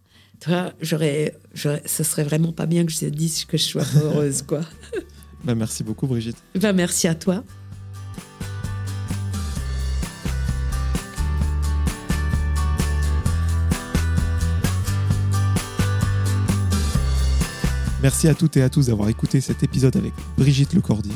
J'aurais, 0.81 1.35
j'aurais- 1.53 1.81
ça 1.85 2.03
serait 2.03 2.23
vraiment 2.23 2.51
pas 2.51 2.65
bien 2.65 2.85
que 2.85 2.91
je 2.91 3.05
dise 3.05 3.45
que 3.45 3.57
je 3.57 3.63
sois 3.63 3.83
heureuse, 3.95 4.41
quoi. 4.43 4.61
Ben, 5.43 5.55
Merci 5.55 5.83
beaucoup, 5.83 6.05
Brigitte. 6.07 6.37
Ben, 6.55 6.73
merci 6.73 7.07
à 7.07 7.15
toi. 7.15 7.43
Merci 18.05 18.27
à 18.27 18.35
toutes 18.35 18.55
et 18.55 18.61
à 18.61 18.69
tous 18.69 18.85
d'avoir 18.85 19.09
écouté 19.09 19.41
cet 19.41 19.63
épisode 19.63 19.95
avec 19.95 20.13
Brigitte 20.37 20.75
Lecordier. 20.75 21.15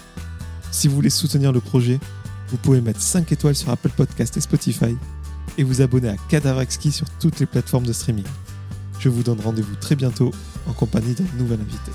Si 0.71 0.87
vous 0.87 0.95
voulez 0.95 1.11
soutenir 1.11 1.51
le 1.51 1.59
projet, 1.59 1.99
vous 2.47 2.57
pouvez 2.57 2.81
mettre 2.81 2.99
5 2.99 3.31
étoiles 3.31 3.53
sur 3.53 3.69
Apple 3.69 3.91
Podcast 3.95 4.35
et 4.37 4.41
Spotify 4.41 4.97
et 5.59 5.63
vous 5.63 5.83
abonner 5.83 6.09
à 6.09 6.15
Cadavrexki 6.29 6.91
sur 6.91 7.07
toutes 7.19 7.39
les 7.39 7.45
plateformes 7.45 7.85
de 7.85 7.93
streaming. 7.93 8.25
Je 8.99 9.07
vous 9.09 9.21
donne 9.21 9.39
rendez-vous 9.39 9.75
très 9.75 9.95
bientôt 9.95 10.31
en 10.65 10.73
compagnie 10.73 11.13
d'un 11.13 11.25
nouvel 11.37 11.59
invité. 11.61 11.91